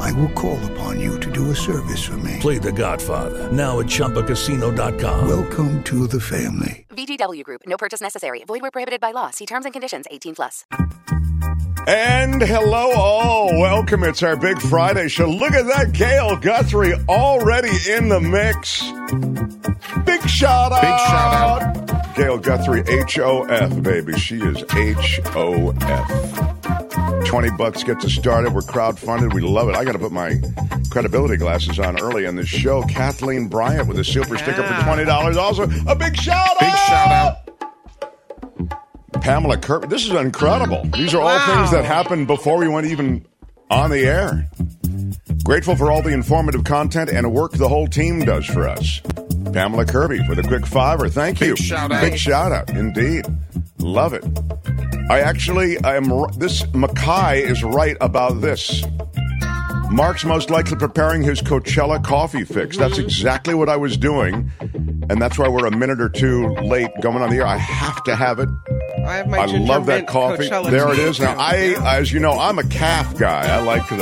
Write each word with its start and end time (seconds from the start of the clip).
I 0.00 0.12
will 0.12 0.30
call 0.30 0.58
upon 0.72 1.00
you 1.00 1.18
to 1.20 1.30
do 1.30 1.50
a 1.50 1.54
service 1.56 2.04
for 2.04 2.16
me. 2.18 2.36
Play 2.40 2.58
The 2.58 2.72
Godfather 2.72 3.50
now 3.52 3.80
at 3.80 3.86
ChumbaCasino.com. 3.86 5.28
Welcome 5.28 5.82
to 5.84 6.06
the 6.06 6.20
family. 6.20 6.86
VGW 6.90 7.44
Group. 7.44 7.62
No 7.66 7.76
purchase 7.76 8.00
necessary. 8.00 8.42
Void 8.44 8.62
where 8.62 8.70
prohibited 8.70 9.00
by 9.00 9.12
law. 9.12 9.30
See 9.30 9.46
terms 9.46 9.64
and 9.66 9.72
conditions. 9.72 10.06
18 10.10 10.34
plus. 10.34 10.64
And 11.86 12.42
hello, 12.42 12.92
all. 12.92 13.58
Welcome. 13.58 14.04
It's 14.04 14.22
our 14.22 14.36
big 14.36 14.60
Friday 14.60 15.08
show. 15.08 15.26
Look 15.26 15.52
at 15.52 15.66
that. 15.66 15.92
Gail 15.92 16.36
Guthrie 16.36 16.92
already 17.08 17.70
in 17.90 18.08
the 18.08 18.20
mix. 18.20 18.82
Big 20.04 20.20
shout 20.28 20.72
out. 20.72 20.82
Big 20.82 20.98
shout 21.08 21.90
out. 21.90 22.14
Gail 22.16 22.38
Guthrie, 22.38 22.82
H 22.86 23.18
O 23.20 23.44
F, 23.44 23.82
baby. 23.82 24.18
She 24.18 24.36
is 24.36 24.62
H 24.74 25.20
O 25.34 25.70
F. 25.80 26.57
20 27.26 27.50
bucks 27.58 27.84
gets 27.84 28.04
us 28.04 28.14
started. 28.14 28.54
We're 28.54 28.62
crowdfunded. 28.62 29.34
We 29.34 29.40
love 29.42 29.68
it. 29.68 29.76
I 29.76 29.84
got 29.84 29.92
to 29.92 29.98
put 29.98 30.12
my 30.12 30.40
credibility 30.90 31.36
glasses 31.36 31.78
on 31.78 32.00
early 32.00 32.26
on 32.26 32.36
this 32.36 32.48
show. 32.48 32.82
Kathleen 32.82 33.48
Bryant 33.48 33.86
with 33.86 33.98
a 33.98 34.04
super 34.04 34.38
sticker 34.38 34.62
for 34.62 34.72
$20. 34.74 35.36
Also, 35.36 35.64
a 35.86 35.94
big 35.94 36.16
shout 36.16 36.48
out. 36.48 36.60
Big 36.60 36.74
shout 36.74 37.10
out. 37.12 37.36
Pamela 39.22 39.58
Kirby. 39.58 39.88
This 39.88 40.06
is 40.06 40.12
incredible. 40.12 40.84
These 40.94 41.14
are 41.14 41.20
all 41.20 41.38
things 41.54 41.70
that 41.72 41.84
happened 41.84 42.26
before 42.26 42.56
we 42.56 42.68
went 42.68 42.86
even 42.86 43.26
on 43.70 43.90
the 43.90 44.06
air. 44.06 44.48
Grateful 45.44 45.76
for 45.76 45.90
all 45.90 46.02
the 46.02 46.12
informative 46.12 46.64
content 46.64 47.10
and 47.10 47.32
work 47.32 47.52
the 47.52 47.68
whole 47.68 47.86
team 47.86 48.24
does 48.24 48.46
for 48.46 48.68
us. 48.68 49.00
Pamela 49.52 49.86
Kirby 49.86 50.20
with 50.28 50.38
a 50.38 50.42
quick 50.42 50.66
fiver. 50.66 51.08
Thank 51.08 51.40
you. 51.40 51.54
Big 51.54 51.58
shout 51.58 51.92
out. 51.92 52.00
Big 52.00 52.18
shout 52.18 52.52
out. 52.52 52.70
Indeed. 52.70 53.26
Love 53.78 54.12
it. 54.12 54.24
I 55.10 55.20
actually, 55.20 55.82
I 55.84 55.96
am, 55.96 56.10
this, 56.36 56.66
Mackay 56.74 57.42
is 57.42 57.62
right 57.62 57.96
about 58.00 58.40
this. 58.40 58.84
Mark's 59.90 60.24
most 60.24 60.50
likely 60.50 60.76
preparing 60.76 61.22
his 61.22 61.40
Coachella 61.40 62.04
coffee 62.04 62.44
fix. 62.44 62.76
That's 62.76 62.98
exactly 62.98 63.54
what 63.54 63.70
I 63.70 63.76
was 63.76 63.96
doing. 63.96 64.50
And 64.60 65.22
that's 65.22 65.38
why 65.38 65.48
we're 65.48 65.66
a 65.66 65.74
minute 65.74 66.00
or 66.02 66.10
two 66.10 66.48
late 66.56 66.90
going 67.00 67.22
on 67.22 67.30
the 67.30 67.36
air. 67.36 67.46
I 67.46 67.56
have 67.56 68.02
to 68.04 68.14
have 68.14 68.38
it. 68.38 68.50
I 69.06 69.16
have 69.16 69.28
my 69.28 69.38
I 69.38 69.46
love 69.46 69.86
that 69.86 70.06
coffee. 70.06 70.48
Coachella 70.48 70.70
There 70.70 70.92
it 70.92 70.98
is. 70.98 71.20
Now. 71.20 71.36
I, 71.38 71.76
as 71.98 72.12
you 72.12 72.20
know, 72.20 72.32
I'm 72.32 72.58
a 72.58 72.64
calf 72.64 73.16
guy. 73.16 73.46
I 73.48 73.62
like 73.62 73.88
the, 73.88 73.96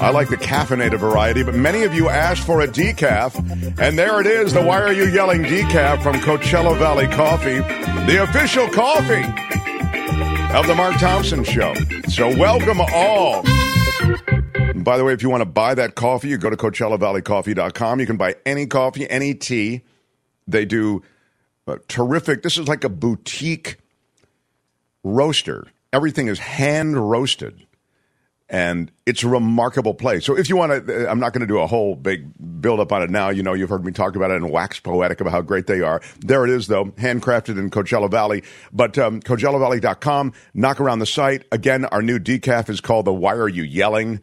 I 0.00 0.10
like 0.10 0.28
the 0.28 0.36
caffeinated 0.36 0.98
variety. 0.98 1.42
But 1.42 1.54
many 1.54 1.84
of 1.84 1.94
you 1.94 2.08
asked 2.08 2.44
for 2.44 2.60
a 2.60 2.68
decaf, 2.68 3.36
and 3.78 3.98
there 3.98 4.20
it 4.20 4.26
is. 4.26 4.52
The 4.52 4.62
Why 4.62 4.82
Are 4.82 4.92
You 4.92 5.04
Yelling 5.06 5.42
decaf 5.44 6.02
from 6.02 6.16
Coachella 6.16 6.76
Valley 6.78 7.06
Coffee, 7.08 7.58
the 8.10 8.22
official 8.22 8.68
coffee 8.68 9.24
of 10.56 10.66
the 10.66 10.74
Mark 10.74 10.96
Thompson 10.96 11.44
Show. 11.44 11.74
So 12.08 12.28
welcome 12.36 12.80
all. 12.80 13.42
By 14.74 14.98
the 14.98 15.04
way, 15.04 15.14
if 15.14 15.22
you 15.22 15.30
want 15.30 15.40
to 15.40 15.46
buy 15.46 15.74
that 15.74 15.94
coffee, 15.94 16.28
you 16.28 16.36
go 16.36 16.50
to 16.50 16.56
CoachellaValleyCoffee.com. 16.56 18.00
You 18.00 18.06
can 18.06 18.16
buy 18.18 18.36
any 18.44 18.66
coffee, 18.66 19.08
any 19.08 19.34
tea. 19.34 19.82
They 20.46 20.66
do 20.66 21.02
uh, 21.66 21.78
terrific. 21.88 22.42
This 22.42 22.58
is 22.58 22.68
like 22.68 22.84
a 22.84 22.90
boutique 22.90 23.78
roaster. 25.02 25.68
Everything 25.92 26.26
is 26.28 26.38
hand 26.38 27.10
roasted, 27.10 27.63
and 28.48 28.92
it's 29.06 29.22
a 29.22 29.28
remarkable 29.28 29.94
place. 29.94 30.24
So 30.24 30.36
if 30.36 30.48
you 30.48 30.56
want 30.56 30.86
to, 30.86 31.10
I'm 31.10 31.18
not 31.18 31.32
going 31.32 31.40
to 31.40 31.46
do 31.46 31.58
a 31.58 31.66
whole 31.66 31.94
big 31.94 32.60
build 32.60 32.78
up 32.78 32.92
on 32.92 33.02
it 33.02 33.10
now. 33.10 33.30
You 33.30 33.42
know, 33.42 33.54
you've 33.54 33.70
heard 33.70 33.84
me 33.84 33.92
talk 33.92 34.16
about 34.16 34.30
it 34.30 34.36
and 34.36 34.50
wax 34.50 34.78
poetic 34.80 35.20
about 35.20 35.32
how 35.32 35.40
great 35.40 35.66
they 35.66 35.80
are. 35.80 36.02
There 36.20 36.44
it 36.44 36.50
is, 36.50 36.66
though, 36.66 36.86
handcrafted 36.86 37.58
in 37.58 37.70
Coachella 37.70 38.10
Valley. 38.10 38.42
But 38.72 38.98
um, 38.98 39.20
CoachellaValley.com. 39.20 40.32
Knock 40.52 40.80
around 40.80 40.98
the 40.98 41.06
site 41.06 41.44
again. 41.52 41.86
Our 41.86 42.02
new 42.02 42.18
decaf 42.18 42.68
is 42.68 42.80
called 42.80 43.06
the 43.06 43.14
Why 43.14 43.34
Are 43.34 43.48
You 43.48 43.62
Yelling? 43.62 44.20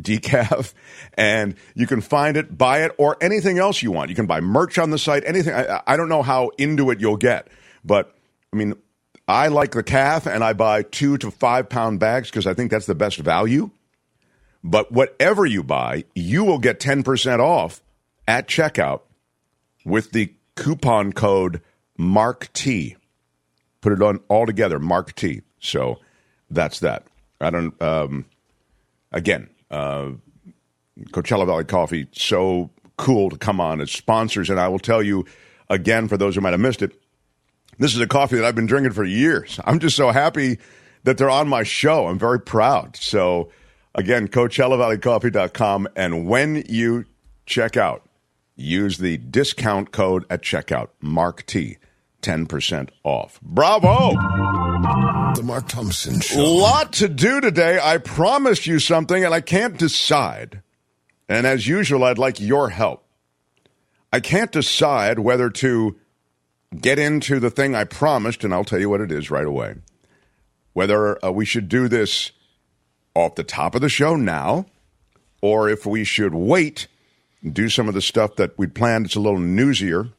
decaf 0.00 0.74
and 1.14 1.56
you 1.74 1.84
can 1.84 2.00
find 2.00 2.36
it 2.36 2.56
buy 2.56 2.84
it 2.84 2.92
or 2.98 3.16
anything 3.20 3.58
else 3.58 3.82
you 3.82 3.90
want 3.90 4.08
you 4.08 4.14
can 4.14 4.26
buy 4.26 4.40
merch 4.40 4.78
on 4.78 4.90
the 4.90 4.98
site 4.98 5.24
anything 5.26 5.52
i, 5.52 5.82
I 5.88 5.96
don't 5.96 6.08
know 6.08 6.22
how 6.22 6.50
into 6.56 6.92
it 6.92 7.00
you'll 7.00 7.16
get 7.16 7.48
but 7.84 8.14
i 8.52 8.56
mean 8.56 8.74
i 9.28 9.48
like 9.48 9.72
the 9.72 9.82
calf 9.82 10.26
and 10.26 10.42
i 10.42 10.52
buy 10.52 10.82
two 10.82 11.16
to 11.18 11.30
five 11.30 11.68
pound 11.68 12.00
bags 12.00 12.30
because 12.30 12.46
i 12.46 12.54
think 12.54 12.70
that's 12.70 12.86
the 12.86 12.94
best 12.94 13.18
value. 13.18 13.70
But 14.64 14.90
whatever 14.90 15.46
you 15.46 15.62
buy 15.62 16.04
you 16.14 16.44
will 16.44 16.58
get 16.58 16.80
10% 16.80 17.38
off 17.38 17.80
at 18.26 18.48
checkout 18.48 19.02
with 19.84 20.10
the 20.10 20.34
coupon 20.56 21.12
code 21.12 21.62
mark 21.96 22.52
t. 22.52 22.96
Put 23.80 23.92
it 23.92 24.02
on 24.02 24.20
all 24.28 24.46
together 24.46 24.78
mark 24.78 25.14
t. 25.14 25.42
So 25.60 26.00
that's 26.50 26.80
that. 26.80 27.06
I 27.40 27.50
don't 27.50 27.80
um 27.80 28.24
again, 29.12 29.48
uh, 29.70 30.10
Coachella 31.10 31.46
Valley 31.46 31.64
Coffee, 31.64 32.08
so 32.12 32.70
cool 32.96 33.30
to 33.30 33.38
come 33.38 33.60
on 33.60 33.80
as 33.80 33.90
sponsors. 33.90 34.50
And 34.50 34.58
I 34.58 34.68
will 34.68 34.78
tell 34.78 35.02
you 35.02 35.24
again, 35.70 36.08
for 36.08 36.16
those 36.16 36.34
who 36.34 36.40
might 36.40 36.50
have 36.50 36.60
missed 36.60 36.82
it, 36.82 36.92
this 37.78 37.94
is 37.94 38.00
a 38.00 38.06
coffee 38.06 38.36
that 38.36 38.44
I've 38.44 38.54
been 38.54 38.66
drinking 38.66 38.92
for 38.92 39.04
years. 39.04 39.58
I'm 39.64 39.78
just 39.78 39.96
so 39.96 40.10
happy 40.10 40.58
that 41.04 41.16
they're 41.18 41.30
on 41.30 41.48
my 41.48 41.62
show. 41.62 42.06
I'm 42.06 42.18
very 42.18 42.40
proud. 42.40 42.96
So, 42.96 43.50
again, 43.94 44.28
CoachellaValleyCoffee.com. 44.28 45.88
And 45.96 46.26
when 46.26 46.64
you 46.68 47.04
check 47.46 47.76
out, 47.76 48.08
use 48.56 48.98
the 48.98 49.16
discount 49.16 49.92
code 49.92 50.24
at 50.28 50.42
checkout, 50.42 50.88
Mark 51.00 51.46
T, 51.46 51.78
10% 52.22 52.90
off. 53.04 53.40
Bravo! 53.40 54.12
The 55.34 55.42
Mark 55.44 55.68
Thompson 55.68 56.20
Show. 56.20 56.40
A 56.40 56.42
Lot 56.42 56.92
to 56.94 57.08
do 57.08 57.40
today. 57.40 57.78
I 57.82 57.98
promised 57.98 58.66
you 58.66 58.78
something 58.78 59.24
and 59.24 59.32
I 59.32 59.40
can't 59.40 59.78
decide. 59.78 60.62
And 61.28 61.46
as 61.46 61.66
usual, 61.66 62.04
I'd 62.04 62.18
like 62.18 62.40
your 62.40 62.70
help. 62.70 63.04
I 64.12 64.20
can't 64.20 64.50
decide 64.50 65.18
whether 65.18 65.50
to 65.50 65.96
get 66.80 66.98
into 66.98 67.40
the 67.40 67.50
thing 67.50 67.74
I 67.74 67.84
promised, 67.84 68.44
and 68.44 68.52
I'll 68.52 68.64
tell 68.64 68.80
you 68.80 68.90
what 68.90 69.00
it 69.00 69.12
is 69.12 69.30
right 69.30 69.46
away. 69.46 69.76
Whether 70.72 71.24
uh, 71.24 71.30
we 71.30 71.44
should 71.44 71.68
do 71.68 71.88
this 71.88 72.32
off 73.14 73.34
the 73.34 73.44
top 73.44 73.74
of 73.74 73.80
the 73.80 73.88
show 73.88 74.16
now, 74.16 74.66
or 75.42 75.68
if 75.68 75.86
we 75.86 76.04
should 76.04 76.34
wait 76.34 76.88
and 77.42 77.54
do 77.54 77.68
some 77.68 77.88
of 77.88 77.94
the 77.94 78.02
stuff 78.02 78.36
that 78.36 78.58
we 78.58 78.66
planned. 78.66 79.06
It's 79.06 79.16
a 79.16 79.20
little 79.20 79.38
newsier 79.38 80.12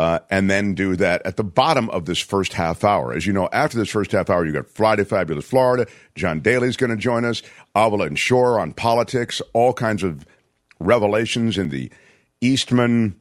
uh, 0.00 0.20
and 0.30 0.50
then 0.50 0.74
do 0.74 0.96
that 0.96 1.20
at 1.26 1.36
the 1.36 1.44
bottom 1.44 1.90
of 1.90 2.06
this 2.06 2.18
first 2.18 2.54
half 2.54 2.84
hour. 2.84 3.12
As 3.12 3.26
you 3.26 3.34
know, 3.34 3.50
after 3.52 3.76
this 3.76 3.90
first 3.90 4.12
half 4.12 4.30
hour, 4.30 4.46
you 4.46 4.52
got 4.52 4.66
Friday 4.66 5.04
Fabulous 5.04 5.44
Florida. 5.44 5.86
John 6.14 6.40
Daly's 6.40 6.78
going 6.78 6.88
to 6.88 6.96
join 6.96 7.26
us. 7.26 7.42
Avila 7.74 8.06
and 8.06 8.18
Shore 8.18 8.58
on 8.58 8.72
politics, 8.72 9.42
all 9.52 9.74
kinds 9.74 10.02
of 10.02 10.24
revelations 10.78 11.58
in 11.58 11.68
the 11.68 11.90
Eastman 12.40 13.20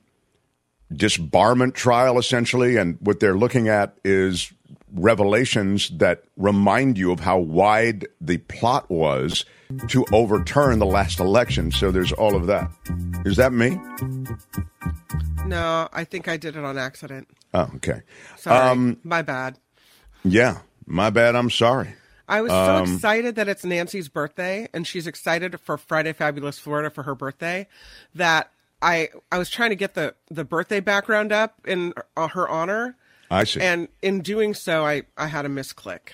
disbarment 0.94 1.74
trial, 1.74 2.18
essentially. 2.18 2.78
And 2.78 2.98
what 3.02 3.20
they're 3.20 3.38
looking 3.38 3.68
at 3.68 3.98
is 4.04 4.52
revelations 4.94 5.90
that 5.98 6.24
remind 6.38 6.98
you 6.98 7.12
of 7.12 7.20
how 7.20 7.38
wide 7.38 8.08
the 8.20 8.38
plot 8.38 8.90
was 8.90 9.46
to 9.88 10.06
overturn 10.12 10.80
the 10.80 10.86
last 10.86 11.20
election. 11.20 11.72
So 11.72 11.92
there's 11.92 12.12
all 12.12 12.36
of 12.36 12.48
that. 12.48 12.72
Is 13.26 13.38
that 13.38 13.54
me? 13.54 13.80
No, 15.46 15.88
I 15.94 16.04
think 16.04 16.28
I 16.28 16.38
did 16.38 16.56
it 16.56 16.64
on 16.64 16.78
accident. 16.78 17.28
Oh, 17.54 17.70
okay. 17.76 18.02
Sorry. 18.38 18.70
Um, 18.70 18.98
My 19.04 19.22
bad. 19.22 19.58
Yeah, 20.24 20.60
my 20.86 21.10
bad. 21.10 21.36
I'm 21.36 21.50
sorry. 21.50 21.96
I 22.28 22.42
was 22.42 22.52
so 22.52 22.76
um, 22.76 22.94
excited 22.94 23.36
that 23.36 23.48
it's 23.48 23.66
Nancy's 23.66 24.08
birthday 24.08 24.68
and 24.74 24.86
she's 24.86 25.08
excited 25.08 25.60
for 25.60 25.78
Friday 25.78 26.14
Fabulous 26.14 26.60
Florida 26.60 26.92
for 26.92 27.04
her 27.04 27.16
birthday 27.16 27.68
that 28.14 28.52
I 28.82 29.10
I 29.32 29.38
was 29.38 29.50
trying 29.50 29.70
to 29.72 29.76
get 29.76 29.94
the 29.94 30.16
the 30.30 30.44
birthday 30.46 30.80
background 30.80 31.32
up 31.32 31.56
in 31.66 31.94
uh, 32.16 32.28
her 32.30 32.48
honor, 32.48 32.96
I 33.30 33.44
see. 33.44 33.62
and 33.62 33.88
in 34.02 34.22
doing 34.22 34.54
so, 34.54 34.86
I 34.86 35.04
I 35.18 35.28
had 35.28 35.46
a 35.46 35.50
misclick. 35.50 36.10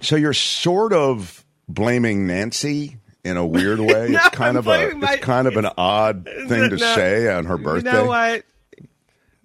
so 0.00 0.16
you're 0.16 0.32
sort 0.34 0.92
of 0.92 1.44
blaming 1.68 2.26
Nancy 2.26 2.96
in 3.24 3.36
a 3.36 3.46
weird 3.46 3.80
way. 3.80 4.08
No, 4.10 4.18
it's 4.18 4.28
kind 4.30 4.50
I'm 4.50 4.56
of 4.56 4.66
a 4.66 4.94
my- 4.94 5.12
it's 5.14 5.24
kind 5.24 5.46
of 5.48 5.56
an 5.56 5.66
odd 5.78 6.24
thing 6.48 6.70
to 6.70 6.76
No. 6.76 6.94
say 6.94 7.28
on 7.32 7.44
her 7.46 7.58
birthday. 7.58 7.90
You 7.90 7.96
know 7.98 8.04
what? 8.06 8.44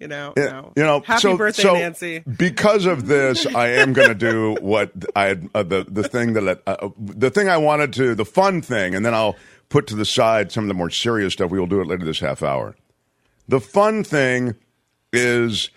You 0.00 0.08
know, 0.08 0.32
no. 0.36 0.72
You 0.76 0.82
know, 0.82 1.00
happy 1.00 1.20
so, 1.20 1.36
birthday, 1.36 1.62
so 1.62 1.74
Nancy. 1.74 2.18
Because 2.18 2.84
of 2.84 3.06
this, 3.06 3.46
I 3.46 3.68
am 3.68 3.92
going 3.94 4.08
to 4.08 4.14
do 4.14 4.54
what 4.60 4.90
I 5.16 5.38
uh, 5.54 5.62
the 5.62 5.86
the 5.88 6.02
thing 6.06 6.34
that 6.34 6.62
uh, 6.66 6.88
the 6.98 7.30
thing 7.30 7.48
I 7.48 7.56
wanted 7.56 7.92
to 7.94 8.14
the 8.14 8.24
fun 8.24 8.60
thing, 8.60 8.94
and 8.94 9.06
then 9.06 9.14
I'll 9.14 9.36
put 9.74 9.88
to 9.88 9.96
the 9.96 10.04
side 10.04 10.52
some 10.52 10.62
of 10.62 10.68
the 10.68 10.74
more 10.74 10.88
serious 10.88 11.32
stuff. 11.32 11.50
We 11.50 11.58
will 11.58 11.66
do 11.66 11.80
it 11.80 11.88
later 11.88 12.04
this 12.04 12.20
half 12.20 12.44
hour. 12.44 12.76
The 13.48 13.58
fun 13.58 14.04
thing 14.04 14.54
is 15.12 15.68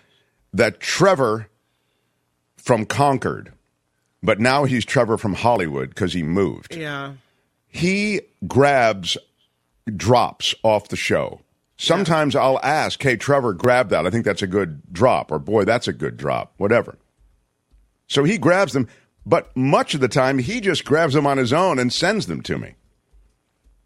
that 0.52 0.78
Trevor 0.78 1.48
from 2.56 2.86
Concord, 2.86 3.52
but 4.22 4.38
now 4.38 4.62
he's 4.62 4.84
Trevor 4.84 5.18
from 5.18 5.34
Hollywood 5.34 5.88
because 5.88 6.12
he 6.12 6.22
moved 6.22 6.76
Yeah. 6.76 7.14
he 7.66 8.20
grabs 8.46 9.18
drops 9.96 10.54
off 10.62 10.86
the 10.90 10.96
show. 10.96 11.40
Sometimes 11.76 12.36
I'll 12.36 12.60
ask, 12.62 13.02
"Hey, 13.02 13.16
Trevor, 13.16 13.52
grab 13.52 13.88
that. 13.88 14.06
I 14.06 14.10
think 14.10 14.24
that's 14.24 14.42
a 14.42 14.46
good 14.46 14.80
drop," 14.92 15.32
or 15.32 15.40
"Boy, 15.40 15.64
that's 15.64 15.88
a 15.88 15.92
good 15.92 16.16
drop." 16.16 16.52
Whatever. 16.56 16.98
So 18.06 18.22
he 18.22 18.38
grabs 18.38 18.74
them, 18.74 18.86
but 19.26 19.56
much 19.56 19.94
of 19.94 20.00
the 20.00 20.06
time 20.06 20.38
he 20.38 20.60
just 20.60 20.84
grabs 20.84 21.14
them 21.14 21.26
on 21.26 21.36
his 21.36 21.52
own 21.52 21.80
and 21.80 21.92
sends 21.92 22.26
them 22.26 22.42
to 22.42 22.58
me. 22.58 22.74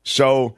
So 0.05 0.57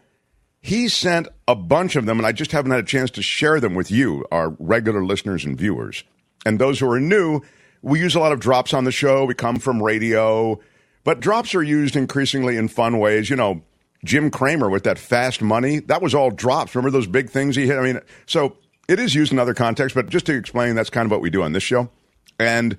he 0.61 0.89
sent 0.89 1.29
a 1.47 1.55
bunch 1.55 1.97
of 1.97 2.07
them, 2.07 2.19
and 2.19 2.27
I 2.27 2.33
just 2.33 2.53
haven't 2.53 2.71
had 2.71 2.81
a 2.81 2.85
chance 2.85 3.11
to 3.13 3.23
share 3.23 3.61
them 3.61 3.75
with 3.75 3.91
you, 3.91 4.25
our 4.33 4.51
regular 4.59 5.05
listeners 5.05 5.45
and 5.45 5.59
viewers. 5.59 6.05
And 6.47 6.59
those 6.59 6.81
who 6.81 6.91
are 6.91 7.01
new, 7.01 7.43
we 7.83 8.01
use 8.01 8.15
a 8.15 8.21
lot 8.21 8.33
of 8.33 8.41
drops 8.41 8.73
on 8.73 8.85
the 8.85 8.93
show. 8.93 9.25
We 9.25 9.35
come 9.35 9.57
from 9.57 9.83
radio, 9.83 10.59
but 11.05 11.21
drops 11.21 11.55
are 11.55 11.63
used 11.63 11.97
increasingly 11.97 12.57
in 12.57 12.69
fun 12.69 12.99
ways. 12.99 13.29
You 13.29 13.37
know, 13.37 13.63
Jim 14.05 14.31
Cramer 14.31 14.71
with 14.71 14.85
that 14.85 14.99
fast 14.99 15.43
money, 15.43 15.81
that 15.81 16.03
was 16.03 16.15
all 16.15 16.31
drops. 16.31 16.75
Remember 16.75 16.91
those 16.91 17.07
big 17.07 17.31
things 17.31 17.57
he 17.57 17.67
hit? 17.67 17.79
I 17.79 17.83
mean, 17.83 18.01
so 18.27 18.57
it 18.89 18.99
is 18.99 19.15
used 19.15 19.33
in 19.33 19.39
other 19.39 19.55
contexts, 19.55 19.95
but 19.95 20.09
just 20.09 20.27
to 20.27 20.35
explain, 20.35 20.75
that's 20.75 20.91
kind 20.91 21.07
of 21.07 21.11
what 21.11 21.21
we 21.21 21.31
do 21.31 21.43
on 21.43 21.53
this 21.53 21.63
show. 21.63 21.91
And 22.39 22.77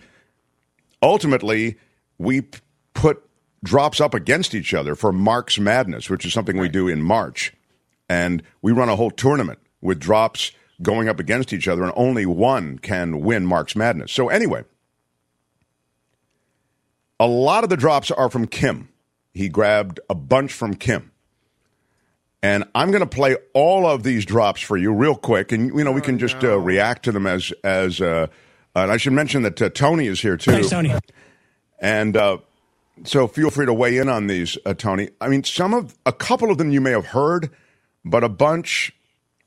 ultimately, 1.02 1.78
we 2.18 2.44
put 2.94 3.25
drops 3.66 4.00
up 4.00 4.14
against 4.14 4.56
each 4.56 4.74
other 4.74 4.96
for 4.96 5.12
Mark's 5.12 5.60
Madness, 5.60 6.10
which 6.10 6.26
is 6.26 6.32
something 6.32 6.58
we 6.58 6.70
do 6.70 6.88
in 6.88 7.02
March. 7.02 7.54
And 8.08 8.44
we 8.62 8.72
run 8.72 8.88
a 8.88 8.96
whole 8.96 9.12
tournament 9.12 9.60
with 9.82 10.00
drops 10.00 10.52
going 10.82 11.10
up 11.10 11.20
against 11.20 11.52
each 11.52 11.68
other, 11.68 11.84
and 11.84 11.92
only 11.96 12.26
one 12.26 12.80
can 12.80 13.22
win 13.22 13.46
Mark's 13.46 13.76
Madness. 13.76 14.12
So, 14.12 14.30
anyway, 14.30 14.64
a 17.20 17.28
lot 17.28 17.64
of 17.64 17.70
the 17.70 17.78
drops 17.78 18.12
are 18.12 18.30
from 18.30 18.48
Kim. 18.48 18.90
He 19.34 19.50
grabbed 19.50 20.00
a 20.10 20.16
bunch 20.16 20.54
from 20.54 20.76
Kim. 20.76 21.12
And 22.44 22.66
I'm 22.76 22.92
going 22.92 23.02
to 23.02 23.08
play 23.08 23.36
all 23.54 23.88
of 23.88 24.04
these 24.04 24.24
drops 24.24 24.62
for 24.62 24.78
you 24.78 24.94
real 24.94 25.16
quick, 25.16 25.52
and 25.52 25.76
you 25.76 25.84
know 25.84 25.92
we 25.92 26.02
can 26.02 26.20
just 26.20 26.44
uh, 26.44 26.60
react 26.60 27.04
to 27.06 27.12
them 27.12 27.26
as 27.26 27.52
as. 27.64 28.00
Uh, 28.00 28.28
and 28.76 28.92
I 28.92 28.98
should 28.98 29.14
mention 29.14 29.42
that 29.44 29.60
uh, 29.60 29.70
Tony 29.70 30.06
is 30.06 30.22
here 30.22 30.38
too. 30.38 30.52
Thanks, 30.52 30.70
Tony. 30.70 30.94
And 31.80 32.16
uh, 32.16 32.38
so 33.04 33.28
feel 33.28 33.50
free 33.50 33.66
to 33.66 33.74
weigh 33.74 33.98
in 33.98 34.10
on 34.10 34.28
these, 34.28 34.58
uh, 34.66 34.74
Tony. 34.74 35.10
I 35.20 35.28
mean, 35.28 35.44
some 35.44 35.74
of 35.74 35.98
a 36.06 36.14
couple 36.14 36.50
of 36.50 36.58
them 36.58 36.72
you 36.72 36.82
may 36.82 36.92
have 36.92 37.08
heard, 37.08 37.50
but 38.04 38.24
a 38.24 38.30
bunch, 38.30 38.95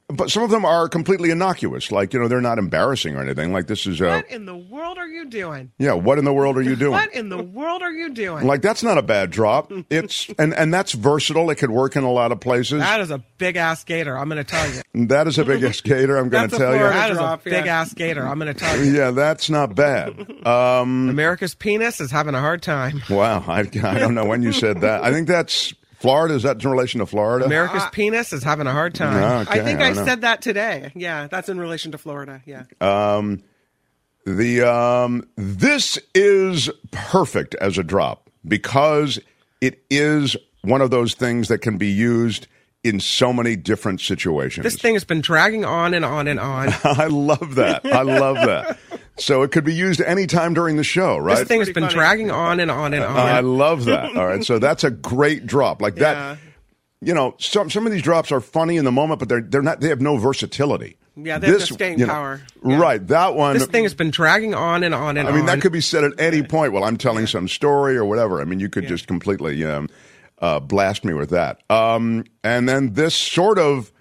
but 0.09 0.31
some 0.31 0.43
of 0.43 0.51
them 0.51 0.65
are 0.65 0.89
completely 0.89 1.31
innocuous. 1.31 1.93
Like 1.93 2.13
you 2.15 2.21
know, 2.21 2.29
they're 2.29 2.41
not 2.41 2.59
embarrassing 2.59 3.15
or 3.15 3.21
anything. 3.23 3.53
Like 3.53 3.67
this 3.67 3.87
is, 3.87 4.01
uh, 4.01 4.07
What 4.07 4.31
in 4.31 4.47
the 4.47 4.57
world 4.57 4.97
are 4.99 5.07
you 5.07 5.27
doing? 5.27 5.71
yeah. 5.79 5.93
What 5.93 6.19
in 6.19 6.25
the 6.25 6.33
world 6.33 6.57
are 6.57 6.63
you 6.63 6.77
doing? 6.77 6.93
What 6.93 7.13
in 7.13 7.29
the 7.29 7.43
world 7.43 7.83
are 7.83 7.93
you 7.93 8.09
doing? 8.11 8.47
Like 8.47 8.63
that's 8.63 8.83
not 8.83 8.97
a 8.99 9.03
bad 9.03 9.31
drop. 9.31 9.71
It's 9.91 10.29
and 10.39 10.55
and 10.55 10.73
that's 10.73 10.93
versatile. 10.93 11.51
It 11.51 11.57
could 11.57 11.71
work 11.71 11.97
in 11.97 12.05
a 12.05 12.11
lot 12.13 12.33
of 12.33 12.41
places. 12.41 12.81
that 12.81 13.01
is 13.01 13.11
a 13.11 13.19
big 13.39 13.57
ass 13.57 13.85
gator. 13.85 14.17
I'm 14.17 14.29
going 14.29 14.45
to 14.45 14.51
tell 14.51 14.69
you. 14.71 14.83
That 15.09 15.27
is 15.27 15.39
a 15.39 15.45
big 15.45 15.75
skater. 15.75 16.17
I'm 16.19 16.29
going 16.29 16.49
to 16.49 16.57
tell 16.57 16.73
you. 16.73 16.79
Florida 16.79 16.99
That 16.99 17.11
is 17.13 17.19
a 17.19 17.41
big 17.45 17.65
yeah. 17.67 17.81
ass 17.81 17.95
gator. 17.95 18.27
I'm 18.27 18.39
going 18.39 18.53
to 18.53 18.59
tell 18.59 18.79
you. 18.83 18.93
Yeah, 18.93 19.11
that's 19.13 19.49
not 19.49 19.75
bad. 19.75 20.19
Um, 20.47 21.09
America's 21.09 21.55
penis 21.55 22.01
is 22.01 22.11
having 22.11 22.35
a 22.35 22.41
hard 22.41 22.63
time. 22.63 23.03
wow, 23.11 23.45
I, 23.47 23.61
I 23.61 23.99
don't 23.99 24.15
know 24.15 24.25
when 24.25 24.43
you 24.43 24.53
said 24.53 24.81
that. 24.83 25.05
I 25.05 25.13
think 25.13 25.29
that's 25.29 25.73
Florida. 25.99 26.35
Is 26.35 26.45
that 26.45 26.62
in 26.62 26.71
relation 26.71 27.00
to 27.00 27.06
Florida? 27.06 27.45
America's 27.45 27.85
penis 27.93 28.33
is 28.33 28.43
having 28.45 28.67
a 28.67 28.73
hard 28.73 28.95
time. 28.95 29.47
Okay, 29.49 29.61
I 29.61 29.65
think 29.65 29.81
I 29.81 29.91
I, 29.91 29.93
said 29.93 30.21
that 30.21 30.43
today. 30.43 30.93
Yeah, 30.95 31.27
that's 31.27 31.49
in 31.49 31.59
relation 31.59 31.93
to 31.93 31.99
Florida. 31.99 32.43
Yeah. 32.47 32.65
Um, 32.81 33.43
the 34.25 34.62
um, 34.62 35.29
this 35.37 35.99
is 36.15 36.71
perfect 36.91 37.55
as 37.56 37.79
a 37.79 37.83
drop 37.83 38.31
because 38.47 39.19
it 39.61 39.83
is 39.91 40.37
one 40.62 40.81
of 40.81 40.91
those 40.91 41.15
things 41.15 41.49
that 41.49 41.59
can 41.59 41.79
be 41.79 41.89
used 41.89 42.47
in 42.85 43.00
so 43.00 43.33
many 43.33 43.56
different 43.56 44.00
situations. 44.00 44.65
This 44.65 44.77
thing 44.77 44.95
has 44.95 45.05
been 45.05 45.21
dragging 45.21 45.65
on 45.65 45.95
and 45.95 46.05
on 46.05 46.29
and 46.29 46.39
on. 46.39 46.69
I 46.85 47.06
love 47.06 47.56
that. 47.56 47.85
I 47.85 48.03
love 48.03 48.37
that. 48.37 48.79
So 49.19 49.43
it 49.43 49.50
could 49.53 49.65
be 49.65 49.75
used 49.75 50.00
anytime 50.00 50.55
during 50.55 50.76
the 50.76 50.85
show, 50.85 51.17
right? 51.19 51.38
This 51.38 51.49
thing 51.49 51.61
has 51.61 51.70
been 51.70 51.88
dragging 51.88 52.31
on 52.31 52.61
and 52.61 52.70
on 52.70 52.94
and 52.94 53.03
on. 53.05 53.17
I 53.17 53.41
love 53.41 53.85
that. 53.87 54.17
All 54.17 54.26
right, 54.26 54.44
so 54.44 54.59
that's 54.59 54.85
a 54.85 54.91
great 54.91 55.47
drop. 55.47 55.82
Like 55.82 55.97
Yeah. 55.97 56.12
that. 56.15 56.38
You 57.00 57.15
know, 57.15 57.37
some 57.38 57.70
some 57.70 57.87
of 57.87 57.93
these 57.93 58.03
drops 58.03 58.32
are 58.32 58.41
funny 58.41 58.76
in 58.76 58.85
the 58.85 58.91
moment, 58.91 59.20
but 59.20 59.29
they're 59.29 59.41
they're 59.41 59.62
not. 59.62 59.81
They 59.81 59.88
have 59.88 60.00
no 60.00 60.17
versatility. 60.17 60.97
Yeah, 61.15 61.38
they 61.38 61.47
have 61.49 61.59
no 61.61 61.65
staying 61.65 61.99
you 62.00 62.06
know, 62.06 62.12
power. 62.12 62.41
Right, 62.61 63.05
that 63.09 63.35
one. 63.37 63.55
this 63.55 63.67
thing 63.67 63.85
has 63.85 63.94
been 63.94 64.11
dragging 64.11 64.53
on 64.55 64.82
and 64.85 64.93
on 64.94 65.17
and 65.17 65.29
I 65.29 65.31
mean, 65.32 65.41
on. 65.43 65.47
that 65.47 65.61
could 65.61 65.71
be 65.73 65.81
said 65.81 66.03
at 66.05 66.12
any 66.21 66.43
point 66.43 66.73
while 66.73 66.82
I'm 66.85 66.97
telling 66.97 67.26
some 67.29 67.47
story 67.49 67.97
or 67.97 68.05
whatever. 68.05 68.41
I 68.41 68.44
mean, 68.44 68.59
you 68.61 68.69
could 68.69 68.87
just 68.88 69.06
completely 69.09 69.64
um, 69.64 69.88
uh, 70.41 70.59
blast 70.61 71.05
me 71.05 71.14
with 71.14 71.31
that. 71.31 71.61
Um, 71.71 72.25
and 72.44 72.69
then 72.69 72.93
this 72.94 73.14
sort 73.17 73.59
of, 73.59 73.91
l- 73.91 73.94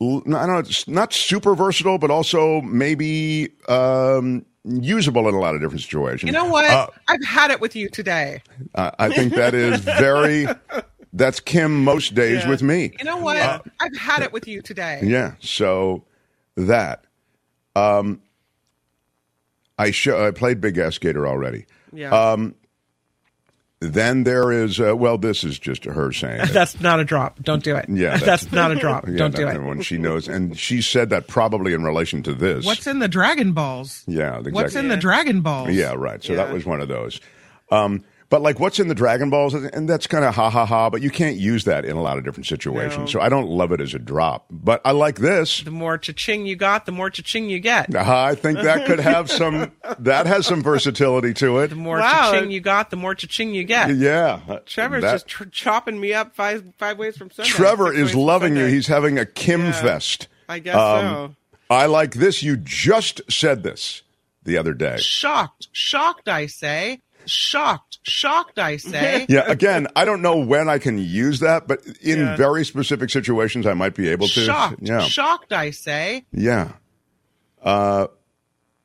I 0.00 0.04
don't 0.04 0.28
know, 0.28 0.58
it's 0.58 0.86
not 0.86 1.12
super 1.12 1.54
versatile, 1.54 1.98
but 1.98 2.10
also 2.10 2.60
maybe 2.62 3.50
um, 3.68 4.44
usable 4.64 5.28
in 5.28 5.34
a 5.34 5.40
lot 5.40 5.54
of 5.54 5.60
different 5.60 5.82
situations. 5.82 6.28
You 6.28 6.32
know 6.32 6.46
what? 6.46 6.66
Uh, 6.66 6.86
I've 7.08 7.24
had 7.24 7.50
it 7.50 7.60
with 7.60 7.74
you 7.74 7.88
today. 7.88 8.42
I 8.74 8.92
I 8.98 9.08
think 9.10 9.34
that 9.34 9.54
is 9.54 9.80
very. 9.80 10.46
That's 11.14 11.40
Kim 11.40 11.84
most 11.84 12.14
days 12.14 12.46
with 12.46 12.62
me. 12.62 12.92
You 12.98 13.04
know 13.06 13.16
what? 13.16 13.38
I've 13.80 13.96
had 13.96 14.22
it 14.22 14.30
with 14.30 14.46
you 14.46 14.60
today. 14.60 15.00
Yeah. 15.02 15.34
So 15.40 16.04
that. 16.56 17.06
Um, 17.74 18.20
I 19.78 19.90
show, 19.90 20.26
I 20.26 20.32
played 20.32 20.60
Big 20.60 20.76
Ass 20.76 20.98
Gator 20.98 21.26
already. 21.26 21.64
Yeah. 21.92 22.10
Um, 22.10 22.54
then 23.80 24.24
there 24.24 24.50
is 24.50 24.80
uh, 24.80 24.96
well, 24.96 25.18
this 25.18 25.44
is 25.44 25.58
just 25.58 25.84
her 25.84 26.12
saying. 26.12 26.40
it. 26.40 26.52
That's 26.52 26.80
not 26.80 27.00
a 27.00 27.04
drop. 27.04 27.40
Don't 27.42 27.62
do 27.62 27.76
it. 27.76 27.88
Yeah, 27.88 28.16
that's, 28.16 28.50
not 28.50 28.72
a 28.72 28.76
drop. 28.76 29.06
Yeah, 29.06 29.16
Don't 29.16 29.34
do 29.34 29.46
it. 29.46 29.62
When 29.62 29.80
she 29.82 29.98
knows, 29.98 30.28
and 30.28 30.58
she 30.58 30.82
said 30.82 31.10
that 31.10 31.28
probably 31.28 31.72
in 31.72 31.84
relation 31.84 32.22
to 32.24 32.34
this. 32.34 32.64
What's 32.64 32.86
in 32.86 32.98
the 32.98 33.08
Dragon 33.08 33.52
Balls? 33.52 34.02
yeah, 34.06 34.30
exactly. 34.30 34.52
What's 34.52 34.74
in 34.74 34.88
the 34.88 34.96
Dragon 34.96 35.42
Balls? 35.42 35.70
Yeah, 35.70 35.94
right. 35.96 36.22
So 36.22 36.34
that 36.34 36.52
was 36.52 36.66
one 36.66 36.80
of 36.80 36.88
those. 36.88 37.20
Um, 37.70 38.04
but 38.30 38.42
like, 38.42 38.60
what's 38.60 38.78
in 38.78 38.88
the 38.88 38.94
Dragon 38.94 39.30
Balls, 39.30 39.54
and 39.54 39.88
that's 39.88 40.06
kind 40.06 40.24
of 40.24 40.34
ha 40.34 40.50
ha 40.50 40.66
ha. 40.66 40.90
But 40.90 41.00
you 41.02 41.10
can't 41.10 41.36
use 41.36 41.64
that 41.64 41.84
in 41.84 41.96
a 41.96 42.02
lot 42.02 42.18
of 42.18 42.24
different 42.24 42.46
situations. 42.46 42.98
No. 42.98 43.06
So 43.06 43.20
I 43.20 43.28
don't 43.28 43.48
love 43.48 43.72
it 43.72 43.80
as 43.80 43.94
a 43.94 43.98
drop. 43.98 44.46
But 44.50 44.80
I 44.84 44.90
like 44.92 45.16
this. 45.18 45.62
The 45.62 45.70
more 45.70 45.96
cha-ching 45.98 46.44
you 46.46 46.54
got, 46.56 46.84
the 46.86 46.92
more 46.92 47.08
cha-ching 47.10 47.48
you 47.48 47.58
get. 47.58 47.94
Uh, 47.94 48.04
I 48.06 48.34
think 48.34 48.58
that 48.60 48.86
could 48.86 49.00
have 49.00 49.30
some. 49.30 49.72
That 50.00 50.26
has 50.26 50.46
some 50.46 50.62
versatility 50.62 51.32
to 51.34 51.58
it. 51.60 51.68
The 51.68 51.74
more 51.76 51.98
Wow. 51.98 52.32
cha-ching 52.32 52.50
you 52.50 52.60
got, 52.60 52.90
the 52.90 52.96
more 52.96 53.14
cha-ching 53.14 53.54
you 53.54 53.64
get. 53.64 53.96
Yeah, 53.96 54.40
Trevor's 54.66 55.02
That- 55.02 55.12
just 55.12 55.26
tr- 55.28 55.44
chopping 55.46 55.98
me 55.98 56.12
up 56.12 56.34
five 56.36 56.62
five 56.78 56.98
ways 56.98 57.16
from 57.16 57.30
Sunday. 57.30 57.48
Trevor 57.50 57.92
is 57.92 58.14
loving 58.14 58.54
you. 58.56 58.66
He's 58.66 58.86
having 58.86 59.18
a 59.18 59.24
Kim 59.26 59.62
Yeah. 59.62 59.72
fest. 59.72 60.28
I 60.48 60.58
guess 60.58 60.74
so. 60.74 61.34
I 61.70 61.86
like 61.86 62.14
this. 62.14 62.42
You 62.42 62.56
just 62.58 63.20
said 63.30 63.62
this 63.62 64.02
the 64.44 64.56
other 64.56 64.72
day. 64.74 64.96
Shocked, 64.98 65.68
shocked. 65.72 66.28
I 66.28 66.46
say, 66.46 67.00
shocked, 67.28 67.98
shocked. 68.02 68.58
I 68.58 68.76
say. 68.76 69.26
Yeah, 69.28 69.44
again, 69.50 69.86
I 69.94 70.04
don't 70.04 70.22
know 70.22 70.36
when 70.38 70.68
I 70.68 70.78
can 70.78 70.98
use 70.98 71.40
that, 71.40 71.66
but 71.68 71.80
in 72.02 72.18
Yeah. 72.20 72.36
very 72.36 72.64
specific 72.64 73.10
situations, 73.10 73.66
I 73.66 73.74
might 73.74 73.94
be 73.94 74.08
able 74.08 74.26
to. 74.28 74.40
Shocked, 74.44 74.78
Yeah, 74.82 75.00
shocked. 75.00 75.52
I 75.52 75.70
say. 75.70 76.24
yeah. 76.32 76.72
Uh, 77.62 78.06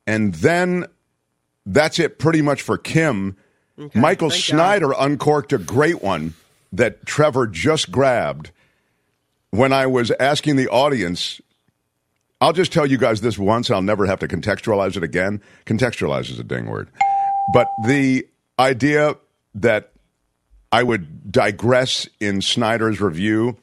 and 0.06 0.34
then 0.34 0.86
that's 1.66 1.98
it, 1.98 2.18
pretty 2.18 2.42
much 2.42 2.62
for 2.62 2.76
Kim. 2.76 3.36
Michael 3.94 4.30
thank 4.30 4.42
Snyder 4.42 4.92
uncorked 4.96 5.52
a 5.52 5.58
great 5.58 6.02
one 6.02 6.34
that 6.72 7.06
Trevor 7.06 7.46
just 7.46 7.90
grabbed 7.90 8.50
when 9.50 9.72
I 9.72 9.86
was 9.86 10.12
asking 10.20 10.56
the 10.56 10.68
audience. 10.68 11.40
I'll 12.40 12.52
just 12.52 12.72
tell 12.72 12.84
you 12.86 12.98
guys 12.98 13.20
this 13.20 13.38
once. 13.38 13.70
I'll 13.70 13.80
never 13.82 14.06
have 14.06 14.18
to 14.20 14.28
contextualize 14.28 14.96
it 14.96 15.02
again. 15.02 15.40
Contextualize 15.66 16.30
is 16.30 16.38
a 16.38 16.44
ding 16.44 16.66
word. 16.66 16.88
But 17.54 17.68
the 17.86 18.26
idea 18.58 19.16
that 19.54 19.92
I 20.72 20.82
would 20.82 21.30
digress 21.30 22.08
in 22.20 22.40
Snyder's 22.40 23.00
review 23.00 23.56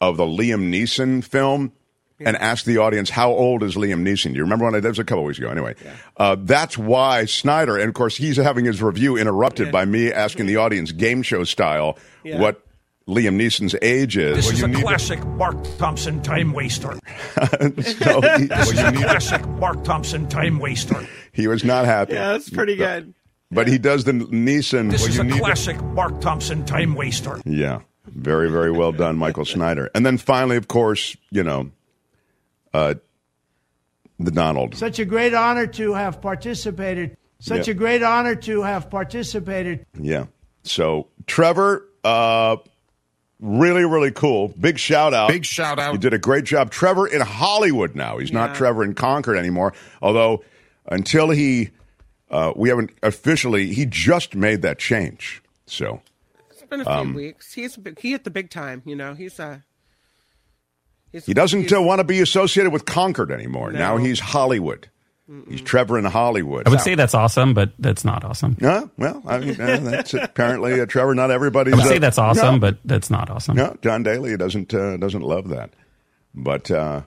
of 0.00 0.16
the 0.16 0.24
Liam 0.24 0.70
Neeson 0.72 1.24
film 1.24 1.72
and 2.20 2.36
ask 2.36 2.64
the 2.64 2.78
audience, 2.78 3.10
how 3.10 3.30
old 3.30 3.62
is 3.62 3.76
Liam 3.76 4.02
Neeson? 4.02 4.30
Do 4.30 4.36
you 4.36 4.42
remember 4.42 4.64
when 4.64 4.74
I 4.74 4.78
did? 4.78 4.86
It 4.86 4.88
was 4.88 4.98
a 4.98 5.04
couple 5.04 5.22
weeks 5.22 5.38
ago. 5.38 5.50
Anyway, 5.50 5.76
uh, 6.16 6.36
that's 6.40 6.76
why 6.76 7.24
Snyder, 7.26 7.76
and 7.76 7.88
of 7.88 7.94
course, 7.94 8.16
he's 8.16 8.36
having 8.36 8.64
his 8.64 8.82
review 8.82 9.16
interrupted 9.16 9.70
by 9.70 9.84
me 9.84 10.12
asking 10.12 10.46
the 10.46 10.56
audience, 10.56 10.90
game 10.90 11.22
show 11.22 11.44
style, 11.44 11.96
Yeah. 12.24 12.40
what 12.40 12.64
Liam 13.06 13.40
Neeson's 13.40 13.76
age 13.82 14.16
is. 14.16 14.36
This 14.36 14.46
Well, 14.46 14.54
is 14.54 14.62
a 14.64 14.68
need 14.68 14.76
to- 14.78 14.82
classic 14.82 15.24
Mark 15.26 15.56
Thompson 15.78 16.20
time 16.22 16.52
waster. 16.52 16.92
so 16.96 17.60
he, 17.60 17.68
This 17.76 18.00
well, 18.00 18.20
is 18.62 18.78
a 18.78 18.90
need 18.90 18.98
to- 19.00 19.04
classic 19.06 19.46
Mark 19.48 19.84
Thompson 19.84 20.28
time 20.28 20.58
waster. 20.58 21.06
he 21.32 21.46
was 21.46 21.62
not 21.64 21.84
happy. 21.84 22.14
Yeah, 22.14 22.32
that's 22.32 22.50
pretty 22.50 22.74
good. 22.76 23.14
But 23.50 23.66
he 23.66 23.78
does 23.78 24.04
the 24.04 24.12
Neeson. 24.12 24.90
This 24.90 25.02
well, 25.02 25.08
is 25.10 25.16
you 25.16 25.20
a 25.22 25.24
need 25.24 25.32
to- 25.34 25.40
classic 25.40 25.82
Mark 25.82 26.20
Thompson 26.20 26.64
time 26.66 26.94
waster. 26.94 27.40
Yeah. 27.44 27.80
Very, 28.06 28.50
very 28.50 28.70
well 28.72 28.92
done, 28.92 29.16
Michael 29.16 29.44
Snyder. 29.46 29.90
And 29.94 30.04
then 30.04 30.18
finally, 30.18 30.56
of 30.56 30.68
course, 30.68 31.16
you 31.30 31.42
know, 31.42 31.70
uh, 32.74 32.94
the 34.18 34.30
Donald. 34.30 34.74
Such 34.74 34.98
a 34.98 35.04
great 35.04 35.32
honor 35.34 35.66
to 35.66 35.94
have 35.94 36.20
participated. 36.20 37.16
Such 37.38 37.68
Yeah. 37.68 37.72
a 37.72 37.74
great 37.74 38.02
honor 38.02 38.34
to 38.34 38.62
have 38.62 38.90
participated. 38.90 39.86
Yeah. 39.98 40.26
So, 40.64 41.06
Trevor, 41.26 41.88
uh, 42.04 42.56
really, 43.40 43.84
really 43.84 44.10
cool. 44.10 44.48
Big 44.60 44.78
shout 44.78 45.14
out. 45.14 45.28
Big 45.30 45.44
shout 45.44 45.78
out. 45.78 45.92
You 45.92 45.98
did 45.98 46.12
a 46.14 46.18
great 46.18 46.44
job. 46.44 46.70
Trevor 46.70 47.06
in 47.06 47.20
Hollywood 47.20 47.94
now. 47.94 48.18
He's 48.18 48.32
not 48.32 48.54
Trevor 48.56 48.82
in 48.84 48.94
Concord 48.94 49.38
anymore. 49.38 49.72
Although, 50.02 50.42
until 50.86 51.30
he, 51.30 51.70
uh, 52.30 52.52
we 52.56 52.68
haven't 52.68 52.90
officially, 53.02 53.72
he 53.72 53.86
just 53.86 54.34
made 54.34 54.62
that 54.62 54.78
change. 54.78 55.42
So, 55.66 56.00
It's 56.50 56.62
been 56.62 56.80
a 56.80 56.84
few 56.84 56.92
Um, 56.92 57.14
weeks. 57.14 57.52
He's 57.54 57.78
he 58.00 58.10
hit 58.12 58.24
the 58.24 58.30
big 58.30 58.50
time. 58.50 58.82
You 58.84 58.96
know, 58.96 59.14
he's 59.14 59.38
uh, 59.38 59.58
he's, 61.12 61.26
he 61.26 61.34
doesn't 61.34 61.72
uh, 61.72 61.80
want 61.82 62.00
to 62.00 62.04
be 62.04 62.20
associated 62.20 62.72
with 62.72 62.84
Concord 62.84 63.30
anymore. 63.30 63.72
Now 63.72 63.96
he's 63.96 64.20
Hollywood. 64.20 64.88
He's 65.46 65.60
Trevor 65.60 65.98
in 65.98 66.06
Hollywood. 66.06 66.66
I 66.66 66.70
would 66.70 66.80
say 66.80 66.94
that's 66.94 67.12
awesome, 67.12 67.52
but 67.52 67.72
that's 67.78 68.02
not 68.02 68.24
awesome. 68.24 68.56
Yeah, 68.62 68.86
well, 68.96 69.22
I 69.26 69.38
mean, 69.38 69.60
uh, 69.60 69.76
that's 69.82 70.14
apparently 70.14 70.80
uh, 70.80 70.86
Trevor. 70.86 71.14
Not 71.14 71.30
everybody's. 71.30 71.74
I 71.74 71.76
would 71.76 71.84
uh, 71.84 71.88
say 71.88 71.98
that's 71.98 72.16
awesome, 72.16 72.54
no. 72.54 72.60
but 72.60 72.78
that's 72.86 73.10
not 73.10 73.28
awesome. 73.28 73.54
No, 73.56 73.76
John 73.82 74.02
Daly 74.02 74.38
doesn't 74.38 74.72
uh, 74.72 74.96
doesn't 74.96 75.20
love 75.20 75.50
that. 75.50 75.68
But 76.34 76.70
uh, 76.70 77.02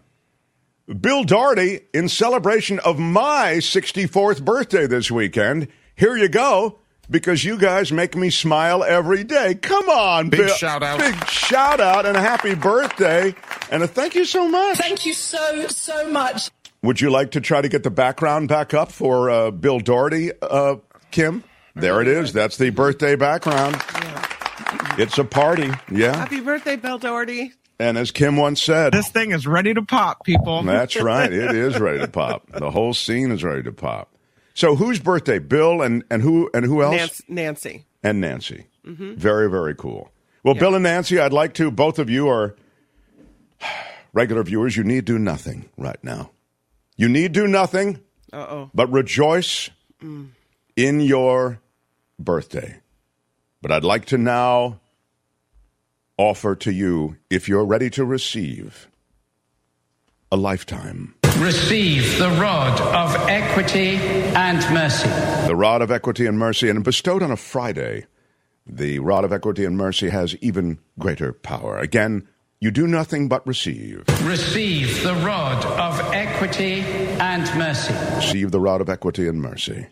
Bill 1.00 1.24
Doherty, 1.24 1.81
in 1.93 2.10
celebration 2.10 2.79
of 2.79 3.00
my 3.00 3.55
64th 3.55 4.43
birthday 4.43 4.88
this 4.88 5.10
weekend, 5.10 5.67
here 5.95 6.17
you 6.17 6.27
go. 6.27 6.79
Because 7.10 7.43
you 7.43 7.57
guys 7.57 7.91
make 7.91 8.15
me 8.15 8.29
smile 8.29 8.86
every 8.86 9.25
day. 9.25 9.55
Come 9.55 9.89
on, 9.89 10.29
Big 10.29 10.41
Bill. 10.41 10.55
shout 10.55 10.81
out. 10.81 11.00
Big 11.00 11.25
shout 11.27 11.81
out 11.81 12.05
and 12.05 12.15
a 12.15 12.21
happy 12.21 12.55
birthday. 12.55 13.36
And 13.69 13.83
a 13.83 13.88
thank 13.88 14.15
you 14.15 14.24
so 14.24 14.48
much. 14.48 14.77
Thank 14.77 15.05
you 15.05 15.13
so, 15.13 15.67
so 15.67 16.10
much. 16.10 16.50
Would 16.83 17.01
you 17.01 17.10
like 17.10 17.31
to 17.31 17.41
try 17.41 17.62
to 17.62 17.67
get 17.67 17.83
the 17.83 17.91
background 17.91 18.48
back 18.48 18.74
up 18.74 18.93
for 18.93 19.29
uh, 19.29 19.51
Bill 19.51 19.79
Doherty, 19.79 20.31
uh, 20.41 20.77
Kim? 21.12 21.43
There 21.75 22.01
it 22.01 22.07
is. 22.07 22.31
That's 22.31 22.55
the 22.55 22.69
birthday 22.69 23.17
background. 23.17 23.75
It's 24.98 25.17
a 25.17 25.25
party. 25.25 25.69
Yeah. 25.91 26.15
Happy 26.15 26.39
birthday, 26.39 26.77
Bill 26.77 26.98
Doherty. 26.98 27.51
And 27.81 27.97
as 27.97 28.11
Kim 28.11 28.38
once 28.38 28.61
said, 28.61 28.93
This 28.93 29.09
thing 29.09 29.31
is 29.31 29.47
ready 29.47 29.73
to 29.73 29.81
pop, 29.81 30.23
people. 30.23 30.61
That's 30.65 30.95
right. 30.95 31.31
It 31.31 31.55
is 31.55 31.79
ready 31.79 32.00
to 32.00 32.07
pop. 32.07 32.50
The 32.51 32.69
whole 32.71 32.93
scene 32.93 33.31
is 33.31 33.43
ready 33.43 33.63
to 33.63 33.71
pop. 33.71 34.13
So 34.53 34.75
whose 34.75 35.00
birthday? 35.00 35.39
Bill 35.39 35.81
and, 35.81 36.03
and 36.11 36.21
who 36.21 36.50
and 36.53 36.65
who 36.65 36.83
else? 36.83 36.95
Nancy. 36.95 37.23
Nancy. 37.27 37.85
And 38.03 38.21
Nancy. 38.21 38.65
Mhm. 38.85 39.15
Very, 39.15 39.50
very 39.50 39.73
cool. 39.75 40.11
Well, 40.43 40.53
Bill 40.55 40.75
and 40.75 40.83
Nancy, 40.83 41.19
I'd 41.19 41.33
like 41.33 41.53
to, 41.55 41.71
both 41.71 42.00
of 42.00 42.09
you 42.09 42.27
are 42.27 42.55
regular 44.13 44.43
viewers, 44.43 44.75
you 44.75 44.83
need 44.83 45.05
do 45.05 45.17
nothing 45.17 45.69
right 45.77 46.03
now. 46.03 46.31
You 46.97 47.07
need 47.09 47.31
do 47.31 47.47
nothing 47.47 48.00
Uh 48.33 48.45
oh. 48.50 48.71
but 48.73 48.91
rejoice 48.91 49.69
in 50.75 51.00
your 51.00 51.59
birthday. 52.19 52.79
But 53.61 53.71
I'd 53.71 53.83
like 53.83 54.05
to 54.07 54.17
now 54.17 54.80
offer 56.21 56.55
to 56.55 56.71
you, 56.71 57.17
if 57.31 57.49
you're 57.49 57.65
ready 57.65 57.89
to 57.89 58.05
receive, 58.05 58.87
a 60.31 60.37
lifetime. 60.37 61.15
Receive 61.39 62.19
the 62.19 62.29
rod 62.39 62.79
of 62.79 63.15
equity 63.27 63.95
and 64.35 64.57
mercy. 64.71 65.09
The 65.47 65.55
rod 65.55 65.81
of 65.81 65.89
equity 65.89 66.27
and 66.27 66.37
mercy, 66.37 66.69
and 66.69 66.83
bestowed 66.83 67.23
on 67.23 67.31
a 67.31 67.35
Friday, 67.35 68.05
the 68.67 68.99
rod 68.99 69.23
of 69.23 69.33
equity 69.33 69.65
and 69.65 69.75
mercy 69.75 70.09
has 70.09 70.35
even 70.41 70.77
greater 70.99 71.33
power. 71.33 71.79
Again, 71.79 72.27
you 72.59 72.69
do 72.69 72.85
nothing 72.85 73.27
but 73.27 73.45
receive. 73.47 74.03
Receive 74.21 75.01
the 75.01 75.15
rod 75.15 75.65
of 75.65 75.99
equity 76.13 76.81
and 77.19 77.43
mercy. 77.57 77.95
Receive 78.17 78.51
the 78.51 78.59
rod 78.59 78.79
of 78.79 78.89
equity 78.89 79.27
and 79.27 79.41
mercy, 79.41 79.87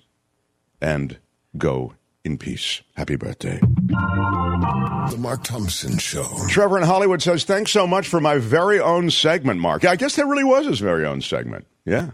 and 0.79 1.17
go 1.57 1.95
in 2.23 2.37
peace. 2.37 2.83
Happy 2.95 3.15
birthday. 3.15 3.59
The 5.09 5.17
Mark 5.17 5.43
Thompson 5.43 5.97
Show. 5.97 6.27
Trevor 6.49 6.77
in 6.77 6.83
Hollywood 6.83 7.21
says, 7.21 7.43
Thanks 7.43 7.71
so 7.71 7.87
much 7.87 8.07
for 8.07 8.19
my 8.19 8.37
very 8.37 8.79
own 8.79 9.09
segment, 9.09 9.59
Mark. 9.59 9.85
I 9.85 9.95
guess 9.95 10.15
that 10.15 10.25
really 10.25 10.43
was 10.43 10.65
his 10.65 10.79
very 10.79 11.05
own 11.05 11.21
segment. 11.21 11.65
Yeah. 11.85 12.11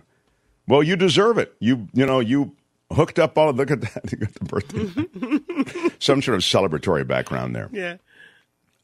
Well, 0.68 0.82
you 0.82 0.96
deserve 0.96 1.38
it. 1.38 1.54
You 1.60 1.88
you 1.94 2.06
know, 2.06 2.20
you 2.20 2.56
hooked 2.92 3.20
up 3.20 3.38
all 3.38 3.52
look 3.52 3.72
at 3.72 3.82
that. 3.82 4.04
You 4.12 4.18
got 4.18 4.34
the 4.34 4.46
birthday. 4.46 5.90
Some 6.00 6.22
sort 6.22 6.36
of 6.36 6.42
celebratory 6.44 7.06
background 7.08 7.56
there. 7.56 7.70
Yeah. 7.72 7.98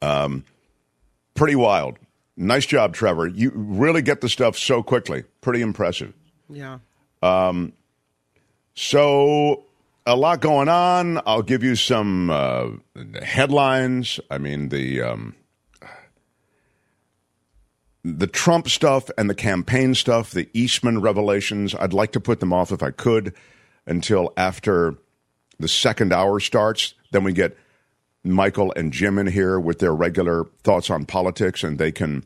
Um 0.02 0.44
pretty 1.34 1.56
wild. 1.56 1.98
Nice 2.38 2.66
job, 2.66 2.94
Trevor. 2.94 3.28
You 3.28 3.52
really 3.56 4.02
get 4.02 4.22
the 4.22 4.30
stuff 4.30 4.58
so 4.58 4.82
quickly. 4.82 5.24
Pretty 5.42 5.62
impressive. 5.62 6.14
Yeah. 6.50 6.80
Um, 7.22 7.74
so 8.74 9.66
a 10.06 10.16
lot 10.16 10.42
going 10.42 10.70
on. 10.70 11.22
I'll 11.26 11.42
give 11.42 11.64
you 11.64 11.76
some 11.76 12.30
uh, 12.30 12.70
headlines. 13.22 14.20
I 14.30 14.38
mean 14.38 14.70
the 14.70 15.02
um, 15.02 15.36
the 18.04 18.28
Trump 18.28 18.68
stuff 18.70 19.10
and 19.18 19.30
the 19.30 19.36
campaign 19.36 19.94
stuff, 19.94 20.32
the 20.32 20.50
Eastman 20.54 21.02
revelations. 21.02 21.76
I'd 21.76 21.94
like 21.94 22.12
to 22.14 22.20
put 22.20 22.40
them 22.40 22.54
off 22.54 22.72
if 22.72 22.82
I 22.82 22.92
could 22.92 23.34
until 23.86 24.34
after 24.38 24.96
the 25.60 25.68
second 25.68 26.12
hour 26.12 26.40
starts. 26.40 26.96
Then 27.12 27.24
we 27.24 27.34
get 27.34 27.58
Michael 28.24 28.74
and 28.76 28.92
Jim 28.92 29.18
in 29.18 29.28
here 29.28 29.60
with 29.60 29.80
their 29.80 29.94
regular 29.94 30.46
thoughts 30.64 30.90
on 30.90 31.06
politics, 31.06 31.64
and 31.64 31.78
they 31.78 31.92
can 31.92 32.24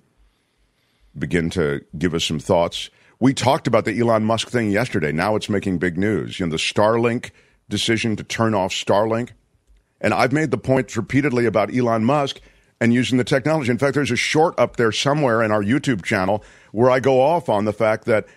begin 1.17 1.49
to 1.51 1.83
give 1.97 2.13
us 2.13 2.23
some 2.23 2.39
thoughts. 2.39 2.89
We 3.19 3.33
talked 3.33 3.67
about 3.67 3.85
the 3.85 3.97
Elon 3.97 4.25
Musk 4.25 4.49
thing 4.49 4.71
yesterday. 4.71 5.11
Now 5.11 5.35
it's 5.35 5.49
making 5.49 5.77
big 5.77 5.97
news. 5.97 6.39
You 6.39 6.45
know, 6.45 6.51
the 6.51 6.57
Starlink 6.57 7.31
decision 7.69 8.15
to 8.15 8.23
turn 8.23 8.53
off 8.53 8.71
Starlink. 8.71 9.31
And 10.01 10.13
I've 10.13 10.33
made 10.33 10.51
the 10.51 10.57
point 10.57 10.95
repeatedly 10.95 11.45
about 11.45 11.75
Elon 11.75 12.05
Musk 12.05 12.39
and 12.79 12.93
using 12.93 13.17
the 13.17 13.23
technology. 13.23 13.71
In 13.71 13.77
fact, 13.77 13.95
there's 13.95 14.11
a 14.11 14.15
short 14.15 14.53
up 14.59 14.75
there 14.75 14.91
somewhere 14.91 15.41
in 15.41 15.51
our 15.51 15.63
YouTube 15.63 16.03
channel 16.03 16.43
where 16.71 16.91
I 16.91 16.99
go 16.99 17.21
off 17.21 17.49
on 17.49 17.65
the 17.65 17.73
fact 17.73 18.05
that 18.05 18.27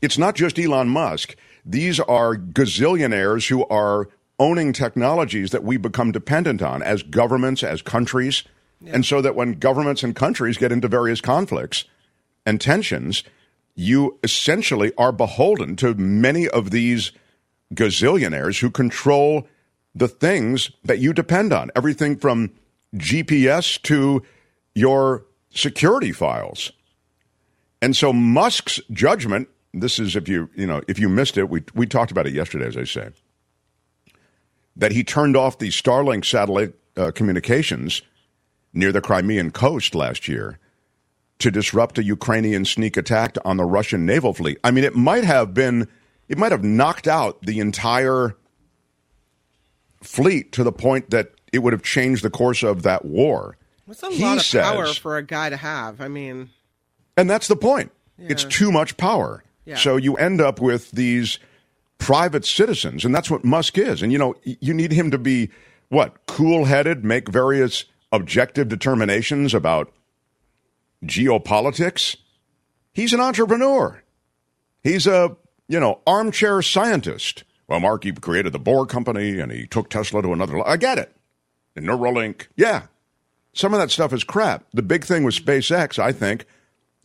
it's 0.00 0.18
not 0.18 0.34
just 0.34 0.58
Elon 0.58 0.88
Musk. 0.88 1.36
These 1.64 2.00
are 2.00 2.34
gazillionaires 2.34 3.48
who 3.48 3.64
are 3.66 4.08
owning 4.38 4.72
technologies 4.72 5.50
that 5.52 5.62
we 5.62 5.76
become 5.76 6.10
dependent 6.10 6.62
on 6.62 6.82
as 6.82 7.02
governments, 7.02 7.62
as 7.62 7.82
countries. 7.82 8.42
And 8.84 9.06
so 9.06 9.20
that 9.22 9.36
when 9.36 9.52
governments 9.52 10.02
and 10.02 10.16
countries 10.16 10.58
get 10.58 10.72
into 10.72 10.88
various 10.88 11.20
conflicts 11.20 11.84
and 12.44 12.60
tensions, 12.60 13.22
you 13.76 14.18
essentially 14.24 14.92
are 14.98 15.12
beholden 15.12 15.76
to 15.76 15.94
many 15.94 16.48
of 16.48 16.70
these 16.72 17.12
gazillionaires 17.74 18.60
who 18.60 18.70
control 18.70 19.46
the 19.94 20.08
things 20.08 20.70
that 20.84 20.98
you 20.98 21.12
depend 21.12 21.52
on. 21.52 21.70
Everything 21.76 22.16
from 22.16 22.50
GPS 22.96 23.80
to 23.82 24.22
your 24.74 25.24
security 25.50 26.12
files. 26.12 26.72
And 27.80 27.96
so 27.96 28.12
Musk's 28.12 28.80
judgment, 28.90 29.48
this 29.74 29.98
is 29.98 30.16
if 30.16 30.28
you, 30.28 30.48
you 30.54 30.66
know, 30.66 30.82
if 30.88 30.98
you 30.98 31.08
missed 31.08 31.36
it, 31.36 31.48
we 31.48 31.62
we 31.74 31.86
talked 31.86 32.10
about 32.10 32.26
it 32.26 32.32
yesterday 32.32 32.66
as 32.66 32.76
I 32.76 32.84
say. 32.84 33.10
That 34.76 34.92
he 34.92 35.04
turned 35.04 35.36
off 35.36 35.58
the 35.58 35.68
Starlink 35.68 36.24
satellite 36.24 36.74
uh, 36.96 37.10
communications 37.10 38.02
near 38.72 38.92
the 38.92 39.00
Crimean 39.00 39.50
coast 39.50 39.94
last 39.94 40.28
year 40.28 40.58
to 41.38 41.50
disrupt 41.50 41.98
a 41.98 42.04
Ukrainian 42.04 42.64
sneak 42.64 42.96
attack 42.96 43.36
on 43.44 43.56
the 43.56 43.64
Russian 43.64 44.06
naval 44.06 44.32
fleet. 44.32 44.58
I 44.62 44.70
mean, 44.70 44.84
it 44.84 44.94
might 44.94 45.24
have 45.24 45.52
been, 45.52 45.88
it 46.32 46.38
might 46.38 46.50
have 46.50 46.64
knocked 46.64 47.06
out 47.06 47.40
the 47.42 47.60
entire 47.60 48.34
fleet 50.02 50.50
to 50.52 50.64
the 50.64 50.72
point 50.72 51.10
that 51.10 51.30
it 51.52 51.58
would 51.60 51.72
have 51.74 51.82
changed 51.82 52.24
the 52.24 52.30
course 52.30 52.62
of 52.62 52.82
that 52.82 53.04
war. 53.04 53.56
That's 53.86 54.02
a 54.02 54.10
He 54.10 54.22
lot 54.24 54.38
of 54.38 54.42
says- 54.44 54.64
power 54.64 54.86
for 54.94 55.16
a 55.18 55.22
guy 55.22 55.50
to 55.50 55.56
have. 55.56 56.00
I 56.00 56.08
mean, 56.08 56.48
And 57.18 57.28
that's 57.28 57.46
the 57.48 57.56
point. 57.56 57.92
It's 58.18 58.44
too 58.44 58.72
much 58.72 58.96
power. 58.96 59.44
Yeah. 59.66 59.76
So 59.76 59.96
you 59.96 60.16
end 60.16 60.40
up 60.40 60.60
with 60.60 60.90
these 60.92 61.38
private 61.98 62.46
citizens, 62.46 63.04
and 63.04 63.14
that's 63.14 63.30
what 63.30 63.44
Musk 63.44 63.76
is. 63.76 64.00
And 64.00 64.10
you 64.12 64.16
know, 64.18 64.34
you 64.44 64.72
need 64.72 64.92
him 64.92 65.10
to 65.10 65.18
be 65.18 65.50
what 65.88 66.24
cool 66.26 66.64
headed, 66.64 67.04
make 67.04 67.28
various 67.28 67.84
objective 68.10 68.68
determinations 68.68 69.52
about 69.54 69.92
geopolitics. 71.04 72.16
He's 72.94 73.12
an 73.12 73.20
entrepreneur. 73.20 74.02
He's 74.82 75.06
a, 75.06 75.36
you 75.68 75.80
know, 75.80 76.00
armchair 76.06 76.62
scientist. 76.62 77.44
Well, 77.68 77.80
Mark, 77.80 78.04
he 78.04 78.12
created 78.12 78.52
the 78.52 78.58
Boring 78.58 78.88
company 78.88 79.40
and 79.40 79.50
he 79.50 79.66
took 79.66 79.88
Tesla 79.88 80.22
to 80.22 80.32
another. 80.32 80.66
I 80.66 80.76
get 80.76 80.98
it. 80.98 81.14
And 81.74 81.86
Neuralink. 81.86 82.48
Yeah. 82.56 82.82
Some 83.54 83.74
of 83.74 83.80
that 83.80 83.90
stuff 83.90 84.12
is 84.12 84.24
crap. 84.24 84.64
The 84.72 84.82
big 84.82 85.04
thing 85.04 85.24
with 85.24 85.34
SpaceX, 85.34 85.98
I 85.98 86.12
think, 86.12 86.46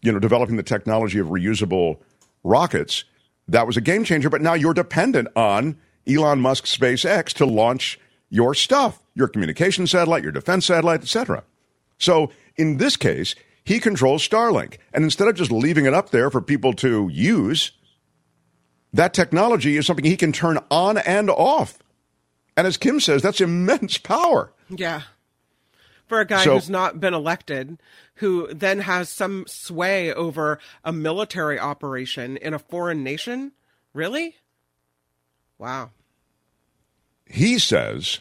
you 0.01 0.11
know, 0.11 0.19
developing 0.19 0.57
the 0.57 0.63
technology 0.63 1.19
of 1.19 1.27
reusable 1.27 1.99
rockets, 2.43 3.03
that 3.47 3.67
was 3.67 3.77
a 3.77 3.81
game 3.81 4.03
changer. 4.03 4.29
But 4.29 4.41
now 4.41 4.53
you're 4.53 4.73
dependent 4.73 5.27
on 5.35 5.77
Elon 6.07 6.39
Musk's 6.39 6.75
SpaceX 6.75 7.33
to 7.33 7.45
launch 7.45 7.99
your 8.29 8.53
stuff, 8.53 9.01
your 9.13 9.27
communication 9.27 9.87
satellite, 9.87 10.23
your 10.23 10.31
defense 10.31 10.65
satellite, 10.65 11.01
etc. 11.01 11.43
So 11.97 12.31
in 12.55 12.77
this 12.77 12.97
case, 12.97 13.35
he 13.63 13.79
controls 13.79 14.27
Starlink. 14.27 14.77
And 14.93 15.03
instead 15.03 15.27
of 15.27 15.35
just 15.35 15.51
leaving 15.51 15.85
it 15.85 15.93
up 15.93 16.11
there 16.11 16.29
for 16.29 16.41
people 16.41 16.73
to 16.73 17.09
use, 17.11 17.71
that 18.93 19.13
technology 19.13 19.77
is 19.77 19.85
something 19.85 20.05
he 20.05 20.17
can 20.17 20.31
turn 20.31 20.59
on 20.71 20.97
and 20.97 21.29
off. 21.29 21.79
And 22.55 22.65
as 22.65 22.77
Kim 22.77 22.99
says, 22.99 23.21
that's 23.21 23.41
immense 23.41 23.97
power. 23.97 24.51
Yeah. 24.69 25.03
For 26.07 26.19
a 26.21 26.25
guy 26.25 26.43
So- 26.43 26.53
who's 26.55 26.69
not 26.69 26.99
been 26.99 27.13
elected, 27.13 27.77
who 28.15 28.47
then 28.53 28.79
has 28.79 29.09
some 29.09 29.45
sway 29.47 30.13
over 30.13 30.57
a 30.83 30.91
military 30.93 31.59
operation 31.59 32.37
in 32.37 32.53
a 32.53 32.59
foreign 32.59 33.03
nation? 33.03 33.51
Really? 33.93 34.35
Wow. 35.57 35.91
He 37.25 37.59
says 37.59 38.19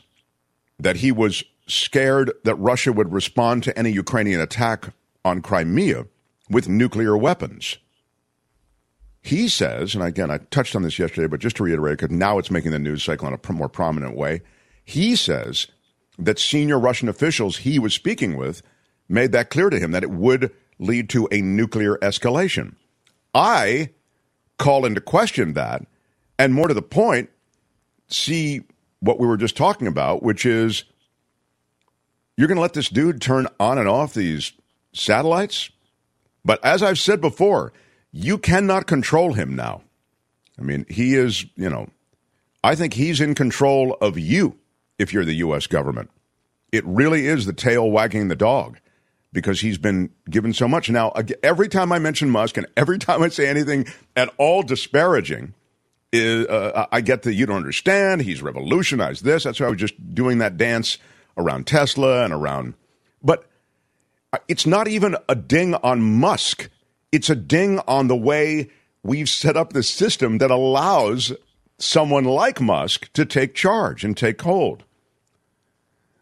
that 0.78 0.96
he 0.96 1.12
was 1.12 1.44
scared 1.68 2.32
that 2.44 2.54
Russia 2.56 2.92
would 2.92 3.12
respond 3.12 3.62
to 3.64 3.78
any 3.78 3.90
Ukrainian 3.90 4.40
attack 4.40 4.92
on 5.25 5.42
Crimea 5.42 6.06
with 6.50 6.68
nuclear 6.68 7.16
weapons. 7.16 7.78
He 9.26 9.49
says, 9.49 9.97
and 9.97 10.04
again, 10.04 10.30
I 10.30 10.38
touched 10.38 10.76
on 10.76 10.85
this 10.85 11.00
yesterday, 11.00 11.26
but 11.26 11.40
just 11.40 11.56
to 11.56 11.64
reiterate, 11.64 11.99
because 11.99 12.16
now 12.16 12.38
it's 12.38 12.49
making 12.49 12.71
the 12.71 12.78
news 12.78 13.02
cycle 13.02 13.26
in 13.26 13.35
a 13.35 13.52
more 13.52 13.68
prominent 13.68 14.16
way. 14.16 14.42
He 14.85 15.16
says 15.16 15.66
that 16.16 16.38
senior 16.38 16.78
Russian 16.78 17.09
officials 17.09 17.56
he 17.56 17.80
was 17.80 17.92
speaking 17.92 18.37
with 18.37 18.62
made 19.09 19.33
that 19.33 19.50
clear 19.50 19.68
to 19.68 19.80
him 19.80 19.90
that 19.90 20.04
it 20.04 20.12
would 20.12 20.52
lead 20.78 21.09
to 21.11 21.26
a 21.33 21.40
nuclear 21.40 21.97
escalation. 21.97 22.76
I 23.35 23.90
call 24.59 24.85
into 24.87 25.00
question 25.00 25.54
that, 25.54 25.85
and 26.38 26.54
more 26.54 26.68
to 26.68 26.75
the 26.75 26.80
point, 26.80 27.28
see 28.06 28.62
what 29.00 29.18
we 29.18 29.26
were 29.26 29.37
just 29.37 29.56
talking 29.56 29.88
about, 29.88 30.23
which 30.23 30.47
is 30.47 30.85
you're 32.37 32.47
going 32.47 32.59
to 32.59 32.62
let 32.62 32.75
this 32.75 32.90
dude 32.90 33.21
turn 33.21 33.49
on 33.59 33.76
and 33.76 33.88
off 33.88 34.14
these 34.14 34.52
satellites? 34.92 35.71
But 36.45 36.64
as 36.64 36.80
I've 36.80 37.00
said 37.00 37.21
before, 37.21 37.73
you 38.16 38.38
cannot 38.38 38.87
control 38.87 39.35
him 39.35 39.54
now. 39.54 39.82
I 40.58 40.62
mean, 40.62 40.87
he 40.88 41.14
is, 41.14 41.44
you 41.54 41.68
know, 41.68 41.88
I 42.64 42.75
think 42.75 42.94
he's 42.94 43.20
in 43.20 43.35
control 43.35 43.96
of 44.00 44.18
you 44.18 44.58
if 44.99 45.12
you're 45.12 45.25
the 45.25 45.35
U.S. 45.35 45.66
government. 45.66 46.11
It 46.73 46.85
really 46.87 47.26
is 47.26 47.46
the 47.46 47.52
tail 47.52 47.90
wagging 47.90 48.28
the 48.28 48.37
dog 48.37 48.78
because 49.32 49.61
he's 49.61 49.76
been 49.76 50.11
given 50.30 50.52
so 50.54 50.66
much. 50.66 50.88
Now, 50.88 51.12
every 51.42 51.68
time 51.68 51.92
I 51.92 51.99
mention 51.99 52.30
Musk 52.30 52.56
and 52.56 52.66
every 52.76 52.99
time 53.06 53.23
I 53.23 53.28
say 53.28 53.49
anything 53.49 53.87
at 54.16 54.32
all 54.38 54.62
disparaging, 54.62 55.54
is, 56.12 56.46
uh, 56.46 56.87
I 56.90 57.00
get 57.02 57.23
that 57.23 57.35
you 57.35 57.46
don't 57.46 57.56
understand. 57.56 58.23
He's 58.23 58.40
revolutionized 58.40 59.25
this. 59.25 59.44
That's 59.44 59.61
why 59.61 59.66
I 59.66 59.70
was 59.70 59.78
just 59.78 60.14
doing 60.14 60.38
that 60.38 60.56
dance 60.56 60.99
around 61.37 61.66
Tesla 61.66 62.25
and 62.25 62.32
around. 62.32 62.75
But 63.23 63.44
it's 64.49 64.66
not 64.66 64.88
even 64.88 65.16
a 65.28 65.35
ding 65.35 65.75
on 65.75 66.00
Musk. 66.00 66.70
It's 67.12 67.30
a 67.30 67.36
ding 67.36 67.78
on 67.86 68.08
the 68.08 68.16
way 68.16 68.70
we've 69.02 69.28
set 69.28 69.56
up 69.56 69.72
the 69.72 69.82
system 69.82 70.38
that 70.38 70.50
allows 70.50 71.32
someone 71.78 72.25
like 72.25 72.60
Musk 72.60 73.12
to 73.12 73.25
take 73.25 73.54
charge 73.54 74.04
and 74.04 74.16
take 74.16 74.40
hold. 74.42 74.84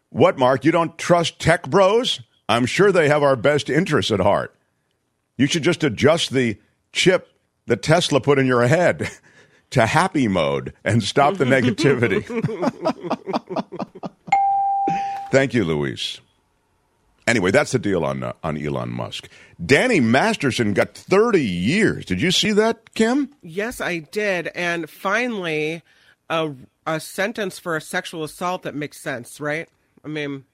What, 0.09 0.37
Mark? 0.37 0.63
You 0.63 0.71
don't 0.71 0.97
trust 0.97 1.39
tech 1.39 1.69
bros? 1.69 2.21
I'm 2.47 2.65
sure 2.65 2.91
they 2.91 3.09
have 3.09 3.23
our 3.23 3.35
best 3.35 3.69
interests 3.69 4.11
at 4.11 4.19
heart. 4.19 4.55
You 5.37 5.47
should 5.47 5.63
just 5.63 5.83
adjust 5.83 6.31
the 6.31 6.57
chip 6.91 7.29
that 7.65 7.81
Tesla 7.81 8.21
put 8.21 8.39
in 8.39 8.45
your 8.45 8.67
head 8.67 9.09
to 9.71 9.85
happy 9.85 10.27
mode 10.27 10.73
and 10.83 11.03
stop 11.03 11.35
the 11.35 11.45
negativity. 11.45 12.23
Thank 15.31 15.53
you, 15.53 15.65
Luis. 15.65 16.21
Anyway, 17.27 17.49
that's 17.51 17.71
the 17.71 17.79
deal 17.79 18.05
on 18.05 18.21
uh, 18.23 18.33
on 18.43 18.57
Elon 18.57 18.91
Musk. 18.91 19.27
Danny 19.63 19.99
Masterson 19.99 20.73
got 20.73 20.93
30 20.93 21.41
years. 21.41 22.05
Did 22.05 22.21
you 22.21 22.31
see 22.31 22.51
that, 22.51 22.93
Kim? 22.93 23.31
Yes, 23.41 23.81
I 23.81 23.99
did. 23.99 24.47
And 24.53 24.89
finally, 24.89 25.81
a, 26.29 26.53
a 26.85 26.99
sentence 26.99 27.57
for 27.57 27.75
a 27.75 27.81
sexual 27.81 28.23
assault 28.23 28.63
that 28.63 28.75
makes 28.75 28.99
sense, 28.99 29.39
right? 29.39 29.67
I 30.03 30.07
mean, 30.07 30.45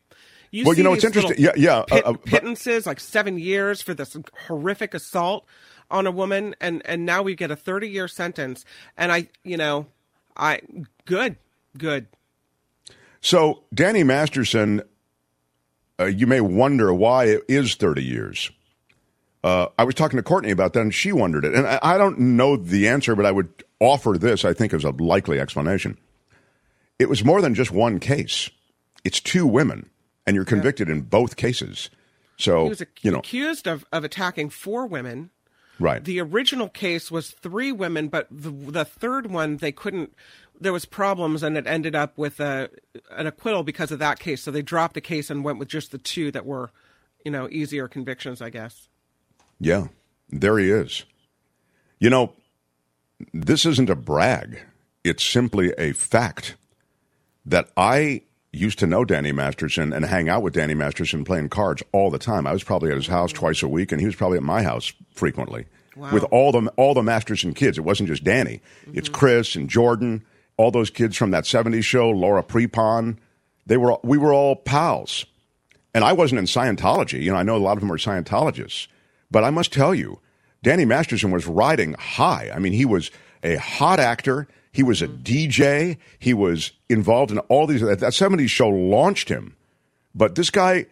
you 0.52 0.64
Well, 0.64 0.74
see 0.74 0.80
you 0.80 0.84
know, 0.84 0.94
it's 0.94 1.04
interesting. 1.04 1.36
Yeah, 1.38 1.52
yeah, 1.58 1.84
Pit, 1.88 2.06
uh, 2.06 2.12
uh, 2.12 2.14
pittances, 2.14 2.86
like 2.86 3.00
seven 3.00 3.38
years 3.38 3.82
for 3.82 3.94
this 3.94 4.16
horrific 4.48 4.94
assault 4.94 5.46
on 5.90 6.08
a 6.08 6.12
woman, 6.12 6.56
and 6.62 6.82
and 6.86 7.06
now 7.06 7.22
we 7.22 7.36
get 7.36 7.52
a 7.52 7.56
30 7.56 7.90
year 7.90 8.08
sentence. 8.08 8.64
And 8.96 9.12
I, 9.12 9.28
you 9.44 9.58
know, 9.58 9.88
I 10.38 10.62
good, 11.06 11.36
good. 11.78 12.08
So, 13.22 13.64
Danny 13.74 14.04
Masterson, 14.04 14.82
uh, 16.02 16.06
you 16.06 16.28
may 16.28 16.42
wonder 16.42 16.94
why 16.94 17.26
it 17.26 17.44
is 17.48 17.76
30 17.76 18.04
years. 18.04 18.52
Uh, 19.44 19.68
I 19.78 19.84
was 19.84 19.96
talking 19.96 20.18
to 20.18 20.24
Courtney 20.24 20.52
about 20.52 20.74
that, 20.74 20.82
and 20.82 20.94
she 20.94 21.12
wondered 21.12 21.46
it. 21.46 21.56
And 21.56 21.66
I, 21.66 21.80
I 21.82 21.98
don't 21.98 22.20
know 22.20 22.56
the 22.56 22.88
answer, 22.88 23.16
but 23.16 23.26
I 23.26 23.32
would 23.32 23.64
offer 23.80 24.18
this, 24.18 24.46
I 24.46 24.54
think, 24.54 24.74
as 24.74 24.84
a 24.84 24.92
likely 24.92 25.40
explanation. 25.40 25.98
It 27.00 27.10
was 27.10 27.24
more 27.24 27.42
than 27.42 27.56
just 27.56 27.72
one 27.72 28.00
case, 28.00 28.50
it's 29.04 29.20
two 29.20 29.48
women, 29.48 29.90
and 30.28 30.36
you're 30.36 30.46
convicted 30.46 30.90
in 30.90 31.02
both 31.02 31.36
cases. 31.36 31.90
So, 32.38 32.64
he 32.64 32.70
was 32.70 32.82
ac- 32.82 32.92
you 33.02 33.12
know, 33.12 33.20
accused 33.20 33.68
of, 33.68 33.86
of 33.92 34.04
attacking 34.04 34.52
four 34.52 34.86
women. 34.86 35.32
right. 35.80 36.04
The 36.04 36.20
original 36.22 36.70
case 36.70 37.10
was 37.10 37.32
three 37.32 37.72
women, 37.72 38.08
but 38.08 38.28
the 38.30 38.52
the 38.52 38.86
third 38.86 39.32
one 39.32 39.58
they 39.58 39.72
couldn't. 39.72 40.14
There 40.62 40.72
was 40.72 40.86
problems, 40.86 41.44
and 41.44 41.58
it 41.58 41.68
ended 41.68 41.96
up 41.96 42.18
with 42.18 42.40
a 42.40 42.70
an 43.12 43.28
acquittal 43.28 43.64
because 43.64 43.92
of 43.92 44.00
that 44.00 44.20
case. 44.20 44.44
So 44.44 44.52
they 44.52 44.62
dropped 44.62 44.94
the 44.94 45.02
case 45.02 45.30
and 45.30 45.44
went 45.44 45.60
with 45.60 45.68
just 45.68 45.92
the 45.92 45.98
two 45.98 46.32
that 46.32 46.46
were, 46.46 46.72
you 47.26 47.32
know, 47.32 47.50
easier 47.50 47.88
convictions, 47.88 48.42
I 48.42 48.50
guess. 48.50 48.88
Yeah, 49.60 49.88
there 50.30 50.58
he 50.58 50.70
is. 50.70 51.04
You 52.00 52.10
know, 52.10 52.34
this 53.34 53.66
isn't 53.66 53.90
a 53.90 53.96
brag. 53.96 54.60
It's 55.04 55.24
simply 55.24 55.74
a 55.78 55.94
fact 55.94 56.56
that 57.46 57.70
I 57.76 58.22
used 58.54 58.80
to 58.80 58.88
know 58.88 59.06
Danny 59.06 59.32
Masterson 59.32 59.94
and 59.94 60.06
hang 60.06 60.30
out 60.30 60.44
with 60.44 60.54
Danny 60.54 60.74
Masterson 60.74 61.24
playing 61.24 61.50
cards 61.50 61.82
all 61.92 62.10
the 62.12 62.20
time. 62.20 62.46
I 62.46 62.54
was 62.54 62.64
probably 62.64 62.92
at 62.92 62.98
his 62.98 63.08
house 63.08 63.32
twice 63.32 63.64
a 63.64 63.68
week, 63.68 63.92
and 63.92 64.00
he 64.00 64.06
was 64.06 64.16
probably 64.16 64.38
at 64.38 64.44
my 64.44 64.62
house 64.62 64.94
frequently 65.14 65.66
Wow. 65.96 66.14
with 66.14 66.24
all 66.32 66.54
the 66.54 66.72
all 66.78 66.94
the 66.94 67.04
Masterson 67.04 67.54
kids. 67.54 67.78
It 67.78 67.82
wasn't 67.82 68.08
just 68.08 68.24
Danny; 68.24 68.62
it's 68.94 69.10
mm-hmm. 69.10 69.18
Chris 69.18 69.56
and 69.56 69.70
Jordan, 69.70 70.24
all 70.62 70.72
those 70.72 70.90
kids 70.90 71.18
from 71.18 71.32
that 71.32 71.46
'70s 71.46 71.84
show, 71.84 72.10
Laura 72.10 72.44
Prepon. 72.44 73.18
They 73.66 73.78
were 73.78 73.98
we 74.04 74.18
were 74.18 74.34
all 74.34 74.56
pals. 74.56 75.26
And 75.94 76.04
I 76.06 76.14
wasn't 76.14 76.40
in 76.40 76.46
Scientology. 76.46 77.22
You 77.22 77.32
know, 77.32 77.38
I 77.38 77.44
know 77.44 77.58
a 77.58 77.58
lot 77.58 77.74
of 77.74 77.82
them 77.82 77.92
are 77.92 77.98
Scientologists. 77.98 78.88
But 79.30 79.44
I 79.44 79.50
must 79.50 79.74
tell 79.74 79.94
you, 79.94 80.20
Danny 80.64 80.86
Masterson 80.86 81.32
was 81.32 81.48
riding 81.48 81.94
high. 81.94 82.50
I 82.54 82.60
mean, 82.60 82.74
he 82.74 82.86
was 82.86 83.12
a 83.44 83.56
hot 83.58 84.00
actor. 84.00 84.48
He 84.72 84.84
was 84.84 85.02
a 85.02 85.08
DJ. 85.08 85.98
He 86.20 86.34
was 86.34 86.72
involved 86.90 87.32
in 87.32 87.40
all 87.40 87.68
these. 87.68 87.82
That 87.82 88.00
70s 88.00 88.50
show 88.50 88.70
launched 88.70 89.30
him. 89.30 89.56
But 90.16 90.36
this 90.36 90.50
guy 90.50 90.86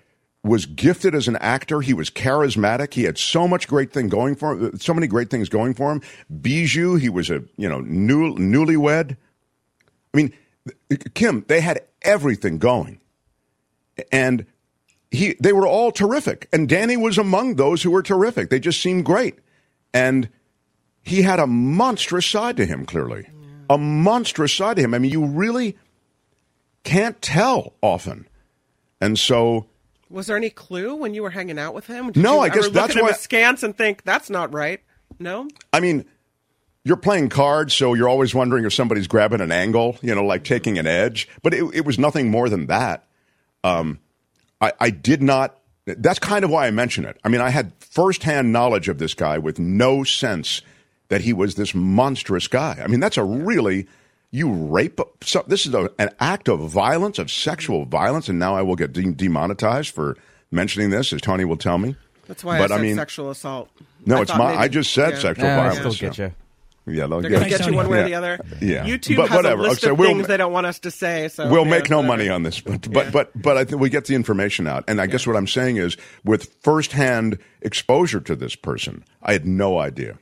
was 0.43 0.65
gifted 0.65 1.13
as 1.13 1.27
an 1.27 1.35
actor. 1.37 1.81
He 1.81 1.93
was 1.93 2.09
charismatic. 2.09 2.93
He 2.93 3.03
had 3.03 3.17
so 3.17 3.47
much 3.47 3.67
great 3.67 3.91
thing 3.91 4.07
going 4.07 4.35
for 4.35 4.53
him. 4.53 4.77
So 4.79 4.93
many 4.93 5.07
great 5.07 5.29
things 5.29 5.49
going 5.49 5.73
for 5.73 5.91
him. 5.91 6.01
Bijou. 6.41 6.95
He 6.95 7.09
was 7.09 7.29
a 7.29 7.43
you 7.57 7.69
know 7.69 7.81
new, 7.81 8.35
newlywed. 8.35 9.17
I 10.13 10.17
mean, 10.17 10.33
Kim. 11.13 11.45
They 11.47 11.61
had 11.61 11.81
everything 12.01 12.57
going, 12.57 12.99
and 14.11 14.45
he 15.11 15.35
they 15.39 15.53
were 15.53 15.65
all 15.65 15.91
terrific 15.91 16.47
and 16.53 16.69
danny 16.69 16.95
was 16.95 17.17
among 17.17 17.55
those 17.55 17.81
who 17.81 17.89
were 17.89 18.03
terrific 18.03 18.51
they 18.51 18.59
just 18.59 18.79
seemed 18.79 19.03
great 19.03 19.35
and 19.91 20.29
he 21.01 21.23
had 21.23 21.39
a 21.39 21.47
monstrous 21.47 22.27
side 22.27 22.55
to 22.55 22.63
him 22.63 22.85
clearly 22.85 23.27
a 23.71 23.77
monstrous 23.77 24.53
side 24.53 24.75
to 24.75 24.83
him 24.83 24.93
i 24.93 24.99
mean 24.99 25.09
you 25.11 25.25
really 25.25 25.75
can't 26.83 27.19
tell 27.23 27.73
often 27.81 28.27
and 29.01 29.17
so 29.17 29.65
Was 30.11 30.27
there 30.27 30.37
any 30.37 30.51
clue 30.51 30.93
when 30.95 31.15
you 31.15 31.23
were 31.23 31.31
hanging 31.31 31.57
out 31.57 31.73
with 31.73 31.87
him? 31.87 32.11
Did 32.11 32.21
No, 32.21 32.39
I 32.39 32.49
guess 32.49 32.69
that's 32.69 32.75
look 32.75 32.89
at 32.91 32.95
him 32.97 33.03
why- 33.05 33.09
askance 33.11 33.63
and 33.63 33.75
think 33.75 34.03
that's 34.03 34.29
not 34.29 34.53
right. 34.53 34.79
No. 35.17 35.47
i 35.73 35.79
mean 35.79 36.05
you're 36.83 36.97
playing 36.97 37.29
cards 37.29 37.73
so 37.73 37.93
you're 37.93 38.09
always 38.09 38.33
wondering 38.33 38.65
if 38.65 38.73
somebody's 38.73 39.07
grabbing 39.07 39.41
an 39.41 39.51
angle 39.51 39.97
you 40.01 40.13
know 40.15 40.23
like 40.23 40.43
taking 40.43 40.77
an 40.77 40.87
edge 40.87 41.27
but 41.43 41.53
it, 41.53 41.63
it 41.73 41.85
was 41.85 41.99
nothing 41.99 42.29
more 42.31 42.49
than 42.49 42.67
that 42.67 43.05
um, 43.63 43.99
I, 44.61 44.71
I 44.79 44.89
did 44.89 45.21
not 45.21 45.57
That's 45.85 46.19
kind 46.19 46.45
of 46.45 46.51
why 46.51 46.67
I 46.67 46.71
mention 46.71 47.03
it. 47.05 47.17
I 47.23 47.29
mean, 47.29 47.41
I 47.41 47.49
had 47.49 47.73
firsthand 47.79 48.51
knowledge 48.53 48.87
of 48.89 48.97
this 48.99 49.13
guy 49.13 49.37
with 49.37 49.57
no 49.59 50.03
sense 50.03 50.61
that 51.09 51.21
he 51.21 51.33
was 51.33 51.55
this 51.55 51.73
monstrous 51.73 52.47
guy. 52.47 52.79
I 52.81 52.87
mean, 52.87 52.99
that's 52.99 53.17
a 53.17 53.23
really 53.23 53.87
you 54.31 54.51
rape. 54.51 54.99
So 55.23 55.43
this 55.47 55.65
is 55.65 55.73
a, 55.73 55.89
an 55.97 56.09
act 56.19 56.47
of 56.47 56.59
violence, 56.69 57.17
of 57.19 57.31
sexual 57.31 57.85
violence, 57.85 58.29
and 58.29 58.37
now 58.37 58.55
I 58.55 58.61
will 58.61 58.75
get 58.75 58.93
de- 58.93 59.11
demonetized 59.13 59.89
for 59.93 60.15
mentioning 60.51 60.89
this, 60.91 61.11
as 61.11 61.21
Tony 61.21 61.43
will 61.45 61.57
tell 61.57 61.79
me. 61.79 61.95
That's 62.27 62.43
why 62.43 62.59
But 62.59 62.71
I 62.71 62.75
I 62.75 62.77
said 62.77 62.83
meal 62.83 62.95
sexual 62.95 63.29
assault. 63.31 63.69
No, 64.05 64.17
I 64.17 64.21
it's 64.21 64.29
thought 64.31 64.37
my. 64.37 64.51
maybe- 64.51 64.57
I 64.63 64.67
just 64.67 64.93
said 64.93 65.13
yeah. 65.13 65.19
sexual 65.19 65.45
Yeah, 65.47 65.55
violence. 65.57 65.95
still 65.95 66.09
get 66.09 66.15
so- 66.15 66.23
you. 66.25 66.31
Yeah, 66.89 67.07
they'll 67.07 67.21
They're 67.21 67.29
get 67.31 67.39
going 67.39 67.51
to 67.51 67.57
get 67.57 67.67
you 67.67 67.75
one 67.75 67.89
way 67.89 67.99
or 68.01 68.03
the 68.05 68.15
other. 68.15 68.39
Yeah, 68.61 68.85
YouTube 68.85 69.17
but 69.17 69.29
has 69.29 69.35
whatever. 69.37 69.61
a 69.65 69.69
list 69.69 69.83
Okay, 69.83 69.91
of 69.91 69.99
we'll- 69.99 70.09
things 70.09 70.27
they 70.27 70.37
don't 70.37 70.51
want 70.53 70.65
us 70.67 70.79
to 70.79 70.91
say. 70.91 71.27
So 71.29 71.49
we'll 71.49 71.65
yeah, 71.65 71.71
make 71.71 71.89
no 71.89 71.97
whatever. 71.97 72.17
money 72.17 72.29
on 72.29 72.43
this, 72.43 72.59
but 72.59 72.91
but 72.91 73.11
but, 73.11 73.31
but 73.41 73.57
I 73.57 73.63
think 73.65 73.81
we 73.81 73.89
get 73.89 74.05
the 74.05 74.15
information 74.15 74.67
out, 74.67 74.83
and 74.87 74.99
I 75.01 75.05
guess 75.07 75.25
what 75.27 75.35
I'm 75.35 75.47
saying 75.47 75.77
is, 75.77 75.97
with 76.23 76.53
firsthand 76.61 77.37
exposure 77.61 78.19
to 78.21 78.35
this 78.35 78.55
person, 78.55 79.03
I 79.23 79.33
had 79.33 79.45
no 79.45 79.79
idea, 79.79 80.17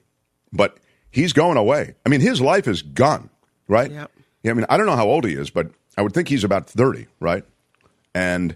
but 0.52 0.78
he's 1.12 1.34
going 1.34 1.58
away. 1.58 1.96
I 2.06 2.10
mean, 2.10 2.22
his 2.22 2.42
life 2.42 2.68
is 2.68 2.82
gone, 2.82 3.30
right? 3.68 3.92
Yep. 3.92 4.12
Yeah, 4.44 4.52
I 4.52 4.54
mean, 4.54 4.66
I 4.70 4.78
don't 4.78 4.86
know 4.86 4.96
how 4.96 5.08
old 5.08 5.26
he 5.26 5.34
is, 5.34 5.50
but 5.50 5.72
I 5.98 6.02
would 6.02 6.14
think 6.14 6.28
he's 6.30 6.44
about 6.44 6.70
thirty, 6.70 7.08
right? 7.20 7.44
And 8.16 8.56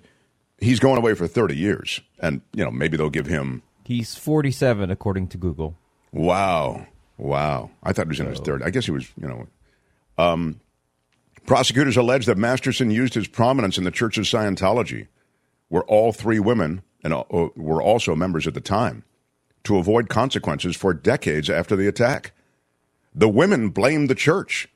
he's 0.60 0.80
going 0.80 0.98
away 0.98 1.14
for 1.16 1.28
thirty 1.28 1.56
years, 1.58 2.02
and 2.20 2.42
you 2.54 2.64
know 2.64 2.72
maybe 2.72 2.98
they'll 2.98 3.10
give 3.10 3.28
him. 3.28 3.64
He's 3.84 4.16
47 4.16 4.90
according 4.90 5.28
to 5.30 5.38
Google. 5.38 5.76
Wow, 6.14 6.86
wow! 7.18 7.70
I 7.84 7.94
thought 7.94 8.08
he 8.08 8.10
was 8.10 8.20
in 8.20 8.28
his 8.28 8.40
third. 8.40 8.64
I 8.64 8.70
guess 8.70 8.86
he 8.86 8.92
was, 8.92 9.10
you 9.20 9.28
know. 9.28 9.48
Um, 10.18 10.60
prosecutors 11.46 11.98
allege 11.98 12.26
that 12.26 12.38
Masterson 12.38 12.92
used 12.92 13.14
his 13.14 13.28
prominence 13.28 13.78
in 13.78 13.84
the 13.84 13.92
Church 13.92 14.18
of 14.18 14.26
Scientology, 14.26 15.08
where 15.70 15.84
all 15.84 16.12
three 16.12 16.40
women 16.40 16.82
and 17.04 17.14
uh, 17.14 17.24
were 17.30 17.82
also 17.82 18.16
members 18.16 18.48
at 18.48 18.54
the 18.54 18.62
time, 18.62 19.04
to 19.64 19.78
avoid 19.78 20.10
consequences 20.10 20.76
for 20.76 20.94
decades 20.94 21.50
after 21.50 21.76
the 21.76 21.88
attack. 21.88 22.34
The 23.14 23.30
women 23.30 23.70
blamed 23.70 24.10
the 24.10 24.16
church. 24.16 24.70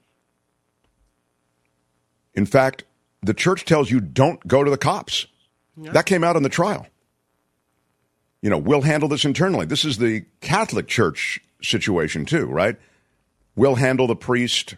In 2.33 2.45
fact, 2.45 2.83
the 3.21 3.33
church 3.33 3.65
tells 3.65 3.91
you 3.91 4.01
don't 4.01 4.45
go 4.47 4.63
to 4.63 4.71
the 4.71 4.77
cops. 4.77 5.27
That 5.77 6.05
came 6.05 6.23
out 6.23 6.35
in 6.35 6.43
the 6.43 6.49
trial 6.49 6.87
you 8.45 8.51
know, 8.51 8.59
we'll 8.59 8.83
handle 8.83 9.09
this 9.09 9.25
internally. 9.25 9.65
This 9.65 9.83
is 9.83 9.97
the 9.97 10.23
Catholic 10.39 10.85
Church 10.87 11.41
situation, 11.67 12.25
too, 12.25 12.45
right? 12.45 12.77
We'll 13.55 13.75
handle 13.75 14.07
the 14.07 14.15
priest 14.15 14.75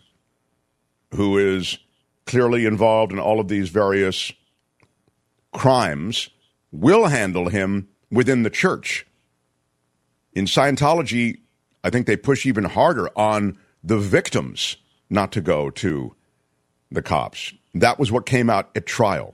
who 1.13 1.37
is 1.37 1.77
clearly 2.25 2.65
involved 2.65 3.11
in 3.11 3.19
all 3.19 3.39
of 3.39 3.47
these 3.47 3.69
various 3.69 4.31
crimes. 5.53 6.29
We'll 6.71 7.07
handle 7.07 7.49
him 7.49 7.87
within 8.11 8.43
the 8.43 8.49
church. 8.49 9.05
In 10.33 10.45
Scientology, 10.45 11.39
I 11.83 11.89
think 11.89 12.05
they 12.05 12.17
push 12.17 12.45
even 12.45 12.65
harder 12.65 13.09
on 13.17 13.57
the 13.83 13.97
victims 13.97 14.77
not 15.09 15.31
to 15.31 15.41
go 15.41 15.69
to 15.71 16.15
the 16.91 17.01
cops. 17.01 17.53
That 17.73 17.97
was 17.97 18.11
what 18.11 18.25
came 18.25 18.49
out 18.49 18.69
at 18.75 18.85
trial. 18.85 19.33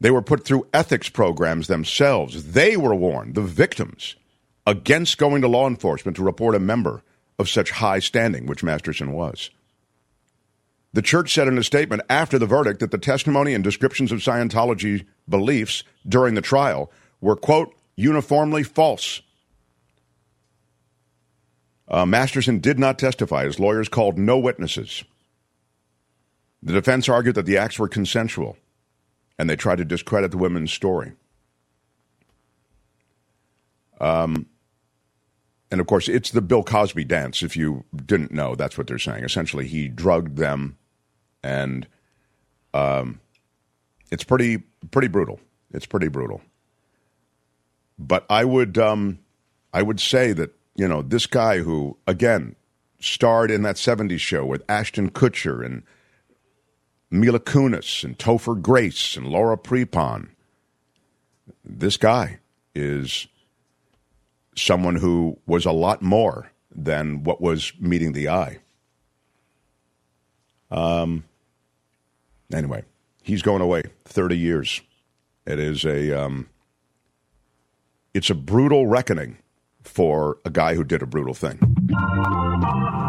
They 0.00 0.10
were 0.10 0.22
put 0.22 0.44
through 0.44 0.66
ethics 0.72 1.10
programs 1.10 1.66
themselves. 1.66 2.52
They 2.52 2.76
were 2.76 2.94
warned, 2.94 3.34
the 3.34 3.42
victims, 3.42 4.16
against 4.66 5.18
going 5.18 5.42
to 5.42 5.48
law 5.48 5.66
enforcement 5.66 6.16
to 6.16 6.22
report 6.22 6.54
a 6.54 6.60
member 6.60 7.02
of 7.38 7.48
such 7.48 7.70
high 7.70 7.98
standing, 7.98 8.46
which 8.46 8.62
Masterson 8.62 9.12
was. 9.12 9.50
The 10.92 11.02
church 11.02 11.32
said 11.32 11.48
in 11.48 11.56
a 11.56 11.62
statement 11.62 12.02
after 12.10 12.38
the 12.38 12.46
verdict 12.46 12.80
that 12.80 12.90
the 12.90 12.98
testimony 12.98 13.54
and 13.54 13.62
descriptions 13.62 14.10
of 14.10 14.18
Scientology 14.18 15.06
beliefs 15.28 15.84
during 16.06 16.34
the 16.34 16.40
trial 16.42 16.90
were, 17.20 17.36
quote, 17.36 17.74
uniformly 17.96 18.62
false. 18.62 19.22
Uh, 21.86 22.06
Masterson 22.06 22.58
did 22.58 22.78
not 22.78 22.98
testify. 22.98 23.44
His 23.44 23.60
lawyers 23.60 23.88
called 23.88 24.18
no 24.18 24.38
witnesses. 24.38 25.04
The 26.62 26.72
defense 26.72 27.08
argued 27.08 27.36
that 27.36 27.46
the 27.46 27.56
acts 27.56 27.78
were 27.78 27.88
consensual 27.88 28.56
and 29.38 29.48
they 29.48 29.56
tried 29.56 29.78
to 29.78 29.84
discredit 29.84 30.30
the 30.30 30.38
women's 30.38 30.72
story. 30.72 31.12
Um, 34.00 34.46
and 35.70 35.80
of 35.80 35.86
course, 35.86 36.08
it's 36.08 36.30
the 36.30 36.42
Bill 36.42 36.64
Cosby 36.64 37.04
dance. 37.04 37.42
If 37.42 37.56
you 37.56 37.84
didn't 37.94 38.32
know, 38.32 38.54
that's 38.54 38.76
what 38.76 38.86
they're 38.86 38.98
saying. 38.98 39.24
Essentially, 39.24 39.66
he 39.66 39.88
drugged 39.88 40.36
them, 40.36 40.76
and 41.44 41.86
um, 42.74 43.20
it's 44.10 44.24
pretty 44.24 44.58
pretty 44.90 45.08
brutal. 45.08 45.38
It's 45.72 45.86
pretty 45.86 46.08
brutal. 46.08 46.40
But 47.98 48.26
I 48.28 48.44
would 48.44 48.78
um, 48.78 49.20
I 49.72 49.82
would 49.82 50.00
say 50.00 50.32
that 50.32 50.52
you 50.74 50.88
know 50.88 51.02
this 51.02 51.26
guy 51.26 51.58
who 51.58 51.96
again 52.06 52.56
starred 52.98 53.50
in 53.50 53.62
that 53.62 53.76
'70s 53.76 54.18
show 54.18 54.44
with 54.44 54.64
Ashton 54.68 55.10
Kutcher 55.10 55.64
and 55.64 55.84
Mila 57.12 57.40
Kunis 57.40 58.02
and 58.02 58.18
Topher 58.18 58.60
Grace 58.60 59.16
and 59.16 59.26
Laura 59.26 59.56
Prepon. 59.56 60.30
This 61.64 61.96
guy 61.96 62.38
is 62.74 63.28
someone 64.56 64.96
who 64.96 65.38
was 65.46 65.64
a 65.64 65.72
lot 65.72 66.02
more 66.02 66.50
than 66.74 67.24
what 67.24 67.40
was 67.40 67.72
meeting 67.80 68.12
the 68.12 68.28
eye. 68.28 68.58
Um. 70.70 71.24
Anyway, 72.52 72.84
he's 73.22 73.42
going 73.42 73.62
away. 73.62 73.82
Thirty 74.04 74.38
years. 74.38 74.80
It 75.46 75.58
is 75.58 75.84
a. 75.84 76.12
Um, 76.12 76.48
it's 78.14 78.30
a 78.30 78.34
brutal 78.34 78.86
reckoning 78.86 79.38
for 79.82 80.38
a 80.44 80.50
guy 80.50 80.74
who 80.74 80.84
did 80.84 81.02
a 81.02 81.06
brutal 81.06 81.34
thing. 81.34 81.58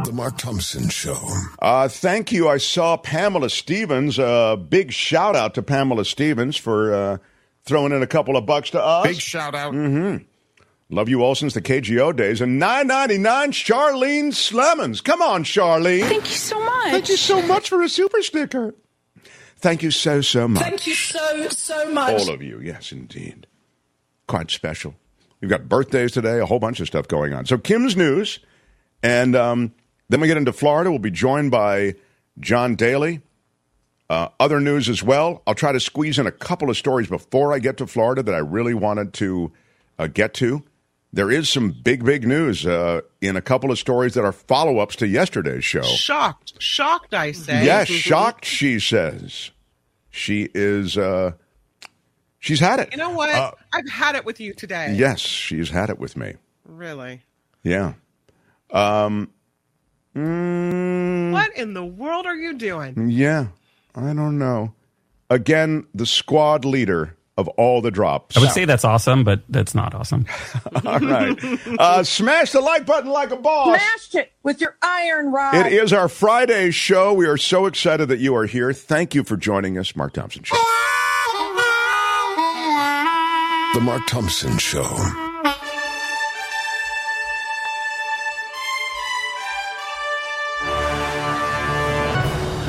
The 0.06 0.12
Mark 0.14 0.38
Thompson 0.38 0.90
Show. 0.90 1.20
Uh, 1.60 1.88
thank 1.88 2.32
you. 2.32 2.50
I 2.50 2.58
saw 2.58 2.98
Pamela 2.98 3.50
Stevens. 3.50 4.18
A 4.18 4.26
uh, 4.26 4.56
big 4.56 4.92
shout 4.92 5.36
out 5.36 5.54
to 5.56 5.62
Pamela 5.62 6.06
Stevens 6.06 6.58
for 6.58 6.94
uh, 6.94 7.18
throwing 7.64 7.92
in 7.92 8.02
a 8.02 8.08
couple 8.08 8.38
of 8.38 8.46
bucks 8.46 8.72
to 8.72 8.84
us. 8.84 9.08
Big 9.08 9.20
shout 9.20 9.54
out. 9.54 9.74
Mm-hmm. 9.74 10.24
Love 10.94 11.08
you 11.08 11.24
all 11.24 11.36
since 11.36 11.54
the 11.54 11.62
KGO 11.62 12.14
days. 12.14 12.42
And 12.42 12.60
nine 12.60 12.88
ninety 12.88 13.18
nine, 13.18 13.54
Charlene 13.54 14.34
Slemons. 14.34 15.02
Come 15.02 15.22
on, 15.22 15.46
Charlene. 15.46 16.02
Thank 16.02 16.30
you 16.30 16.36
so 16.36 16.60
much. 16.60 16.92
Thank 16.92 17.08
you 17.08 17.16
so 17.16 17.42
much 17.42 17.70
for 17.70 17.82
a 17.82 17.88
super 17.88 18.22
sticker. 18.22 18.76
Thank 19.58 19.84
you 19.84 19.92
so 19.92 20.20
so 20.20 20.50
much. 20.50 20.62
Thank 20.62 20.88
you 20.88 20.94
so, 20.94 21.48
so 21.48 21.92
much. 21.94 22.20
All 22.20 22.34
of 22.34 22.44
you, 22.44 22.60
yes, 22.60 22.92
indeed. 22.92 23.48
Quite 24.28 24.52
special. 24.52 24.96
We've 25.40 25.50
got 25.50 25.70
birthdays 25.70 26.12
today, 26.12 26.40
a 26.40 26.46
whole 26.46 26.60
bunch 26.60 26.82
of 26.82 26.88
stuff 26.88 27.08
going 27.08 27.34
on. 27.34 27.46
So, 27.46 27.58
Kim's 27.58 27.96
news, 27.96 28.40
and 29.02 29.34
um, 29.36 29.74
then 30.10 30.20
we 30.20 30.28
get 30.28 30.38
into 30.38 30.52
Florida. 30.52 30.90
We'll 30.90 31.00
be 31.00 31.10
joined 31.10 31.52
by 31.52 31.96
John 32.40 32.76
Daly. 32.76 33.22
Uh, 34.10 34.28
other 34.42 34.60
news 34.60 34.90
as 34.90 35.02
well. 35.02 35.42
I'll 35.48 35.56
try 35.56 35.72
to 35.72 35.80
squeeze 35.80 36.20
in 36.20 36.28
a 36.28 36.32
couple 36.34 36.70
of 36.70 36.76
stories 36.76 37.08
before 37.08 37.54
I 37.54 37.60
get 37.60 37.78
to 37.78 37.88
Florida 37.88 38.22
that 38.24 38.36
I 38.36 38.40
really 38.40 38.74
wanted 38.74 39.14
to 39.14 39.54
uh, 39.98 40.08
get 40.08 40.34
to. 40.36 40.64
There 41.14 41.30
is 41.30 41.50
some 41.50 41.72
big, 41.72 42.06
big 42.06 42.26
news 42.26 42.66
uh, 42.66 43.02
in 43.20 43.36
a 43.36 43.42
couple 43.42 43.70
of 43.72 43.78
stories 43.78 44.14
that 44.14 44.24
are 44.24 44.32
follow 44.32 44.80
ups 44.80 44.96
to 44.98 45.08
yesterday's 45.08 45.66
show. 45.66 45.82
Shocked, 45.84 46.54
shocked, 46.62 47.14
I 47.14 47.34
say. 47.34 47.66
Yes, 47.66 47.90
shocked, 47.90 48.46
she 48.46 48.80
says. 48.80 49.52
She 50.10 50.50
is, 50.54 50.98
uh, 50.98 51.32
she's 52.40 52.60
had 52.62 52.80
it. 52.80 52.90
You 52.92 52.98
know 52.98 53.10
what? 53.10 53.30
Uh, 53.30 53.52
I've 53.74 53.90
had 53.90 54.16
it 54.16 54.24
with 54.26 54.40
you 54.40 54.54
today. 54.54 54.94
yes, 54.98 55.20
she's 55.20 55.70
had 55.70 55.90
it 55.90 56.00
with 56.00 56.16
me. 56.16 56.36
Really? 56.66 57.22
Yeah. 57.64 57.94
Um, 58.72 59.30
mm, 60.16 61.32
What 61.34 61.56
in 61.58 61.74
the 61.74 61.86
world 61.86 62.26
are 62.26 62.36
you 62.36 62.54
doing? 62.54 63.10
yeah, 63.10 63.48
I 63.96 64.14
don't 64.14 64.38
know. 64.40 64.74
Again, 65.30 65.88
the 65.94 66.06
squad 66.06 66.64
leader 66.66 67.16
of 67.38 67.48
all 67.50 67.82
the 67.82 67.92
drops. 67.92 68.38
I 68.38 68.42
would 68.42 68.52
say 68.52 68.66
that's 68.66 68.86
awesome, 68.86 69.24
but 69.24 69.42
that's 69.50 69.74
not 69.74 69.96
awesome. 69.96 70.26
all 70.86 71.00
right. 71.00 71.38
Uh, 71.80 72.04
smash 72.04 72.52
the 72.52 72.62
like 72.62 72.86
button 72.86 73.10
like 73.10 73.32
a 73.32 73.38
boss. 73.38 73.68
Smashed 73.78 74.16
it 74.16 74.32
with 74.44 74.62
your 74.62 74.76
iron 74.82 75.32
rod. 75.32 75.56
It 75.56 75.74
is 75.74 75.94
our 75.94 76.10
Friday 76.10 76.72
show. 76.72 77.14
We 77.14 77.26
are 77.28 77.38
so 77.38 77.66
excited 77.66 78.10
that 78.10 78.20
you 78.20 78.36
are 78.36 78.46
here. 78.46 78.74
Thank 78.74 79.16
you 79.16 79.24
for 79.24 79.38
joining 79.38 79.78
us, 79.78 79.96
Mark 79.96 80.14
Thompson 80.14 80.44
Show. 80.44 80.56
The 83.74 83.80
Mark 83.80 84.06
Thompson 84.06 84.58
Show. 84.58 85.31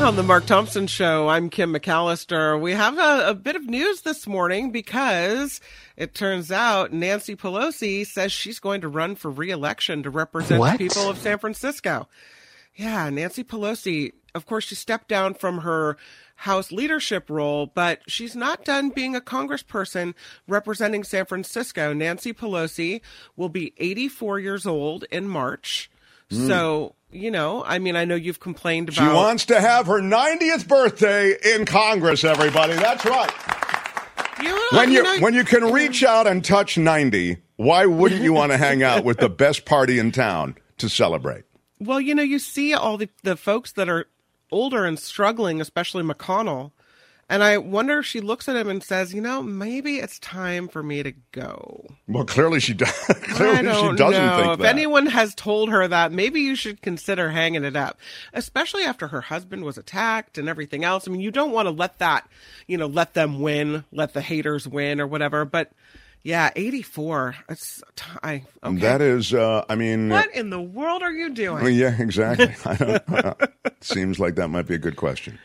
On 0.02 0.16
the 0.16 0.24
Mark 0.24 0.46
Thompson 0.46 0.88
Show, 0.88 1.28
I'm 1.28 1.48
Kim 1.48 1.72
McAllister. 1.72 2.60
We 2.60 2.72
have 2.72 2.98
a, 2.98 3.30
a, 3.30 3.34
bit 3.34 3.54
of 3.54 3.66
news 3.66 4.00
this 4.00 4.26
morning 4.26 4.72
because 4.72 5.60
it 5.96 6.12
turns 6.12 6.50
out 6.50 6.92
Nancy 6.92 7.36
Pelosi 7.36 8.04
says 8.04 8.32
she's 8.32 8.58
going 8.58 8.80
to 8.80 8.88
run 8.88 9.14
for 9.14 9.30
reelection 9.30 10.02
to 10.02 10.10
represent 10.10 10.58
What? 10.58 10.72
the 10.72 10.88
people 10.88 11.08
of 11.08 11.18
San 11.18 11.38
Francisco. 11.38 12.08
Yeah, 12.74 13.08
Nancy 13.10 13.44
Pelosi, 13.44 14.12
of 14.34 14.44
course, 14.44 14.64
she 14.64 14.74
stepped 14.74 15.06
down 15.06 15.34
from 15.34 15.58
her 15.58 15.96
House 16.34 16.72
leadership 16.72 17.30
role, 17.30 17.66
but 17.66 18.00
she's 18.08 18.34
not 18.34 18.64
done 18.64 18.90
being 18.90 19.14
a 19.14 19.20
congressperson 19.20 20.14
representing 20.48 21.04
San 21.04 21.26
Francisco. 21.26 21.92
Nancy 21.92 22.32
Pelosi 22.32 23.02
will 23.36 23.48
be 23.48 23.72
84 23.78 24.40
years 24.40 24.66
old 24.66 25.04
in 25.12 25.28
March. 25.28 25.91
Mm. 26.32 26.46
So, 26.48 26.94
you 27.10 27.30
know, 27.30 27.62
I 27.64 27.78
mean, 27.78 27.94
I 27.96 28.04
know 28.04 28.14
you've 28.14 28.40
complained 28.40 28.92
She 28.92 29.00
about. 29.00 29.14
wants 29.14 29.46
to 29.46 29.60
have 29.60 29.86
her 29.86 30.00
90th 30.00 30.66
birthday 30.66 31.36
in 31.54 31.64
Congress, 31.66 32.24
everybody. 32.24 32.74
That's 32.74 33.04
right. 33.04 33.30
You, 34.42 34.68
When 34.72 34.90
you, 34.90 35.02
know, 35.02 35.18
when 35.20 35.34
you 35.34 35.44
can 35.44 35.72
reach 35.72 36.02
out 36.02 36.26
and 36.26 36.44
touch 36.44 36.76
90, 36.78 37.36
why 37.56 37.86
wouldn't 37.86 38.22
you 38.22 38.32
want 38.32 38.50
to 38.52 38.58
hang 38.58 38.82
out 38.82 39.04
with 39.04 39.18
the 39.18 39.28
best 39.28 39.64
party 39.64 39.98
in 39.98 40.10
town 40.10 40.56
to 40.78 40.88
celebrate? 40.88 41.44
Well, 41.78 42.00
you 42.00 42.14
know, 42.14 42.22
you 42.22 42.38
see 42.38 42.74
all 42.74 42.96
the, 42.96 43.08
the 43.22 43.36
folks 43.36 43.72
that 43.72 43.88
are 43.88 44.06
older 44.50 44.84
and 44.84 44.98
struggling, 44.98 45.60
especially 45.60 46.02
McConnell. 46.02 46.72
And 47.32 47.42
I 47.42 47.56
wonder 47.56 48.00
if 48.00 48.04
she 48.04 48.20
looks 48.20 48.46
at 48.46 48.56
him 48.56 48.68
and 48.68 48.82
says, 48.82 49.14
you 49.14 49.22
know, 49.22 49.42
maybe 49.42 49.96
it's 49.96 50.18
time 50.18 50.68
for 50.68 50.82
me 50.82 51.02
to 51.02 51.12
go. 51.32 51.86
Well, 52.06 52.26
clearly 52.26 52.60
she 52.60 52.74
does. 52.74 52.92
clearly 53.08 53.56
I 53.56 53.62
don't 53.62 53.92
she 53.92 53.96
doesn't 53.96 54.26
know. 54.26 54.36
think 54.36 54.52
if 54.52 54.58
that. 54.58 54.68
anyone 54.68 55.06
has 55.06 55.34
told 55.34 55.70
her 55.70 55.88
that, 55.88 56.12
maybe 56.12 56.42
you 56.42 56.54
should 56.54 56.82
consider 56.82 57.30
hanging 57.30 57.64
it 57.64 57.74
up, 57.74 57.98
especially 58.34 58.82
after 58.82 59.06
her 59.06 59.22
husband 59.22 59.64
was 59.64 59.78
attacked 59.78 60.36
and 60.36 60.46
everything 60.46 60.84
else. 60.84 61.08
I 61.08 61.10
mean, 61.10 61.22
you 61.22 61.30
don't 61.30 61.52
want 61.52 61.64
to 61.64 61.70
let 61.70 62.00
that, 62.00 62.28
you 62.66 62.76
know, 62.76 62.86
let 62.86 63.14
them 63.14 63.40
win, 63.40 63.86
let 63.92 64.12
the 64.12 64.20
haters 64.20 64.68
win 64.68 65.00
or 65.00 65.06
whatever. 65.06 65.46
But 65.46 65.72
yeah, 66.22 66.50
84. 66.54 67.34
It's, 67.48 67.82
I, 68.22 68.44
okay. 68.62 68.76
That 68.80 69.00
is, 69.00 69.32
uh, 69.32 69.64
I 69.70 69.74
mean, 69.74 70.10
what 70.10 70.34
in 70.34 70.50
the 70.50 70.60
world 70.60 71.00
are 71.00 71.10
you 71.10 71.30
doing? 71.30 71.62
well, 71.62 71.70
yeah, 71.70 71.96
exactly. 71.98 72.54
Uh, 73.08 73.34
seems 73.80 74.20
like 74.20 74.34
that 74.34 74.48
might 74.48 74.66
be 74.66 74.74
a 74.74 74.78
good 74.78 74.96
question. 74.96 75.38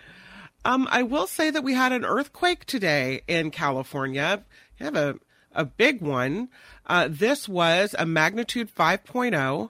Um, 0.67 0.86
I 0.91 1.03
will 1.03 1.27
say 1.27 1.49
that 1.49 1.63
we 1.63 1.75
had 1.75 1.93
an 1.93 2.03
earthquake 2.03 2.65
today 2.65 3.21
in 3.25 3.51
California. 3.51 4.43
We 4.77 4.84
have 4.84 4.97
a, 4.97 5.15
a 5.53 5.63
big 5.63 6.01
one. 6.01 6.49
Uh, 6.86 7.08
this 7.10 7.47
was 7.47 7.95
a 7.97 8.06
magnitude 8.06 8.69
5.0 8.75 9.69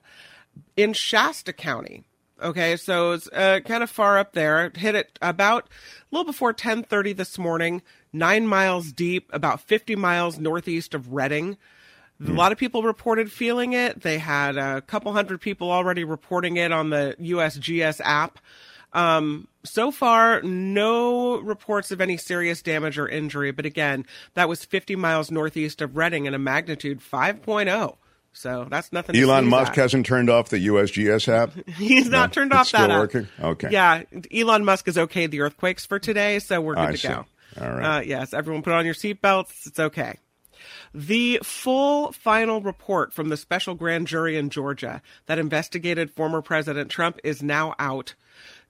in 0.75 0.93
Shasta 0.93 1.53
County. 1.53 2.03
Okay, 2.41 2.77
so 2.77 3.12
it's 3.12 3.29
uh, 3.31 3.60
kind 3.63 3.83
of 3.83 3.91
far 3.91 4.17
up 4.17 4.33
there. 4.33 4.65
It 4.65 4.77
hit 4.77 4.95
it 4.95 5.19
about 5.21 5.65
a 5.65 6.15
little 6.15 6.25
before 6.25 6.51
10:30 6.51 7.15
this 7.15 7.38
morning, 7.38 7.83
nine 8.12 8.47
miles 8.47 8.91
deep, 8.91 9.29
about 9.31 9.62
50 9.62 9.95
miles 9.95 10.39
northeast 10.39 10.95
of 10.95 11.13
Redding. 11.13 11.57
A 12.27 12.31
lot 12.31 12.51
of 12.51 12.57
people 12.57 12.81
reported 12.81 13.31
feeling 13.31 13.73
it. 13.73 14.01
They 14.01 14.17
had 14.17 14.57
a 14.57 14.81
couple 14.81 15.13
hundred 15.13 15.41
people 15.41 15.71
already 15.71 16.03
reporting 16.03 16.57
it 16.57 16.71
on 16.71 16.89
the 16.89 17.15
USGS 17.19 18.01
app. 18.03 18.39
Um, 18.93 19.47
so 19.63 19.91
far, 19.91 20.41
no 20.41 21.38
reports 21.39 21.91
of 21.91 22.02
any 22.02 22.17
serious 22.17 22.62
damage 22.62 22.97
or 22.97 23.08
injury. 23.08 23.52
But 23.52 23.65
again, 23.65 24.06
that 24.34 24.47
was 24.50 24.63
50 24.65 24.95
miles 24.95 25.30
northeast 25.30 25.82
of 25.82 25.95
Redding 25.97 26.26
and 26.26 26.36
a 26.36 26.39
magnitude 26.39 27.00
5.0. 27.02 27.97
So 28.34 28.67
that's 28.69 28.93
nothing. 28.93 29.13
to 29.13 29.21
Elon 29.21 29.47
Musk 29.47 29.71
at. 29.71 29.76
hasn't 29.78 30.06
turned 30.06 30.30
off 30.30 30.50
the 30.50 30.67
USGS 30.67 31.28
app. 31.28 31.52
He's 31.78 32.10
not 32.10 32.30
No, 32.30 32.34
turned 32.41 32.54
off 32.54 32.71
that 32.71 32.82
still 32.84 32.91
app. 32.91 33.00
working? 33.00 33.28
Okay. 33.41 33.69
Yeah, 33.71 34.04
Elon 34.34 34.63
Musk 34.63 34.86
has 34.86 34.95
okayed 34.95 35.32
the 35.32 35.41
earthquakes 35.41 35.86
for 35.86 35.97
today, 36.00 36.38
so 36.39 36.62
we're 36.62 36.76
good 36.76 36.82
I 36.84 36.91
to 36.91 36.97
see. 36.97 37.08
go. 37.08 37.26
All 37.60 37.69
right. 37.71 37.97
Uh, 37.97 38.02
yes, 38.02 38.34
everyone 38.36 38.62
put 38.62 38.73
on 38.73 38.86
your 38.86 38.93
seatbelts. 38.93 39.65
It's 39.65 39.80
okay. 39.80 40.17
The 40.93 41.39
full 41.43 42.12
final 42.12 42.62
report 42.62 43.13
from 43.13 43.30
the 43.30 43.38
special 43.38 43.73
grand 43.76 44.08
jury 44.08 44.38
in 44.38 44.50
Georgia 44.50 45.02
that 45.26 45.39
investigated 45.39 46.12
former 46.12 46.41
President 46.41 46.89
Trump 46.91 47.19
is 47.23 47.41
now 47.41 47.73
out. 47.80 48.13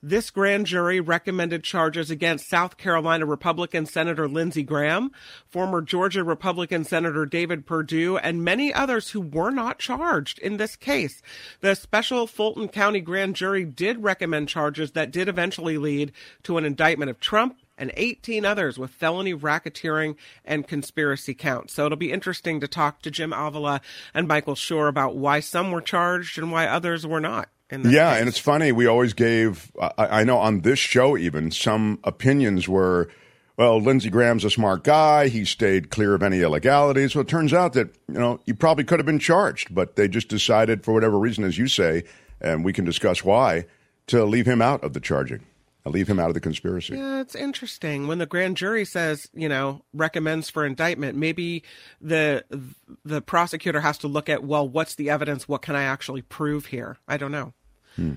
This 0.03 0.29
grand 0.29 0.67
jury 0.67 0.99
recommended 0.99 1.63
charges 1.63 2.11
against 2.11 2.47
South 2.47 2.77
Carolina 2.77 3.25
Republican 3.25 3.87
Senator 3.87 4.27
Lindsey 4.27 4.61
Graham, 4.61 5.11
former 5.47 5.81
Georgia 5.81 6.23
Republican 6.23 6.83
Senator 6.83 7.25
David 7.25 7.65
Perdue, 7.65 8.15
and 8.17 8.43
many 8.43 8.71
others 8.71 9.09
who 9.09 9.21
were 9.21 9.49
not 9.49 9.79
charged 9.79 10.37
in 10.37 10.57
this 10.57 10.75
case. 10.75 11.23
The 11.61 11.73
special 11.73 12.27
Fulton 12.27 12.67
County 12.67 12.99
grand 12.99 13.35
jury 13.35 13.65
did 13.65 14.03
recommend 14.03 14.49
charges 14.49 14.91
that 14.91 15.09
did 15.09 15.27
eventually 15.27 15.79
lead 15.79 16.11
to 16.43 16.59
an 16.59 16.65
indictment 16.65 17.09
of 17.09 17.19
Trump 17.19 17.57
and 17.75 17.91
18 17.97 18.45
others 18.45 18.77
with 18.77 18.91
felony 18.91 19.33
racketeering 19.33 20.15
and 20.45 20.67
conspiracy 20.67 21.33
counts. 21.33 21.73
So 21.73 21.87
it'll 21.87 21.97
be 21.97 22.11
interesting 22.11 22.59
to 22.59 22.67
talk 22.67 23.01
to 23.01 23.09
Jim 23.09 23.33
Avila 23.33 23.81
and 24.13 24.27
Michael 24.27 24.55
Shore 24.55 24.89
about 24.89 25.15
why 25.15 25.39
some 25.39 25.71
were 25.71 25.81
charged 25.81 26.37
and 26.37 26.51
why 26.51 26.67
others 26.67 27.05
were 27.05 27.21
not. 27.21 27.49
Yeah, 27.71 28.11
case. 28.11 28.19
and 28.19 28.29
it's 28.29 28.39
funny. 28.39 28.71
We 28.71 28.85
always 28.87 29.13
gave, 29.13 29.71
I, 29.79 29.91
I 29.97 30.23
know 30.23 30.37
on 30.37 30.61
this 30.61 30.79
show 30.79 31.17
even, 31.17 31.51
some 31.51 31.99
opinions 32.03 32.67
were, 32.67 33.09
well, 33.57 33.81
Lindsey 33.81 34.09
Graham's 34.09 34.45
a 34.45 34.49
smart 34.49 34.83
guy. 34.83 35.27
He 35.27 35.43
stayed 35.43 35.89
clear 35.89 36.13
of 36.13 36.23
any 36.23 36.41
illegalities. 36.41 37.15
Well, 37.15 37.23
it 37.23 37.27
turns 37.27 37.53
out 37.53 37.73
that, 37.73 37.89
you 38.07 38.19
know, 38.19 38.39
he 38.45 38.53
probably 38.53 38.83
could 38.83 38.99
have 38.99 39.05
been 39.05 39.19
charged, 39.19 39.73
but 39.73 39.95
they 39.95 40.07
just 40.07 40.29
decided, 40.29 40.83
for 40.83 40.93
whatever 40.93 41.17
reason, 41.19 41.43
as 41.43 41.57
you 41.57 41.67
say, 41.67 42.03
and 42.39 42.63
we 42.63 42.71
can 42.71 42.85
discuss 42.85 43.23
why, 43.23 43.65
to 44.07 44.23
leave 44.23 44.45
him 44.45 44.61
out 44.61 44.83
of 44.83 44.93
the 44.93 44.99
charging, 44.99 45.43
leave 45.89 46.07
him 46.07 46.19
out 46.19 46.29
of 46.29 46.33
the 46.33 46.39
conspiracy. 46.39 46.95
Yeah, 46.95 47.21
it's 47.21 47.35
interesting 47.35 48.07
when 48.07 48.17
the 48.17 48.25
grand 48.25 48.57
jury 48.57 48.85
says, 48.85 49.29
you 49.33 49.49
know, 49.49 49.83
recommends 49.93 50.49
for 50.49 50.65
indictment. 50.65 51.17
Maybe 51.17 51.63
the 52.01 52.43
the 53.03 53.21
prosecutor 53.21 53.81
has 53.81 53.97
to 53.99 54.07
look 54.07 54.29
at, 54.29 54.43
well, 54.43 54.67
what's 54.67 54.95
the 54.95 55.09
evidence? 55.09 55.47
What 55.47 55.61
can 55.61 55.75
I 55.75 55.83
actually 55.83 56.21
prove 56.21 56.67
here? 56.67 56.97
I 57.07 57.17
don't 57.17 57.31
know. 57.31 57.53
Hmm. 57.95 58.13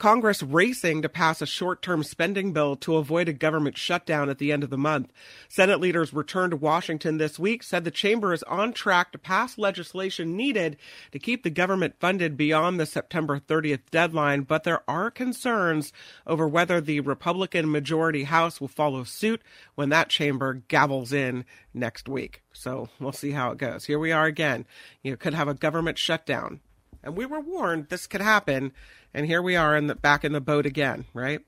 Congress 0.00 0.42
racing 0.42 1.02
to 1.02 1.10
pass 1.10 1.42
a 1.42 1.46
short 1.46 1.82
term 1.82 2.02
spending 2.02 2.54
bill 2.54 2.74
to 2.74 2.96
avoid 2.96 3.28
a 3.28 3.34
government 3.34 3.76
shutdown 3.76 4.30
at 4.30 4.38
the 4.38 4.50
end 4.50 4.64
of 4.64 4.70
the 4.70 4.78
month. 4.78 5.12
Senate 5.46 5.78
leaders 5.78 6.14
returned 6.14 6.52
to 6.52 6.56
Washington 6.56 7.18
this 7.18 7.38
week, 7.38 7.62
said 7.62 7.84
the 7.84 7.90
chamber 7.90 8.32
is 8.32 8.42
on 8.44 8.72
track 8.72 9.12
to 9.12 9.18
pass 9.18 9.58
legislation 9.58 10.34
needed 10.34 10.78
to 11.12 11.18
keep 11.18 11.42
the 11.42 11.50
government 11.50 11.96
funded 12.00 12.34
beyond 12.34 12.80
the 12.80 12.86
September 12.86 13.38
30th 13.38 13.82
deadline, 13.90 14.40
but 14.40 14.64
there 14.64 14.82
are 14.88 15.10
concerns 15.10 15.92
over 16.26 16.48
whether 16.48 16.80
the 16.80 17.00
Republican 17.00 17.70
majority 17.70 18.24
House 18.24 18.58
will 18.58 18.68
follow 18.68 19.04
suit 19.04 19.42
when 19.74 19.90
that 19.90 20.08
chamber 20.08 20.62
gavels 20.70 21.12
in 21.12 21.44
next 21.74 22.08
week. 22.08 22.40
So 22.54 22.88
we'll 23.00 23.12
see 23.12 23.32
how 23.32 23.50
it 23.50 23.58
goes. 23.58 23.84
Here 23.84 23.98
we 23.98 24.12
are 24.12 24.24
again. 24.24 24.64
You 25.02 25.18
could 25.18 25.34
have 25.34 25.48
a 25.48 25.52
government 25.52 25.98
shutdown. 25.98 26.60
And 27.02 27.16
we 27.16 27.26
were 27.26 27.40
warned 27.40 27.88
this 27.88 28.06
could 28.06 28.20
happen, 28.20 28.72
and 29.14 29.26
here 29.26 29.42
we 29.42 29.56
are 29.56 29.76
in 29.76 29.86
the 29.86 29.94
back 29.94 30.24
in 30.24 30.32
the 30.32 30.40
boat 30.40 30.66
again, 30.66 31.06
right? 31.14 31.40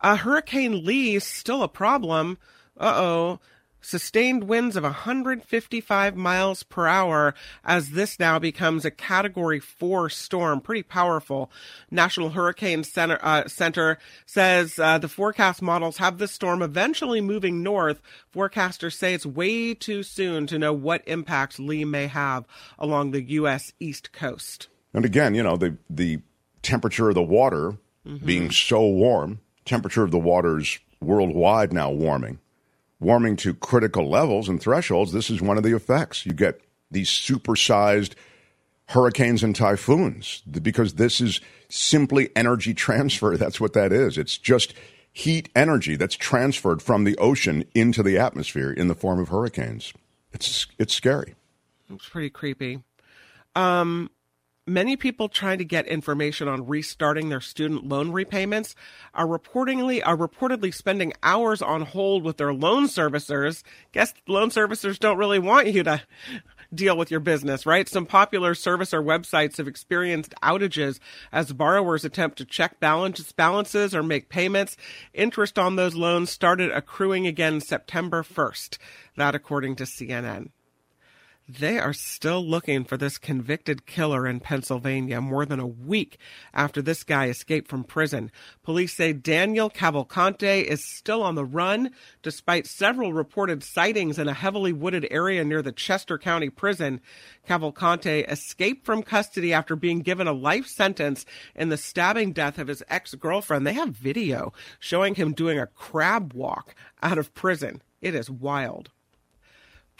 Uh, 0.00 0.16
Hurricane 0.16 0.84
Lee 0.84 1.18
still 1.18 1.62
a 1.62 1.68
problem. 1.68 2.38
Uh 2.76 2.92
oh. 2.96 3.40
Sustained 3.84 4.44
winds 4.44 4.76
of 4.76 4.82
155 4.82 6.16
miles 6.16 6.62
per 6.62 6.86
hour 6.86 7.34
as 7.64 7.90
this 7.90 8.18
now 8.18 8.38
becomes 8.38 8.84
a 8.84 8.90
Category 8.90 9.60
4 9.60 10.08
storm. 10.08 10.62
Pretty 10.62 10.82
powerful. 10.82 11.50
National 11.90 12.30
Hurricane 12.30 12.82
Center, 12.82 13.18
uh, 13.20 13.46
Center 13.46 13.98
says 14.24 14.78
uh, 14.78 14.96
the 14.96 15.08
forecast 15.08 15.60
models 15.60 15.98
have 15.98 16.16
the 16.16 16.26
storm 16.26 16.62
eventually 16.62 17.20
moving 17.20 17.62
north. 17.62 18.00
Forecasters 18.34 18.94
say 18.94 19.12
it's 19.12 19.26
way 19.26 19.74
too 19.74 20.02
soon 20.02 20.46
to 20.46 20.58
know 20.58 20.72
what 20.72 21.02
impact 21.06 21.58
Lee 21.58 21.84
may 21.84 22.06
have 22.06 22.46
along 22.78 23.10
the 23.10 23.22
U.S. 23.22 23.74
East 23.78 24.12
Coast. 24.12 24.68
And 24.94 25.04
again, 25.04 25.34
you 25.34 25.42
know, 25.42 25.56
the, 25.56 25.76
the 25.90 26.22
temperature 26.62 27.10
of 27.10 27.14
the 27.14 27.22
water 27.22 27.76
being 28.24 28.50
so 28.50 28.86
warm, 28.86 29.40
temperature 29.64 30.04
of 30.04 30.10
the 30.10 30.18
waters 30.18 30.78
worldwide 31.00 31.72
now 31.72 31.90
warming, 31.90 32.38
warming 33.04 33.36
to 33.36 33.54
critical 33.54 34.08
levels 34.08 34.48
and 34.48 34.60
thresholds. 34.60 35.12
This 35.12 35.30
is 35.30 35.40
one 35.40 35.56
of 35.56 35.62
the 35.62 35.76
effects. 35.76 36.26
You 36.26 36.32
get 36.32 36.60
these 36.90 37.08
supersized 37.08 38.14
hurricanes 38.88 39.42
and 39.42 39.54
typhoons 39.54 40.42
because 40.62 40.94
this 40.94 41.20
is 41.20 41.40
simply 41.68 42.30
energy 42.34 42.74
transfer. 42.74 43.36
That's 43.36 43.60
what 43.60 43.74
that 43.74 43.92
is. 43.92 44.18
It's 44.18 44.38
just 44.38 44.74
heat 45.12 45.48
energy 45.54 45.94
that's 45.94 46.16
transferred 46.16 46.82
from 46.82 47.04
the 47.04 47.16
ocean 47.18 47.64
into 47.72 48.02
the 48.02 48.18
atmosphere 48.18 48.72
in 48.72 48.88
the 48.88 48.96
form 48.96 49.20
of 49.20 49.28
hurricanes. 49.28 49.94
It's 50.32 50.66
it's 50.76 50.92
scary. 50.92 51.36
It's 51.88 52.08
pretty 52.08 52.30
creepy. 52.30 52.82
Um, 53.54 54.10
many 54.66 54.96
people 54.96 55.28
trying 55.28 55.58
to 55.58 55.64
get 55.64 55.86
information 55.86 56.48
on 56.48 56.66
restarting 56.66 57.28
their 57.28 57.40
student 57.40 57.86
loan 57.86 58.12
repayments 58.12 58.74
are 59.12 59.26
reportedly 59.26 60.02
are 60.04 60.16
reportedly 60.16 60.72
spending 60.72 61.12
hours 61.22 61.60
on 61.60 61.82
hold 61.82 62.24
with 62.24 62.38
their 62.38 62.54
loan 62.54 62.86
servicers. 62.86 63.62
Guess 63.92 64.14
loan 64.26 64.50
servicers 64.50 64.98
don't 64.98 65.18
really 65.18 65.38
want 65.38 65.68
you 65.68 65.82
to 65.82 66.02
deal 66.74 66.96
with 66.96 67.10
your 67.10 67.20
business, 67.20 67.66
right? 67.66 67.88
Some 67.88 68.06
popular 68.06 68.54
servicer 68.54 69.04
websites 69.04 69.58
have 69.58 69.68
experienced 69.68 70.34
outages 70.42 70.98
as 71.30 71.52
borrowers 71.52 72.04
attempt 72.04 72.38
to 72.38 72.44
check 72.44 72.80
balance, 72.80 73.32
balances 73.32 73.94
or 73.94 74.02
make 74.02 74.28
payments. 74.28 74.76
Interest 75.12 75.58
on 75.58 75.76
those 75.76 75.94
loans 75.94 76.30
started 76.30 76.70
accruing 76.72 77.26
again 77.26 77.60
September 77.60 78.22
1st. 78.22 78.78
That 79.16 79.34
according 79.34 79.76
to 79.76 79.84
CNN. 79.84 80.48
They 81.46 81.78
are 81.78 81.92
still 81.92 82.42
looking 82.42 82.84
for 82.84 82.96
this 82.96 83.18
convicted 83.18 83.84
killer 83.84 84.26
in 84.26 84.40
Pennsylvania 84.40 85.20
more 85.20 85.44
than 85.44 85.60
a 85.60 85.66
week 85.66 86.16
after 86.54 86.80
this 86.80 87.04
guy 87.04 87.28
escaped 87.28 87.68
from 87.68 87.84
prison. 87.84 88.30
Police 88.62 88.94
say 88.94 89.12
Daniel 89.12 89.68
Cavalcante 89.68 90.64
is 90.64 90.82
still 90.82 91.22
on 91.22 91.34
the 91.34 91.44
run 91.44 91.90
despite 92.22 92.66
several 92.66 93.12
reported 93.12 93.62
sightings 93.62 94.18
in 94.18 94.26
a 94.26 94.32
heavily 94.32 94.72
wooded 94.72 95.06
area 95.10 95.44
near 95.44 95.60
the 95.60 95.70
Chester 95.70 96.16
County 96.16 96.48
prison. 96.48 97.02
Cavalcante 97.46 98.26
escaped 98.26 98.86
from 98.86 99.02
custody 99.02 99.52
after 99.52 99.76
being 99.76 100.00
given 100.00 100.26
a 100.26 100.32
life 100.32 100.66
sentence 100.66 101.26
in 101.54 101.68
the 101.68 101.76
stabbing 101.76 102.32
death 102.32 102.58
of 102.58 102.68
his 102.68 102.82
ex-girlfriend. 102.88 103.66
They 103.66 103.74
have 103.74 103.90
video 103.90 104.54
showing 104.78 105.14
him 105.14 105.34
doing 105.34 105.58
a 105.58 105.66
crab 105.66 106.32
walk 106.32 106.74
out 107.02 107.18
of 107.18 107.34
prison. 107.34 107.82
It 108.00 108.14
is 108.14 108.30
wild. 108.30 108.88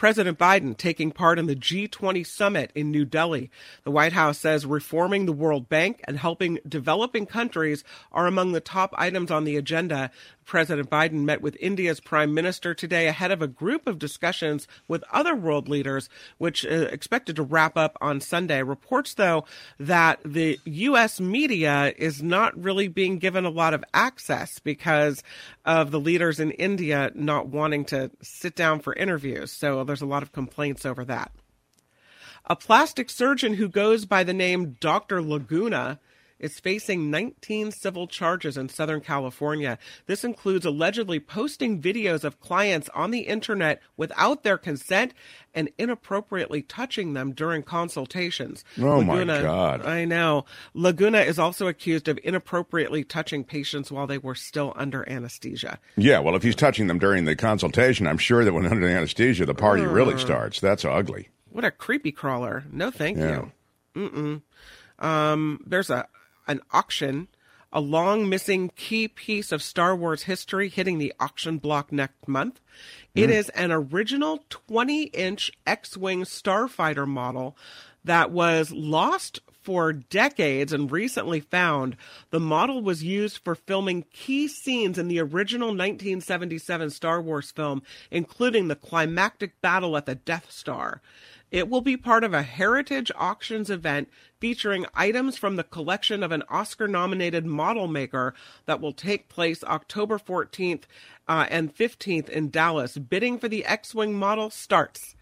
President 0.05 0.37
Biden 0.37 0.77
taking 0.77 1.09
part 1.09 1.39
in 1.39 1.47
the 1.47 1.55
G20 1.55 2.27
summit 2.27 2.71
in 2.75 2.91
New 2.91 3.05
Delhi. 3.05 3.49
The 3.85 3.89
White 3.89 4.13
House 4.13 4.37
says 4.37 4.63
reforming 4.63 5.25
the 5.25 5.33
World 5.33 5.67
Bank 5.67 5.99
and 6.03 6.19
helping 6.19 6.59
developing 6.67 7.25
countries 7.25 7.83
are 8.11 8.27
among 8.27 8.51
the 8.51 8.59
top 8.59 8.93
items 8.99 9.31
on 9.31 9.45
the 9.45 9.57
agenda. 9.57 10.11
President 10.45 10.89
Biden 10.89 11.23
met 11.23 11.41
with 11.41 11.57
India's 11.59 11.99
prime 11.99 12.33
minister 12.33 12.73
today 12.73 13.07
ahead 13.07 13.31
of 13.31 13.41
a 13.41 13.47
group 13.47 13.87
of 13.87 13.99
discussions 13.99 14.67
with 14.87 15.03
other 15.11 15.35
world 15.35 15.67
leaders, 15.67 16.07
which 16.37 16.65
uh, 16.65 16.87
expected 16.91 17.35
to 17.35 17.43
wrap 17.43 17.75
up 17.75 17.97
on 17.99 18.21
Sunday. 18.21 18.61
Reports, 18.61 19.15
though, 19.15 19.45
that 19.79 20.19
the 20.23 20.59
U.S. 20.65 21.19
media 21.19 21.93
is 21.97 22.21
not 22.21 22.57
really 22.61 22.87
being 22.87 23.17
given 23.17 23.45
a 23.45 23.49
lot 23.49 23.73
of 23.73 23.83
access 23.93 24.59
because 24.59 25.23
of 25.65 25.91
the 25.91 25.99
leaders 25.99 26.39
in 26.39 26.51
India 26.51 27.11
not 27.15 27.47
wanting 27.47 27.85
to 27.85 28.11
sit 28.21 28.55
down 28.55 28.79
for 28.79 28.93
interviews. 28.93 29.51
So 29.51 29.83
there's 29.83 30.01
a 30.01 30.05
lot 30.05 30.23
of 30.23 30.31
complaints 30.31 30.85
over 30.85 31.03
that. 31.05 31.31
A 32.47 32.55
plastic 32.55 33.09
surgeon 33.09 33.55
who 33.55 33.67
goes 33.67 34.05
by 34.05 34.23
the 34.23 34.33
name 34.33 34.77
Dr. 34.79 35.21
Laguna 35.21 35.99
is 36.39 36.59
facing 36.59 37.09
19 37.09 37.71
civil 37.71 38.07
charges 38.07 38.57
in 38.57 38.67
Southern 38.69 39.01
California. 39.01 39.77
This 40.05 40.23
includes 40.23 40.65
allegedly 40.65 41.19
posting 41.19 41.81
videos 41.81 42.23
of 42.23 42.39
clients 42.39 42.89
on 42.93 43.11
the 43.11 43.21
internet 43.21 43.81
without 43.97 44.43
their 44.43 44.57
consent 44.57 45.13
and 45.53 45.69
inappropriately 45.77 46.61
touching 46.61 47.13
them 47.13 47.31
during 47.31 47.63
consultations. 47.63 48.65
Oh 48.79 49.01
my 49.01 49.23
God. 49.23 49.85
I 49.85 50.03
know. 50.05 50.45
Laguna 50.73 51.19
is 51.21 51.39
also 51.39 51.67
accused 51.67 52.07
of 52.09 52.19
inappropriately 52.23 53.03
touching 53.05 53.43
patients 53.45 53.91
while 53.91 54.07
they 54.07 54.17
were 54.17 54.35
still 54.35 54.73
under 54.75 55.07
anesthesia. 55.09 55.79
Yeah, 55.95 56.19
well, 56.19 56.35
if 56.35 56.43
he's 56.43 56.55
touching 56.55 56.87
them 56.87 56.99
during 56.99 57.23
the 57.25 57.35
consultation, 57.35 58.07
I'm 58.07 58.17
sure 58.17 58.43
that 58.43 58.53
when 58.53 58.65
under 58.65 58.87
anesthesia, 58.87 59.45
the 59.45 59.53
party 59.55 59.83
really 59.85 60.15
Uh. 60.15 60.17
starts. 60.17 60.59
That's 60.59 60.83
ugly. 60.83 61.29
What 61.49 61.63
a 61.63 61.71
creepy 61.71 62.11
crawler. 62.11 62.65
No, 62.69 62.91
thank 62.91 63.17
Yeah. 63.17 63.45
you. 63.95 64.09
Mm-mm. 64.09 64.41
Um, 65.05 65.61
there's 65.65 65.89
a 65.89 66.05
an 66.47 66.61
auction, 66.71 67.27
a 67.73 67.81
long 67.81 68.29
missing 68.29 68.71
key 68.75 69.07
piece 69.07 69.51
of 69.51 69.61
Star 69.61 69.95
Wars 69.95 70.23
history 70.23 70.69
hitting 70.69 70.97
the 70.97 71.13
auction 71.19 71.57
block 71.57 71.91
next 71.91 72.27
month. 72.27 72.61
It 73.13 73.29
Mm. 73.29 73.33
is 73.33 73.49
an 73.49 73.71
original 73.71 74.45
20 74.49 75.03
inch 75.03 75.51
X 75.67 75.97
Wing 75.97 76.23
starfighter 76.23 77.07
model 77.07 77.57
that 78.03 78.31
was 78.31 78.71
lost 78.71 79.39
for 79.63 79.91
decades 79.91 80.71
and 80.71 80.91
recently 80.91 81.39
found. 81.39 81.97
The 82.29 82.39
model 82.39 82.83
was 82.83 83.03
used 83.03 83.39
for 83.43 83.55
filming 83.55 84.05
key 84.13 84.47
scenes 84.47 84.99
in 84.99 85.07
the 85.07 85.19
original 85.19 85.73
1977 85.73 86.91
Star 86.91 87.19
Wars 87.19 87.49
film, 87.49 87.81
including 88.11 88.67
the 88.67 88.75
climactic 88.75 89.59
battle 89.61 89.97
at 89.97 90.05
the 90.05 90.13
Death 90.15 90.51
Star. 90.51 91.01
It 91.51 91.69
will 91.69 91.81
be 91.81 91.95
part 91.95 92.23
of 92.23 92.33
a 92.33 92.41
Heritage 92.41 93.11
Auctions 93.15 93.69
event 93.69 94.09
featuring 94.39 94.85
items 94.93 95.37
from 95.37 95.55
the 95.55 95.63
collection 95.63 96.23
of 96.23 96.31
an 96.31 96.43
Oscar 96.49 96.87
nominated 96.87 97.45
model 97.45 97.87
maker 97.87 98.33
that 98.65 98.81
will 98.81 98.93
take 98.93 99.29
place 99.29 99.63
October 99.63 100.17
14th 100.17 100.83
uh, 101.27 101.45
and 101.49 101.73
15th 101.75 102.29
in 102.29 102.49
Dallas. 102.49 102.97
Bidding 102.97 103.37
for 103.39 103.47
the 103.47 103.63
X 103.65 103.95
Wing 103.95 104.13
model 104.13 104.49
starts 104.49 105.15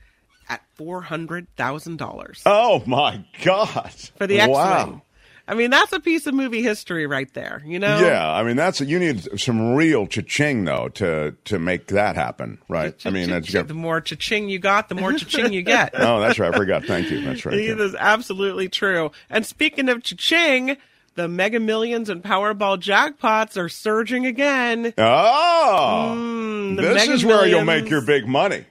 at 0.50 0.62
$400,000 0.78 2.42
Oh 2.46 2.84
my 2.86 3.24
God! 3.44 3.92
for 4.18 4.28
the 4.28 4.40
X 4.40 4.48
Wing. 4.48 4.56
Wow. 4.58 5.02
I 5.46 5.56
mean, 5.56 5.72
that's 5.72 5.92
a 5.92 6.00
piece 6.00 6.26
of 6.26 6.34
movie 6.34 6.62
history 6.62 7.06
right 7.06 7.32
there, 7.34 7.62
you 7.66 7.78
know? 7.78 8.00
Yeah, 8.00 8.32
I 8.32 8.44
mean 8.44 8.56
that's 8.56 8.80
you 8.80 8.98
need 8.98 9.40
some 9.40 9.74
real 9.76 10.08
cha-ching 10.08 10.64
though 10.66 10.88
to 10.90 11.36
to 11.46 11.60
make 11.60 11.88
that 11.88 12.16
happen, 12.16 12.60
right? 12.70 12.96
I 13.06 13.10
mean 13.10 13.30
that's 13.30 13.52
the 13.52 13.74
more 13.74 14.00
cha-ching 14.00 14.48
you 14.50 14.60
got, 14.60 14.88
the 14.90 14.96
more 14.96 15.12
cha-ching 15.14 15.52
you 15.52 15.62
get. 15.62 15.94
Oh, 16.00 16.20
that's 16.22 16.40
right. 16.40 16.54
I 16.54 16.58
forgot. 16.58 16.86
Thank 16.86 17.12
you. 17.12 17.22
That's 17.22 17.46
right. 17.46 17.56
It 17.56 17.80
is 17.80 17.94
absolutely 17.96 18.70
true. 18.70 19.12
And 19.30 19.46
speaking 19.46 19.90
of 19.90 20.02
cha-ching, 20.04 20.78
the 21.16 21.28
Mega 21.28 21.60
Millions 21.60 22.10
and 22.10 22.24
Powerball 22.24 22.78
jackpots 22.80 23.58
are 23.58 23.70
surging 23.70 24.26
again. 24.26 24.94
Oh, 24.98 26.14
Mm, 26.18 26.78
this 26.78 26.96
Mega 26.96 27.12
is 27.14 27.26
where 27.26 27.46
you'll 27.48 27.66
make 27.66 27.90
your 27.90 28.02
big 28.02 28.28
money. 28.28 28.66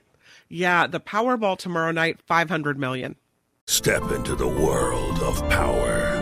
Yeah, 0.49 0.87
the 0.87 1.01
Powerball 1.01 1.57
tomorrow 1.59 1.93
night, 1.93 2.21
500 2.27 2.79
million. 2.79 3.17
Step 3.67 4.11
into 4.11 4.35
the 4.35 4.49
world 4.49 5.19
of 5.21 5.39
power, 5.49 6.22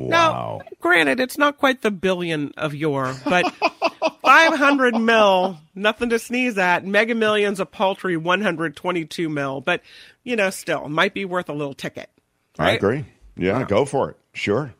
Now, 0.00 0.60
granted, 0.80 1.20
it's 1.20 1.38
not 1.38 1.58
quite 1.58 1.82
the 1.82 1.90
billion 1.90 2.52
of 2.56 2.74
yore, 2.74 3.14
but 3.24 3.52
500 4.22 4.96
mil, 4.96 5.58
nothing 5.74 6.10
to 6.10 6.18
sneeze 6.18 6.58
at. 6.58 6.84
Mega 6.84 7.14
Millions, 7.14 7.60
a 7.60 7.66
paltry 7.66 8.16
122 8.16 9.28
mil, 9.28 9.60
but, 9.60 9.82
you 10.24 10.36
know, 10.36 10.50
still, 10.50 10.88
might 10.88 11.14
be 11.14 11.24
worth 11.24 11.48
a 11.48 11.52
little 11.52 11.74
ticket. 11.74 12.10
I 12.58 12.72
agree. 12.72 13.04
Yeah, 13.36 13.64
go 13.64 13.84
for 13.84 14.10
it. 14.10 14.16
Sure. 14.32 14.74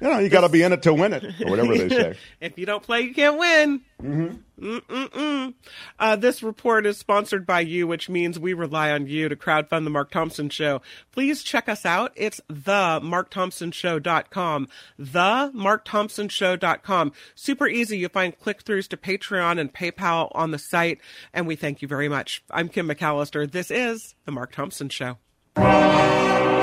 You 0.00 0.08
know, 0.08 0.18
you 0.18 0.30
got 0.30 0.40
to 0.42 0.48
be 0.48 0.62
in 0.62 0.72
it 0.72 0.82
to 0.84 0.94
win 0.94 1.12
it, 1.12 1.24
or 1.42 1.50
whatever 1.50 1.76
they 1.76 1.88
say. 1.94 2.16
if 2.40 2.58
you 2.58 2.64
don't 2.64 2.82
play, 2.82 3.02
you 3.02 3.12
can't 3.14 3.38
win. 3.38 3.82
Mm-mm-mm. 4.02 5.54
Uh, 5.98 6.16
this 6.16 6.42
report 6.42 6.86
is 6.86 6.96
sponsored 6.96 7.44
by 7.44 7.60
you, 7.60 7.86
which 7.86 8.08
means 8.08 8.38
we 8.38 8.54
rely 8.54 8.90
on 8.92 9.06
you 9.06 9.28
to 9.28 9.36
crowdfund 9.36 9.84
the 9.84 9.90
Mark 9.90 10.10
Thompson 10.10 10.48
Show. 10.48 10.80
Please 11.12 11.42
check 11.42 11.68
us 11.68 11.84
out. 11.84 12.12
It's 12.16 12.40
the 12.48 13.00
markthompsonshow.com. 13.02 14.68
The 14.98 15.52
markthompsonshow.com. 15.54 17.12
Super 17.34 17.66
easy. 17.66 17.98
You 17.98 18.08
find 18.08 18.38
click-throughs 18.38 18.88
to 18.88 18.96
Patreon 18.96 19.60
and 19.60 19.72
PayPal 19.72 20.30
on 20.34 20.50
the 20.50 20.58
site, 20.58 20.98
and 21.34 21.46
we 21.46 21.56
thank 21.56 21.82
you 21.82 21.88
very 21.88 22.08
much. 22.08 22.42
I'm 22.50 22.68
Kim 22.70 22.88
McAllister. 22.88 23.50
This 23.50 23.70
is 23.70 24.14
the 24.24 24.32
Mark 24.32 24.52
Thompson 24.52 24.88
Show. 24.88 25.18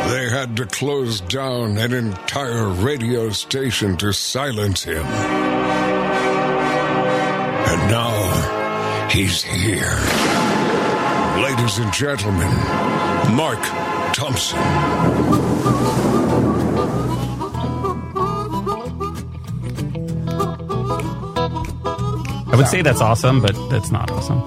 They 0.08 0.30
had 0.30 0.56
to 0.56 0.66
close 0.66 1.20
down 1.20 1.78
an 1.78 1.92
entire 1.92 2.70
radio 2.70 3.30
station 3.32 3.98
to 3.98 4.14
silence 4.14 4.84
him. 4.84 5.06
And 7.66 7.92
now 7.92 9.10
he's 9.10 9.44
here. 9.44 10.00
Ladies 11.44 11.78
and 11.80 11.92
gentlemen, 11.94 12.48
Mark 13.36 13.60
Thompson. 14.14 14.58
I 22.48 22.54
would 22.56 22.68
say 22.68 22.82
that's 22.82 23.02
awesome, 23.02 23.42
but 23.42 23.56
that's 23.70 23.92
not 23.92 24.10
awesome. 24.10 24.42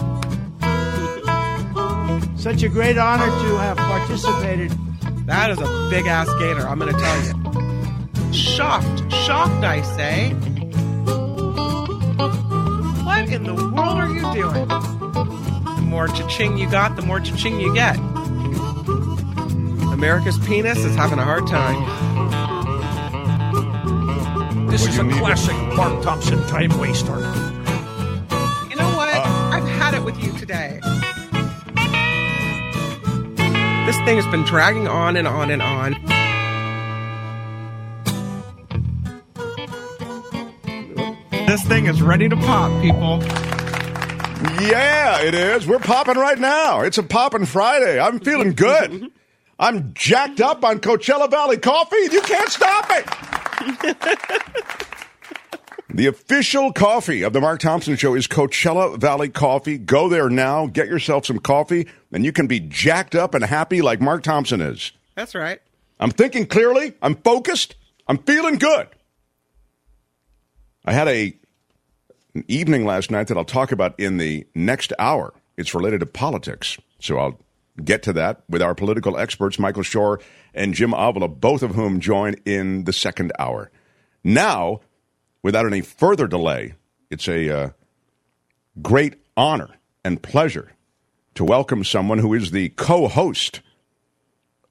Such 2.39 2.63
a 2.63 2.69
great 2.71 2.97
honor 2.97 3.27
to 3.27 3.59
have 3.59 3.77
participated. 3.77 4.73
That 5.27 5.51
is 5.51 5.59
a 5.59 5.89
big 5.91 6.07
ass 6.07 6.29
gator, 6.39 6.67
I'm 6.67 6.79
going 6.79 6.93
to 6.93 7.01
tell 7.01 7.23
you. 7.25 7.35
Shocked. 8.33 9.13
Shocked, 9.13 9.65
I 9.65 9.83
say. 9.83 10.35
What 13.05 13.29
in 13.29 13.45
the 13.45 13.55
world 13.55 13.77
are 13.79 14.09
you 14.09 14.21
doing? 14.33 14.69
The 14.69 15.83
more 15.85 16.09
cha-ching 16.09 16.59
you 16.59 16.71
got, 16.71 16.97
the 16.97 17.03
more 17.03 17.21
cha-ching 17.21 17.61
you 17.61 17.75
get. 17.75 17.97
America's 19.93 20.39
penis 20.39 20.79
is 20.79 20.95
having 20.97 21.19
a 21.19 21.25
hard 21.25 21.47
time. 21.47 21.85
This 24.69 24.87
is 24.87 24.99
a 24.99 25.05
classic 25.05 25.57
Mark 25.77 26.03
Thompson 26.03 26.47
time 26.47 26.71
waster. 26.79 27.19
You 28.71 28.77
know 28.77 28.91
what? 28.97 29.09
I've 29.09 29.69
had 29.69 29.95
it 29.95 30.03
with 30.05 30.23
you 30.23 30.33
today. 30.39 30.81
This 33.91 33.99
thing 34.03 34.19
has 34.19 34.27
been 34.29 34.45
dragging 34.45 34.87
on 34.87 35.17
and 35.17 35.27
on 35.27 35.51
and 35.51 35.61
on. 35.61 35.95
This 41.49 41.61
thing 41.65 41.87
is 41.87 42.01
ready 42.01 42.29
to 42.29 42.37
pop, 42.37 42.71
people. 42.83 43.19
Yeah, 44.65 45.21
it 45.23 45.35
is. 45.35 45.67
We're 45.67 45.81
popping 45.81 46.19
right 46.19 46.39
now. 46.39 46.83
It's 46.83 46.99
a 46.99 47.03
popping 47.03 47.47
Friday. 47.47 47.99
I'm 47.99 48.21
feeling 48.21 48.53
good. 48.53 49.11
I'm 49.59 49.93
jacked 49.93 50.41
up 50.41 50.63
on 50.63 50.79
Coachella 50.79 51.29
Valley 51.29 51.57
coffee. 51.57 51.97
You 52.13 52.21
can't 52.21 52.49
stop 52.49 52.87
it. 52.91 54.87
the 55.95 56.07
official 56.07 56.73
coffee 56.73 57.23
of 57.23 57.33
the 57.33 57.41
Mark 57.41 57.61
Thompson 57.61 57.97
Show 57.97 58.15
is 58.15 58.27
Coachella 58.27 58.99
Valley 58.99 59.29
Coffee. 59.29 59.79
Go 59.79 60.09
there 60.09 60.29
now, 60.29 60.67
get 60.67 60.87
yourself 60.87 61.27
some 61.27 61.39
coffee, 61.39 61.87
and 62.13 62.25
you 62.25 62.33
can 62.33 62.47
be 62.47 62.61
jacked 62.61 63.15
up 63.15 63.35
and 63.35 63.45
happy 63.45 63.83
like 63.83 64.01
Mark 64.01 64.23
Thompson 64.23 64.61
is. 64.61 64.93
That's 65.15 65.35
right. 65.35 65.61
I'm 65.99 66.11
thinking 66.11 66.47
clearly. 66.47 66.95
I'm 67.03 67.17
focused. 67.17 67.75
I'm 68.07 68.19
feeling 68.19 68.57
good. 68.57 68.89
I 70.85 70.93
had 70.93 71.09
a 71.09 71.37
an 72.35 72.45
evening 72.47 72.87
last 72.87 73.11
night 73.11 73.27
that 73.27 73.37
I'll 73.37 73.45
talk 73.45 73.73
about 73.73 73.99
in 73.99 74.17
the 74.17 74.47
next 74.55 74.93
hour. 74.99 75.35
It's 75.57 75.75
related 75.75 76.01
to 76.01 76.07
politics, 76.07 76.79
so 77.01 77.19
I'll 77.19 77.39
get 77.85 78.03
to 78.05 78.13
that 78.15 78.43
with 78.49 78.63
our 78.63 78.75
political 78.75 79.19
experts, 79.19 79.59
Michael 79.59 79.83
Shure 79.83 80.21
and 80.55 80.75
Jim 80.75 80.95
Avila, 80.95 81.29
both 81.29 81.63
of 81.63 81.75
whom 81.75 82.01
join 82.01 82.35
in 82.45 82.85
the 82.85 82.93
second 82.93 83.33
hour. 83.39 83.71
Now, 84.23 84.81
without 85.43 85.67
any 85.67 85.81
further 85.81 86.27
delay, 86.27 86.75
it's 87.11 87.29
a 87.29 87.49
uh, 87.51 87.71
great 88.81 89.15
honor 89.37 89.71
and 90.05 90.23
pleasure 90.23 90.73
to 91.35 91.45
welcome 91.45 91.85
someone 91.85 92.19
who 92.19 92.35
is 92.35 92.51
the 92.51 92.69
co-host 92.71 93.61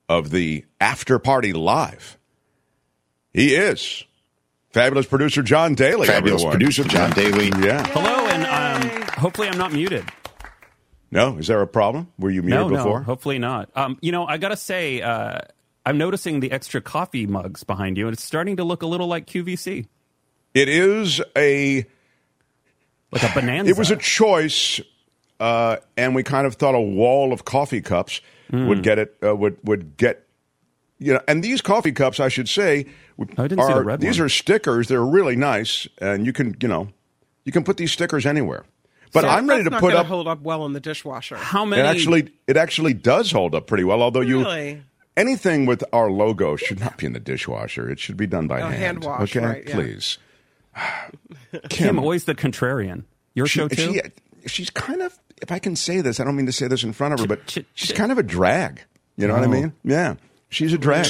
of 0.07 0.31
the 0.31 0.65
After 0.79 1.19
Party 1.19 1.53
Live. 1.53 2.17
He 3.33 3.55
is 3.55 4.03
fabulous 4.71 5.05
producer 5.05 5.43
John 5.43 5.75
Daly. 5.75 6.07
Fabulous 6.07 6.41
everyone. 6.41 6.51
producer 6.51 6.83
John 6.83 7.11
Daly. 7.11 7.47
Yeah. 7.59 7.85
Hello, 7.87 8.27
and 8.27 8.45
um, 8.45 9.01
hopefully 9.17 9.47
I'm 9.47 9.57
not 9.57 9.71
muted. 9.71 10.05
No, 11.11 11.37
is 11.37 11.47
there 11.47 11.61
a 11.61 11.67
problem? 11.67 12.11
Were 12.19 12.29
you 12.29 12.41
muted 12.41 12.67
no, 12.67 12.69
before? 12.69 12.99
no, 12.99 13.05
hopefully 13.05 13.39
not. 13.39 13.69
Um, 13.75 13.97
you 14.01 14.11
know, 14.11 14.27
I 14.27 14.37
gotta 14.37 14.57
say, 14.57 15.01
uh, 15.01 15.39
I'm 15.85 15.97
noticing 15.97 16.39
the 16.39 16.51
extra 16.51 16.81
coffee 16.81 17.25
mugs 17.25 17.63
behind 17.63 17.97
you, 17.97 18.07
and 18.07 18.13
it's 18.13 18.23
starting 18.23 18.57
to 18.57 18.63
look 18.63 18.83
a 18.83 18.87
little 18.87 19.07
like 19.07 19.25
QVC, 19.25 19.87
It 20.53 20.67
is 20.69 21.21
a 21.37 21.85
like 23.11 23.23
a 23.23 23.31
bonanza. 23.33 23.69
It 23.71 23.77
was 23.77 23.91
a 23.91 23.95
choice, 23.95 24.79
uh, 25.39 25.77
and 25.97 26.15
we 26.15 26.23
kind 26.23 26.45
of 26.47 26.55
thought 26.55 26.75
a 26.75 26.81
wall 26.81 27.31
of 27.33 27.45
coffee 27.45 27.81
cups 27.81 28.21
Hmm. 28.51 28.67
would 28.67 28.81
get 28.81 28.97
it. 28.97 29.15
Uh, 29.23 29.35
would 29.35 29.57
would 29.63 29.95
get 29.97 30.25
you 30.97 31.13
know. 31.13 31.21
And 31.27 31.43
these 31.43 31.61
coffee 31.61 31.91
cups, 31.91 32.19
I 32.19 32.29
should 32.29 32.49
say, 32.49 32.87
I 33.37 33.47
didn't 33.47 33.63
see 33.63 33.71
are, 33.71 33.79
the 33.79 33.83
red 33.83 34.01
these 34.01 34.17
one. 34.17 34.25
are 34.25 34.29
stickers. 34.29 34.87
They're 34.87 35.05
really 35.05 35.35
nice, 35.35 35.87
and 35.99 36.25
you 36.25 36.33
can 36.33 36.55
you 36.59 36.67
know 36.67 36.89
you 37.45 37.51
can 37.51 37.63
put 37.63 37.77
these 37.77 37.91
stickers 37.91 38.25
anywhere. 38.25 38.65
But 39.13 39.21
So 39.21 39.27
I'm 39.29 39.47
ready 39.47 39.63
to 39.65 39.69
not 39.69 39.79
put 39.81 39.93
up. 39.93 40.07
hold 40.07 40.27
up 40.27 40.41
well 40.41 40.65
in 40.65 40.73
the 40.73 40.79
dishwasher. 40.79 41.35
How 41.37 41.63
many? 41.63 41.81
It 41.81 41.85
many? 41.85 41.97
actually 41.99 42.29
it 42.47 42.57
actually 42.57 42.93
does 42.95 43.31
hold 43.31 43.53
up 43.53 43.67
pretty 43.67 43.83
well. 43.83 44.01
Although 44.01 44.21
you 44.21 44.45
anything 45.15 45.65
with 45.67 45.83
our 45.93 46.09
logo 46.09 46.55
should 46.55 46.79
not 46.79 46.97
be 46.97 47.05
in 47.05 47.13
the 47.13 47.19
dishwasher. 47.19 47.87
It 47.89 47.99
should 47.99 48.17
be 48.17 48.25
done 48.27 48.47
by 48.47 48.61
Oh, 48.61 48.67
hand. 48.69 48.75
hand 48.75 49.03
wash, 49.03 49.35
okay, 49.35 49.45
right, 49.45 49.63
yeah. 49.67 49.75
please. 49.75 50.17
Kim, 51.69 51.99
always 51.99 52.25
the 52.25 52.35
contrarian. 52.35 53.03
Your 53.33 53.45
she, 53.47 53.59
show 53.59 53.67
too. 53.67 53.93
she- 53.93 54.01
she's 54.47 54.69
kind 54.69 55.01
of, 55.01 55.17
if 55.41 55.51
I 55.51 55.59
can 55.59 55.75
say 55.75 56.01
this, 56.01 56.19
I 56.19 56.23
don't 56.23 56.35
mean 56.35 56.45
to 56.45 56.51
say 56.51 56.67
this 56.67 56.83
in 56.83 56.93
front 56.93 57.13
of 57.13 57.19
her, 57.19 57.27
but 57.27 57.57
she's 57.73 57.91
kind 57.91 58.11
of 58.11 58.17
a 58.17 58.23
drag. 58.23 58.81
You 59.17 59.27
know 59.27 59.33
what 59.33 59.43
I 59.43 59.47
Oh. 59.47 59.49
mean? 59.49 59.73
Yeah. 59.83 60.15
She's 60.49 60.73
a 60.73 60.77
drag. 60.77 61.05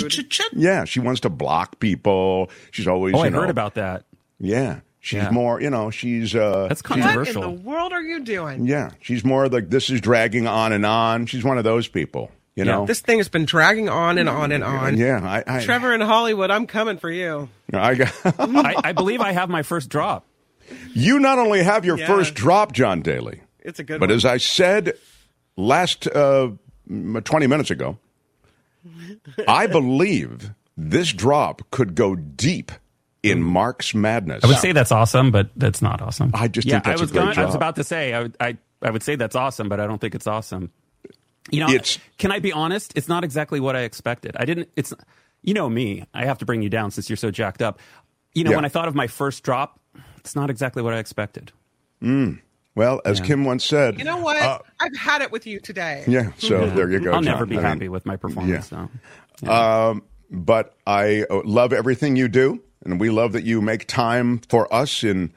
Yeah, 0.54 0.84
she 0.86 1.00
wants 1.00 1.22
to 1.22 1.30
block 1.30 1.80
people. 1.80 2.50
She's 2.72 2.88
always. 2.88 3.14
oh, 3.16 3.22
I 3.24 3.30
know, 3.30 3.42
heard 3.42 3.50
about 3.50 3.76
that. 3.76 4.04
Yeah, 4.40 4.80
she's 5.00 5.22
Yeah. 5.24 5.30
more. 5.32 5.62
You 5.62 5.70
know, 5.70 5.92
she's. 5.92 6.36
uh 6.36 6.68
That's 6.68 6.82
she's- 6.86 7.16
What 7.16 7.28
in 7.28 7.40
the 7.40 7.50
world 7.50 7.94
are 7.94 8.02
you 8.02 8.20
doing? 8.22 8.66
Yeah, 8.66 8.92
she's 9.00 9.24
more 9.24 9.48
like 9.48 9.70
this 9.70 9.90
is 9.90 10.02
dragging 10.02 10.46
on 10.48 10.74
and 10.74 10.86
on. 10.86 11.26
She's 11.26 11.44
one 11.44 11.58
of 11.58 11.64
those 11.64 11.88
people. 11.88 12.32
You 12.60 12.66
know. 12.66 12.86
This 12.86 13.00
thing 13.00 13.18
has 13.20 13.30
been 13.30 13.46
dragging 13.46 13.90
on 13.90 14.18
and 14.18 14.28
on 14.30 14.52
and 14.52 14.64
on. 14.64 14.98
Yeah, 14.98 15.20
I. 15.24 15.44
I 15.58 15.64
Trevor 15.66 15.94
in 15.94 16.02
Hollywood, 16.02 16.52
I'm 16.52 16.68
coming 16.68 16.98
for 16.98 17.10
you. 17.10 17.50
I 17.74 17.96
got. 17.96 18.14
I, 18.40 18.76
I 18.84 18.92
believe 18.94 19.22
I 19.22 19.32
have 19.32 19.50
my 19.50 19.64
first 19.64 19.90
drop. 19.90 20.26
you 20.94 21.20
not 21.20 21.40
only 21.40 21.64
have 21.64 21.86
your 21.86 21.98
Yeah. 21.98 22.08
first 22.08 22.34
drop, 22.36 22.74
John 22.74 23.02
Daly, 23.02 23.42
It's 23.62 23.80
a 23.80 23.84
good 23.84 24.00
but 24.00 24.10
one. 24.10 24.16
as 24.16 24.26
I 24.26 24.38
said 24.38 24.94
last 25.58 26.06
uh, 26.08 26.50
20 26.88 27.48
minutes 27.48 27.72
ago, 27.72 27.98
I 29.48 29.68
believe 29.68 30.52
this 30.78 31.12
drop 31.12 31.62
could 31.72 31.96
go 31.96 32.16
deep 32.16 32.72
in 33.24 33.42
Mark's 33.44 33.94
madness. 33.94 34.44
I 34.44 34.48
would 34.48 34.58
say 34.58 34.72
that's 34.72 34.92
awesome, 34.92 35.32
but 35.32 35.50
that's 35.56 35.82
not 35.82 36.02
awesome. 36.02 36.32
I 36.34 36.48
just 36.48 36.68
yeah, 36.68 36.76
think 36.76 36.86
that's 36.86 37.00
I 37.00 37.04
was 37.04 37.12
a 37.12 37.14
great 37.14 37.24
going, 37.36 37.38
I 37.40 37.46
was 37.46 37.56
about 37.56 37.76
to 37.78 37.84
say 37.84 38.14
I, 38.14 38.30
I 38.40 38.58
I 38.82 38.92
would 38.92 39.04
say 39.04 39.16
that's 39.16 39.36
awesome, 39.36 39.68
but 39.70 39.80
I 39.80 39.88
don't 39.88 40.00
think 40.00 40.16
it's 40.16 40.28
awesome. 40.28 40.72
You 41.52 41.62
know, 41.62 41.70
It's- 41.70 41.98
can 42.18 42.32
I 42.32 42.40
be 42.40 42.52
honest? 42.52 42.94
It's 42.96 43.08
not 43.08 43.24
exactly 43.24 43.60
what 43.60 43.76
I 43.76 43.82
expected. 43.82 44.36
I 44.40 44.46
didn't. 44.46 44.70
It's 44.76 44.94
you 45.42 45.54
know 45.54 45.70
me. 45.70 46.06
I 46.14 46.26
have 46.26 46.38
to 46.40 46.46
bring 46.46 46.62
you 46.62 46.70
down 46.70 46.92
since 46.92 47.10
you're 47.10 47.18
so 47.18 47.32
jacked 47.32 47.62
up. 47.62 47.80
You 48.34 48.44
know, 48.44 48.52
Yeah. 48.52 48.58
when 48.58 48.66
I 48.66 48.70
thought 48.70 48.88
of 48.88 48.96
my 48.96 49.08
first 49.08 49.44
drop, 49.44 49.80
it's 50.18 50.36
not 50.36 50.50
exactly 50.50 50.84
what 50.84 50.94
I 50.94 50.98
expected. 51.00 51.52
Mm. 52.04 52.40
Well, 52.76 53.02
as 53.06 53.20
Yeah. 53.20 53.26
Kim 53.26 53.46
once 53.46 53.66
said, 53.66 53.98
You 53.98 54.06
know 54.06 54.18
what? 54.18 54.38
uh, 54.38 54.60
I've 54.80 54.96
had 54.98 55.22
it 55.22 55.32
with 55.32 55.48
you 55.48 55.60
today. 55.60 56.04
yeah. 56.08 56.32
So 56.38 56.66
Yeah. 56.66 56.74
there 56.74 56.90
you 56.92 57.00
go. 57.00 57.12
I'll 57.12 57.22
John. 57.22 57.26
never 57.34 57.46
be 57.46 57.56
I 57.58 57.62
mean, 57.62 57.66
happy 57.68 57.90
with 57.90 58.06
my 58.06 58.16
performance. 58.16 58.72
yeah. 58.72 58.88
So. 59.42 59.52
Um, 59.52 60.04
but 60.32 60.76
I 60.86 61.24
uh, 61.30 61.42
love 61.44 61.74
everything 61.74 62.16
you 62.16 62.28
do, 62.28 62.62
and 62.86 63.00
we 63.00 63.10
love 63.10 63.32
that 63.34 63.44
you 63.44 63.62
make 63.62 63.88
time 63.88 64.40
for 64.50 64.72
us 64.74 65.04
in 65.04 65.32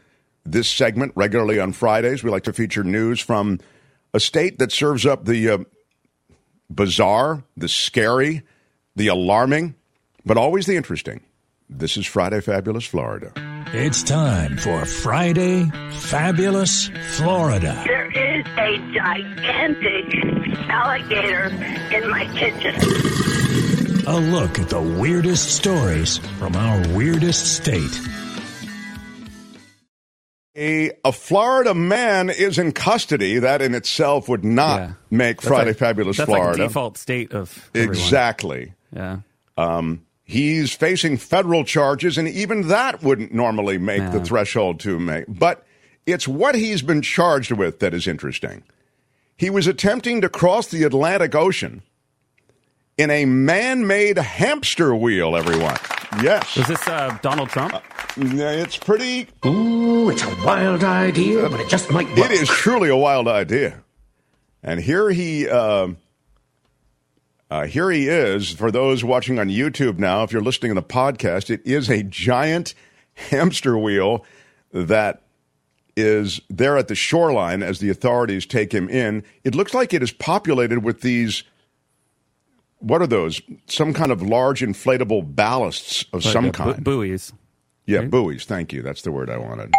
this 0.44 0.68
segment 0.68 1.12
regularly 1.16 1.58
on 1.60 1.72
Fridays. 1.72 2.22
We 2.22 2.30
like 2.30 2.42
to 2.44 2.52
feature 2.52 2.84
news 2.84 3.20
from 3.20 3.58
a 4.12 4.20
state 4.20 4.58
that 4.58 4.70
serves 4.72 5.06
up 5.06 5.24
the 5.24 5.48
uh, 5.48 5.58
bizarre, 6.74 7.44
the 7.56 7.68
scary, 7.68 8.42
the 8.96 9.08
alarming, 9.08 9.74
but 10.24 10.36
always 10.36 10.66
the 10.66 10.76
interesting. 10.76 11.20
This 11.68 11.96
is 11.96 12.06
Friday 12.06 12.40
Fabulous 12.40 12.84
Florida. 12.84 13.32
It's 13.74 14.02
time 14.02 14.58
for 14.58 14.84
Friday 14.84 15.70
Fabulous 15.92 16.90
Florida. 17.12 17.82
There 17.86 18.10
is 18.10 18.44
a 18.58 18.76
gigantic 18.92 20.68
alligator 20.68 21.46
in 21.96 22.10
my 22.10 22.26
kitchen. 22.36 22.74
A 24.06 24.18
look 24.18 24.58
at 24.58 24.68
the 24.68 24.82
weirdest 24.82 25.56
stories 25.56 26.18
from 26.38 26.54
our 26.56 26.86
weirdest 26.94 27.56
state. 27.56 27.98
A, 30.56 30.90
a 31.04 31.12
Florida 31.12 31.72
man 31.74 32.28
is 32.28 32.58
in 32.58 32.72
custody. 32.72 33.38
That 33.38 33.62
in 33.62 33.74
itself 33.74 34.28
would 34.28 34.44
not 34.44 34.80
Yeah. 34.80 34.92
make 35.10 35.36
That's 35.38 35.48
Friday 35.48 35.70
like- 35.70 35.78
Fabulous 35.78 36.16
that's 36.18 36.26
Florida. 36.28 36.48
like 36.50 36.56
the 36.58 36.66
default 36.66 36.98
state 36.98 37.32
of 37.32 37.70
everyone. 37.74 37.94
Exactly. 37.96 38.72
Yeah. 38.94 39.18
Um, 39.56 40.02
he's 40.24 40.72
facing 40.72 41.16
federal 41.16 41.64
charges, 41.64 42.18
and 42.18 42.28
even 42.28 42.68
that 42.68 43.02
wouldn't 43.02 43.32
normally 43.32 43.78
make 43.78 44.12
the 44.12 44.22
threshold 44.24 44.80
to 44.80 44.98
make. 44.98 45.24
But 45.28 45.64
it's 46.06 46.28
what 46.28 46.54
he's 46.54 46.82
been 46.82 47.00
charged 47.02 47.52
with 47.52 47.78
that 47.80 47.94
is 47.94 48.06
interesting. 48.06 48.62
He 49.36 49.48
was 49.50 49.66
attempting 49.66 50.20
to 50.20 50.28
cross 50.28 50.66
the 50.68 50.84
Atlantic 50.84 51.34
Ocean 51.34 51.80
in 53.02 53.10
a 53.10 53.24
man 53.24 53.84
made 53.84 54.16
hamster 54.16 54.94
wheel, 54.94 55.34
everyone. 55.36 55.76
Yes. 56.22 56.56
Is 56.56 56.68
this 56.68 56.86
uh, 56.86 57.18
Donald 57.20 57.48
Trump? 57.48 57.74
Yeah, 58.16 58.52
it's 58.52 58.76
pretty. 58.76 59.26
Ooh, 59.44 60.08
it's 60.08 60.22
a 60.22 60.36
wild 60.44 60.84
idea, 60.84 61.48
but 61.48 61.58
it 61.58 61.68
just 61.68 61.90
might 61.90 62.06
work. 62.10 62.18
It 62.18 62.30
is 62.30 62.48
truly 62.48 62.88
a 62.88 62.96
wild 62.96 63.26
idea. 63.26 63.82
And 64.62 64.78
here 64.78 65.10
he, 65.10 65.48
um 65.48 65.96
uh, 67.50 67.66
here 67.66 67.90
he 67.90 68.08
is. 68.08 68.50
For 68.52 68.70
those 68.70 69.04
watching 69.04 69.38
on 69.38 69.48
YouTube 69.48 69.98
now, 69.98 70.22
if 70.22 70.32
you're 70.32 70.40
listening 70.40 70.70
to 70.70 70.80
the 70.80 70.86
podcast, 70.86 71.50
it 71.50 71.60
is 71.66 71.90
a 71.90 72.02
giant 72.02 72.74
hamster 73.14 73.76
wheel 73.76 74.24
that 74.72 75.22
is 75.96 76.40
there 76.48 76.78
at 76.78 76.88
the 76.88 76.94
shoreline 76.94 77.62
as 77.62 77.78
the 77.80 77.90
authorities 77.90 78.46
take 78.46 78.72
him 78.72 78.88
in. 78.88 79.22
It 79.44 79.54
looks 79.54 79.74
like 79.74 79.92
it 79.92 80.02
is 80.02 80.12
populated 80.12 80.84
with 80.84 81.00
these. 81.02 81.42
What 82.82 83.00
are 83.02 83.06
those? 83.06 83.40
Some 83.66 83.92
kind 83.94 84.10
of 84.12 84.22
large 84.22 84.60
inflatable 84.60 85.34
ballasts 85.34 86.04
of 86.12 86.24
Like, 86.24 86.32
some 86.32 86.44
uh, 86.46 86.48
bu- 86.48 86.52
kind. 86.52 86.84
buoys. 86.84 87.32
yeah, 87.86 88.00
right? 88.00 88.10
buoys. 88.10 88.44
Thank 88.44 88.72
you. 88.72 88.82
That's 88.82 89.02
the 89.02 89.12
word 89.12 89.30
I 89.30 89.38
wanted. 89.38 89.72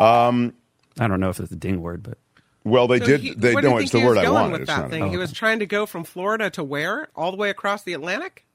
Um, 0.00 0.54
I 0.98 1.06
don't 1.06 1.20
know 1.20 1.28
if 1.30 1.38
it's 1.38 1.52
a 1.52 1.56
ding 1.56 1.80
word, 1.82 2.02
but 2.02 2.18
well, 2.64 2.88
they 2.88 2.98
So 2.98 3.06
did. 3.06 3.20
he- 3.20 3.34
they 3.34 3.50
do 3.52 3.56
you 3.56 3.62
know 3.62 3.76
it's 3.78 3.92
the 3.92 4.04
word 4.04 4.18
I 4.18 4.28
wanted. 4.30 4.52
With 4.52 4.60
It's 4.62 4.70
that 4.70 4.80
not- 4.82 4.90
thing, 4.90 5.10
he 5.10 5.16
was 5.16 5.32
trying 5.32 5.58
to 5.60 5.66
go 5.66 5.86
from 5.86 6.04
Florida 6.04 6.50
to 6.50 6.64
where? 6.64 7.08
All 7.14 7.30
the 7.30 7.36
way 7.36 7.50
across 7.50 7.82
the 7.84 7.92
Atlantic. 7.92 8.46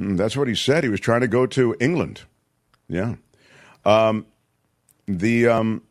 Mm, 0.00 0.16
That's 0.16 0.36
what 0.36 0.46
he 0.48 0.54
said. 0.54 0.84
He 0.84 0.90
was 0.90 1.00
trying 1.00 1.20
to 1.22 1.28
go 1.28 1.46
to 1.46 1.74
England. 1.80 2.22
Yeah. 2.88 3.14
Um, 3.84 4.26
the 5.06 5.48
um, 5.48 5.82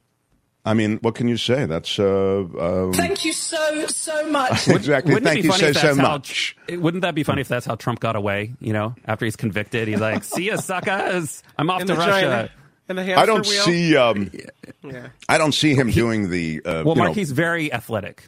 I 0.67 0.73
mean, 0.73 0.97
what 1.01 1.15
can 1.15 1.27
you 1.27 1.37
say? 1.37 1.65
That's 1.65 1.97
uh, 1.97 2.39
um, 2.59 2.93
Thank 2.93 3.23
you 3.25 3.31
so, 3.33 3.85
so 3.87 4.29
much. 4.29 4.67
exactly. 4.67 5.13
Wouldn't 5.13 5.27
it 5.27 5.29
Thank 5.29 5.41
be 5.43 5.47
you 5.47 5.51
funny 5.51 5.61
so 5.61 5.67
if 5.69 5.75
so 5.77 5.95
that's 5.95 6.53
how- 6.69 6.75
Wouldn't 6.77 7.01
that 7.03 7.15
be 7.15 7.23
funny 7.23 7.41
if 7.41 7.47
that's 7.47 7.65
how 7.65 7.75
Trump 7.75 7.99
got 7.99 8.15
away? 8.15 8.53
You 8.59 8.73
know, 8.73 8.93
after 9.05 9.25
he's 9.25 9.35
convicted, 9.35 9.87
he's 9.87 9.99
like, 10.01 10.23
"See 10.23 10.45
ya, 10.45 10.57
suckers! 10.57 11.41
I'm 11.57 11.69
off 11.69 11.81
In 11.81 11.87
to 11.87 11.93
the 11.93 11.99
Russia." 11.99 12.11
giant- 12.21 12.51
in 12.89 12.95
the 12.95 13.15
I 13.19 13.25
don't 13.25 13.45
wheel. 13.45 13.63
see. 13.63 13.95
Um, 13.97 14.31
Yeah. 14.83 15.07
I 15.27 15.37
don't 15.37 15.51
see 15.53 15.73
him 15.73 15.89
doing 15.91 16.29
the. 16.29 16.61
Uh, 16.65 16.83
well, 16.85 16.95
you 16.95 16.99
Mark, 16.99 17.09
know, 17.09 17.13
he's 17.13 17.31
very 17.31 17.71
athletic. 17.73 18.23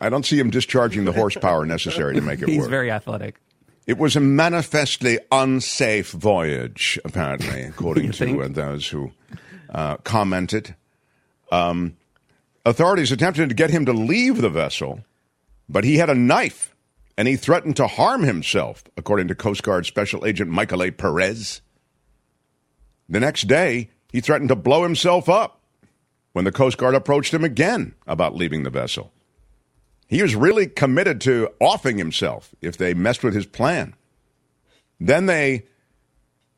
I 0.00 0.08
don't 0.10 0.26
see 0.26 0.38
him 0.38 0.50
discharging 0.50 1.04
the 1.04 1.12
horsepower 1.12 1.64
necessary 1.64 2.14
to 2.16 2.20
make 2.20 2.42
it 2.42 2.48
He's 2.50 2.60
work. 2.62 2.70
very 2.70 2.90
athletic. 2.90 3.36
It 3.86 3.98
was 3.98 4.14
a 4.16 4.20
manifestly 4.20 5.18
unsafe 5.30 6.10
voyage, 6.12 6.98
apparently, 7.04 7.62
according 7.68 8.12
to 8.12 8.24
think? 8.26 8.40
uh, 8.42 8.48
those 8.48 8.88
who 8.88 9.12
uh, 9.70 9.96
commented. 9.98 10.74
Um, 11.52 11.98
authorities 12.64 13.12
attempted 13.12 13.50
to 13.50 13.54
get 13.54 13.70
him 13.70 13.84
to 13.86 13.92
leave 13.92 14.40
the 14.40 14.48
vessel, 14.48 15.04
but 15.68 15.84
he 15.84 15.98
had 15.98 16.10
a 16.10 16.14
knife 16.14 16.74
and 17.16 17.28
he 17.28 17.36
threatened 17.36 17.76
to 17.76 17.86
harm 17.86 18.22
himself, 18.22 18.84
according 18.96 19.28
to 19.28 19.34
Coast 19.34 19.62
Guard 19.62 19.84
Special 19.84 20.24
Agent 20.24 20.50
Michael 20.50 20.82
A. 20.82 20.90
Perez. 20.90 21.60
The 23.06 23.20
next 23.20 23.42
day, 23.42 23.90
he 24.10 24.22
threatened 24.22 24.48
to 24.48 24.56
blow 24.56 24.82
himself 24.82 25.28
up 25.28 25.60
when 26.32 26.46
the 26.46 26.52
Coast 26.52 26.78
Guard 26.78 26.94
approached 26.94 27.34
him 27.34 27.44
again 27.44 27.94
about 28.06 28.34
leaving 28.34 28.62
the 28.62 28.70
vessel. 28.70 29.12
He 30.08 30.22
was 30.22 30.34
really 30.34 30.66
committed 30.66 31.20
to 31.22 31.50
offing 31.60 31.98
himself 31.98 32.54
if 32.62 32.78
they 32.78 32.94
messed 32.94 33.22
with 33.22 33.34
his 33.34 33.46
plan. 33.46 33.94
Then 34.98 35.26
they 35.26 35.66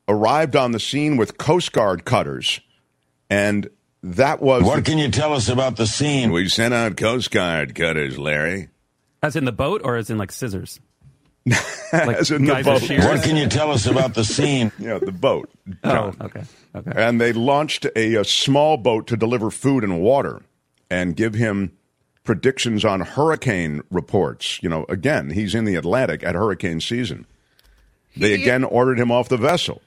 arrived 0.07 0.55
on 0.55 0.70
the 0.70 0.80
scene 0.80 1.16
with 1.16 1.36
Coast 1.36 1.72
Guard 1.72 2.05
cutters, 2.05 2.61
and 3.28 3.68
that 4.05 4.42
was. 4.42 4.62
What 4.62 4.84
can 4.84 4.98
you 4.98 5.11
tell 5.11 5.32
us 5.32 5.48
about 5.48 5.76
the 5.76 5.86
scene? 5.86 6.30
We 6.30 6.48
sent 6.48 6.74
out 6.74 6.96
Coast 6.96 7.30
Guard 7.30 7.74
cutters, 7.74 8.18
Larry. 8.18 8.68
As 9.22 9.34
in 9.36 9.46
the 9.46 9.52
boat, 9.52 9.80
or 9.82 9.96
as 9.96 10.11
in 10.11 10.18
like 10.18 10.30
scissors? 10.30 10.78
As 11.92 12.30
in 12.30 12.46
the 12.46 12.62
boat. 12.64 12.82
What 13.05 13.22
can 13.22 13.36
you 13.36 13.46
tell 13.48 13.70
us 13.70 13.86
about 13.86 14.14
the 14.14 14.24
scene? 14.24 14.72
Yeah, 14.78 14.98
the 14.98 15.12
boat. 15.12 15.50
Oh, 15.82 16.12
okay, 16.20 16.42
okay. 16.74 16.92
And 16.96 17.20
they 17.20 17.34
launched 17.34 17.86
a, 17.94 18.14
a 18.14 18.24
small 18.24 18.78
boat 18.78 19.07
to 19.09 19.16
deliver 19.16 19.50
food 19.50 19.84
and 19.84 20.00
water 20.00 20.40
and 20.90 21.14
give 21.14 21.34
him 21.34 21.72
predictions 22.24 22.82
on 22.84 23.00
hurricane 23.00 23.82
reports. 23.90 24.59
You 24.62 24.70
know, 24.70 24.86
again, 24.88 25.30
he's 25.30 25.55
in 25.55 25.66
the 25.66 25.74
Atlantic 25.74 26.24
at 26.24 26.34
hurricane 26.34 26.80
season. 26.80 27.26
They 28.16 28.32
again 28.32 28.64
ordered 28.64 28.98
him 28.98 29.11
off 29.11 29.28
the 29.28 29.36
vessel. 29.36 29.82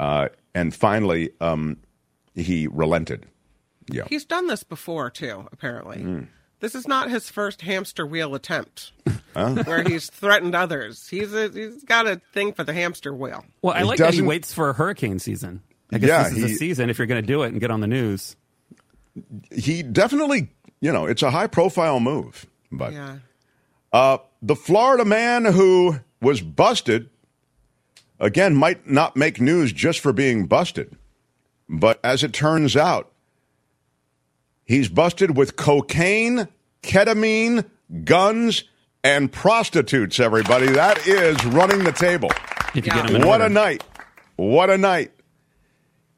Uh, 0.00 0.28
and 0.54 0.74
finally, 0.74 1.30
um, 1.40 1.78
he 2.36 2.68
relented. 2.68 3.26
Yeah. 3.90 4.04
He's 4.08 4.24
done 4.24 4.46
this 4.46 4.62
before 4.62 5.10
too. 5.10 5.48
Apparently, 5.52 5.98
Mm. 5.98 6.26
this 6.60 6.74
is 6.74 6.86
not 6.86 7.10
his 7.10 7.28
first 7.30 7.62
hamster 7.62 8.06
wheel 8.06 8.34
attempt, 8.34 8.92
Huh? 9.34 9.62
where 9.64 9.82
he's 9.82 10.08
threatened 10.10 10.54
others. 10.54 11.08
He's 11.08 11.32
a, 11.34 11.48
he's 11.50 11.82
got 11.84 12.06
a 12.06 12.20
thing 12.32 12.52
for 12.52 12.62
the 12.64 12.72
hamster 12.72 13.12
wheel. 13.14 13.44
Well, 13.62 13.74
I 13.74 13.78
He 13.80 13.84
like 13.84 13.98
that 13.98 14.14
he 14.14 14.22
waits 14.22 14.52
for 14.52 14.70
a 14.70 14.72
hurricane 14.72 15.18
season. 15.18 15.62
I 15.92 15.98
guess 15.98 16.08
Yeah, 16.08 16.22
this 16.28 16.32
is 16.38 16.42
the 16.42 16.54
season 16.54 16.90
if 16.90 16.98
you're 16.98 17.06
going 17.06 17.22
to 17.22 17.26
do 17.26 17.42
it 17.42 17.48
and 17.52 17.60
get 17.60 17.70
on 17.70 17.80
the 17.80 17.86
news. 17.86 18.36
He 19.52 19.82
definitely, 19.82 20.50
you 20.80 20.92
know, 20.92 21.06
it's 21.06 21.22
a 21.22 21.30
high 21.30 21.46
profile 21.46 22.00
move. 22.00 22.44
But 22.72 22.92
Yeah. 22.92 23.18
Uh, 23.92 24.18
the 24.42 24.56
Florida 24.56 25.04
man 25.04 25.44
who 25.44 26.00
was 26.20 26.40
busted, 26.40 27.08
again, 28.18 28.54
might 28.56 28.88
not 28.90 29.16
make 29.16 29.40
news 29.40 29.72
just 29.72 30.00
for 30.00 30.12
being 30.12 30.46
busted. 30.46 30.96
But 31.68 31.98
as 32.04 32.22
it 32.22 32.32
turns 32.32 32.76
out, 32.76 33.10
he's 34.64 34.88
busted 34.88 35.36
with 35.36 35.56
cocaine, 35.56 36.48
ketamine, 36.82 37.64
guns, 38.04 38.64
and 39.02 39.30
prostitutes, 39.32 40.18
everybody. 40.20 40.66
That 40.66 41.06
is 41.06 41.44
running 41.44 41.84
the 41.84 41.92
table. 41.92 42.30
If 42.74 42.86
you 42.86 42.92
get 42.92 43.10
him 43.10 43.20
What 43.22 43.40
order. 43.40 43.44
a 43.44 43.48
night. 43.48 43.84
What 44.36 44.70
a 44.70 44.78
night. 44.78 45.12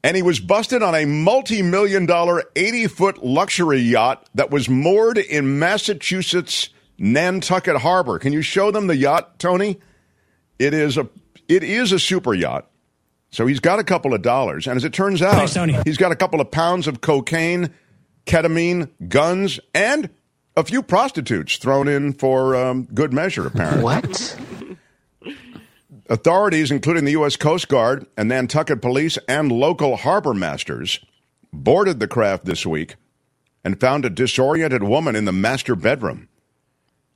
And 0.03 0.15
he 0.15 0.21
was 0.23 0.39
busted 0.39 0.81
on 0.81 0.95
a 0.95 1.05
multi 1.05 1.61
million 1.61 2.05
dollar 2.05 2.43
80 2.55 2.87
foot 2.87 3.23
luxury 3.23 3.79
yacht 3.79 4.27
that 4.35 4.49
was 4.49 4.69
moored 4.69 5.17
in 5.17 5.59
Massachusetts 5.59 6.69
Nantucket 6.97 7.77
Harbor. 7.77 8.17
Can 8.17 8.31
you 8.33 8.41
show 8.41 8.71
them 8.71 8.87
the 8.87 8.95
yacht, 8.95 9.39
Tony? 9.39 9.79
It 10.57 10.73
is 10.73 10.97
a 10.97 11.07
it 11.47 11.63
is 11.63 11.91
a 11.91 11.99
super 11.99 12.33
yacht. 12.33 12.68
So 13.31 13.45
he's 13.45 13.59
got 13.59 13.79
a 13.79 13.83
couple 13.83 14.13
of 14.13 14.21
dollars. 14.21 14.67
And 14.67 14.75
as 14.75 14.83
it 14.83 14.93
turns 14.93 15.21
out, 15.21 15.49
Thanks, 15.49 15.83
he's 15.85 15.97
got 15.97 16.11
a 16.11 16.15
couple 16.15 16.41
of 16.41 16.49
pounds 16.51 16.87
of 16.87 17.01
cocaine, 17.01 17.71
ketamine, 18.25 18.89
guns, 19.07 19.59
and 19.73 20.09
a 20.57 20.63
few 20.63 20.81
prostitutes 20.81 21.57
thrown 21.57 21.87
in 21.87 22.13
for 22.13 22.55
um, 22.55 22.87
good 22.93 23.13
measure, 23.13 23.45
apparently. 23.47 23.83
What? 23.83 24.37
Authorities, 26.09 26.71
including 26.71 27.05
the 27.05 27.11
U.S. 27.11 27.35
Coast 27.35 27.67
Guard 27.67 28.07
and 28.17 28.29
Nantucket 28.29 28.81
Police 28.81 29.17
and 29.27 29.51
local 29.51 29.95
harbor 29.95 30.33
masters, 30.33 30.99
boarded 31.53 31.99
the 31.99 32.07
craft 32.07 32.45
this 32.45 32.65
week 32.65 32.95
and 33.63 33.79
found 33.79 34.05
a 34.05 34.09
disoriented 34.09 34.83
woman 34.83 35.15
in 35.15 35.25
the 35.25 35.31
master 35.31 35.75
bedroom. 35.75 36.27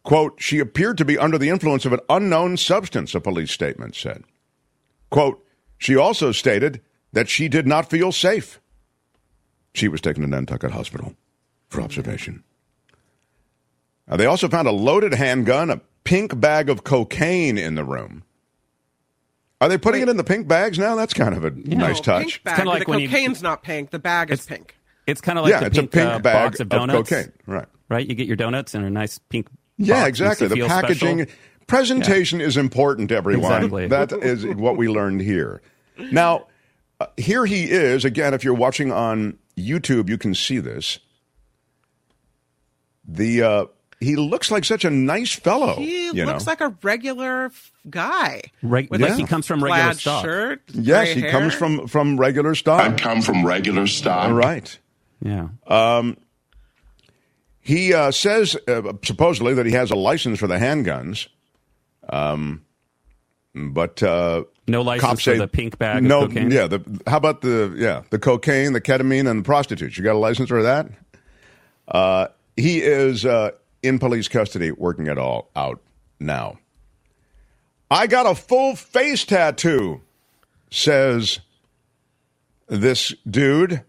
Quote, 0.04 0.36
she 0.40 0.60
appeared 0.60 0.98
to 0.98 1.06
be 1.06 1.18
under 1.18 1.38
the 1.38 1.50
influence 1.50 1.86
of 1.86 1.94
an 1.94 2.02
unknown 2.10 2.58
substance, 2.58 3.16
a 3.16 3.22
police 3.22 3.52
statement 3.52 3.96
said. 3.96 4.24
Quote, 5.10 5.44
she 5.84 5.98
also 5.98 6.32
stated 6.32 6.82
that 7.12 7.28
she 7.28 7.50
did 7.50 7.68
not 7.68 7.90
feel 7.90 8.14
safe. 8.14 8.62
She 9.74 9.90
was 9.90 10.00
taken 10.00 10.22
to 10.24 10.30
Nantucket 10.30 10.72
Hospital 10.72 11.14
for 11.68 11.82
observation. 11.82 12.44
Now, 14.08 14.16
they 14.16 14.26
also 14.26 14.48
found 14.48 14.68
a 14.68 14.72
loaded 14.72 15.14
handgun, 15.14 15.70
a 15.70 15.82
pink 16.06 16.40
bag 16.40 16.70
of 16.70 16.86
cocaine 16.86 17.58
in 17.58 17.76
the 17.76 17.84
room. 17.84 18.24
Are 19.60 19.68
they 19.68 19.78
putting 19.78 20.02
it 20.02 20.08
in 20.10 20.16
the 20.18 20.24
pink 20.24 20.48
bags 20.48 20.80
now? 20.80 20.96
That's 20.96 21.14
kind 21.14 21.36
of 21.36 21.44
a 21.44 21.52
nice 21.52 22.00
touch. 22.00 22.24
Pink 22.24 22.44
bag. 22.44 22.56
kinda 22.58 22.70
like 22.72 22.86
the 22.86 22.90
when 22.92 23.00
you- 23.00 23.10
cocaine's 23.10 23.42
not 23.42 23.62
pink. 23.64 23.92
The 23.92 24.00
bag 24.00 24.32
is 24.32 24.46
pink. 24.46 24.78
It's 25.06 25.20
kind 25.20 25.38
of 25.38 25.44
like 25.44 25.52
yeah, 25.52 25.60
the 25.62 25.66
it's 25.68 25.78
pink, 25.78 25.94
a 25.94 25.98
pink 25.98 26.10
uh, 26.10 26.20
bag 26.20 26.46
box 26.52 26.60
of 26.62 26.70
donuts. 26.70 27.10
cocaine. 27.10 27.32
Right. 27.46 27.66
Right? 27.90 28.08
You 28.08 28.16
get 28.16 28.28
your 28.28 28.38
donuts 28.38 28.74
in 28.74 28.84
a 28.86 28.90
nice 28.90 29.18
pink 29.20 29.48
Yeah, 29.78 30.02
box, 30.02 30.10
exactly. 30.10 30.48
The 30.48 30.66
packaging, 30.68 31.20
special. 31.24 31.36
presentation 31.68 32.40
is 32.42 32.56
important, 32.58 33.12
everyone. 33.12 33.52
Exactly. 33.66 33.88
That 33.88 34.12
is 34.14 34.46
what 34.46 34.78
we 34.78 34.88
learned 34.88 35.20
here. 35.22 35.62
Now, 35.98 36.48
uh, 37.00 37.08
here 37.18 37.46
he 37.46 37.64
is 37.70 38.06
again. 38.06 38.34
If 38.34 38.44
you're 38.44 38.54
watching 38.54 38.92
on 38.92 39.38
YouTube, 39.58 40.10
you 40.10 40.18
can 40.18 40.34
see 40.36 40.60
this. 40.60 41.00
The 43.06 43.42
uh, 43.44 43.66
he 44.00 44.16
looks 44.16 44.52
like 44.52 44.66
such 44.66 44.86
a 44.86 44.90
nice 44.90 45.34
fellow. 45.34 45.76
He 45.76 46.06
you 46.08 46.26
looks 46.26 46.46
know? 46.46 46.52
like 46.52 46.62
a 46.62 46.76
regular 46.82 47.46
f- 47.46 47.72
guy. 47.90 48.42
Reg- 48.62 48.90
With 48.90 49.02
like 49.02 49.16
he 49.16 49.26
comes 49.26 49.46
from 49.48 49.64
regular 49.64 49.84
plaid 49.84 49.98
stock. 49.98 50.26
Shirt, 50.26 50.62
yes, 50.74 51.10
he 51.10 51.22
hair. 51.22 51.32
comes 51.32 51.54
from 51.54 51.88
from 51.88 52.18
regular 52.20 52.56
stock. 52.56 52.82
I 52.82 52.94
come 52.94 53.22
from 53.22 53.46
regular 53.46 53.88
stock. 53.88 54.26
All 54.26 54.34
right. 54.34 54.78
Yeah. 55.22 55.50
Um, 55.68 56.18
he 57.60 57.94
uh, 57.94 58.12
says 58.12 58.58
uh, 58.68 58.94
supposedly 59.04 59.54
that 59.54 59.66
he 59.66 59.72
has 59.74 59.90
a 59.92 59.96
license 59.96 60.40
for 60.40 60.48
the 60.48 60.58
handguns. 60.58 61.28
Um, 62.10 62.66
but 63.56 64.04
uh, 64.04 64.44
No 64.66 64.82
license 64.82 65.24
for 65.24 65.36
the 65.36 65.48
pink 65.48 65.78
bag 65.78 65.98
of 65.98 66.04
no? 66.04 66.28
Yeah. 66.28 66.68
The, 66.68 67.02
how 67.06 67.18
about 67.18 67.42
the 67.42 67.74
yeah 67.78 68.04
the 68.10 68.20
cocaine, 68.20 68.74
the 68.74 68.82
ketamine, 68.82 69.30
and 69.30 69.42
the 69.42 69.44
prostitutes? 69.44 69.98
You 69.98 70.04
got 70.04 70.16
a 70.16 70.20
license 70.20 70.50
for 70.50 70.64
that? 70.64 70.88
Uh, 71.88 72.28
he 72.56 72.82
is 72.82 73.26
uh, 73.26 73.52
in 73.82 74.00
police 74.00 74.28
custody, 74.28 74.72
working 74.72 75.08
it 75.08 75.18
all 75.18 75.50
out 75.56 75.82
now. 76.20 76.60
I 77.92 78.08
got 78.08 78.26
a 78.26 78.36
full 78.36 78.76
face 78.76 79.26
tattoo, 79.26 80.02
says 80.72 81.42
this 82.68 83.14
dude, 83.30 83.84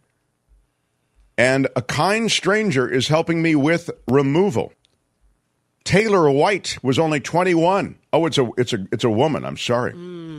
and 1.38 1.68
a 1.76 1.82
kind 1.82 2.30
stranger 2.30 2.88
is 2.88 3.08
helping 3.08 3.40
me 3.40 3.54
with 3.54 3.90
removal. 4.08 4.72
Taylor 5.84 6.30
White 6.30 6.78
was 6.82 6.98
only 6.98 7.20
21. 7.20 7.96
Oh, 8.12 8.26
it's 8.26 8.38
a 8.38 8.50
it's 8.56 8.72
a 8.72 8.86
it's 8.90 9.04
a 9.04 9.10
woman. 9.10 9.44
I'm 9.44 9.58
sorry. 9.58 9.92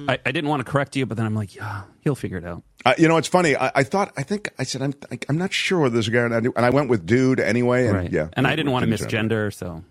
I, 0.08 0.18
I 0.26 0.32
didn't 0.32 0.50
want 0.50 0.66
to 0.66 0.72
correct 0.72 0.96
you, 0.96 1.06
but 1.06 1.18
then 1.18 1.26
I'm 1.26 1.36
like, 1.36 1.56
yeah, 1.56 1.84
he'll 2.02 2.16
figure 2.16 2.38
it 2.38 2.46
out. 2.46 2.64
Uh, 2.84 2.94
you 2.98 3.08
know, 3.08 3.18
it's 3.18 3.28
funny. 3.28 3.56
I, 3.56 3.72
I 3.76 3.84
thought 3.84 4.12
I 4.18 4.24
think 4.24 4.52
I 4.58 4.64
said 4.64 4.82
I'm 4.82 4.94
I, 5.12 5.20
I'm 5.30 5.38
not 5.38 5.54
sure 5.54 5.80
whether 5.80 5.96
this 5.96 6.10
guy 6.10 6.20
or 6.20 6.30
not, 6.30 6.44
and 6.44 6.66
I 6.66 6.70
went 6.72 6.90
with 6.90 7.06
dude 7.06 7.40
anyway. 7.40 7.88
And 7.88 7.96
right. 7.96 8.12
yeah, 8.12 8.30
And 8.34 8.48
I 8.48 8.56
didn't 8.56 8.72
want 8.72 8.86
to 8.86 8.92
misgender, 8.92 9.54
so 9.54 9.84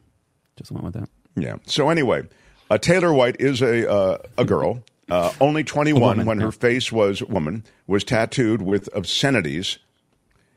just 0.57 0.73
went 0.73 0.85
with 0.85 0.95
that. 0.95 1.09
Yeah. 1.37 1.57
So 1.67 1.89
anyway, 1.89 2.25
uh, 2.71 2.79
Taylor 2.79 3.13
White 3.13 3.37
is 3.41 3.63
a 3.63 3.91
uh, 3.91 4.19
a 4.37 4.45
girl, 4.45 4.83
uh, 5.09 5.33
only 5.41 5.63
21 5.63 6.01
woman, 6.01 6.27
when 6.27 6.39
yeah. 6.39 6.47
her 6.47 6.53
face 6.53 6.91
was 6.91 7.23
woman 7.23 7.65
was 7.87 8.03
tattooed 8.03 8.63
with 8.63 8.89
obscenities, 8.95 9.79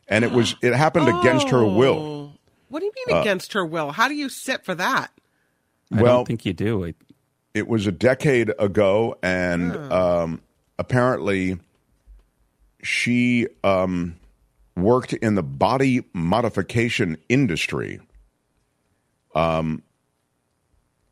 and 0.07 0.25
it 0.25 0.31
was 0.31 0.55
it 0.61 0.73
happened 0.73 1.07
against 1.07 1.49
her 1.49 1.63
will. 1.63 2.26
What 2.69 2.79
do 2.79 2.85
you 2.85 2.93
mean 3.07 3.17
Uh, 3.17 3.21
against 3.21 3.53
her 3.53 3.65
will? 3.65 3.91
How 3.91 4.07
do 4.07 4.15
you 4.15 4.29
sit 4.29 4.65
for 4.65 4.75
that? 4.75 5.11
I 5.91 6.01
well, 6.01 6.17
don't 6.17 6.27
think 6.27 6.45
you 6.45 6.53
do. 6.53 6.85
I, 6.85 6.93
it 7.53 7.67
was 7.67 7.87
a 7.87 7.91
decade 7.91 8.51
ago, 8.59 9.17
and 9.23 9.75
um, 9.91 10.41
apparently 10.77 11.57
she 12.83 13.47
um, 13.63 14.15
worked 14.75 15.13
in 15.13 15.35
the 15.35 15.43
body 15.43 16.03
modification 16.13 17.17
industry. 17.29 17.99
Um, 19.33 19.81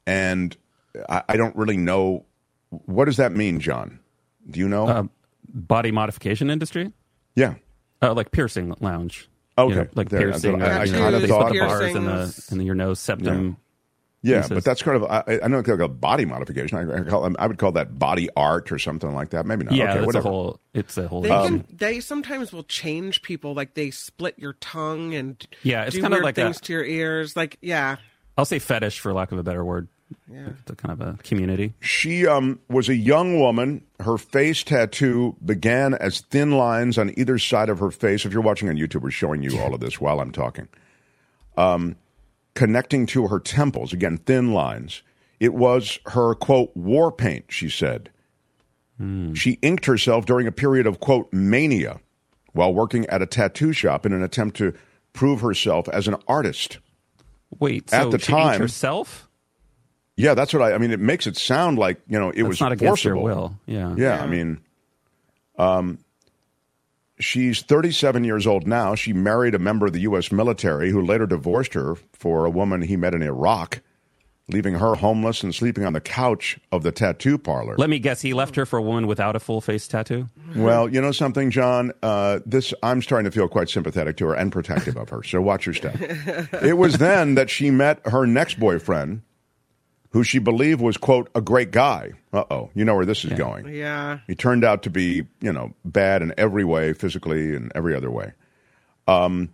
and 0.05 0.55
I, 1.09 1.23
I 1.29 1.37
don't 1.37 1.55
really 1.55 1.77
know 1.77 2.25
what 2.69 3.05
does 3.05 3.17
that 3.17 3.31
mean, 3.31 3.59
John. 3.59 3.99
Do 4.49 4.59
you 4.59 4.67
know? 4.67 4.87
uh, 4.87 5.03
body 5.47 5.91
modification 5.91 6.49
industry? 6.49 6.91
yeah. 7.35 7.55
Oh, 8.01 8.11
like 8.11 8.31
piercing 8.31 8.75
lounge. 8.81 9.29
Okay. 9.57 9.69
You 9.73 9.81
know, 9.81 9.87
like 9.95 10.09
There, 10.09 10.19
piercing. 10.19 10.53
what 10.53 10.61
I- 10.63 10.81
I 10.81 10.85
know, 10.85 10.91
kinda 10.99 11.19
they 11.19 11.27
thought- 11.27 11.47
put 11.51 11.53
the 11.53 11.59
bars 11.65 11.95
in 11.95 12.05
the 12.05 12.45
in 12.51 12.61
your 12.65 12.75
nose 12.75 12.99
septum. 12.99 13.57
Yeah, 14.21 14.41
pieces. 14.41 14.49
but 14.55 14.63
that's 14.65 14.81
kind 14.81 14.97
of 14.97 15.03
I, 15.03 15.39
I 15.43 15.47
know 15.47 15.59
it's 15.59 15.67
like 15.69 15.79
a 15.79 15.87
body 15.87 16.25
modification. 16.25 16.79
I, 16.79 16.97
I, 16.97 17.01
call, 17.03 17.31
I 17.37 17.45
would 17.45 17.59
call 17.59 17.71
that 17.73 17.99
body 17.99 18.27
art 18.35 18.71
or 18.71 18.79
something 18.79 19.13
like 19.13 19.29
that. 19.29 19.45
Maybe 19.45 19.65
not. 19.65 19.75
yeah, 19.75 19.93
okay, 19.97 20.05
whatever. 20.05 20.27
a 20.27 20.31
whole. 20.31 20.59
It's 20.73 20.97
a 20.97 21.07
whole. 21.07 21.21
They 21.21 21.29
Um, 21.29 21.59
can. 21.61 21.65
They 21.77 21.99
sometimes 21.99 22.51
will 22.51 22.63
change 22.63 23.21
people. 23.21 23.53
Like 23.53 23.75
they 23.75 23.91
split 23.91 24.33
your 24.37 24.53
tongue 24.53 25.13
and 25.13 25.45
Yeah, 25.61 25.83
it's 25.83 25.95
kinda 25.95 26.09
weird 26.09 26.23
like 26.23 26.37
a- 26.39 26.43
things 26.43 26.59
to 26.61 26.73
your 26.73 26.83
ears. 26.83 27.35
Like 27.35 27.57
yeah, 27.61 27.97
I'll 28.35 28.45
say 28.45 28.57
fetish 28.57 28.99
for 28.99 29.13
lack 29.13 29.31
of 29.31 29.37
a 29.37 29.43
better 29.43 29.63
word. 29.63 29.87
Yeah. 30.31 30.49
The 30.65 30.75
kind 30.75 30.99
of 30.99 31.07
a 31.07 31.17
community. 31.23 31.73
She 31.81 32.25
um, 32.25 32.59
was 32.69 32.89
a 32.89 32.95
young 32.95 33.39
woman. 33.39 33.83
Her 33.99 34.17
face 34.17 34.63
tattoo 34.63 35.35
began 35.43 35.93
as 35.93 36.21
thin 36.21 36.51
lines 36.51 36.97
on 36.97 37.13
either 37.17 37.37
side 37.37 37.69
of 37.69 37.79
her 37.79 37.91
face. 37.91 38.25
If 38.25 38.33
you're 38.33 38.41
watching 38.41 38.69
on 38.69 38.75
YouTube, 38.75 39.01
we're 39.01 39.11
showing 39.11 39.43
you 39.43 39.59
all 39.59 39.73
of 39.73 39.79
this 39.79 40.01
while 40.01 40.19
I'm 40.19 40.31
talking. 40.31 40.67
Um, 41.57 41.95
connecting 42.55 43.05
to 43.07 43.27
her 43.27 43.39
temples, 43.39 43.93
again, 43.93 44.17
thin 44.17 44.53
lines. 44.53 45.03
It 45.39 45.53
was 45.53 45.99
her, 46.07 46.33
quote, 46.33 46.75
war 46.75 47.11
paint, 47.11 47.45
she 47.49 47.69
said. 47.69 48.09
She 49.33 49.59
inked 49.61 49.85
herself 49.87 50.25
during 50.25 50.47
a 50.47 50.53
period 50.53 50.87
of, 50.87 51.01
quote, 51.01 51.31
mania 51.33 51.99
while 52.53 52.73
working 52.73 53.05
at 53.07 53.21
a 53.21 53.25
tattoo 53.25 53.73
shop 53.73 54.05
in 54.05 54.13
an 54.13 54.23
attempt 54.23 54.55
to 54.57 54.73
prove 55.11 55.41
herself 55.41 55.89
as 55.89 56.07
an 56.07 56.15
artist. 56.29 56.79
Wait, 57.59 57.91
At 57.93 58.03
so 58.03 58.09
the 58.11 58.17
time- 58.17 58.61
herself. 58.61 59.27
Yeah, 60.17 60.33
that's 60.33 60.53
what 60.53 60.61
I, 60.61 60.73
I 60.73 60.77
mean. 60.77 60.91
It 60.91 60.99
makes 60.99 61.27
it 61.27 61.35
sound 61.37 61.77
like, 61.77 61.99
you 62.07 62.17
know, 62.17 62.29
it 62.29 62.37
That's 62.37 62.47
was 62.47 62.61
not 62.61 62.71
against 62.71 63.03
her 63.03 63.15
forcible. 63.15 63.23
will. 63.23 63.59
Yeah. 63.65 63.95
Yeah, 63.97 64.21
I 64.23 64.27
mean, 64.27 64.61
um, 65.57 65.99
she's 67.19 67.61
37 67.61 68.23
years 68.23 68.47
old 68.47 68.65
now. 68.67 68.95
She 68.95 69.13
married 69.13 69.55
a 69.55 69.59
member 69.59 69.85
of 69.85 69.93
the 69.93 70.01
U.S. 70.01 70.31
military 70.31 70.89
who 70.89 71.01
later 71.01 71.25
divorced 71.25 71.73
her 71.73 71.95
for 72.13 72.45
a 72.45 72.49
woman 72.49 72.81
he 72.81 72.95
met 72.95 73.13
in 73.13 73.21
Iraq, 73.21 73.81
leaving 74.47 74.75
her 74.75 74.95
homeless 74.95 75.43
and 75.43 75.53
sleeping 75.53 75.83
on 75.85 75.91
the 75.91 75.99
couch 75.99 76.59
of 76.71 76.83
the 76.83 76.93
tattoo 76.93 77.37
parlor. 77.37 77.75
Let 77.77 77.89
me 77.89 77.99
guess. 77.99 78.21
He 78.21 78.33
left 78.33 78.55
her 78.55 78.65
for 78.65 78.77
a 78.77 78.81
woman 78.81 79.07
without 79.07 79.35
a 79.35 79.39
full 79.39 79.59
face 79.59 79.85
tattoo. 79.87 80.29
Well, 80.55 80.87
you 80.87 81.01
know 81.01 81.11
something, 81.11 81.51
John. 81.51 81.91
Uh, 82.01 82.39
this 82.45 82.73
I'm 82.83 83.01
starting 83.01 83.25
to 83.25 83.31
feel 83.31 83.49
quite 83.49 83.69
sympathetic 83.69 84.15
to 84.17 84.27
her 84.27 84.33
and 84.33 84.49
protective 84.51 84.95
of 84.95 85.09
her. 85.09 85.23
So 85.23 85.41
watch 85.41 85.65
your 85.65 85.75
step. 85.75 85.95
it 85.99 86.77
was 86.77 86.99
then 86.99 87.35
that 87.35 87.49
she 87.49 87.69
met 87.71 87.99
her 88.07 88.25
next 88.25 88.59
boyfriend, 88.59 89.23
who 90.15 90.23
she 90.23 90.39
believed 90.39 90.79
was 90.79 90.95
quote 90.95 91.29
a 91.35 91.41
great 91.41 91.71
guy. 91.71 92.13
Uh 92.31 92.45
oh, 92.49 92.69
you 92.73 92.85
know 92.85 92.95
where 92.95 93.05
this 93.05 93.25
is 93.25 93.33
going. 93.33 93.67
yeah. 93.67 94.19
He 94.27 94.33
turned 94.33 94.63
out 94.63 94.83
to 94.83 94.89
be, 94.89 95.27
you 95.41 95.51
know, 95.51 95.73
bad 95.83 96.21
in 96.21 96.33
every 96.37 96.63
way, 96.63 96.93
physically 96.93 97.53
and 97.53 97.69
every 97.75 97.93
other 97.93 98.09
way. 98.09 98.31
Um, 99.09 99.49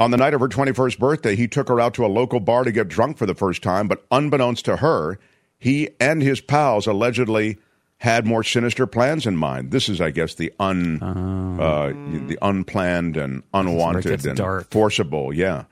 on 0.00 0.12
the 0.12 0.16
night 0.16 0.32
of 0.32 0.40
her 0.40 0.48
21st 0.48 0.98
birthday, 0.98 1.36
he 1.36 1.46
took 1.46 1.68
her 1.68 1.78
out 1.78 1.92
to 1.94 2.06
a 2.06 2.08
local 2.08 2.40
bar 2.40 2.64
to 2.64 2.72
get 2.72 2.88
drunk 2.88 3.18
for 3.18 3.26
the 3.26 3.34
first 3.34 3.62
time, 3.62 3.86
but 3.86 4.02
unbeknownst 4.10 4.64
to 4.64 4.76
her, 4.78 5.18
he 5.58 5.90
and 6.00 6.22
his 6.22 6.40
pals 6.40 6.86
allegedly 6.86 7.58
had 7.98 8.26
more 8.26 8.42
sinister 8.42 8.86
plans 8.86 9.26
in 9.26 9.36
mind. 9.36 9.72
This 9.72 9.90
is, 9.90 10.00
I 10.00 10.10
guess, 10.10 10.36
the 10.36 10.54
un, 10.58 11.02
uh, 11.02 11.88
the 12.28 12.38
unplanned 12.40 13.18
and 13.18 13.42
unwanted 13.52 14.04
gets 14.04 14.24
and 14.24 14.38
dark. 14.38 14.70
forcible. 14.70 15.34
Yeah. 15.34 15.64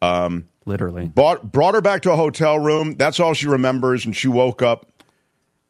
Um, 0.00 0.46
Literally. 0.64 1.08
brought, 1.08 1.50
brought 1.50 1.74
her 1.74 1.80
back 1.80 2.02
to 2.02 2.12
a 2.12 2.16
hotel 2.16 2.58
room. 2.58 2.94
That's 2.96 3.18
all 3.20 3.34
she 3.34 3.48
remembers. 3.48 4.04
And 4.04 4.14
she 4.14 4.28
woke 4.28 4.62
up 4.62 4.86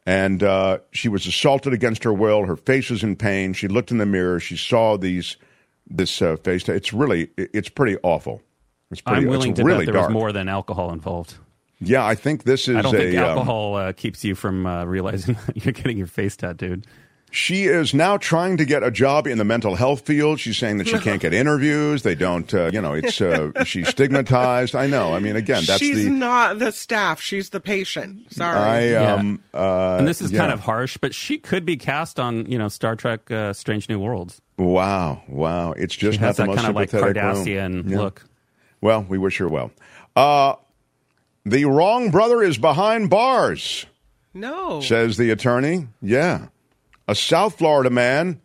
and 0.06 0.42
uh, 0.42 0.78
she 0.90 1.08
was 1.08 1.26
assaulted 1.26 1.72
against 1.72 2.04
her 2.04 2.12
will. 2.12 2.44
Her 2.44 2.56
face 2.56 2.90
was 2.90 3.02
in 3.02 3.16
pain. 3.16 3.52
She 3.52 3.68
looked 3.68 3.90
in 3.90 3.98
the 3.98 4.06
mirror. 4.06 4.40
She 4.40 4.56
saw 4.56 4.96
these 4.96 5.36
this 5.88 6.22
uh, 6.22 6.36
face. 6.36 6.68
It's 6.68 6.92
really 6.92 7.30
it's 7.36 7.68
pretty 7.68 7.96
awful. 8.02 8.42
It's 8.90 9.00
pretty. 9.00 9.22
I'm 9.22 9.28
willing 9.28 9.54
to 9.54 9.64
really 9.64 9.86
bet 9.86 9.94
there 9.94 10.00
dark. 10.00 10.08
was 10.08 10.14
more 10.14 10.32
than 10.32 10.48
alcohol 10.48 10.92
involved. 10.92 11.36
Yeah, 11.80 12.04
I 12.06 12.14
think 12.14 12.44
this 12.44 12.68
is 12.68 12.76
I 12.76 12.82
don't 12.82 12.94
a. 12.94 12.98
think 12.98 13.18
um, 13.18 13.24
alcohol 13.24 13.76
uh, 13.76 13.92
keeps 13.92 14.24
you 14.24 14.34
from 14.34 14.66
uh, 14.66 14.84
realizing 14.84 15.36
that 15.46 15.64
you're 15.64 15.72
getting 15.72 15.98
your 15.98 16.06
face 16.06 16.36
tattooed. 16.36 16.86
She 17.34 17.64
is 17.64 17.94
now 17.94 18.18
trying 18.18 18.58
to 18.58 18.64
get 18.66 18.82
a 18.82 18.90
job 18.90 19.26
in 19.26 19.38
the 19.38 19.44
mental 19.44 19.74
health 19.74 20.02
field. 20.06 20.38
She's 20.38 20.58
saying 20.58 20.76
that 20.78 20.86
she 20.86 20.98
can't 20.98 21.20
get 21.22 21.32
interviews. 21.32 22.02
They 22.02 22.14
don't, 22.14 22.52
uh, 22.52 22.70
you 22.72 22.80
know, 22.82 22.92
it's 22.92 23.20
uh, 23.22 23.50
she's 23.64 23.88
stigmatized. 23.88 24.74
I 24.76 24.86
know. 24.86 25.14
I 25.14 25.18
mean, 25.18 25.34
again, 25.36 25.62
that's 25.66 25.78
she's 25.80 26.04
the. 26.04 26.10
not 26.10 26.58
the 26.58 26.70
staff. 26.72 27.22
She's 27.22 27.48
the 27.50 27.58
patient. 27.60 28.32
Sorry. 28.32 28.58
I 28.58 28.86
Yeah. 28.90 29.14
um. 29.14 29.42
Uh, 29.54 29.96
and 29.96 30.06
this 30.06 30.20
is 30.20 30.30
yeah. 30.30 30.40
kind 30.40 30.52
of 30.52 30.60
harsh, 30.60 30.98
but 30.98 31.14
she 31.14 31.38
could 31.38 31.64
be 31.64 31.78
cast 31.78 32.20
on, 32.20 32.44
you 32.50 32.58
know, 32.58 32.68
Star 32.68 32.96
Trek: 32.96 33.30
uh, 33.30 33.54
Strange 33.54 33.88
New 33.88 33.98
Worlds. 33.98 34.42
Wow, 34.58 35.22
wow! 35.26 35.72
It's 35.72 35.96
just 35.96 36.16
She 36.18 36.20
not 36.20 36.26
has 36.28 36.36
the 36.36 36.42
that 36.42 36.46
most 36.48 36.56
kind 36.58 36.68
of 36.68 36.76
like 36.76 36.90
sympathetic 36.90 37.22
room. 37.22 37.34
Cardassian 37.46 37.90
Yeah. 37.90 37.98
look. 37.98 38.24
Well, 38.82 39.06
we 39.08 39.16
wish 39.16 39.38
her 39.38 39.48
well. 39.48 39.70
Uh, 40.14 40.56
the 41.46 41.64
wrong 41.64 42.10
brother 42.10 42.42
is 42.42 42.58
behind 42.58 43.08
bars, 43.08 43.86
no. 44.34 44.80
says 44.82 45.16
the 45.16 45.30
attorney. 45.30 45.88
Yeah, 46.02 46.48
a 47.12 47.14
South 47.14 47.58
Florida 47.58 47.90
man. 47.90 48.40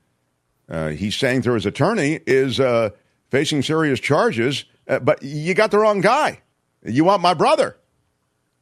Uh, 0.69 0.89
he's 0.89 1.15
saying 1.15 1.41
through 1.41 1.53
his 1.55 1.65
attorney 1.65 2.19
is 2.27 2.59
uh, 2.59 2.89
facing 3.31 3.61
serious 3.63 3.99
charges, 4.01 4.65
uh, 4.89 4.99
but 4.99 5.23
you 5.23 5.53
got 5.53 5.71
the 5.71 5.79
wrong 5.79 6.01
guy. 6.01 6.41
You 6.83 7.05
want 7.05 7.21
my 7.21 7.33
brother? 7.33 7.75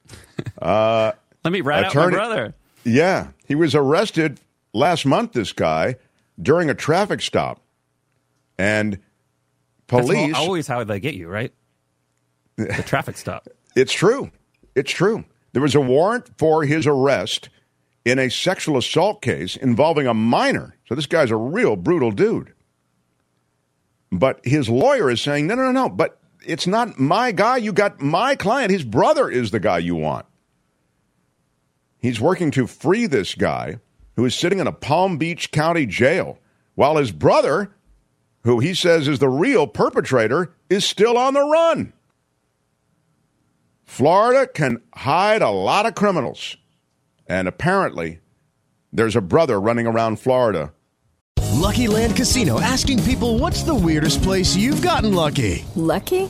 Uh, 0.61 1.11
Let 1.43 1.51
me 1.51 1.61
rat 1.61 1.85
out 1.85 1.95
my 1.95 2.09
brother. 2.11 2.53
yeah, 2.83 3.29
he 3.47 3.55
was 3.55 3.73
arrested 3.73 4.39
last 4.73 5.05
month. 5.05 5.31
This 5.33 5.51
guy 5.53 5.95
during 6.41 6.69
a 6.69 6.73
traffic 6.73 7.21
stop, 7.21 7.61
and 8.57 8.99
police. 9.87 10.33
al- 10.35 10.41
always 10.43 10.67
how 10.67 10.83
they 10.83 10.99
get 10.99 11.15
you, 11.15 11.27
right? 11.27 11.53
The 12.57 12.83
traffic 12.85 13.17
stop. 13.17 13.47
It's 13.75 13.91
true. 13.93 14.31
It's 14.75 14.91
true. 14.91 15.25
There 15.53 15.61
was 15.61 15.75
a 15.75 15.81
warrant 15.81 16.29
for 16.37 16.63
his 16.63 16.85
arrest 16.87 17.49
in 18.05 18.19
a 18.19 18.29
sexual 18.29 18.77
assault 18.77 19.21
case 19.21 19.55
involving 19.55 20.07
a 20.07 20.13
minor. 20.13 20.77
So 20.87 20.95
this 20.95 21.07
guy's 21.07 21.31
a 21.31 21.35
real 21.35 21.75
brutal 21.75 22.11
dude. 22.11 22.53
But 24.11 24.39
his 24.45 24.69
lawyer 24.69 25.09
is 25.09 25.21
saying, 25.21 25.47
no, 25.47 25.55
no, 25.55 25.63
no, 25.63 25.71
no. 25.71 25.89
But 25.89 26.19
it's 26.45 26.67
not 26.67 26.99
my 26.99 27.31
guy. 27.31 27.57
You 27.57 27.73
got 27.73 27.99
my 27.99 28.35
client. 28.35 28.71
His 28.71 28.83
brother 28.83 29.29
is 29.29 29.51
the 29.51 29.59
guy 29.59 29.79
you 29.79 29.95
want. 29.95 30.27
He's 31.97 32.21
working 32.21 32.51
to 32.51 32.67
free 32.67 33.07
this 33.07 33.33
guy 33.33 33.79
who 34.15 34.23
is 34.25 34.35
sitting 34.35 34.59
in 34.59 34.67
a 34.67 34.71
Palm 34.71 35.17
Beach 35.17 35.51
County 35.51 35.87
jail 35.87 36.37
while 36.75 36.97
his 36.97 37.11
brother, 37.11 37.75
who 38.43 38.59
he 38.59 38.75
says 38.75 39.07
is 39.07 39.17
the 39.17 39.27
real 39.27 39.65
perpetrator, 39.65 40.53
is 40.69 40.85
still 40.85 41.17
on 41.17 41.33
the 41.33 41.41
run. 41.41 41.93
Florida 43.83 44.47
can 44.47 44.81
hide 44.93 45.41
a 45.41 45.49
lot 45.49 45.85
of 45.85 45.95
criminals. 45.95 46.57
And 47.27 47.47
apparently, 47.47 48.19
there's 48.93 49.15
a 49.15 49.21
brother 49.21 49.59
running 49.59 49.87
around 49.87 50.19
Florida. 50.19 50.73
Lucky 51.55 51.87
Land 51.87 52.15
Casino 52.15 52.59
asking 52.59 53.01
people 53.03 53.39
what's 53.39 53.63
the 53.63 53.73
weirdest 53.73 54.21
place 54.21 54.55
you've 54.55 54.81
gotten 54.81 55.13
lucky? 55.13 55.65
Lucky? 55.75 56.29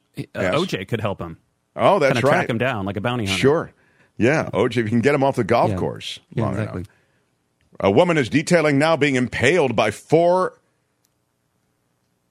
Uh, 0.17 0.23
Yes. 0.35 0.55
OJ 0.55 0.87
could 0.87 1.01
help 1.01 1.19
him. 1.21 1.37
Oh, 1.75 1.99
that's 1.99 2.13
Kinda 2.13 2.27
right. 2.27 2.33
Track 2.33 2.49
him 2.49 2.57
down 2.57 2.85
like 2.85 2.97
a 2.97 3.01
bounty 3.01 3.25
hunter. 3.25 3.39
Sure. 3.39 3.71
Yeah, 4.17 4.49
OJ, 4.53 4.71
if 4.77 4.83
you 4.85 4.89
can 4.89 4.99
get 5.01 5.15
him 5.15 5.23
off 5.23 5.35
the 5.37 5.43
golf 5.43 5.71
Yeah. 5.71 5.77
course. 5.77 6.19
Yeah, 6.33 6.43
long 6.43 6.53
exactly. 6.53 6.79
enough. 6.81 6.87
A 7.79 7.89
woman 7.91 8.17
is 8.17 8.29
detailing 8.29 8.77
now 8.77 8.95
being 8.97 9.15
impaled 9.15 9.75
by 9.75 9.89
four 9.91 10.59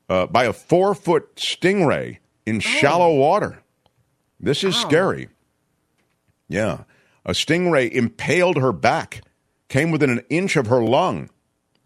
uh, 0.09 0.27
by 0.27 0.45
a 0.45 0.53
four 0.53 0.95
foot 0.95 1.37
stingray 1.37 2.19
in 2.47 2.61
shallow 2.61 3.15
water. 3.15 3.63
This 4.39 4.63
is 4.65 4.75
scary. 4.77 5.29
Yeah, 6.49 6.83
a 7.25 7.33
stingray 7.33 7.91
impaled 7.91 8.57
her 8.57 8.73
back, 8.73 9.23
came 9.69 9.91
within 9.91 10.11
an 10.11 10.23
inch 10.29 10.57
of 10.57 10.67
her 10.67 10.83
lung 10.83 11.31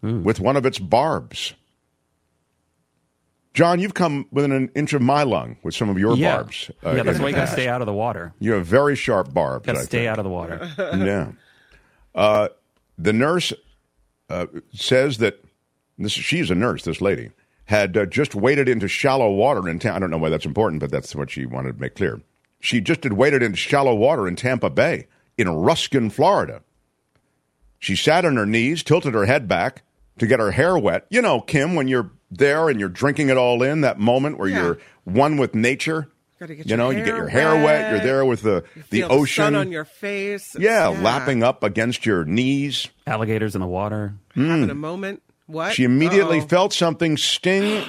with 0.01 0.39
one 0.39 0.55
of 0.57 0.65
its 0.67 0.77
barbs. 0.77 1.53
John, 3.55 3.79
you've 3.79 3.93
come 3.93 4.27
within 4.31 4.51
an 4.51 4.69
inch 4.75 4.91
of 4.91 5.01
my 5.01 5.23
lung 5.23 5.55
with 5.63 5.73
some 5.73 5.89
of 5.89 5.97
your 5.97 6.17
yeah. 6.17 6.35
barbs. 6.35 6.69
uh, 6.85 6.91
yeah, 6.91 7.03
that's 7.03 7.19
why 7.19 7.29
you 7.29 7.35
got 7.35 7.45
to 7.45 7.51
stay 7.51 7.69
out 7.69 7.81
of 7.81 7.87
the 7.87 7.93
water. 7.93 8.33
You 8.39 8.51
have 8.51 8.65
very 8.65 8.97
sharp 8.97 9.33
barbs. 9.33 9.65
Got 9.65 9.73
to 9.73 9.83
stay 9.83 9.99
think. 9.99 10.09
out 10.09 10.19
of 10.19 10.25
the 10.25 10.29
water. 10.29 10.69
yeah. 10.77 11.31
Uh, 12.13 12.49
the 12.97 13.13
nurse 13.13 13.53
uh, 14.29 14.47
says 14.73 15.19
that 15.19 15.41
this 15.97 16.11
she's 16.11 16.51
a 16.51 16.55
nurse. 16.55 16.83
This 16.83 16.99
lady 16.99 17.31
had 17.65 17.95
uh, 17.95 18.05
just 18.05 18.35
waded 18.35 18.67
into 18.67 18.89
shallow 18.89 19.31
water 19.31 19.69
in 19.69 19.79
Tampa. 19.79 19.95
I 19.95 19.99
don't 19.99 20.11
know 20.11 20.17
why 20.17 20.29
that's 20.29 20.45
important, 20.45 20.81
but 20.81 20.91
that's 20.91 21.15
what 21.15 21.31
she 21.31 21.45
wanted 21.45 21.75
to 21.75 21.81
make 21.81 21.95
clear. 21.95 22.21
She 22.59 22.81
just 22.81 23.03
had 23.03 23.13
waded 23.13 23.41
into 23.41 23.57
shallow 23.57 23.95
water 23.95 24.27
in 24.27 24.35
Tampa 24.35 24.69
Bay 24.69 25.07
in 25.37 25.49
Ruskin, 25.49 26.09
Florida. 26.09 26.61
She 27.79 27.95
sat 27.95 28.25
on 28.25 28.35
her 28.35 28.45
knees, 28.45 28.83
tilted 28.83 29.13
her 29.13 29.25
head 29.25 29.47
back 29.47 29.83
to 30.17 30.27
get 30.27 30.39
her 30.39 30.51
hair 30.51 30.77
wet. 30.77 31.05
You 31.09 31.21
know, 31.21 31.39
Kim, 31.39 31.75
when 31.75 31.87
you're 31.87 32.11
there 32.31 32.69
and 32.69 32.79
you're 32.79 32.89
drinking 32.89 33.29
it 33.29 33.37
all 33.37 33.61
in, 33.63 33.81
that 33.81 33.99
moment 33.99 34.37
where 34.37 34.49
Yeah. 34.49 34.61
you're 34.61 34.77
one 35.03 35.37
with 35.37 35.55
nature. 35.55 36.09
Gotta 36.39 36.55
you 36.55 36.75
know, 36.75 36.89
you 36.89 36.97
get 36.97 37.15
your 37.15 37.29
hair 37.29 37.55
wet. 37.55 37.91
You're 37.91 38.01
there 38.01 38.25
with 38.25 38.41
the 38.41 38.63
the 38.75 39.01
Feel 39.01 39.11
ocean 39.11 39.43
sun 39.45 39.55
on 39.55 39.71
your 39.71 39.85
face. 39.85 40.55
It's- 40.55 40.63
yeah, 40.63 40.87
lapping 40.87 41.43
up 41.43 41.63
against 41.63 42.05
your 42.05 42.25
knees. 42.25 42.87
Alligators 43.07 43.55
in 43.55 43.61
the 43.61 43.67
water. 43.67 44.15
Having 44.35 44.63
hmm. 44.65 44.69
a 44.69 44.75
moment. 44.75 45.21
What? 45.47 45.73
She 45.73 45.83
immediately 45.83 46.39
Uh-oh. 46.39 46.47
felt 46.47 46.73
something 46.73 47.17
sting 47.17 47.85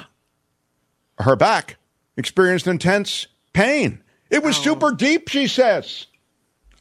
her 1.18 1.36
back, 1.36 1.78
experienced 2.16 2.66
intense 2.66 3.26
pain. 3.52 4.02
It 4.30 4.42
was 4.42 4.56
super 4.56 4.92
deep, 4.92 5.28
she 5.28 5.46
says. 5.46 6.06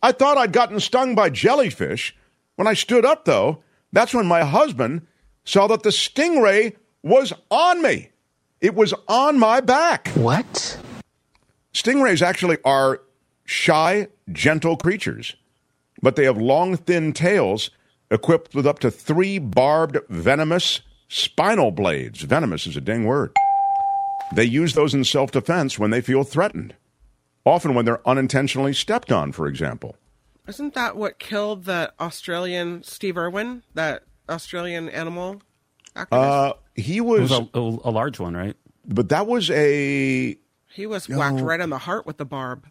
I 0.04 0.12
thought 0.12 0.38
I'd 0.38 0.52
gotten 0.52 0.80
stung 0.80 1.16
by 1.16 1.30
jellyfish. 1.30 2.16
When 2.56 2.68
I 2.68 2.74
stood 2.74 3.06
up, 3.06 3.26
though, 3.26 3.64
that's 3.92 4.14
when 4.14 4.26
my 4.26 4.44
husband 4.44 5.08
saw 5.44 5.68
that 5.68 5.84
the 5.84 5.90
stingray 5.90 6.76
was 7.06 7.32
on 7.52 7.82
me. 7.82 8.10
It 8.60 8.74
was 8.74 8.94
on 9.08 9.38
my 9.38 9.62
back. 9.62 10.08
What? 10.16 10.80
Stingrays 11.74 12.22
actually 12.22 12.58
are 12.66 13.02
shy, 13.46 14.08
gentle 14.32 14.76
creatures, 14.76 15.36
but 16.02 16.16
they 16.16 16.26
have 16.26 16.38
long, 16.38 16.76
thin 16.76 17.14
tails 17.14 17.70
equipped 18.10 18.56
with 18.56 18.66
up 18.66 18.80
to 18.80 18.90
three 18.90 19.38
barbed, 19.38 20.00
venomous 20.10 20.82
spinal 21.08 21.72
blades. 21.72 22.22
Venomous 22.22 22.66
is 22.66 22.76
a 22.76 22.82
dang 22.82 23.06
word. 23.06 23.32
They 24.34 24.46
use 24.46 24.74
those 24.74 24.96
in 24.96 25.04
self 25.04 25.30
defense 25.32 25.78
when 25.78 25.92
they 25.92 26.02
feel 26.02 26.24
threatened, 26.24 26.74
often 27.46 27.76
when 27.76 27.86
they're 27.86 28.08
unintentionally 28.08 28.74
stepped 28.74 29.12
on, 29.12 29.32
for 29.32 29.48
example. 29.48 29.96
Isn't 30.48 30.74
that 30.74 30.96
what 30.96 31.20
killed 31.20 31.66
the 31.66 31.94
Australian 32.00 32.82
Steve 32.84 33.18
Irwin? 33.18 33.62
That 33.76 34.04
Australian 34.28 34.90
animal 34.90 35.44
activist? 35.96 36.08
Uh, 36.12 36.54
he 36.76 36.98
It 36.98 37.02
was, 37.02 37.30
was 37.32 37.40
a, 37.54 37.58
a, 37.60 37.90
a 37.90 37.92
large 37.92 38.20
one, 38.20 38.36
right? 38.36 38.56
but 38.88 39.10
that 39.10 39.26
was 39.28 39.50
a. 39.52 40.38
he 40.74 40.86
was 40.86 41.08
whacked 41.10 41.40
right 41.42 41.60
on 41.62 41.70
the 41.70 41.78
heart 41.80 42.06
with 42.06 42.18
the 42.18 42.26
barb. 42.26 42.66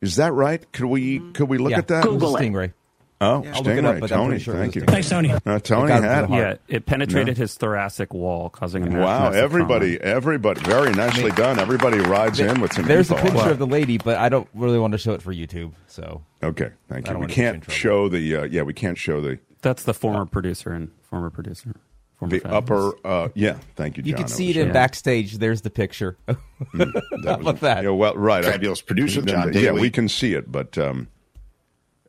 Is 0.00 0.16
that 0.16 0.32
right? 0.32 0.70
Could 0.72 0.86
we 0.86 1.18
could 1.32 1.48
we 1.48 1.58
look 1.58 1.70
Yeah. 1.70 1.78
at 1.78 1.88
that? 1.88 2.04
Google 2.04 2.36
it. 2.36 2.40
Stingray. 2.40 2.72
Oh, 3.20 3.42
Yeah. 3.44 3.52
I'll 3.54 3.62
look 3.62 3.66
it 3.68 3.84
Stingray. 3.84 4.02
up, 4.02 4.08
Tony, 4.10 4.38
sure 4.38 4.54
thank 4.54 4.74
you. 4.74 4.82
Thanks, 4.82 5.08
Tony. 5.08 5.30
Uh, 5.32 5.58
Tony 5.60 5.88
got 5.88 6.02
it 6.02 6.06
had 6.06 6.20
to 6.22 6.26
the 6.26 6.32
it. 6.34 6.36
heart. 6.42 6.60
Yeah, 6.68 6.76
it 6.76 6.84
penetrated 6.84 7.38
his 7.38 7.54
thoracic 7.54 8.12
wall, 8.12 8.50
causing 8.50 8.92
a 8.92 8.98
Wow, 9.00 9.30
everybody, 9.30 9.96
trauma. 9.96 10.14
everybody, 10.14 10.60
very 10.62 10.92
nicely 10.92 11.30
done. 11.30 11.58
Everybody 11.58 12.00
rides 12.00 12.40
in 12.40 12.60
with 12.60 12.72
some. 12.74 12.84
There's 12.86 13.10
a 13.10 13.14
info. 13.16 13.30
picture 13.30 13.50
of 13.50 13.58
the 13.58 13.66
lady, 13.68 13.96
but 13.98 14.18
I 14.18 14.28
don't 14.28 14.48
really 14.52 14.78
want 14.78 14.92
to 14.92 14.98
show 14.98 15.12
it 15.12 15.22
for 15.22 15.32
YouTube. 15.32 15.72
So 15.86 16.22
Okay, 16.42 16.70
thank 16.88 17.06
you. 17.06 17.14
We 17.14 17.20
wanna 17.20 17.28
get 17.28 17.36
you 17.38 17.44
in 17.44 17.52
can't 17.60 17.70
show 17.70 18.08
the. 18.08 18.36
Uh, 18.36 18.42
yeah, 18.44 18.62
we 18.62 18.74
can't 18.74 18.98
show 18.98 19.20
the 19.22 19.38
That's 19.62 19.84
the 19.84 19.94
former 19.94 20.26
producer 20.26 20.72
and 20.72 20.90
former 21.02 21.30
producer. 21.30 21.76
Former 22.18 22.30
the 22.36 22.40
fabulous. 22.40 22.94
upper. 23.02 23.06
Uh, 23.06 23.28
yeah, 23.34 23.58
thank 23.76 23.96
you. 23.96 24.04
you 24.04 24.14
can 24.14 24.28
see 24.28 24.48
was- 24.48 24.56
it 24.56 24.60
in 24.60 24.66
Yeah. 24.68 24.72
backstage. 24.72 25.38
There's 25.38 25.62
the 25.62 25.70
picture. 25.70 26.16
that 26.26 26.36
How 26.74 26.78
was- 26.78 27.40
about 27.40 27.60
that? 27.60 27.84
Yeah, 27.84 27.90
well, 27.90 28.14
right. 28.14 28.44
I- 28.44 28.52
Fabulous 28.52 28.80
producer, 28.82 29.22
John 29.22 29.50
Daly. 29.50 29.64
Yeah, 29.64 29.72
we 29.72 29.90
can 29.90 30.08
see 30.08 30.34
it, 30.34 30.50
but 30.52 30.78
um, 30.78 31.08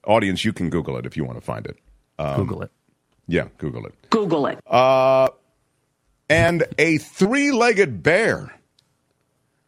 audience, 0.06 0.46
you 0.46 0.54
can 0.54 0.70
Google 0.70 0.98
it 0.98 1.06
if 1.06 1.18
you 1.18 1.24
want 1.26 1.38
to 1.38 1.42
find 1.46 1.66
it. 1.66 1.78
Um, 2.20 2.36
Google 2.38 2.62
it. 2.64 2.72
Yeah, 3.28 3.48
Google 3.58 3.86
it. 3.88 3.94
Google 4.12 4.46
it. 4.46 4.60
Uh, 4.68 5.30
and 6.30 6.64
a 6.78 6.98
three-legged 7.00 8.04
bear 8.04 8.54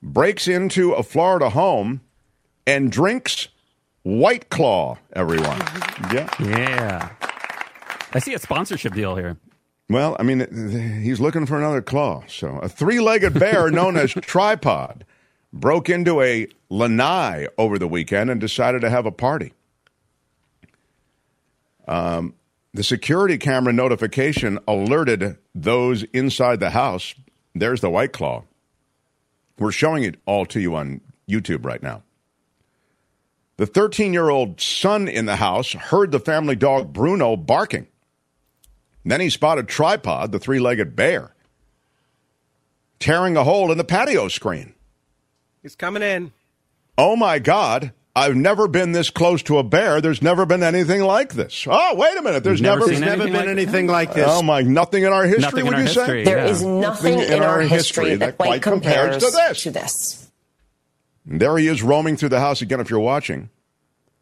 breaks 0.03 0.47
into 0.47 0.93
a 0.93 1.01
Florida 1.03 1.49
home 1.49 2.01
and 2.67 2.91
drinks 2.91 3.47
White 4.03 4.49
Claw. 4.49 4.97
Everyone, 5.13 5.57
yeah. 6.13 6.29
Yeah. 6.39 7.09
I 8.13 8.19
see 8.19 8.33
a 8.35 8.39
sponsorship 8.39 8.93
deal 8.93 9.15
here. 9.15 9.38
Well, 9.89 10.17
I 10.19 10.23
mean, 10.23 11.01
he's 11.01 11.19
looking 11.19 11.45
for 11.45 11.57
another 11.57 11.81
claw. 11.81 12.23
So, 12.27 12.57
a 12.59 12.67
three 12.67 12.99
legged 12.99 13.39
bear 13.39 13.71
known 13.71 13.95
as 13.95 14.11
Tripod 14.11 15.05
broke 15.53 15.89
into 15.89 16.21
a 16.21 16.47
lanai 16.69 17.47
over 17.57 17.79
the 17.79 17.88
weekend 17.88 18.29
and 18.29 18.41
decided 18.41 18.81
to 18.81 18.89
have 18.89 19.05
a 19.05 19.11
party. 19.11 19.53
Um, 21.88 22.33
the 22.73 22.83
security 22.83 23.38
camera 23.38 23.71
notification 23.71 24.59
alerted 24.67 25.38
those 25.55 26.03
inside 26.13 26.59
the 26.59 26.71
house. 26.71 27.15
There's 27.55 27.81
the 27.81 27.89
White 27.89 28.11
Claw. 28.11 28.43
We're 29.57 29.71
showing 29.71 30.03
it 30.03 30.15
all 30.25 30.45
to 30.47 30.59
you 30.59 30.75
on 30.75 31.01
YouTube 31.29 31.65
right 31.65 31.81
now. 31.81 32.03
The 33.55 33.65
13 33.65 34.13
year 34.13 34.29
old 34.29 34.61
son 34.61 35.07
in 35.07 35.25
the 35.25 35.38
house 35.38 35.71
heard 35.71 36.11
the 36.11 36.19
family 36.19 36.55
dog 36.55 36.93
Bruno 36.93 37.35
barking. 37.35 37.88
Then 39.07 39.21
he 39.21 39.29
spotted 39.29 39.67
Tripod, 39.69 40.31
the 40.33 40.39
three 40.39 40.59
legged 40.59 40.95
bear, 40.95 41.33
tearing 42.99 43.37
a 43.37 43.43
hole 43.43 43.71
in 43.71 43.77
the 43.77 43.83
patio 43.85 44.27
screen. 44.27 44.73
He's 45.61 45.75
coming 45.75 46.03
in. 46.03 46.33
Oh 46.97 47.15
my 47.15 47.39
God, 47.39 47.93
I've 48.15 48.35
never 48.35 48.67
been 48.67 48.91
this 48.91 49.09
close 49.09 49.41
to 49.43 49.59
a 49.59 49.63
bear. 49.63 50.01
There's 50.01 50.21
never 50.21 50.45
been 50.45 50.61
anything 50.61 51.01
like 51.03 51.33
this. 51.33 51.65
Oh, 51.69 51.95
wait 51.95 52.17
a 52.17 52.21
minute. 52.21 52.43
There's 52.43 52.59
You've 52.59 52.65
never 52.65 52.79
never, 52.81 52.87
There's 52.91 52.99
never 52.99 53.11
anything 53.23 53.31
been 53.33 53.39
like- 53.41 53.49
anything 53.49 53.87
like 53.87 54.13
this. 54.13 54.27
Oh 54.29 54.41
my, 54.41 54.61
nothing 54.61 55.03
in 55.03 55.13
our 55.13 55.23
history, 55.23 55.41
Nothing 55.41 55.59
in 55.59 55.65
would 55.67 55.73
our 55.75 55.79
you 55.81 55.85
history. 55.85 56.05
say? 56.05 56.23
There 56.25 56.37
Yeah. 56.39 56.51
is 56.51 56.63
nothing 56.63 57.19
in 57.19 57.41
our 57.43 57.61
history 57.61 58.15
that 58.15 58.37
quite 58.37 58.61
compares 58.61 59.23
to 59.23 59.31
this. 59.31 59.63
to 59.63 59.71
this. 59.71 60.27
There 61.25 61.57
he 61.57 61.67
is 61.67 61.81
roaming 61.81 62.17
through 62.17 62.29
the 62.29 62.39
house 62.41 62.61
again 62.61 62.79
if 62.81 62.89
you're 62.89 62.99
watching. 62.99 63.49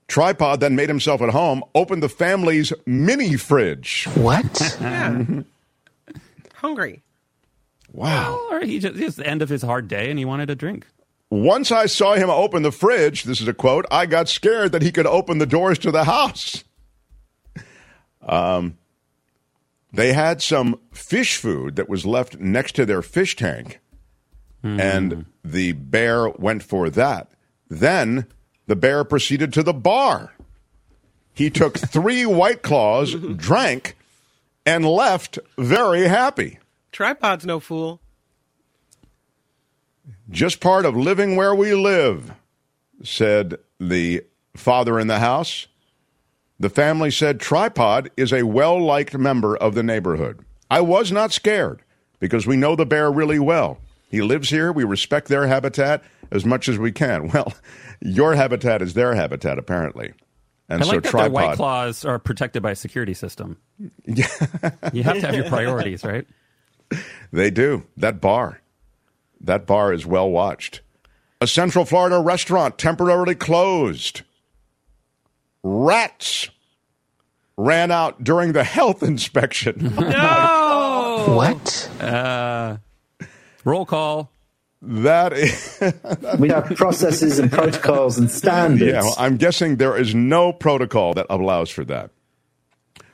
Tripod 0.08 0.60
then 0.60 0.76
made 0.76 0.89
himself 0.89 1.22
at 1.22 1.30
home, 1.30 1.64
opened 1.74 2.03
the 2.03 2.10
family's 2.10 2.72
mini 2.86 3.36
fridge. 3.38 4.08
What? 4.16 4.78
Yeah. 4.82 5.41
Hungry. 6.56 7.03
Wow. 7.91 8.47
Or 8.49 8.62
he 8.62 8.80
just, 8.80 8.97
it's 8.99 9.18
the 9.18 9.28
end 9.28 9.41
of 9.41 9.49
his 9.49 9.62
hard 9.62 9.88
day 9.88 10.10
and 10.10 10.18
he 10.18 10.26
wanted 10.26 10.49
a 10.49 10.56
drink. 10.56 10.88
Once 11.30 11.72
I 11.72 11.86
saw 11.86 12.16
him 12.16 12.30
open 12.30 12.64
the 12.64 12.72
fridge, 12.72 13.24
this 13.24 13.39
is 13.41 13.47
a 13.47 13.53
quote, 13.53 13.86
I 13.91 14.06
got 14.06 14.30
scared 14.30 14.72
that 14.72 14.82
he 14.82 14.91
could 14.91 15.06
open 15.06 15.38
the 15.38 15.45
doors 15.45 15.78
to 15.80 15.91
the 15.91 16.06
house. 16.06 16.64
Um, 18.22 18.78
they 19.93 20.14
had 20.14 20.41
some 20.41 20.80
fish 20.91 21.38
food 21.38 21.76
that 21.76 21.88
was 21.89 22.06
left 22.06 22.39
next 22.39 22.74
to 22.76 22.86
their 22.86 23.01
fish 23.01 23.36
tank, 23.36 23.80
and 24.64 25.26
the 25.43 25.74
bear 25.74 26.30
went 26.30 26.64
for 26.64 26.89
that. 26.89 27.30
Then 27.70 28.26
the 28.68 28.76
bear 28.76 29.03
proceeded 29.03 29.53
to 29.53 29.63
the 29.63 29.74
bar. 29.74 30.34
He 31.34 31.49
took 31.49 31.78
three 31.78 32.26
White 32.26 32.61
Claws, 32.61 33.13
drank, 33.13 33.95
and 34.66 34.86
left 34.86 35.38
very 35.57 36.07
happy. 36.07 36.59
Tripod's 36.91 37.45
no 37.45 37.59
fool. 37.59 37.99
Just 40.30 40.59
part 40.59 40.86
of 40.86 40.95
living 40.95 41.36
where 41.36 41.53
we 41.53 41.76
live, 41.76 42.32
said 43.03 43.59
the 43.80 44.24
father 44.55 44.99
in 44.99 45.07
the 45.07 45.20
house. 45.20 45.68
The 46.59 46.70
family 46.70 47.11
said 47.11 47.39
Tripod 47.39 48.09
is 48.16 48.32
a 48.32 48.43
well 48.43 48.82
liked 48.82 49.18
member 49.18 49.55
of 49.57 49.76
the 49.76 49.84
neighborhood. 49.84 50.39
I 50.72 50.82
was 50.82 51.11
not 51.11 51.34
scared 51.34 51.82
because 52.20 52.47
we 52.47 52.55
know 52.55 52.76
the 52.76 52.86
bear 52.86 53.11
really 53.11 53.39
well. 53.39 53.78
He 54.09 54.22
lives 54.22 54.49
here, 54.49 54.72
we 54.72 54.84
respect 54.84 55.28
their 55.28 55.47
habitat, 55.47 56.03
as 56.32 56.45
much 56.45 56.70
as 56.70 56.78
we 56.78 56.91
can. 56.91 57.30
Well, 57.34 57.53
your 58.02 58.36
habitat 58.36 58.82
is 58.82 58.93
their 58.93 59.16
habitat, 59.16 59.58
apparently. 59.58 60.14
And 60.68 60.82
I 60.82 60.86
so 60.86 60.91
like 60.93 61.04
that 61.04 61.12
their 61.12 61.30
white 61.30 61.56
claws 61.56 62.06
are 62.06 62.18
protected 62.18 62.64
by 62.64 62.72
a 62.72 62.76
security 62.76 63.14
system. 63.14 63.58
you 64.06 64.24
have 65.04 65.20
to 65.20 65.22
have 65.22 65.36
your 65.36 65.48
priorities, 65.48 66.04
right? 66.04 66.26
They 67.32 67.52
do. 67.52 67.84
That 67.98 68.20
bar. 68.20 68.62
That 69.41 69.66
bar 69.68 69.93
is 69.93 70.06
well 70.06 70.30
watched. 70.30 70.82
A 71.41 71.48
Central 71.48 71.86
Florida 71.86 72.20
restaurant 72.20 72.78
temporarily 72.78 73.36
closed. 73.36 74.24
Rats 75.62 76.50
ran 77.58 77.91
out 77.91 78.24
during 78.24 78.54
the 78.54 78.64
health 78.64 79.04
inspection. 79.04 79.93
No. 79.96 81.26
What? 81.28 81.89
Uh, 82.02 82.78
roll 83.64 83.86
call. 83.86 84.32
That 84.86 85.33
is. 85.33 85.81
We 86.39 86.49
have 86.49 86.75
processes 86.75 87.39
and 87.39 87.51
protocols 87.51 88.17
and 88.17 88.29
standards. 88.29 88.91
Yeah, 88.91 89.01
well, 89.01 89.15
I'm 89.17 89.38
guessing 89.38 89.77
there 89.77 89.97
is 89.97 90.13
no 90.13 90.53
protocol 90.53 91.13
that 91.15 91.27
allows 91.29 91.69
for 91.69 91.83
that. 91.86 92.11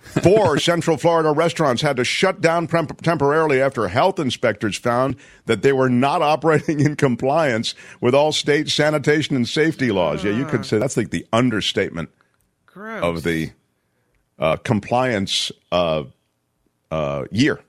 Four 0.01 0.59
Central 0.59 0.97
Florida 0.97 1.31
restaurants 1.31 1.81
had 1.81 1.97
to 1.97 2.03
shut 2.03 2.41
down 2.41 2.67
prem- 2.67 2.87
temporarily 2.87 3.61
after 3.61 3.87
health 3.87 4.19
inspectors 4.19 4.77
found 4.77 5.15
that 5.45 5.61
they 5.61 5.71
were 5.71 5.89
not 5.89 6.21
operating 6.21 6.79
in 6.81 6.95
compliance 6.95 7.73
with 8.01 8.13
all 8.13 8.31
state 8.31 8.69
sanitation 8.69 9.35
and 9.35 9.47
safety 9.47 9.91
laws. 9.91 10.23
Yeah, 10.23 10.31
you 10.31 10.45
could 10.45 10.65
say 10.65 10.77
that's 10.77 10.97
like 10.97 11.11
the 11.11 11.25
understatement 11.31 12.09
Gross. 12.65 13.03
of 13.03 13.23
the 13.23 13.51
uh, 14.39 14.57
compliance 14.57 15.51
uh, 15.71 16.03
uh, 16.89 17.25
year. 17.31 17.59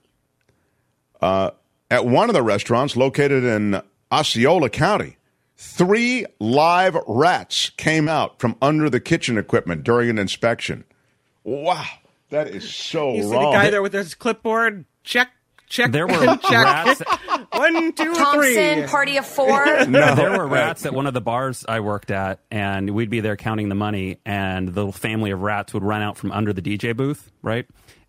Uh, 1.21 1.51
at 1.89 2.05
one 2.05 2.29
of 2.29 2.33
the 2.33 2.41
restaurants 2.41 2.97
located 2.97 3.43
in 3.43 3.81
Osceola 4.13 4.69
County, 4.69 5.17
three 5.57 6.25
live 6.39 6.95
rats 7.07 7.71
came 7.71 8.07
out 8.07 8.39
from 8.39 8.55
under 8.61 8.87
the 8.87 8.99
kitchen 8.99 9.39
equipment 9.39 9.83
during 9.83 10.07
an 10.11 10.19
inspection. 10.19 10.83
Wow, 11.43 11.83
that 12.29 12.47
is 12.47 12.69
so 12.71 13.13
You 13.15 13.23
see 13.23 13.29
wrong. 13.29 13.45
the 13.53 13.57
guy 13.57 13.69
there 13.71 13.81
with 13.81 13.93
his 13.93 14.13
clipboard? 14.13 14.85
Check, 15.03 15.29
check, 15.67 15.91
There 15.91 16.05
were 16.05 16.37
check. 16.37 16.51
rats. 16.51 17.01
One, 17.53 17.91
two, 17.93 18.13
Thompson, 18.13 18.41
three. 18.81 18.87
party 18.87 19.17
of 19.17 19.25
four. 19.25 19.65
No. 19.87 20.13
There 20.15 20.31
were 20.37 20.47
rats 20.47 20.85
at 20.85 20.93
one 20.93 21.07
of 21.07 21.15
the 21.15 21.21
bars 21.21 21.65
I 21.67 21.79
worked 21.79 22.11
at, 22.11 22.39
and 22.51 22.91
we'd 22.91 23.09
be 23.09 23.19
there 23.19 23.35
counting 23.35 23.67
the 23.69 23.75
money, 23.75 24.19
and 24.27 24.67
the 24.67 24.73
little 24.73 24.91
family 24.91 25.31
of 25.31 25.41
rats 25.41 25.73
would 25.73 25.83
run 25.83 26.03
out 26.03 26.17
from 26.17 26.31
under 26.31 26.53
the 26.53 26.61
DJ 26.61 26.95
booth, 26.95 27.31
right? 27.41 27.65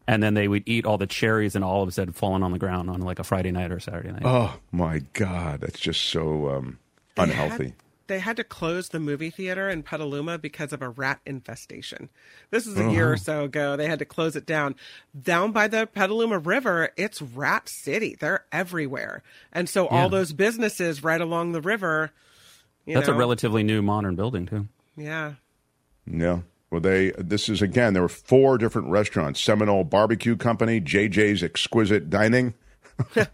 And 0.07 0.23
then 0.23 0.35
they 0.35 0.49
would 0.49 0.65
eat 0.67 0.85
all 0.85 0.99
the 0.99 1.07
cherries 1.07 1.55
and 1.57 1.65
olives 1.65 1.97
that 1.97 2.09
had 2.09 2.15
fallen 2.17 2.43
on 2.43 2.53
the 2.53 2.59
ground 2.59 2.91
on 2.91 3.01
like 3.01 3.19
a 3.19 3.25
Friday 3.25 3.51
night 3.53 3.73
or 3.73 3.81
Saturday 3.81 4.13
night. 4.13 4.23
Oh 4.25 4.59
my 4.71 5.01
God, 5.15 5.63
that's 5.63 5.81
just 5.81 6.03
so 6.03 6.51
um, 6.51 6.79
unhealthy. 7.17 7.75
They 8.07 8.19
had 8.19 8.37
to 8.37 8.45
close 8.45 8.91
the 8.91 9.01
movie 9.01 9.31
theater 9.31 9.67
in 9.71 9.83
Petaluma 9.83 10.37
because 10.37 10.75
of 10.75 10.83
a 10.83 10.91
rat 10.91 11.21
infestation. 11.25 12.11
This 12.51 12.67
is 12.67 12.77
a 12.77 12.91
year 12.91 13.11
or 13.13 13.17
so 13.17 13.45
ago. 13.45 13.77
They 13.77 13.89
had 13.89 14.01
to 14.01 14.05
close 14.05 14.37
it 14.37 14.45
down. 14.45 14.75
Down 15.19 15.53
by 15.53 15.69
the 15.69 15.87
Petaluma 15.87 16.39
River, 16.39 16.91
it's 16.99 17.23
rat 17.23 17.67
city. 17.67 18.15
They're 18.21 18.45
everywhere. 18.53 19.23
And 19.55 19.71
so 19.71 19.85
Yeah. 19.85 20.03
all 20.03 20.09
those 20.11 20.35
businesses 20.35 21.03
right 21.03 21.21
along 21.21 21.53
the 21.53 21.63
river, 21.63 22.11
you 22.85 22.93
That's 22.95 23.09
know, 23.09 23.15
a 23.15 23.17
relatively 23.19 23.63
new 23.63 23.81
modern 23.81 24.17
building 24.17 24.45
too. 24.45 24.69
Yeah. 24.99 25.35
Yeah. 26.07 26.41
Well, 26.71 26.81
they. 26.81 27.12
This 27.19 27.49
is 27.49 27.62
again. 27.62 27.93
There 27.93 28.03
were 28.03 28.09
four 28.09 28.59
different 28.59 28.89
restaurants: 28.89 29.41
Seminole 29.41 29.85
Barbecue 29.85 30.37
Company, 30.37 30.81
JJ's 30.81 31.43
Exquisite 31.43 32.11
Dining. 32.11 32.55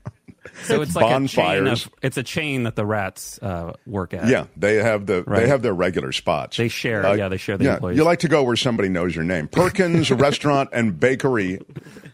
So 0.63 0.81
it's 0.81 0.97
like 0.97 1.05
a 1.05 1.09
chain 1.09 1.21
Bonfires. 1.37 1.87
of, 1.87 1.93
it's 2.03 2.17
a 2.17 2.23
chain 2.23 2.63
that 2.63 2.75
the 2.75 2.85
rats 2.85 3.39
uh, 3.43 3.75
work 3.87 4.15
at. 4.15 4.27
Yeah, 4.27 4.47
they 4.57 4.77
have 4.77 5.05
the 5.07 5.23
Right. 5.23 5.41
they 5.41 5.49
have 5.49 5.61
their 5.63 5.75
regular 5.75 6.13
spots. 6.13 6.57
They 6.57 6.69
share. 6.69 7.15
yeah, 7.17 7.29
they 7.29 7.37
share 7.37 7.59
the 7.59 7.65
yeah, 7.65 7.75
employees. 7.75 7.99
you 7.99 8.05
like 8.05 8.21
to 8.21 8.29
go 8.29 8.43
where 8.43 8.57
somebody 8.57 8.89
knows 8.89 9.15
your 9.15 9.25
name. 9.25 9.49
Perkins 9.49 10.11
Restaurant 10.11 10.71
and 10.73 10.99
Bakery. 10.99 11.61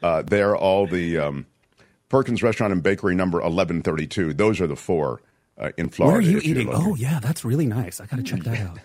Uh, 0.03 0.23
they're 0.23 0.57
all 0.57 0.87
the 0.89 1.19
um, 1.19 1.47
Perkins 2.09 2.43
Restaurant 2.43 2.73
and 2.73 2.83
Bakery 2.83 3.15
number 3.15 3.41
eleven 3.41 3.81
thirty 3.83 4.09
two. 4.09 4.35
Those 4.35 4.61
are 4.61 4.67
the 4.67 4.77
four 4.77 5.23
uh, 5.57 5.71
in 5.77 5.89
Florida. 5.89 6.19
Where 6.19 6.29
are 6.29 6.31
you 6.31 6.41
eating? 6.43 6.69
Oh, 6.71 6.97
yeah, 6.97 7.21
that's 7.21 7.45
really 7.45 7.67
nice. 7.67 8.01
I 8.01 8.07
got 8.07 8.17
to 8.17 8.23
check 8.25 8.41
that 8.43 8.61
out. 8.61 8.79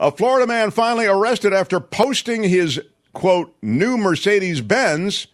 A 0.00 0.10
Florida 0.10 0.46
man 0.46 0.70
finally 0.70 1.06
arrested 1.06 1.52
after 1.52 1.78
posting 1.78 2.42
his 2.42 2.80
quote 3.12 3.54
new 3.60 3.98
Mercedes 3.98 4.62
Benz 4.62 5.26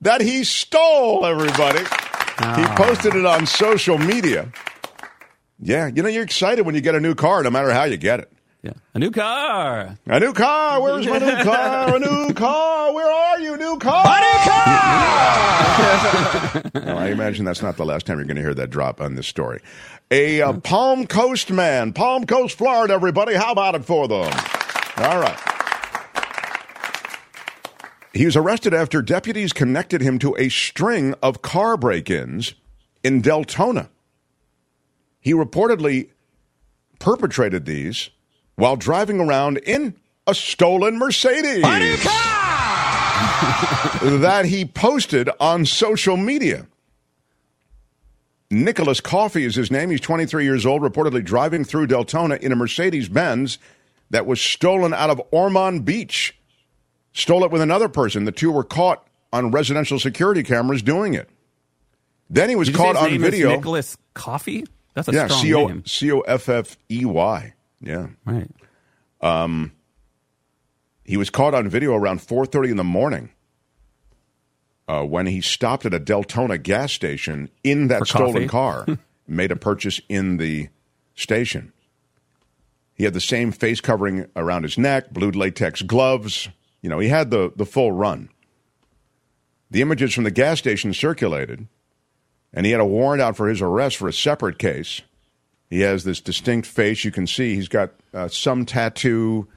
that 0.00 0.20
he 0.20 0.44
stole. 0.44 1.26
Everybody, 1.26 1.80
he 1.80 1.84
ah. 1.84 2.74
posted 2.78 3.16
it 3.16 3.26
on 3.26 3.46
social 3.46 3.98
media. 3.98 4.52
Yeah, 5.58 5.88
you 5.88 6.04
know 6.04 6.08
you're 6.08 6.22
excited 6.22 6.66
when 6.66 6.76
you 6.76 6.80
get 6.80 6.94
a 6.94 7.00
new 7.00 7.16
car, 7.16 7.42
no 7.42 7.50
matter 7.50 7.72
how 7.72 7.82
you 7.82 7.96
get 7.96 8.20
it. 8.20 8.32
Yeah, 8.62 8.72
a 8.92 8.98
new 8.98 9.12
car. 9.12 9.96
A 10.06 10.20
new 10.20 10.32
car. 10.32 10.82
Where's 10.82 11.06
my 11.06 11.18
new 11.18 11.44
car? 11.44 11.94
A 11.94 11.98
new 12.00 12.34
car. 12.34 12.92
Where 12.92 13.08
are 13.08 13.38
you? 13.38 13.56
New 13.56 13.78
car. 13.78 14.04
A 14.04 14.20
new 14.20 14.38
car. 14.50 14.58
I 16.98 17.10
imagine 17.12 17.44
that's 17.44 17.62
not 17.62 17.76
the 17.76 17.84
last 17.84 18.04
time 18.04 18.18
you're 18.18 18.26
going 18.26 18.36
to 18.36 18.42
hear 18.42 18.54
that 18.54 18.70
drop 18.70 19.00
on 19.00 19.14
this 19.14 19.28
story. 19.28 19.60
A 20.10 20.42
uh, 20.42 20.54
Palm 20.54 21.06
Coast 21.06 21.52
man, 21.52 21.92
Palm 21.92 22.26
Coast, 22.26 22.58
Florida. 22.58 22.94
Everybody, 22.94 23.34
how 23.34 23.52
about 23.52 23.76
it 23.76 23.84
for 23.84 24.08
them? 24.08 24.32
All 24.96 25.20
right. 25.20 25.38
He 28.12 28.24
was 28.24 28.34
arrested 28.34 28.74
after 28.74 29.02
deputies 29.02 29.52
connected 29.52 30.00
him 30.00 30.18
to 30.18 30.34
a 30.36 30.48
string 30.48 31.14
of 31.22 31.42
car 31.42 31.76
break-ins 31.76 32.54
in 33.04 33.22
Deltona. 33.22 33.88
He 35.20 35.32
reportedly 35.32 36.08
perpetrated 36.98 37.64
these 37.64 38.10
while 38.58 38.76
driving 38.76 39.20
around 39.20 39.56
in 39.58 39.94
a 40.26 40.34
stolen 40.34 40.98
Mercedes 40.98 41.62
that 44.02 44.42
he 44.46 44.64
posted 44.64 45.30
on 45.38 45.64
social 45.64 46.16
media. 46.16 46.66
Nicholas 48.50 49.00
Coffey 49.00 49.44
is 49.44 49.54
his 49.54 49.70
name. 49.70 49.90
He's 49.90 50.00
23 50.00 50.42
years 50.42 50.66
old, 50.66 50.82
reportedly 50.82 51.24
driving 51.24 51.64
through 51.64 51.86
Deltona 51.86 52.36
in 52.40 52.50
a 52.50 52.56
Mercedes 52.56 53.08
Benz 53.08 53.58
that 54.10 54.26
was 54.26 54.40
stolen 54.40 54.92
out 54.92 55.10
of 55.10 55.22
Ormond 55.30 55.84
Beach. 55.84 56.36
Stole 57.12 57.44
it 57.44 57.52
with 57.52 57.62
another 57.62 57.88
person. 57.88 58.24
The 58.24 58.32
two 58.32 58.50
were 58.50 58.64
caught 58.64 59.06
on 59.32 59.52
residential 59.52 60.00
security 60.00 60.42
cameras 60.42 60.82
doing 60.82 61.14
it. 61.14 61.28
Then 62.28 62.48
he 62.48 62.56
was 62.56 62.66
Did 62.66 62.72
you 62.72 62.78
say 62.78 62.92
caught 62.92 62.96
on 62.96 63.18
video. 63.20 63.50
Nicholas 63.50 63.96
Coffee. 64.14 64.66
That's 64.94 65.06
a 65.06 65.12
yeah, 65.12 65.26
strong 65.26 65.42
C 65.42 65.54
O 65.54 65.66
name. 65.68 65.86
C 65.86 66.10
O 66.10 66.20
F 66.20 66.48
F 66.48 66.76
E 66.90 67.04
Y. 67.04 67.54
Yeah. 67.80 68.08
Right. 68.24 68.50
Um, 69.20 69.72
he 71.04 71.16
was 71.16 71.30
caught 71.30 71.54
on 71.54 71.68
video 71.68 71.94
around 71.94 72.20
4:30 72.20 72.70
in 72.70 72.76
the 72.76 72.84
morning 72.84 73.30
uh, 74.86 75.04
when 75.04 75.26
he 75.26 75.40
stopped 75.40 75.86
at 75.86 75.94
a 75.94 76.00
Deltona 76.00 76.62
gas 76.62 76.92
station 76.92 77.50
in 77.64 77.88
that 77.88 78.00
For 78.00 78.06
stolen 78.06 78.48
coffee? 78.48 78.86
car, 78.86 78.98
made 79.26 79.50
a 79.50 79.56
purchase 79.56 80.00
in 80.08 80.36
the 80.38 80.68
station. 81.14 81.72
He 82.94 83.04
had 83.04 83.14
the 83.14 83.20
same 83.20 83.52
face 83.52 83.80
covering 83.80 84.26
around 84.34 84.64
his 84.64 84.76
neck, 84.76 85.12
blue 85.12 85.30
latex 85.30 85.82
gloves. 85.82 86.48
You 86.82 86.90
know, 86.90 86.98
he 86.98 87.08
had 87.08 87.30
the 87.30 87.52
the 87.54 87.66
full 87.66 87.92
run. 87.92 88.28
The 89.70 89.82
images 89.82 90.14
from 90.14 90.24
the 90.24 90.30
gas 90.30 90.58
station 90.58 90.94
circulated, 90.94 91.68
and 92.54 92.64
he 92.64 92.72
had 92.72 92.80
a 92.80 92.86
warrant 92.86 93.20
out 93.20 93.36
for 93.36 93.48
his 93.48 93.60
arrest 93.60 93.98
for 93.98 94.08
a 94.08 94.12
separate 94.12 94.58
case. 94.58 95.02
He 95.70 95.80
has 95.80 96.04
this 96.04 96.20
distinct 96.20 96.66
face. 96.66 97.04
You 97.04 97.10
can 97.10 97.26
see 97.26 97.54
he's 97.54 97.68
got 97.68 97.90
uh, 98.14 98.28
some 98.28 98.64
tattoo 98.64 99.48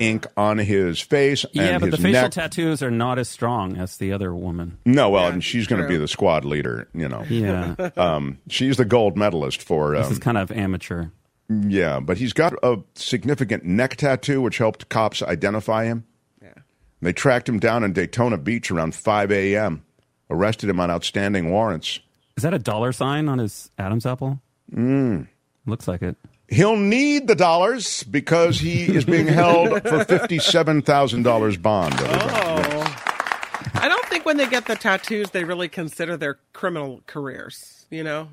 ink 0.00 0.26
on 0.36 0.58
his 0.58 1.00
face 1.00 1.46
Yeah, 1.52 1.62
and 1.62 1.80
but 1.80 1.86
his 1.86 1.96
the 1.98 2.02
facial 2.02 2.22
neck. 2.22 2.32
tattoos 2.32 2.82
are 2.82 2.90
not 2.90 3.18
as 3.18 3.28
strong 3.28 3.76
as 3.76 3.96
the 3.98 4.12
other 4.12 4.34
woman. 4.34 4.78
no, 4.84 5.08
well, 5.10 5.28
and 5.28 5.42
she's 5.42 5.66
going 5.68 5.80
to 5.80 5.88
be 5.88 5.96
the 5.96 6.08
squad 6.08 6.44
leader. 6.44 6.88
You 6.92 7.08
know, 7.08 7.24
Yeah. 7.28 7.74
um, 7.96 8.38
she's 8.48 8.76
the 8.76 8.84
gold 8.84 9.16
medalist 9.16 9.62
for. 9.62 9.94
Um, 9.94 10.02
This 10.02 10.10
is 10.12 10.18
kind 10.18 10.36
of 10.36 10.50
amateur. 10.50 11.06
yeah, 11.48 12.00
but 12.00 12.18
he's 12.18 12.32
got 12.32 12.52
a 12.64 12.78
significant 12.94 13.64
neck 13.64 13.96
tattoo, 13.96 14.42
which 14.42 14.58
helped 14.58 14.88
cops 14.88 15.22
identify 15.22 15.84
him. 15.84 16.04
Yeah, 16.42 16.54
they 17.00 17.12
tracked 17.12 17.48
him 17.48 17.60
down 17.60 17.84
in 17.84 17.92
Daytona 17.92 18.36
Beach 18.38 18.70
around 18.72 18.94
5 18.96 19.30
a.m. 19.30 19.84
Arrested 20.28 20.68
him 20.68 20.80
on 20.80 20.90
outstanding 20.90 21.50
warrants. 21.50 22.00
Is 22.36 22.42
that 22.42 22.52
a 22.52 22.58
dollar 22.58 22.90
sign 22.92 23.28
on 23.28 23.38
his 23.38 23.70
Adam's 23.78 24.04
apple? 24.04 24.40
Mm. 24.74 25.28
Looks 25.66 25.88
like 25.88 26.02
it. 26.02 26.16
He'll 26.48 26.76
need 26.76 27.26
the 27.26 27.34
dollars 27.34 28.04
because 28.04 28.60
he 28.60 28.84
is 28.84 29.04
being 29.04 29.26
held 29.26 29.82
for 29.88 30.04
fifty-seven 30.04 30.82
thousand 30.82 31.24
dollars 31.24 31.56
bond. 31.56 31.94
Oh. 31.98 33.02
I 33.74 33.88
don't 33.88 34.06
think 34.06 34.24
when 34.24 34.36
they 34.36 34.48
get 34.48 34.66
the 34.66 34.76
tattoos, 34.76 35.30
they 35.30 35.42
really 35.44 35.68
consider 35.68 36.16
their 36.16 36.38
criminal 36.52 37.02
careers. 37.06 37.86
You 37.90 38.04
know, 38.04 38.28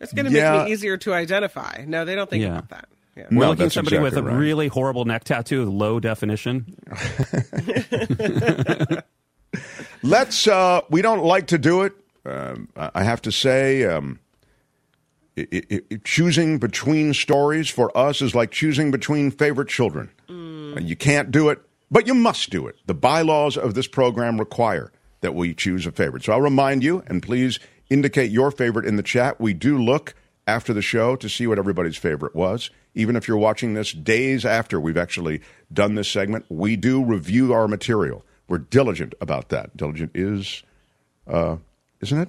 it's 0.00 0.12
going 0.12 0.24
to 0.26 0.30
make 0.32 0.40
Yeah. 0.40 0.64
me 0.64 0.72
easier 0.72 0.96
to 0.98 1.14
identify. 1.14 1.84
No, 1.86 2.04
they 2.04 2.16
don't 2.16 2.28
think 2.28 2.42
Yeah. 2.42 2.58
about 2.58 2.68
that. 2.70 2.88
Yeah. 3.16 3.22
We're 3.30 3.38
No, 3.38 3.48
looking 3.50 3.52
at 3.52 3.58
that's 3.66 3.74
somebody 3.74 3.98
with 4.00 4.16
a 4.16 4.22
right. 4.24 4.36
really 4.36 4.66
horrible 4.66 5.04
neck 5.04 5.22
tattoo 5.22 5.60
with 5.60 5.68
low 5.68 6.00
definition. 6.00 6.74
Let's. 10.02 10.46
Uh, 10.48 10.80
we 10.90 11.02
don't 11.02 11.24
like 11.24 11.46
to 11.48 11.58
do 11.58 11.82
it. 11.82 11.92
Um, 12.26 12.68
I 12.76 12.90
I 12.96 13.02
have 13.04 13.22
to 13.22 13.32
say, 13.32 13.84
um, 13.84 14.18
i 15.36 15.46
i 15.52 15.80
i- 15.90 16.00
choosing 16.04 16.58
between 16.58 17.12
stories 17.14 17.68
for 17.68 17.96
us 17.96 18.22
is 18.22 18.34
like 18.34 18.50
choosing 18.50 18.90
between 18.90 19.30
favorite 19.30 19.68
children. 19.68 20.10
Mm. 20.28 20.86
You 20.86 20.96
can't 20.96 21.30
do 21.30 21.48
it, 21.48 21.60
but 21.90 22.06
you 22.06 22.14
must 22.14 22.50
do 22.50 22.66
it. 22.66 22.76
The 22.86 22.94
bylaws 22.94 23.56
of 23.56 23.74
this 23.74 23.86
program 23.88 24.38
require 24.38 24.92
that 25.20 25.34
we 25.34 25.54
choose 25.54 25.86
a 25.86 25.92
favorite. 25.92 26.22
So 26.24 26.32
I'll 26.32 26.40
remind 26.40 26.82
you, 26.84 27.02
and 27.06 27.22
please 27.22 27.58
indicate 27.90 28.30
your 28.30 28.50
favorite 28.50 28.86
in 28.86 28.96
the 28.96 29.02
chat. 29.02 29.40
We 29.40 29.54
do 29.54 29.78
look 29.78 30.14
after 30.46 30.72
the 30.74 30.82
show 30.82 31.16
to 31.16 31.28
see 31.28 31.46
what 31.46 31.58
everybody's 31.58 31.96
favorite 31.96 32.34
was. 32.34 32.70
Even 32.94 33.16
if 33.16 33.26
you're 33.26 33.36
watching 33.38 33.74
this 33.74 33.92
days 33.92 34.44
after 34.44 34.78
we've 34.78 34.96
actually 34.98 35.40
done 35.72 35.94
this 35.94 36.08
segment, 36.08 36.44
we 36.48 36.76
do 36.76 37.02
review 37.04 37.52
our 37.52 37.66
material. 37.66 38.24
We're 38.46 38.58
diligent 38.58 39.14
about 39.20 39.48
that. 39.48 39.76
Diligent 39.76 40.10
is, 40.14 40.62
uh, 41.26 41.56
isn't 42.02 42.18
it? 42.18 42.28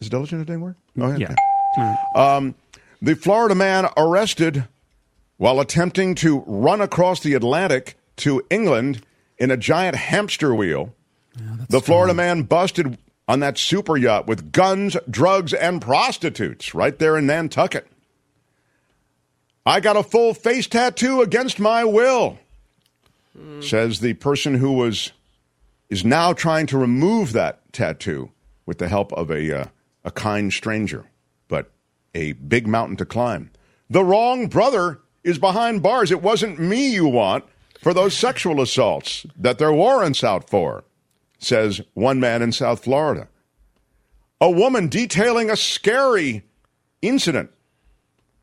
Is 0.00 0.08
diligent 0.10 0.42
a 0.42 0.44
dang 0.44 0.60
word? 0.60 0.74
Oh, 1.00 1.14
Yeah. 1.16 1.34
Um, 2.14 2.54
the 3.02 3.14
Florida 3.14 3.54
man 3.54 3.88
arrested 3.96 4.64
while 5.36 5.60
attempting 5.60 6.14
to 6.16 6.42
run 6.46 6.80
across 6.80 7.20
the 7.20 7.34
Atlantic 7.34 7.96
to 8.16 8.42
England 8.48 9.04
in 9.38 9.50
a 9.50 9.56
giant 9.56 9.96
hamster 9.96 10.54
wheel. 10.54 10.94
the 11.68 11.80
Florida 11.80 12.14
man 12.14 12.42
busted 12.44 12.96
on 13.28 13.40
that 13.40 13.58
super 13.58 13.96
yacht 13.96 14.26
with 14.26 14.52
guns, 14.52 14.96
drugs, 15.10 15.52
and 15.52 15.82
prostitutes 15.82 16.74
right 16.74 16.98
there 16.98 17.18
in 17.18 17.26
Nantucket. 17.26 17.86
I 19.66 19.80
got 19.80 19.96
a 19.96 20.02
full 20.02 20.32
face 20.32 20.68
tattoo 20.68 21.22
against 21.22 21.58
my 21.58 21.84
will, 21.84 22.38
says 23.60 24.00
the 24.00 24.14
person 24.14 24.54
who 24.54 24.72
was 24.72 25.12
is 25.90 26.04
now 26.04 26.32
trying 26.32 26.66
to 26.68 26.78
remove 26.78 27.32
that 27.32 27.60
tattoo 27.72 28.30
with 28.64 28.78
the 28.78 28.88
help 28.88 29.12
of 29.12 29.30
a 29.30 29.60
uh, 29.60 29.66
a 30.04 30.10
kind 30.12 30.52
stranger, 30.52 31.04
a 32.16 32.32
big 32.32 32.66
mountain 32.66 32.96
to 32.96 33.04
climb. 33.04 33.50
The 33.90 34.02
wrong 34.02 34.48
brother 34.48 35.00
is 35.22 35.38
behind 35.38 35.82
bars. 35.82 36.10
It 36.10 36.22
wasn't 36.22 36.58
me 36.58 36.92
you 36.92 37.06
want 37.06 37.44
for 37.80 37.92
those 37.92 38.16
sexual 38.16 38.60
assaults 38.60 39.26
that 39.36 39.58
there 39.58 39.68
are 39.68 39.74
warrants 39.74 40.24
out 40.24 40.48
for, 40.48 40.84
says 41.38 41.82
one 41.94 42.18
man 42.18 42.42
in 42.42 42.52
South 42.52 42.82
Florida. 42.82 43.28
A 44.40 44.50
woman 44.50 44.88
detailing 44.88 45.50
a 45.50 45.56
scary 45.56 46.42
incident 47.02 47.50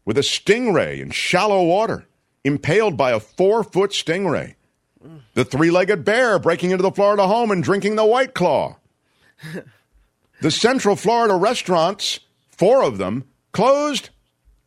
with 0.06 0.18
a 0.18 0.22
stingray 0.22 1.00
in 1.00 1.12
shallow 1.12 1.64
water, 1.64 2.06
impaled 2.44 2.96
by 2.96 3.12
a 3.12 3.20
four 3.20 3.64
foot 3.64 3.92
stingray. 3.92 4.56
The 5.34 5.46
three 5.46 5.72
legged 5.72 6.06
bear 6.06 6.40
breaking 6.40 6.72
into 6.72 6.84
the 6.84 6.92
Florida 6.92 7.28
home 7.28 7.52
and 7.52 7.64
drinking 7.64 7.96
the 7.96 8.06
White 8.06 8.34
Claw. 8.34 8.78
The 10.42 10.52
Central 10.52 10.98
Florida 10.98 11.36
restaurants, 11.36 12.20
four 12.50 12.84
of 12.84 12.98
them, 12.98 13.24
closed 13.54 14.10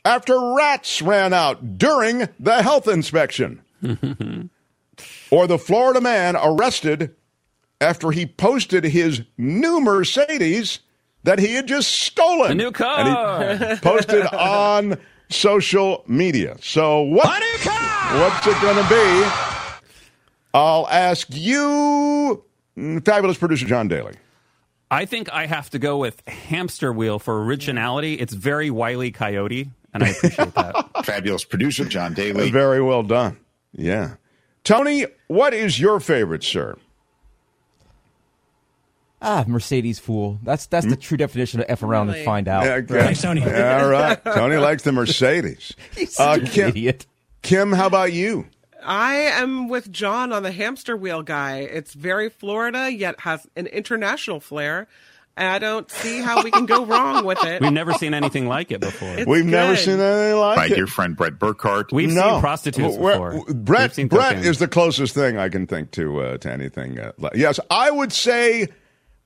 after 0.04 0.54
rats 0.54 1.02
ran 1.02 1.32
out 1.32 1.78
during 1.78 2.28
the 2.40 2.62
health 2.62 2.88
inspection. 2.88 3.62
or 5.30 5.46
the 5.46 5.58
Florida 5.58 6.00
man 6.00 6.36
arrested 6.36 7.14
after 7.80 8.10
he 8.10 8.24
posted 8.24 8.84
his 8.84 9.22
new 9.36 9.80
Mercedes 9.80 10.80
that 11.24 11.38
he 11.38 11.54
had 11.54 11.66
just 11.66 11.90
stolen. 11.90 12.52
A 12.52 12.54
new 12.54 12.70
car. 12.70 13.42
And 13.42 13.62
he 13.62 13.76
posted 13.82 14.26
on 14.26 14.98
social 15.28 16.04
media. 16.06 16.56
So 16.60 17.02
what? 17.02 17.42
What's 18.14 18.46
it 18.46 18.60
going 18.62 18.82
to 18.82 18.88
be? 18.88 19.30
I'll 20.54 20.88
ask 20.88 21.26
you, 21.30 22.42
fabulous 23.04 23.36
producer 23.36 23.66
John 23.66 23.88
Daly. 23.88 24.14
I 24.90 25.04
think 25.04 25.32
I 25.32 25.46
have 25.46 25.70
to 25.70 25.78
go 25.78 25.98
with 25.98 26.26
hamster 26.28 26.92
wheel 26.92 27.18
for 27.18 27.42
originality. 27.44 28.14
It's 28.14 28.32
very 28.34 28.70
wily 28.70 29.10
coyote, 29.10 29.70
and 29.92 30.04
I 30.04 30.08
appreciate 30.10 30.54
that. 30.54 30.90
Fabulous 31.04 31.44
producer 31.44 31.84
John 31.84 32.14
Daly. 32.14 32.50
Very 32.50 32.80
well 32.80 33.02
done. 33.02 33.36
Yeah. 33.72 34.14
Tony, 34.62 35.06
what 35.26 35.54
is 35.54 35.80
your 35.80 35.98
favorite, 36.00 36.44
sir? 36.44 36.76
Ah, 39.22 39.44
Mercedes 39.46 39.98
fool. 39.98 40.38
That's 40.42 40.66
that's 40.66 40.86
the 40.86 40.94
true 40.96 41.16
definition 41.16 41.60
of 41.60 41.66
f 41.68 41.82
around 41.82 42.10
and 42.10 42.24
find 42.24 42.46
out. 42.48 42.64
Yeah, 42.64 42.74
okay. 42.74 43.14
All 43.44 43.88
right. 43.88 44.22
Tony 44.24 44.56
likes 44.56 44.82
the 44.82 44.92
Mercedes. 44.92 45.74
He's 45.96 46.20
Uh, 46.20 46.38
an 46.40 46.46
Kim, 46.46 46.68
idiot. 46.68 47.06
Kim, 47.42 47.72
how 47.72 47.86
about 47.86 48.12
you? 48.12 48.46
I 48.86 49.14
am 49.14 49.68
with 49.68 49.90
John 49.90 50.32
on 50.32 50.42
the 50.44 50.52
hamster 50.52 50.96
wheel 50.96 51.22
guy. 51.22 51.58
It's 51.58 51.92
very 51.92 52.28
Florida, 52.30 52.90
yet 52.92 53.20
has 53.20 53.46
an 53.56 53.66
international 53.66 54.40
flair. 54.40 54.86
I 55.38 55.58
don't 55.58 55.90
see 55.90 56.22
how 56.22 56.42
we 56.42 56.50
can 56.50 56.64
go 56.64 56.86
wrong 56.86 57.24
with 57.26 57.44
it. 57.44 57.60
We've 57.60 57.70
never 57.72 57.92
seen 57.92 58.14
anything 58.14 58.46
like 58.48 58.70
it 58.70 58.80
before. 58.80 59.10
It's 59.18 59.26
We've 59.26 59.44
never 59.44 59.76
seen 59.76 60.00
anything 60.00 60.38
like 60.40 60.56
it. 60.56 60.60
My 60.60 60.66
it. 60.66 60.74
dear 60.76 60.86
friend 60.86 61.14
Brett 61.14 61.38
Burkhardt. 61.38 61.92
We've 61.92 62.08
no. 62.10 62.22
seen 62.32 62.40
prostitutes 62.40 62.96
We're- 62.96 63.14
before. 63.34 63.54
Brett, 63.54 63.82
We've 63.90 63.94
seen 63.94 64.08
Brett 64.08 64.36
cocaine. 64.36 64.44
is 64.48 64.58
the 64.58 64.68
closest 64.68 65.14
thing 65.14 65.36
I 65.36 65.48
can 65.50 65.66
think 65.66 65.90
to 65.90 66.20
uh, 66.22 66.38
to 66.38 66.50
anything. 66.50 66.98
Uh, 66.98 67.12
like- 67.18 67.34
yes, 67.34 67.60
I 67.70 67.90
would 67.90 68.12
say 68.14 68.68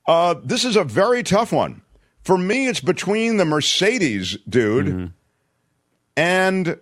uh, 0.06 0.34
this 0.42 0.64
is 0.64 0.74
a 0.74 0.82
very 0.82 1.22
tough 1.22 1.52
one. 1.52 1.82
For 2.24 2.36
me, 2.36 2.66
it's 2.66 2.80
between 2.80 3.36
the 3.36 3.44
Mercedes 3.44 4.36
dude 4.48 4.86
Mm-hmm. 4.86 5.06
and 6.16 6.78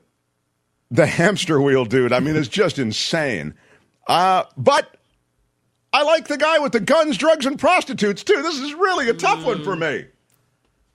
the 0.91 1.07
hamster 1.07 1.61
wheel 1.61 1.85
dude. 1.85 2.13
I 2.13 2.21
mean, 2.21 2.37
it's 2.37 2.49
just 2.49 2.79
insane. 2.79 3.55
Uh, 4.07 4.45
but 4.57 4.97
I 5.93 6.03
like 6.03 6.29
the 6.29 6.37
guy 6.37 6.59
with 6.59 6.73
the 6.73 6.81
guns, 6.81 7.17
drugs, 7.17 7.47
and 7.47 7.59
prostitutes 7.59 8.23
too. 8.23 8.43
This 8.43 8.59
is 8.59 8.75
really 8.75 9.09
a 9.09 9.15
tough 9.15 9.45
one 9.45 9.65
for 9.65 9.77
me. 9.77 10.07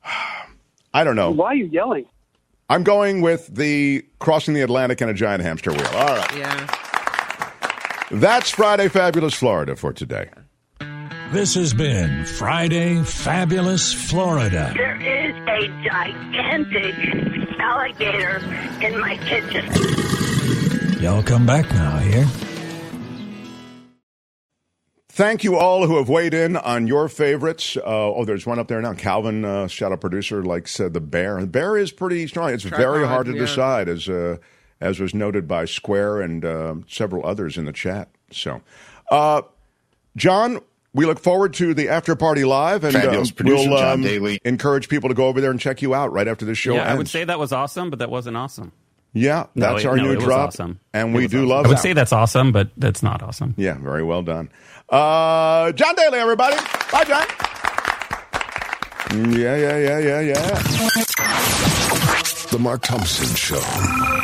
I 0.94 1.04
don't 1.04 1.16
know. 1.16 1.32
Why 1.32 1.48
are 1.48 1.56
you 1.56 1.66
yelling? 1.66 2.06
I'm 2.70 2.84
going 2.84 3.22
with 3.22 3.48
the 3.54 4.06
crossing 4.20 4.54
the 4.54 4.62
Atlantic 4.62 5.02
in 5.02 5.10
a 5.10 5.14
giant 5.14 5.44
hamster 5.44 5.72
wheel. 5.72 5.86
All 5.88 6.16
right. 6.16 6.36
Yeah. 6.36 6.68
That's 8.12 8.52
Friday 8.52 8.90
Fabulous 8.90 9.34
Florida 9.34 9.76
for 9.76 9.92
today. 9.92 10.30
This 11.32 11.56
has 11.56 11.74
been 11.74 12.26
Friday 12.26 13.02
Fabulous 13.02 13.92
Florida. 13.92 14.72
There 14.76 15.02
is 15.02 15.36
a 15.48 15.68
gigantic 15.84 17.43
alligator 17.64 18.38
in 18.82 19.00
my 19.00 19.16
kitchen. 19.18 19.66
Y'all 21.02 21.24
come 21.24 21.46
back 21.46 21.70
now 21.72 21.98
here. 22.00 22.26
Thank 25.10 25.44
you 25.44 25.58
all 25.58 25.86
who 25.86 25.98
have 25.98 26.10
weighed 26.10 26.34
in 26.34 26.58
on 26.58 26.88
your 26.88 27.08
favorites. 27.08 27.78
Uh, 27.78 27.82
oh, 27.86 28.26
there's 28.26 28.46
one 28.48 28.58
up 28.58 28.68
there 28.68 28.82
now. 28.82 28.94
Calvin, 28.94 29.46
uh, 29.46 29.68
shout 29.68 29.92
out 29.92 30.02
producer, 30.02 30.44
like 30.44 30.68
said 30.68 30.94
the 30.94 31.02
bear. 31.02 31.40
The 31.40 31.48
bear 31.48 31.78
is 31.78 31.92
pretty 31.92 32.26
strong. 32.28 32.50
It's 32.50 32.64
very 32.64 33.06
hard 33.06 33.28
to 33.28 33.34
yeah. 33.34 33.40
decide, 33.40 33.88
as 33.88 34.10
uh, 34.10 34.38
as 34.82 35.00
was 35.00 35.14
noted 35.14 35.48
by 35.48 35.66
Square 35.66 36.22
and 36.22 36.44
uh, 36.44 36.76
several 36.88 37.26
others 37.26 37.58
in 37.58 37.66
the 37.66 37.72
chat. 37.72 38.10
So, 38.32 38.62
uh, 39.12 39.44
John, 40.18 40.60
we 40.94 41.06
look 41.06 41.20
forward 41.20 41.54
to 41.56 41.74
the 41.74 41.90
after 41.90 42.16
party 42.16 42.46
live, 42.46 42.84
and 42.84 42.94
Fabulous 42.94 43.32
um, 43.40 43.46
we'll 43.46 43.78
um, 43.78 44.06
encourage 44.46 44.88
people 44.90 45.10
to 45.10 45.16
go 45.16 45.28
over 45.28 45.42
there 45.42 45.52
and 45.52 45.60
check 45.60 45.82
you 45.82 45.94
out 45.96 46.12
right 46.12 46.28
after 46.28 46.46
the 46.46 46.56
show 46.56 46.76
yeah, 46.76 46.92
I 46.92 46.96
would 46.96 47.08
say 47.08 47.24
that 47.24 47.40
was 47.40 47.52
awesome, 47.52 47.90
but 47.90 48.00
that 48.00 48.10
wasn't 48.12 48.38
awesome. 48.38 48.72
yeah, 49.14 49.48
No, 49.56 49.72
that's 49.74 49.84
it- 49.84 49.88
our 49.88 49.98
no, 49.98 50.04
new 50.04 50.12
it 50.14 50.16
was 50.18 50.26
drop, 50.26 50.48
awesome. 50.50 50.80
and 50.94 51.10
It 51.10 51.16
we 51.18 51.24
was 51.24 51.32
do 51.32 51.38
awesome. 51.40 51.50
love. 51.50 51.66
I 51.66 51.68
would 51.70 51.78
that. 51.78 51.82
say 51.82 51.94
that's 51.94 52.14
awesome, 52.14 52.52
but 52.52 52.70
that's 52.78 53.02
not 53.04 53.24
awesome. 53.24 53.54
Yeah, 53.58 53.74
very 53.80 54.04
well 54.04 54.22
done. 54.22 54.50
Uh, 54.90 55.72
John 55.72 55.96
Daly, 55.96 56.20
everybody. 56.20 56.56
Bye, 56.92 57.04
John. 57.06 57.26
Yeah, 59.32 59.56
yeah, 59.56 59.78
yeah, 59.78 60.00
yeah, 60.00 60.20
yeah. 60.22 60.60
The 62.52 62.58
Mark 62.60 62.82
Thompson 62.84 63.36
Show. 63.36 64.23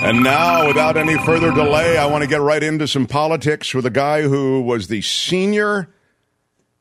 And 0.00 0.22
now, 0.22 0.68
without 0.68 0.96
any 0.96 1.18
further 1.18 1.50
delay, 1.50 1.98
I 1.98 2.06
want 2.06 2.22
to 2.22 2.28
get 2.28 2.40
right 2.40 2.62
into 2.62 2.86
some 2.86 3.06
politics 3.06 3.74
with 3.74 3.84
a 3.84 3.90
guy 3.90 4.22
who 4.22 4.62
was 4.62 4.86
the 4.86 5.02
senior 5.02 5.88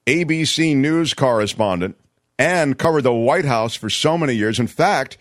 ABC 0.05 0.75
News 0.75 1.15
correspondent 1.15 1.97
and 2.37 2.77
covered 2.77 3.01
the 3.01 3.13
White 3.13 3.45
House 3.45 3.73
for 3.73 3.89
so 3.89 4.19
many 4.19 4.33
years. 4.33 4.59
In 4.59 4.67
fact, 4.67 5.17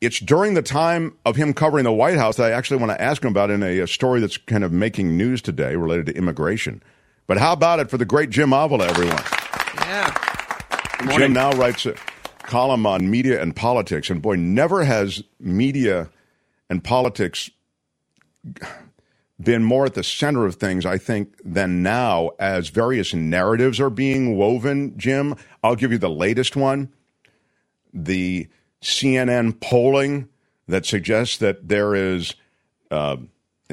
it's 0.00 0.18
during 0.18 0.54
the 0.54 0.62
time 0.62 1.16
of 1.24 1.36
him 1.36 1.54
covering 1.54 1.84
the 1.84 1.92
White 1.92 2.18
House 2.18 2.38
that 2.38 2.50
I 2.50 2.54
actually 2.54 2.78
want 2.78 2.90
to 2.90 3.00
ask 3.00 3.22
him 3.22 3.30
about 3.30 3.50
in 3.50 3.62
a, 3.62 3.78
a 3.78 3.86
story 3.86 4.18
that's 4.18 4.36
kind 4.36 4.64
of 4.64 4.72
making 4.72 5.16
news 5.16 5.40
today 5.40 5.76
related 5.76 6.06
to 6.06 6.16
immigration. 6.16 6.82
But 7.28 7.38
how 7.38 7.52
about 7.52 7.78
it 7.78 7.88
for 7.88 7.98
the 7.98 8.04
great 8.04 8.30
Jim 8.30 8.52
Avila, 8.52 8.88
everyone? 8.88 9.22
Yeah. 9.76 11.16
Jim 11.16 11.32
now 11.32 11.52
writes 11.52 11.86
a 11.86 11.94
column 12.42 12.84
on 12.84 13.08
media 13.08 13.40
and 13.40 13.54
politics, 13.54 14.10
and 14.10 14.20
boy, 14.20 14.34
never 14.34 14.84
has 14.84 15.22
media 15.38 16.10
and 16.68 16.82
politics 16.82 17.50
been 19.40 19.64
more 19.64 19.84
at 19.86 19.94
the 19.94 20.02
center 20.02 20.46
of 20.46 20.56
things, 20.56 20.86
I 20.86 20.98
think, 20.98 21.34
than 21.44 21.82
now 21.82 22.30
as 22.38 22.68
various 22.68 23.12
narratives 23.12 23.80
are 23.80 23.90
being 23.90 24.36
woven. 24.36 24.96
Jim, 24.96 25.36
I'll 25.62 25.76
give 25.76 25.92
you 25.92 25.98
the 25.98 26.10
latest 26.10 26.56
one 26.56 26.92
the 27.92 28.46
CNN 28.82 29.58
polling 29.60 30.28
that 30.68 30.84
suggests 30.84 31.38
that 31.38 31.68
there 31.68 31.94
is 31.94 32.34
uh, 32.90 33.16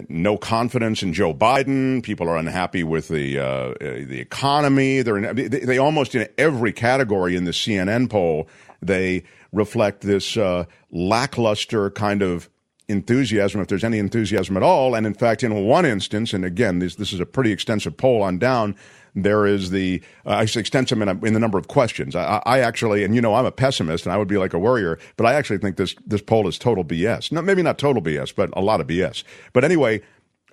no 0.08 0.38
confidence 0.38 1.04
in 1.04 1.14
Joe 1.14 1.34
Biden. 1.34 2.02
People 2.02 2.30
are 2.30 2.38
unhappy 2.38 2.84
with 2.84 3.10
the 3.10 3.38
uh, 3.38 3.74
the 3.80 4.20
economy. 4.20 5.02
They're 5.02 5.18
in, 5.18 5.36
they, 5.36 5.48
they 5.48 5.78
almost 5.78 6.16
in 6.16 6.28
every 6.38 6.72
category 6.72 7.36
in 7.36 7.44
the 7.44 7.52
CNN 7.52 8.10
poll 8.10 8.48
they 8.82 9.24
reflect 9.52 10.02
this 10.02 10.36
uh, 10.36 10.66
lackluster 10.92 11.90
kind 11.92 12.22
of 12.22 12.50
enthusiasm, 12.88 13.62
if 13.62 13.68
there's 13.68 13.84
any 13.84 14.00
enthusiasm 14.00 14.58
at 14.58 14.64
all. 14.64 14.96
And 14.96 15.06
in 15.06 15.14
fact, 15.14 15.44
in 15.44 15.66
one 15.66 15.86
instance, 15.86 16.34
and 16.34 16.44
again, 16.44 16.80
this 16.80 16.96
this 16.96 17.14
is 17.14 17.20
a 17.20 17.26
pretty 17.26 17.52
extensive 17.52 17.98
poll 17.98 18.22
on 18.22 18.38
down. 18.40 18.76
There 19.16 19.46
is 19.46 19.70
the 19.70 20.02
uh, 20.26 20.32
I 20.32 20.46
say 20.46 20.60
extensive 20.60 21.00
in, 21.02 21.08
a, 21.08 21.12
in 21.24 21.34
the 21.34 21.40
number 21.40 21.58
of 21.58 21.68
questions. 21.68 22.16
I, 22.16 22.42
I 22.46 22.60
actually, 22.60 23.04
and 23.04 23.14
you 23.14 23.22
know, 23.22 23.36
I'm 23.36 23.46
a 23.46 23.52
pessimist, 23.52 24.06
and 24.06 24.14
I 24.14 24.18
would 24.18 24.28
be 24.28 24.38
like 24.38 24.54
a 24.54 24.60
worrier, 24.60 24.98
but 25.18 25.26
I 25.26 25.34
actually 25.34 25.60
think 25.60 25.78
this 25.78 25.96
this 26.06 26.22
poll 26.22 26.48
is 26.48 26.58
total 26.58 26.84
BS. 26.84 27.32
No, 27.32 27.42
maybe 27.42 27.62
not 27.62 27.78
total 27.78 28.02
BS, 28.02 28.34
but 28.36 28.50
a 28.54 28.62
lot 28.62 28.82
of 28.82 28.88
BS. 28.88 29.24
But 29.54 29.64
anyway, 29.64 30.02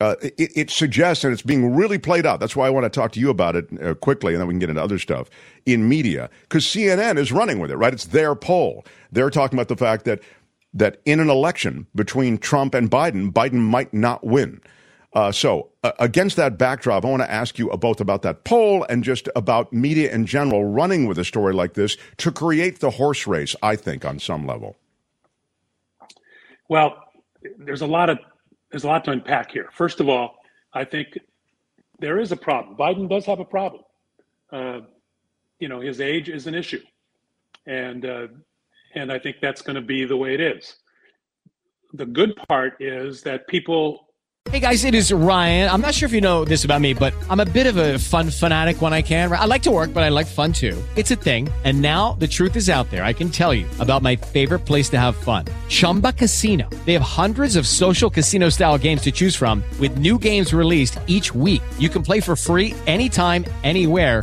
uh, 0.01 0.17
it, 0.23 0.51
it, 0.57 0.71
suggests, 0.71 1.25
and 1.25 1.33
it's 1.33 1.43
being 1.43 1.75
really 1.75 1.99
played 1.99 2.25
out. 2.25 2.41
That's 2.41 2.57
why 2.57 2.67
I 2.67 2.71
want 2.71 2.85
to 2.85 2.91
talk 2.91 3.13
to 3.13 3.21
you 3.21 3.29
about 3.29 3.55
it 3.55 3.69
uh, 3.83 3.95
quickly, 3.95 4.33
and 4.33 4.41
then 4.41 4.49
we 4.49 4.55
can 4.55 4.59
get 4.59 4.71
into 4.71 4.83
other 4.83 4.99
stuff 4.99 5.29
in 5.67 5.89
media, 5.89 6.31
because 6.43 6.65
CNN 6.65 7.19
is 7.19 7.31
running 7.31 7.59
with 7.59 7.71
it, 7.71 7.77
right? 7.77 7.93
It's 7.93 8.07
their 8.07 8.35
poll. 8.35 8.85
They're 9.13 9.29
talking 9.29 9.59
about 9.59 9.69
the 9.69 9.77
fact 9.77 10.07
that 10.07 10.21
that 10.75 11.01
in 11.05 11.21
an 11.21 11.31
election 11.31 11.87
between 11.95 12.39
Trump 12.39 12.75
and 12.75 12.91
Biden, 12.91 13.33
Biden 13.33 13.61
might 13.61 13.93
not 13.93 14.25
win. 14.25 14.61
Uh, 15.13 15.33
so, 15.33 15.71
uh, 15.83 15.91
against 15.99 16.37
that 16.37 16.57
backdrop, 16.57 17.05
I 17.05 17.09
want 17.09 17.23
to 17.23 17.31
ask 17.31 17.59
you 17.59 17.69
both 17.71 18.01
about 18.01 18.23
that 18.23 18.45
poll 18.45 18.87
and 18.89 19.03
just 19.03 19.29
about 19.35 19.73
media 19.73 20.13
in 20.13 20.25
general 20.25 20.65
running 20.65 21.07
with 21.07 21.19
a 21.19 21.25
story 21.25 21.53
like 21.53 21.75
this 21.75 21.97
to 22.19 22.31
create 22.31 22.79
the 22.79 22.91
horse 22.91 23.27
race, 23.27 23.57
I 23.61 23.75
think, 23.75 24.05
on 24.05 24.21
some 24.21 24.47
level. 24.47 24.77
Well, 26.69 26.97
there's 27.59 27.81
a 27.81 27.87
lot 27.87 28.09
of 28.09 28.19
there's 28.71 28.85
a 28.85 28.87
lot 28.87 29.05
to 29.07 29.11
unpack 29.11 29.51
here. 29.51 29.69
First 29.73 29.99
of 29.99 30.09
all, 30.09 30.37
I 30.73 30.85
think 30.85 31.19
there 31.99 32.21
is 32.21 32.31
a 32.31 32.37
problem. 32.37 32.77
Biden 32.77 33.09
does 33.09 33.27
have 33.27 33.41
a 33.41 33.45
problem. 33.45 33.83
Uh, 34.53 34.81
you 35.59 35.69
know, 35.69 35.81
his 35.81 36.01
age 36.01 36.29
is 36.29 36.47
an 36.47 36.55
issue, 36.55 36.83
and 37.67 38.07
uh, 38.07 38.27
and 38.95 39.13
I 39.13 39.19
think 39.19 39.37
that's 39.41 39.63
going 39.63 39.77
to 39.77 39.83
be 39.83 40.05
the 40.05 40.17
way 40.17 40.35
it 40.35 40.41
is. 40.41 40.77
The 41.93 42.07
good 42.07 42.37
part 42.49 42.81
is 42.81 43.23
that 43.23 43.49
people 43.49 44.11
Hey 44.49 44.59
guys, 44.59 44.85
it 44.85 44.95
is 44.95 45.13
Ryan. 45.13 45.69
I'm 45.69 45.83
not 45.83 45.95
sure 45.95 46.07
if 46.07 46.15
you 46.15 46.23
know 46.23 46.47
this 46.47 46.65
about 46.65 46.81
me, 46.81 46.95
but 46.95 47.13
I'm 47.29 47.41
a 47.41 47.45
bit 47.45 47.67
of 47.67 47.77
a 47.77 47.99
fun 47.99 48.31
fanatic 48.31 48.81
when 48.81 48.95
I 48.95 49.03
can. 49.03 49.31
I 49.31 49.45
like 49.45 49.63
to 49.65 49.71
work, 49.71 49.93
but 49.93 50.03
I 50.03 50.09
like 50.09 50.27
fun 50.27 50.51
too. 50.51 50.83
It's 50.97 51.11
a 51.11 51.15
thing. 51.15 51.51
And 51.63 51.83
now 51.83 52.15
the 52.15 52.27
truth 52.27 52.57
is 52.57 52.71
out 52.71 52.91
there. 52.91 53.05
I 53.05 53.13
can 53.13 53.29
tell 53.29 53.53
you 53.53 53.67
about 53.81 54.01
my 54.01 54.17
favorite 54.17 54.61
place 54.61 54.89
to 54.91 54.99
have 54.99 55.15
fun 55.15 55.45
Chumba 55.69 56.15
Casino. 56.15 56.71
They 56.87 56.95
have 56.95 57.03
hundreds 57.03 57.55
of 57.55 57.67
social 57.67 58.09
casino 58.09 58.49
style 58.49 58.79
games 58.79 59.03
to 59.03 59.13
choose 59.13 59.37
from, 59.37 59.63
with 59.79 59.99
new 59.99 60.19
games 60.19 60.55
released 60.55 60.99
each 61.07 61.35
week. 61.35 61.63
You 61.79 61.91
can 61.91 62.03
play 62.03 62.21
for 62.21 62.35
free 62.35 62.75
anytime, 62.87 63.45
anywhere 63.63 64.23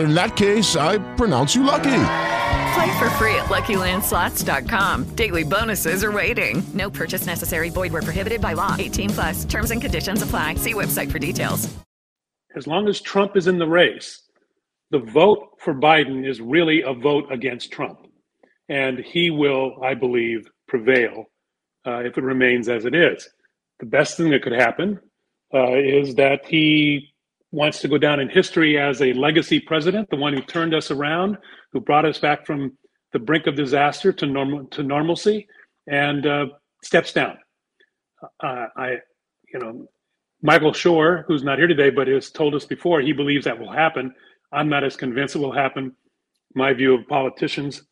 in 0.00 0.14
that 0.14 0.36
case, 0.36 0.76
I 0.76 0.98
pronounce 1.14 1.54
you 1.54 1.62
lucky. 1.62 2.04
Play 2.74 2.98
for 2.98 3.10
free 3.10 3.34
at 3.34 3.46
LuckyLandSlots.com. 3.46 5.04
Daily 5.14 5.44
bonuses 5.44 6.04
are 6.04 6.12
waiting. 6.12 6.62
No 6.74 6.90
purchase 6.90 7.26
necessary. 7.26 7.70
Void 7.70 7.92
were 7.92 8.02
prohibited 8.02 8.40
by 8.40 8.52
law. 8.52 8.76
18 8.78 9.10
plus. 9.10 9.44
Terms 9.44 9.70
and 9.70 9.80
conditions 9.80 10.22
apply. 10.22 10.56
See 10.56 10.74
website 10.74 11.10
for 11.10 11.18
details. 11.18 11.68
As 12.56 12.66
long 12.66 12.88
as 12.88 13.00
Trump 13.00 13.36
is 13.36 13.46
in 13.46 13.58
the 13.58 13.66
race, 13.68 14.22
the 14.90 15.00
vote 15.00 15.50
for 15.58 15.74
Biden 15.74 16.26
is 16.26 16.40
really 16.40 16.82
a 16.82 16.92
vote 16.92 17.30
against 17.30 17.70
Trump, 17.70 18.06
and 18.68 18.98
he 18.98 19.30
will, 19.30 19.82
I 19.82 19.94
believe, 19.94 20.48
prevail 20.66 21.26
uh, 21.86 22.00
if 22.04 22.16
it 22.16 22.24
remains 22.24 22.68
as 22.68 22.84
it 22.84 22.94
is. 22.94 23.28
The 23.80 23.86
best 23.86 24.16
thing 24.16 24.30
that 24.30 24.42
could 24.42 24.52
happen 24.52 24.98
uh, 25.52 25.76
is 25.76 26.14
that 26.14 26.46
he 26.46 27.12
wants 27.50 27.80
to 27.80 27.88
go 27.88 27.98
down 27.98 28.20
in 28.20 28.28
history 28.28 28.78
as 28.78 29.00
a 29.00 29.12
legacy 29.14 29.58
president, 29.60 30.08
the 30.10 30.16
one 30.16 30.32
who 30.34 30.42
turned 30.42 30.74
us 30.74 30.90
around, 30.90 31.38
who 31.72 31.80
brought 31.80 32.04
us 32.04 32.18
back 32.18 32.46
from 32.46 32.76
the 33.12 33.18
brink 33.18 33.46
of 33.46 33.54
disaster 33.56 34.12
to 34.12 34.26
normal 34.26 34.66
to 34.66 34.82
normalcy, 34.82 35.46
and 35.86 36.26
uh, 36.26 36.46
steps 36.82 37.12
down. 37.12 37.38
Uh, 38.42 38.66
I, 38.76 38.96
you 39.52 39.60
know, 39.60 39.88
Michael 40.42 40.72
Shure, 40.72 41.24
who's 41.26 41.42
not 41.42 41.58
here 41.58 41.66
today, 41.66 41.90
but 41.90 42.06
has 42.08 42.30
told 42.30 42.54
us 42.54 42.64
before 42.64 43.00
he 43.00 43.12
believes 43.12 43.44
that 43.46 43.58
will 43.58 43.72
happen. 43.72 44.14
I'm 44.52 44.68
not 44.68 44.84
as 44.84 44.96
convinced 44.96 45.36
it 45.36 45.40
will 45.40 45.52
happen. 45.52 45.94
My 46.54 46.72
view 46.72 46.94
of 46.94 47.06
politicians 47.08 47.82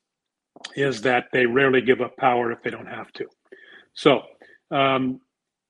is 0.74 1.02
that 1.02 1.26
they 1.32 1.46
rarely 1.46 1.80
give 1.80 2.00
up 2.00 2.16
power 2.16 2.52
if 2.52 2.62
they 2.62 2.70
don't 2.70 2.86
have 2.86 3.12
to. 3.12 3.26
So, 3.94 4.22
um, 4.70 5.20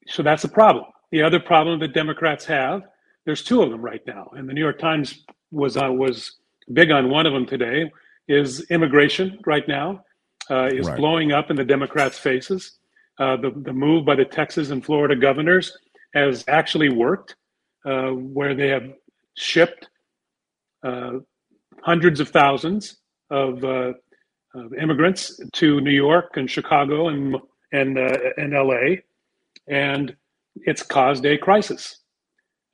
so 0.06 0.22
that's 0.22 0.44
a 0.44 0.48
problem. 0.48 0.84
The 1.10 1.22
other 1.22 1.40
problem 1.40 1.80
that 1.80 1.94
Democrats 1.94 2.44
have 2.46 2.82
there's 3.26 3.42
two 3.42 3.60
of 3.60 3.70
them 3.70 3.82
right 3.82 4.00
now, 4.06 4.30
and 4.34 4.48
the 4.48 4.54
New 4.54 4.62
York 4.62 4.78
Times 4.78 5.24
was 5.50 5.76
uh, 5.76 5.92
was 5.92 6.36
big 6.72 6.90
on 6.90 7.10
one 7.10 7.26
of 7.26 7.32
them 7.32 7.44
today. 7.44 7.90
Is 8.28 8.68
immigration 8.70 9.38
right 9.46 9.66
now 9.68 10.02
uh, 10.50 10.66
is 10.66 10.86
right. 10.86 10.96
blowing 10.96 11.32
up 11.32 11.50
in 11.50 11.56
the 11.56 11.64
Democrats' 11.64 12.18
faces. 12.18 12.78
Uh, 13.18 13.36
the 13.36 13.50
the 13.64 13.72
move 13.72 14.04
by 14.04 14.14
the 14.14 14.24
Texas 14.24 14.70
and 14.70 14.84
Florida 14.84 15.16
governors 15.16 15.76
has 16.14 16.44
actually 16.48 16.88
worked, 16.88 17.34
uh, 17.84 18.10
where 18.10 18.54
they 18.54 18.68
have 18.68 18.84
shipped 19.34 19.88
uh, 20.82 21.12
hundreds 21.82 22.20
of 22.20 22.28
thousands 22.28 22.98
of, 23.30 23.62
uh, 23.64 23.92
of, 24.54 24.72
immigrants 24.74 25.40
to 25.52 25.80
New 25.80 25.90
York 25.90 26.36
and 26.36 26.48
Chicago 26.50 27.08
and 27.08 27.36
and 27.72 27.98
and 27.98 28.54
L.A. 28.54 29.02
and 29.66 30.14
it's 30.54 30.82
caused 30.82 31.26
a 31.26 31.36
crisis 31.36 31.98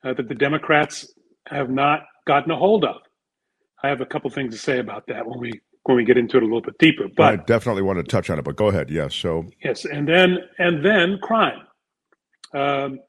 uh, 0.03 0.13
that 0.13 0.27
the 0.27 0.35
Democrats 0.35 1.13
have 1.47 1.69
not 1.69 2.03
gotten 2.25 2.51
a 2.51 2.57
hold 2.57 2.85
of. 2.85 2.97
I 3.83 3.89
have 3.89 4.01
a 4.01 4.05
couple 4.05 4.29
things 4.29 4.53
to 4.53 4.59
say 4.59 4.79
about 4.79 5.07
that 5.07 5.25
when 5.25 5.39
we 5.39 5.51
when 5.83 5.97
we 5.97 6.05
get 6.05 6.17
into 6.17 6.37
it 6.37 6.43
a 6.43 6.45
little 6.45 6.61
bit 6.61 6.77
deeper. 6.77 7.07
But 7.15 7.33
I 7.33 7.35
definitely 7.43 7.81
want 7.81 7.99
to 7.99 8.03
touch 8.03 8.29
on 8.29 8.39
it. 8.39 8.45
But 8.45 8.55
go 8.55 8.67
ahead. 8.67 8.89
Yes. 8.89 9.13
So 9.13 9.45
yes, 9.63 9.85
and 9.85 10.07
then 10.07 10.39
and 10.57 10.83
then 10.83 11.19
crime. 11.21 11.67
Um, 12.53 12.99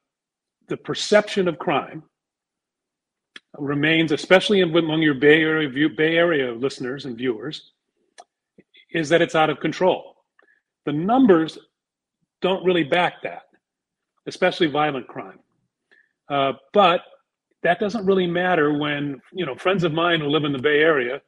the 0.68 0.76
perception 0.78 1.46
of 1.46 1.58
crime 1.58 2.02
remains, 3.58 4.10
especially 4.10 4.62
among 4.62 5.02
your 5.02 5.14
Bay 5.14 5.42
Area 5.42 5.68
view, 5.68 5.90
Bay 5.90 6.16
Area 6.16 6.52
listeners 6.52 7.04
and 7.04 7.16
viewers, 7.16 7.72
is 8.90 9.08
that 9.10 9.22
it's 9.22 9.34
out 9.34 9.50
of 9.50 9.60
control. 9.60 10.16
The 10.86 10.92
numbers 10.92 11.58
don't 12.40 12.64
really 12.64 12.84
back 12.84 13.22
that, 13.22 13.42
especially 14.26 14.66
violent 14.66 15.06
crime. 15.06 15.38
Uh, 16.28 16.52
but 16.72 17.02
that 17.62 17.80
doesn't 17.80 18.06
really 18.06 18.26
matter 18.26 18.78
when 18.78 19.20
you 19.32 19.44
know 19.44 19.54
friends 19.54 19.84
of 19.84 19.92
mine 19.92 20.20
who 20.20 20.28
live 20.28 20.44
in 20.44 20.52
the 20.52 20.58
Bay 20.58 20.80
Area 20.80 21.20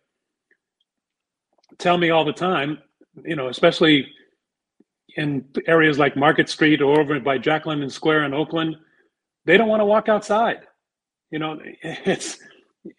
tell 1.79 1.99
me 1.99 2.11
all 2.11 2.25
the 2.25 2.33
time, 2.33 2.79
you 3.25 3.37
know, 3.37 3.49
especially 3.49 4.07
in 5.17 5.45
areas 5.67 5.99
like 5.99 6.17
Market 6.17 6.49
Street 6.49 6.83
or 6.83 7.01
over 7.01 7.19
by 7.21 7.39
Jack 7.39 7.67
London 7.67 7.91
Square 7.91 8.25
in 8.25 8.35
Oakland, 8.35 8.77
they 9.45 9.57
don't 9.57 9.69
want 9.69 9.81
to 9.81 9.87
walk 9.87 10.09
outside. 10.09 10.61
You 11.31 11.39
know, 11.39 11.59
it's 11.83 12.39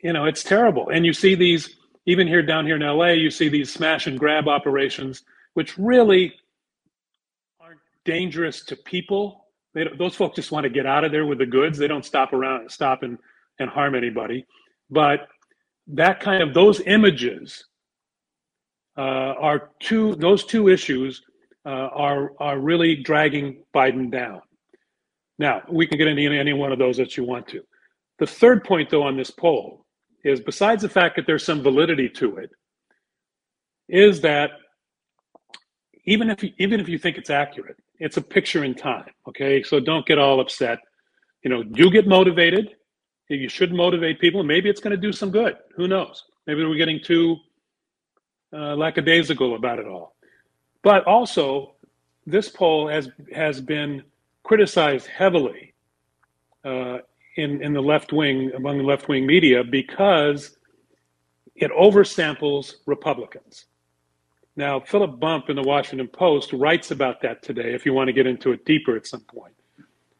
you 0.01 0.13
know 0.13 0.25
it's 0.25 0.43
terrible, 0.43 0.89
and 0.89 1.05
you 1.05 1.13
see 1.13 1.35
these 1.35 1.75
even 2.05 2.27
here 2.27 2.41
down 2.41 2.65
here 2.65 2.75
in 2.75 2.81
LA, 2.81 3.09
you 3.09 3.29
see 3.29 3.49
these 3.49 3.71
smash 3.71 4.07
and 4.07 4.17
grab 4.17 4.47
operations, 4.47 5.23
which 5.53 5.77
really 5.77 6.33
aren't 7.59 7.81
dangerous 8.05 8.63
to 8.65 8.75
people 8.77 9.46
they, 9.77 9.85
those 9.95 10.15
folks 10.15 10.35
just 10.35 10.51
want 10.51 10.63
to 10.63 10.71
get 10.71 10.87
out 10.87 11.03
of 11.03 11.11
there 11.11 11.27
with 11.27 11.37
the 11.37 11.45
goods. 11.45 11.77
They 11.77 11.87
don't 11.87 12.03
stop 12.03 12.33
around, 12.33 12.71
stop 12.71 13.03
and, 13.03 13.19
and 13.59 13.69
harm 13.69 13.93
anybody. 13.93 14.43
But 14.89 15.27
that 15.85 16.19
kind 16.19 16.41
of 16.41 16.55
those 16.55 16.81
images 16.81 17.63
uh, 18.97 19.35
are 19.39 19.69
two. 19.79 20.15
Those 20.15 20.45
two 20.45 20.67
issues 20.67 21.21
uh, 21.63 21.89
are 21.93 22.31
are 22.39 22.59
really 22.59 22.95
dragging 22.95 23.63
Biden 23.71 24.11
down. 24.11 24.41
Now 25.37 25.61
we 25.69 25.85
can 25.85 25.99
get 25.99 26.07
into 26.07 26.23
any 26.23 26.53
one 26.53 26.71
of 26.71 26.79
those 26.79 26.97
that 26.97 27.15
you 27.15 27.23
want 27.23 27.47
to. 27.49 27.61
The 28.17 28.25
third 28.25 28.63
point, 28.63 28.89
though, 28.89 29.03
on 29.03 29.15
this 29.15 29.29
poll 29.29 29.85
is 30.23 30.39
besides 30.41 30.81
the 30.81 30.89
fact 30.89 31.15
that 31.17 31.27
there's 31.27 31.45
some 31.45 31.61
validity 31.61 32.09
to 32.09 32.37
it, 32.37 32.49
is 33.87 34.21
that 34.21 34.49
even 36.05 36.31
if 36.31 36.41
you, 36.41 36.51
even 36.57 36.79
if 36.79 36.89
you 36.89 36.97
think 36.97 37.17
it's 37.17 37.29
accurate, 37.29 37.77
it's 37.99 38.17
a 38.17 38.21
picture 38.21 38.63
in 38.63 38.75
time. 38.75 39.09
Okay, 39.27 39.63
so 39.63 39.79
don't 39.79 40.05
get 40.05 40.17
all 40.17 40.39
upset 40.39 40.79
you 41.47 41.49
know, 41.49 41.63
do 41.63 41.89
get 41.89 42.07
motivated. 42.07 42.75
You 43.29 43.47
should 43.47 43.73
motivate 43.73 44.19
people. 44.19 44.43
Maybe 44.43 44.69
it's 44.69 44.81
going 44.81 44.91
to 44.91 44.97
do 44.97 45.13
some 45.13 45.31
good. 45.31 45.55
Who 45.77 45.87
knows? 45.87 46.25
Maybe 46.45 46.65
we're 46.65 46.75
getting 46.75 46.99
too 47.01 47.37
uh, 48.51 48.75
lackadaisical 48.75 49.55
about 49.55 49.79
it 49.79 49.87
all. 49.87 50.15
But 50.83 51.05
also, 51.05 51.75
this 52.25 52.49
poll 52.49 52.89
has 52.89 53.09
has 53.33 53.61
been 53.61 54.03
criticized 54.43 55.07
heavily 55.07 55.73
uh, 56.65 56.97
in 57.35 57.61
in 57.61 57.71
the 57.71 57.81
left 57.81 58.11
wing 58.11 58.51
among 58.55 58.77
the 58.77 58.83
left 58.83 59.07
wing 59.07 59.25
media 59.25 59.63
because 59.63 60.57
it 61.55 61.71
oversamples 61.71 62.75
Republicans. 62.85 63.65
Now, 64.57 64.79
Philip 64.79 65.19
Bump 65.19 65.49
in 65.51 65.55
the 65.55 65.61
Washington 65.61 66.07
Post 66.07 66.51
writes 66.51 66.89
about 66.89 67.21
that 67.21 67.43
today. 67.43 67.75
If 67.75 67.85
you 67.85 67.93
want 67.93 68.07
to 68.07 68.13
get 68.13 68.25
into 68.25 68.51
it 68.51 68.65
deeper 68.65 68.97
at 68.97 69.05
some 69.05 69.21
point, 69.21 69.53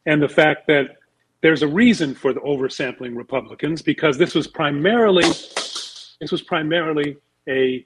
and 0.06 0.22
the 0.22 0.28
fact 0.28 0.68
that 0.68 0.96
there's 1.40 1.62
a 1.62 1.68
reason 1.68 2.14
for 2.14 2.32
the 2.32 2.40
oversampling 2.40 3.16
Republicans 3.16 3.82
because 3.82 4.16
this 4.16 4.36
was 4.36 4.46
primarily 4.46 5.24
this 5.24 6.30
was 6.30 6.40
primarily 6.42 7.16
a 7.48 7.84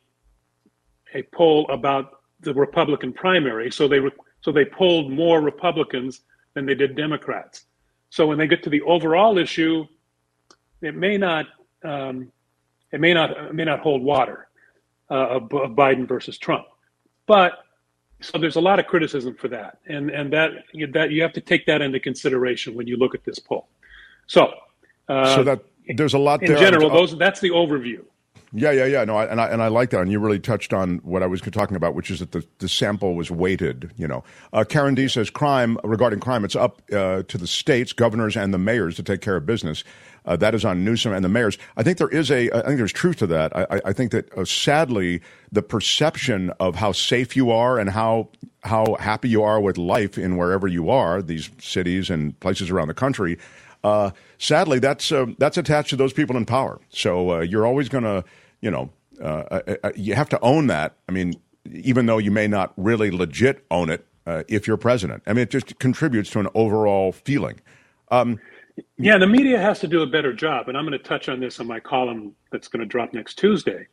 a 1.15 1.23
poll 1.35 1.67
about 1.71 2.21
the 2.41 2.53
Republican 2.53 3.15
primary. 3.15 3.73
So 3.73 3.89
they 3.89 4.01
so 4.43 4.53
they 4.53 4.67
polled 4.67 5.11
more 5.11 5.41
Republicans 5.41 6.21
than 6.53 6.67
they 6.67 6.75
did 6.75 6.97
Democrats. 6.97 7.65
So 8.11 8.27
when 8.27 8.37
they 8.37 8.47
get 8.47 8.63
to 8.65 8.71
the 8.71 8.83
overall 8.83 9.39
issue, 9.39 9.87
it 10.83 10.95
may 10.95 11.17
not 11.17 11.47
um, 11.83 12.31
it 12.93 13.01
may 13.01 13.15
not 13.15 13.31
it 13.31 13.55
may 13.55 13.65
not 13.65 13.81
hold 13.81 14.03
water 14.03 14.49
uh, 15.13 15.39
of, 15.39 15.43
Biden 15.73 16.09
versus 16.09 16.39
Trump, 16.39 16.65
but 17.27 17.53
so 18.21 18.39
there's 18.39 18.57
a 18.57 18.61
lot 18.61 18.79
of 18.79 18.87
criticism 18.87 19.35
for 19.35 19.49
that, 19.49 19.79
and 19.87 20.11
and 20.11 20.33
that 20.33 20.51
that 20.93 21.11
you 21.11 21.23
have 21.23 21.33
to 21.35 21.41
take 21.41 21.67
that 21.67 21.83
into 21.83 22.01
consideration 22.01 22.75
when 22.75 22.87
you 22.87 22.97
look 22.97 23.15
at 23.15 23.25
this 23.25 23.39
poll. 23.39 23.69
So, 24.27 24.53
uh, 25.09 25.35
so 25.35 25.43
that 25.45 25.61
there's 25.97 26.15
a 26.15 26.19
lot 26.19 26.43
in 26.43 26.53
there. 26.53 26.59
general. 26.59 26.89
Those 26.89 27.17
that's 27.19 27.41
the 27.41 27.51
overview. 27.51 28.05
Yeah, 28.55 28.71
yeah, 28.71 28.85
yeah. 28.85 29.05
No, 29.05 29.17
I, 29.17 29.25
and 29.27 29.41
I 29.41 29.49
and 29.49 29.63
I 29.63 29.69
like 29.69 29.91
that. 29.91 30.03
And 30.03 30.13
you 30.13 30.19
really 30.19 30.39
touched 30.39 30.75
on 30.75 30.99
what 30.99 31.23
I 31.23 31.27
was 31.27 31.41
talking 31.41 31.75
about, 31.77 31.95
which 31.95 32.11
is 32.11 32.19
that 32.19 32.33
the, 32.33 32.47
the 32.59 32.69
sample 32.69 33.15
was 33.15 33.31
weighted. 33.31 33.91
You 33.97 34.07
know, 34.07 34.25
uh, 34.53 34.65
Karen 34.69 34.95
D 34.95 35.09
says 35.09 35.31
crime 35.31 35.79
regarding 35.83 36.21
crime, 36.21 36.45
it's 36.45 36.57
up 36.57 36.83
uh, 36.93 37.23
to 37.23 37.39
the 37.39 37.47
states, 37.47 37.93
governors, 37.95 38.37
and 38.37 38.53
the 38.53 38.59
mayors 38.59 38.97
to 38.97 39.03
take 39.03 39.23
care 39.23 39.37
of 39.37 39.47
business. 39.47 39.85
Uh, 40.25 40.37
that 40.37 40.55
is 40.55 40.65
on 40.65 40.85
Newsom 40.85 41.13
and 41.13 41.25
the 41.25 41.29
mayors. 41.29 41.59
I 41.77 41.83
think 41.83 41.99
there 41.99 42.09
is 42.09 42.31
a. 42.31 42.51
I 42.51 42.63
think 42.63 42.79
there's 42.79 42.93
truth 42.93 43.17
to 43.17 43.27
that. 43.29 43.57
I, 43.57 43.81
I 43.87 43.93
think 43.93 44.13
that 44.13 44.33
uh, 44.37 44.45
sadly, 44.45 45.21
the 45.51 45.63
perception 45.63 46.51
of 46.61 46.77
how 46.77 46.93
safe 46.93 47.37
you 47.37 47.51
are 47.51 47.79
and 47.79 47.91
how 47.91 48.29
how 48.63 48.97
happy 49.01 49.29
you 49.29 49.43
are 49.43 49.61
with 49.61 49.79
life 49.79 50.17
in 50.17 50.37
wherever 50.37 50.69
you 50.69 50.91
are, 50.91 51.21
these 51.21 51.51
cities 51.59 52.09
and 52.11 52.39
places 52.41 52.71
around 52.71 52.89
the 52.89 52.95
country. 52.95 53.39
Uh, 53.83 54.13
sadly, 54.39 54.79
that's 54.79 55.11
uh, 55.11 55.27
that's 55.39 55.59
attached 55.59 55.91
to 55.91 55.97
those 55.97 56.13
people 56.13 56.37
in 56.37 56.47
power. 56.47 56.81
So 56.91 57.41
you're 57.41 57.67
always 57.67 57.89
going 57.89 58.05
to 58.05 58.25
you 58.63 58.71
know, 58.71 58.91
uh, 59.21 59.45
uh, 59.51 59.77
uh, 59.85 59.91
you 59.95 60.15
have 60.15 60.31
to 60.31 60.41
own 60.41 60.69
that. 60.69 60.95
I 61.09 61.13
mean, 61.13 61.35
even 61.71 62.07
though 62.07 62.17
you 62.19 62.31
may 62.31 62.49
not 62.49 62.73
really 62.79 63.11
legit 63.11 63.67
own 63.71 63.91
it 63.91 64.07
uh, 64.27 64.45
if 64.49 64.67
you're 64.67 64.79
president. 64.79 65.23
I 65.27 65.35
mean, 65.35 65.43
it 65.43 65.51
just 65.51 65.79
contributes 65.79 66.31
to 66.31 66.41
an 66.41 66.49
overall 66.55 67.13
feeling. 67.13 67.61
Um, 68.11 68.41
yeah, 68.99 69.19
the 69.19 69.27
media 69.27 69.59
has 69.59 69.81
to 69.81 69.89
do 69.89 70.03
a 70.03 70.07
better 70.07 70.33
job, 70.33 70.69
and 70.69 70.77
I'm 70.77 70.87
going 70.87 70.99
to 70.99 71.05
touch 71.05 71.29
on 71.29 71.41
this 71.41 71.59
in 71.59 71.67
my 71.67 71.81
column 71.81 72.35
that's 72.51 72.69
going 72.69 72.81
to 72.81 72.87
drop 72.87 73.13
next 73.13 73.39
Tuesday. 73.39 73.87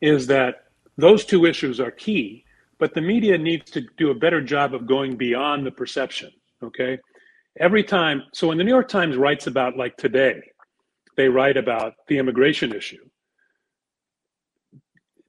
Is 0.00 0.26
that 0.26 0.64
those 0.96 1.24
two 1.24 1.46
issues 1.46 1.80
are 1.80 1.90
key, 1.90 2.44
but 2.78 2.94
the 2.94 3.00
media 3.00 3.38
needs 3.38 3.70
to 3.72 3.82
do 3.96 4.10
a 4.10 4.14
better 4.14 4.40
job 4.40 4.74
of 4.74 4.86
going 4.86 5.16
beyond 5.16 5.66
the 5.66 5.70
perception. 5.70 6.30
Okay, 6.62 6.98
every 7.58 7.84
time. 7.84 8.22
So 8.32 8.48
when 8.48 8.58
the 8.58 8.64
New 8.64 8.72
York 8.72 8.88
Times 8.88 9.16
writes 9.16 9.46
about 9.46 9.76
like 9.76 9.96
today, 9.96 10.42
they 11.16 11.28
write 11.28 11.56
about 11.56 11.94
the 12.08 12.18
immigration 12.18 12.74
issue 12.74 13.04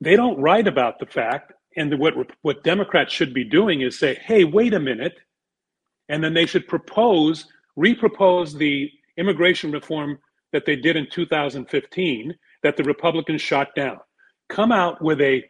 they 0.01 0.15
don't 0.15 0.39
write 0.39 0.67
about 0.67 0.99
the 0.99 1.05
fact 1.05 1.53
and 1.75 1.97
what 1.99 2.13
what 2.41 2.63
Democrats 2.63 3.13
should 3.13 3.33
be 3.33 3.43
doing 3.43 3.81
is 3.81 3.99
say, 3.99 4.15
"Hey, 4.15 4.43
wait 4.43 4.73
a 4.73 4.79
minute," 4.79 5.19
and 6.09 6.23
then 6.23 6.33
they 6.33 6.45
should 6.45 6.67
propose, 6.67 7.47
repropose 7.77 8.57
the 8.57 8.91
immigration 9.17 9.71
reform 9.71 10.17
that 10.51 10.65
they 10.65 10.75
did 10.75 10.95
in 10.95 11.07
2015 11.09 12.33
that 12.63 12.77
the 12.77 12.83
Republicans 12.83 13.41
shot 13.41 13.75
down. 13.75 13.99
Come 14.49 14.71
out 14.71 15.01
with 15.01 15.21
a 15.21 15.43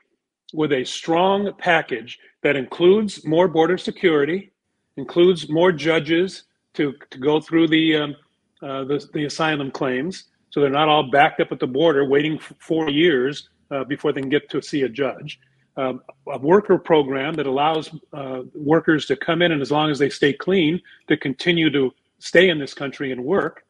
with 0.54 0.72
a 0.72 0.84
strong 0.86 1.52
package 1.58 2.18
that 2.44 2.56
includes 2.56 3.26
more 3.26 3.48
border 3.48 3.78
security, 3.78 4.52
includes 4.98 5.50
more 5.50 5.72
judges 5.72 6.44
to 6.74 6.94
to 7.12 7.18
go 7.18 7.40
through 7.42 7.68
the 7.68 7.96
um, 7.96 8.16
uh, 8.62 8.84
the, 8.86 9.06
the 9.14 9.26
asylum 9.26 9.70
claims, 9.72 10.26
so 10.50 10.62
they're 10.62 10.70
not 10.70 10.88
all 10.88 11.10
backed 11.12 11.40
up 11.42 11.52
at 11.52 11.60
the 11.60 11.68
border 11.68 12.06
waiting 12.06 12.40
four 12.60 12.90
years 12.90 13.50
uh, 13.72 13.84
before 13.84 14.14
they 14.14 14.22
can 14.22 14.30
get 14.30 14.50
to 14.50 14.62
see 14.62 14.84
a 14.84 14.90
judge. 14.90 15.40
Um, 15.78 16.02
a 16.30 16.40
worker 16.40 16.78
program 16.78 17.34
that 17.34 17.48
allows 17.48 17.92
uh, 18.14 18.44
workers 18.54 19.06
to 19.08 19.18
come 19.18 19.42
in 19.42 19.52
and 19.52 19.62
as 19.62 19.72
long 19.72 19.92
as 19.92 20.00
they 20.00 20.10
stay 20.10 20.32
clean 20.32 20.82
to 21.10 21.18
continue 21.18 21.70
to 21.70 21.92
stay 22.20 22.50
in 22.50 22.60
this 22.60 22.74
country 22.74 23.12
and 23.12 23.24
work 23.24 23.66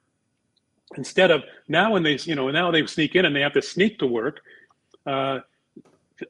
instead 0.97 1.31
of 1.31 1.43
now 1.67 1.93
when 1.93 2.03
they 2.03 2.17
you 2.23 2.35
know 2.35 2.49
now 2.49 2.71
they 2.71 2.85
sneak 2.85 3.15
in 3.15 3.25
and 3.25 3.35
they 3.35 3.41
have 3.41 3.53
to 3.53 3.61
sneak 3.61 3.99
to 3.99 4.07
work 4.07 4.41
uh, 5.05 5.39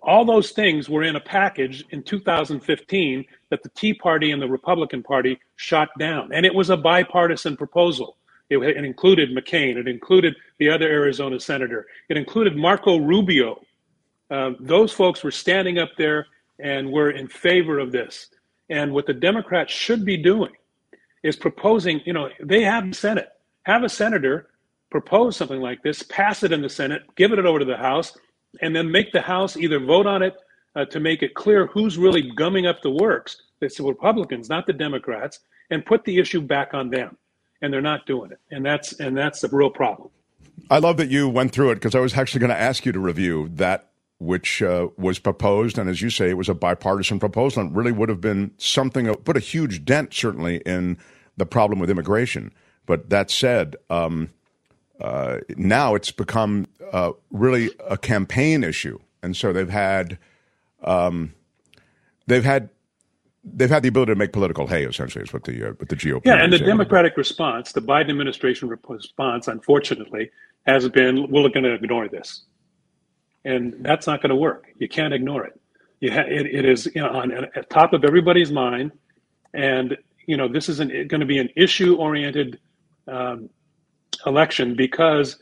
all 0.02 0.26
those 0.26 0.52
things 0.52 0.90
were 0.90 1.04
in 1.04 1.16
a 1.16 1.20
package 1.20 1.86
in 1.92 2.02
2015 2.02 3.24
that 3.50 3.62
the 3.62 3.70
tea 3.70 3.94
party 3.94 4.32
and 4.32 4.42
the 4.42 4.48
republican 4.48 5.04
party 5.04 5.40
shot 5.58 5.90
down 6.00 6.32
and 6.34 6.46
it 6.46 6.54
was 6.54 6.70
a 6.70 6.78
bipartisan 6.78 7.56
proposal 7.56 8.18
it, 8.50 8.58
it 8.58 8.86
included 8.86 9.36
McCain. 9.36 9.78
It 9.78 9.88
included 9.88 10.36
the 10.60 10.70
other 10.70 10.88
Arizona 10.88 11.40
senator. 11.40 11.88
It 12.10 12.18
included 12.18 12.56
Marco 12.56 12.98
Rubio. 12.98 13.62
Uh, 14.30 14.52
those 14.60 14.92
folks 14.92 15.24
were 15.24 15.32
standing 15.32 15.80
up 15.80 15.90
there 15.98 16.28
and 16.60 16.92
were 16.92 17.12
in 17.12 17.28
favor 17.28 17.80
of 17.80 17.92
this. 17.92 18.30
And 18.70 18.92
what 18.92 19.06
the 19.06 19.14
Democrats 19.14 19.74
should 19.74 20.06
be 20.06 20.18
doing 20.18 20.54
is 21.26 21.36
proposing, 21.36 22.02
you 22.06 22.14
know, 22.14 22.30
they 22.40 22.62
have 22.62 22.88
the 22.88 22.96
Senate, 22.96 23.30
have 23.64 23.84
a 23.84 23.90
senator 23.90 24.48
propose 24.92 25.36
something 25.36 25.60
like 25.60 25.82
this, 25.82 26.04
pass 26.04 26.44
it 26.44 26.52
in 26.52 26.62
the 26.62 26.70
Senate, 26.70 27.02
give 27.16 27.34
it 27.34 27.40
over 27.40 27.60
to 27.60 27.66
the 27.66 27.76
House, 27.76 28.18
and 28.62 28.76
then 28.76 28.92
make 28.92 29.12
the 29.12 29.22
House 29.22 29.58
either 29.58 29.80
vote 29.80 30.06
on 30.06 30.22
it 30.22 30.36
uh, 30.76 30.86
to 30.86 31.00
make 31.00 31.24
it 31.24 31.34
clear 31.34 31.66
who's 31.66 31.98
really 31.98 32.32
gumming 32.38 32.68
up 32.68 32.82
the 32.82 32.92
works. 32.92 33.42
It's 33.60 33.78
the 33.78 33.84
Republicans, 33.84 34.50
not 34.50 34.68
the 34.68 34.74
Democrats, 34.74 35.40
and 35.72 35.86
put 35.86 36.06
the 36.06 36.20
issue 36.20 36.42
back 36.42 36.74
on 36.74 36.92
them 36.92 37.18
and 37.62 37.74
they're 37.74 37.82
not 37.82 38.06
doing 38.06 38.32
it, 38.32 38.40
and 38.52 38.64
that's 38.64 38.94
and 39.00 39.18
that's 39.18 39.42
the 39.42 39.50
real 39.50 39.72
problem. 39.72 40.10
I 40.70 40.78
love 40.78 40.98
that 40.98 41.10
you 41.10 41.28
went 41.28 41.52
through 41.52 41.72
it 41.72 41.76
because 41.76 41.96
I 41.96 42.00
was 42.00 42.16
actually 42.16 42.42
going 42.42 42.52
to 42.52 42.60
ask 42.60 42.86
you 42.86 42.92
to 42.92 43.00
review 43.00 43.50
that 43.56 43.90
which 44.20 44.62
uh, 44.62 44.88
was 44.98 45.20
proposed, 45.20 45.78
and 45.78 45.90
as 45.90 46.02
you 46.02 46.10
say, 46.10 46.30
it 46.30 46.38
was 46.38 46.48
a 46.48 46.54
bipartisan 46.54 47.20
proposal, 47.20 47.64
and 47.64 47.76
really 47.76 47.92
would 47.92 48.10
have 48.10 48.22
been 48.22 48.52
something 48.58 49.14
put 49.16 49.36
a 49.36 49.42
huge 49.42 49.84
dent 49.84 50.14
certainly 50.14 50.58
in 50.66 50.98
the 51.38 51.46
problem 51.46 51.80
with 51.80 51.90
immigration. 51.90 52.54
But 52.86 53.10
that 53.10 53.32
said, 53.32 53.76
um, 53.90 54.30
uh, 55.00 55.40
now 55.58 55.96
it's 55.96 56.12
become 56.12 56.68
uh, 56.92 57.12
really 57.32 57.72
a 57.90 57.98
campaign 57.98 58.64
issue, 58.64 59.00
and 59.22 59.36
so 59.36 59.52
they've 59.52 59.70
had 59.70 60.18
um, 60.84 61.34
they've 62.28 62.46
had 62.46 62.70
they've 63.44 63.70
had 63.70 63.84
the 63.84 63.90
ability 63.90 64.12
to 64.14 64.16
make 64.16 64.34
political 64.34 64.68
hay. 64.68 64.86
Essentially, 64.86 65.24
is 65.24 65.34
what 65.34 65.44
the 65.44 65.70
uh, 65.70 65.74
what 65.74 65.90
the 65.90 65.96
GOP. 65.96 66.22
Yeah, 66.26 66.44
and 66.44 66.54
the 66.54 66.60
Democratic 66.60 67.18
response, 67.18 67.72
the 67.72 67.82
Biden 67.82 68.10
administration 68.10 68.70
response, 68.70 69.48
unfortunately, 69.48 70.32
has 70.66 70.88
been 70.90 71.30
we're 71.32 71.50
going 71.50 71.64
to 71.64 71.74
ignore 71.74 72.08
this, 72.08 72.44
and 73.44 73.76
that's 73.80 74.08
not 74.08 74.22
going 74.22 74.30
to 74.30 74.36
work. 74.36 74.68
You 74.78 74.88
can't 74.88 75.14
ignore 75.14 75.46
it. 75.46 75.60
You 76.00 76.12
ha- 76.12 76.28
it, 76.28 76.46
it 76.46 76.66
is 76.66 76.90
you 76.94 77.02
know, 77.02 77.10
on 77.10 77.32
at 77.34 77.70
top 77.70 77.94
of 77.94 78.06
everybody's 78.06 78.52
mind, 78.52 78.92
and 79.54 79.98
you 80.26 80.38
know 80.38 80.48
this 80.48 80.70
is 80.70 80.80
going 80.80 81.20
to 81.20 81.26
be 81.26 81.38
an 81.38 81.50
issue 81.56 81.96
oriented 81.96 82.60
um, 83.08 83.50
election 84.26 84.76
because 84.76 85.38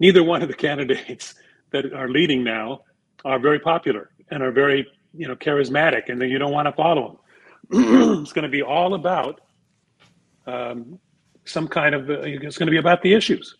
neither 0.00 0.22
one 0.22 0.42
of 0.42 0.48
the 0.48 0.54
candidates 0.68 1.34
that 1.70 1.92
are 1.92 2.08
leading 2.08 2.44
now 2.44 2.80
are 3.24 3.38
very 3.38 3.58
popular 3.58 4.10
and 4.30 4.42
are 4.42 4.52
very 4.52 4.86
you 5.16 5.28
know 5.28 5.36
charismatic, 5.36 6.08
and 6.08 6.20
then 6.20 6.28
you 6.28 6.38
don't 6.38 6.52
want 6.52 6.66
to 6.66 6.72
follow 6.72 7.20
them. 7.70 8.20
it's 8.22 8.32
going 8.32 8.42
to 8.42 8.48
be 8.48 8.62
all 8.62 8.94
about 8.94 9.40
um, 10.46 10.98
some 11.44 11.68
kind 11.68 11.94
of. 11.94 12.10
Uh, 12.10 12.20
it's 12.22 12.58
going 12.58 12.66
to 12.66 12.72
be 12.72 12.78
about 12.78 13.02
the 13.02 13.14
issues, 13.14 13.56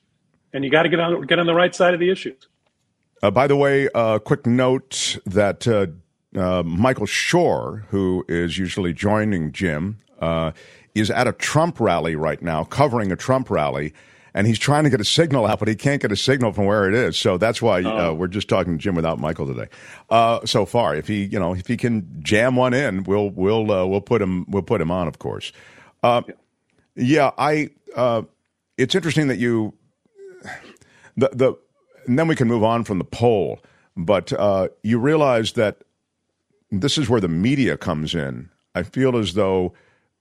and 0.52 0.64
you 0.64 0.70
got 0.70 0.82
to 0.82 0.88
get 0.88 1.00
on 1.00 1.22
get 1.22 1.38
on 1.38 1.46
the 1.46 1.54
right 1.54 1.74
side 1.74 1.94
of 1.94 2.00
the 2.00 2.10
issues. 2.10 2.48
Uh, 3.22 3.30
by 3.30 3.46
the 3.46 3.56
way, 3.56 3.86
a 3.94 3.98
uh, 3.98 4.18
quick 4.18 4.46
note 4.46 5.18
that 5.24 5.66
uh, 5.66 5.86
uh, 6.38 6.62
Michael 6.62 7.06
Shure, 7.06 7.86
who 7.88 8.24
is 8.28 8.58
usually 8.58 8.92
joining 8.92 9.52
Jim, 9.52 9.98
uh, 10.20 10.52
is 10.94 11.10
at 11.10 11.26
a 11.26 11.32
Trump 11.32 11.80
rally 11.80 12.16
right 12.16 12.40
now, 12.42 12.64
covering 12.64 13.12
a 13.12 13.16
Trump 13.16 13.50
rally 13.50 13.92
and 14.34 14.48
he's 14.48 14.58
trying 14.58 14.82
to 14.82 14.90
get 14.90 15.00
a 15.00 15.04
signal 15.04 15.46
out, 15.46 15.60
but 15.60 15.68
he 15.68 15.76
can't 15.76 16.02
get 16.02 16.10
a 16.10 16.16
signal 16.16 16.52
from 16.52 16.66
where 16.66 16.88
it 16.88 16.94
is. 16.94 17.16
So 17.16 17.38
that's 17.38 17.62
why 17.62 17.82
uh, 17.82 18.08
oh. 18.08 18.14
we're 18.14 18.26
just 18.26 18.48
talking 18.48 18.76
to 18.76 18.78
Jim 18.82 18.96
without 18.96 19.20
Michael 19.20 19.46
today. 19.46 19.68
Uh, 20.10 20.44
so 20.44 20.66
far, 20.66 20.96
if 20.96 21.06
he, 21.06 21.24
you 21.24 21.38
know, 21.38 21.54
if 21.54 21.68
he 21.68 21.76
can 21.76 22.20
jam 22.20 22.56
one 22.56 22.74
in, 22.74 23.04
we'll 23.04 23.30
we'll 23.30 23.70
uh, 23.70 23.86
we'll 23.86 24.00
put 24.00 24.20
him 24.20 24.44
we'll 24.48 24.62
put 24.62 24.80
him 24.80 24.90
on, 24.90 25.06
of 25.06 25.20
course. 25.20 25.52
Uh, 26.02 26.22
yeah, 26.96 27.30
I 27.38 27.70
uh, 27.94 28.22
it's 28.76 28.96
interesting 28.96 29.28
that 29.28 29.38
you 29.38 29.72
the 31.16 31.30
the 31.32 31.54
and 32.06 32.18
then 32.18 32.26
we 32.26 32.34
can 32.34 32.48
move 32.48 32.64
on 32.64 32.82
from 32.84 32.98
the 32.98 33.04
poll, 33.04 33.60
but 33.96 34.32
uh, 34.32 34.68
you 34.82 34.98
realize 34.98 35.52
that 35.52 35.84
this 36.70 36.98
is 36.98 37.08
where 37.08 37.20
the 37.20 37.28
media 37.28 37.76
comes 37.76 38.14
in. 38.14 38.50
I 38.74 38.82
feel 38.82 39.16
as 39.16 39.34
though 39.34 39.72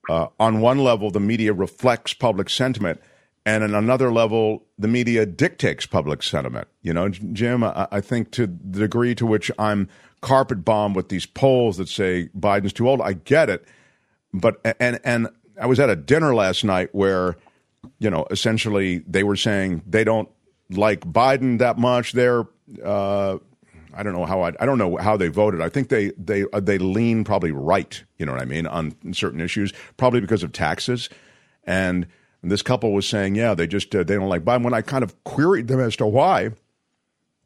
uh, 0.08 0.28
on 0.38 0.60
one 0.60 0.78
level 0.78 1.10
the 1.10 1.20
media 1.20 1.52
reflects 1.52 2.14
public 2.14 2.48
sentiment, 2.48 3.00
and 3.46 3.64
on 3.64 3.74
another 3.74 4.12
level 4.12 4.64
the 4.78 4.88
media 4.88 5.26
dictates 5.26 5.86
public 5.86 6.22
sentiment. 6.22 6.68
You 6.82 6.94
know, 6.94 7.08
Jim, 7.08 7.64
I, 7.64 7.88
I 7.90 8.00
think 8.00 8.30
to 8.32 8.46
the 8.46 8.80
degree 8.80 9.14
to 9.16 9.26
which 9.26 9.50
I'm 9.58 9.88
carpet 10.20 10.64
bombed 10.64 10.96
with 10.96 11.10
these 11.10 11.26
polls 11.26 11.76
that 11.76 11.88
say 11.88 12.30
Biden's 12.38 12.72
too 12.72 12.88
old, 12.88 13.00
I 13.00 13.12
get 13.14 13.50
it, 13.50 13.66
but 14.32 14.60
and 14.80 15.00
and 15.04 15.28
I 15.60 15.66
was 15.66 15.78
at 15.80 15.90
a 15.90 15.96
dinner 15.96 16.34
last 16.34 16.64
night 16.64 16.94
where 16.94 17.36
you 17.98 18.10
know, 18.10 18.26
essentially 18.30 18.98
they 19.06 19.22
were 19.22 19.36
saying 19.36 19.82
they 19.86 20.04
don't 20.04 20.28
like 20.70 21.00
Biden 21.00 21.58
that 21.58 21.78
much. 21.78 22.12
They're 22.12 22.44
uh, 22.82 23.38
I 23.96 24.02
don't 24.02 24.12
know 24.12 24.24
how 24.24 24.42
I, 24.42 24.52
I 24.60 24.66
don't 24.66 24.78
know 24.78 24.96
how 24.96 25.16
they 25.16 25.28
voted. 25.28 25.60
I 25.60 25.68
think 25.68 25.88
they 25.88 26.12
they 26.18 26.44
uh, 26.52 26.60
they 26.60 26.78
lean 26.78 27.24
probably 27.24 27.52
right. 27.52 28.02
You 28.18 28.26
know 28.26 28.32
what 28.32 28.42
I 28.42 28.46
mean 28.46 28.66
on 28.66 28.94
certain 29.12 29.40
issues, 29.40 29.72
probably 29.96 30.20
because 30.20 30.42
of 30.42 30.52
taxes. 30.52 31.08
And 31.64 32.06
this 32.42 32.62
couple 32.62 32.92
was 32.92 33.08
saying, 33.08 33.36
yeah, 33.36 33.54
they 33.54 33.66
just 33.66 33.94
uh, 33.94 34.04
they 34.04 34.14
don't 34.14 34.28
like 34.28 34.44
Biden. 34.44 34.64
When 34.64 34.74
I 34.74 34.82
kind 34.82 35.04
of 35.04 35.22
queried 35.24 35.68
them 35.68 35.80
as 35.80 35.96
to 35.96 36.06
why, 36.06 36.50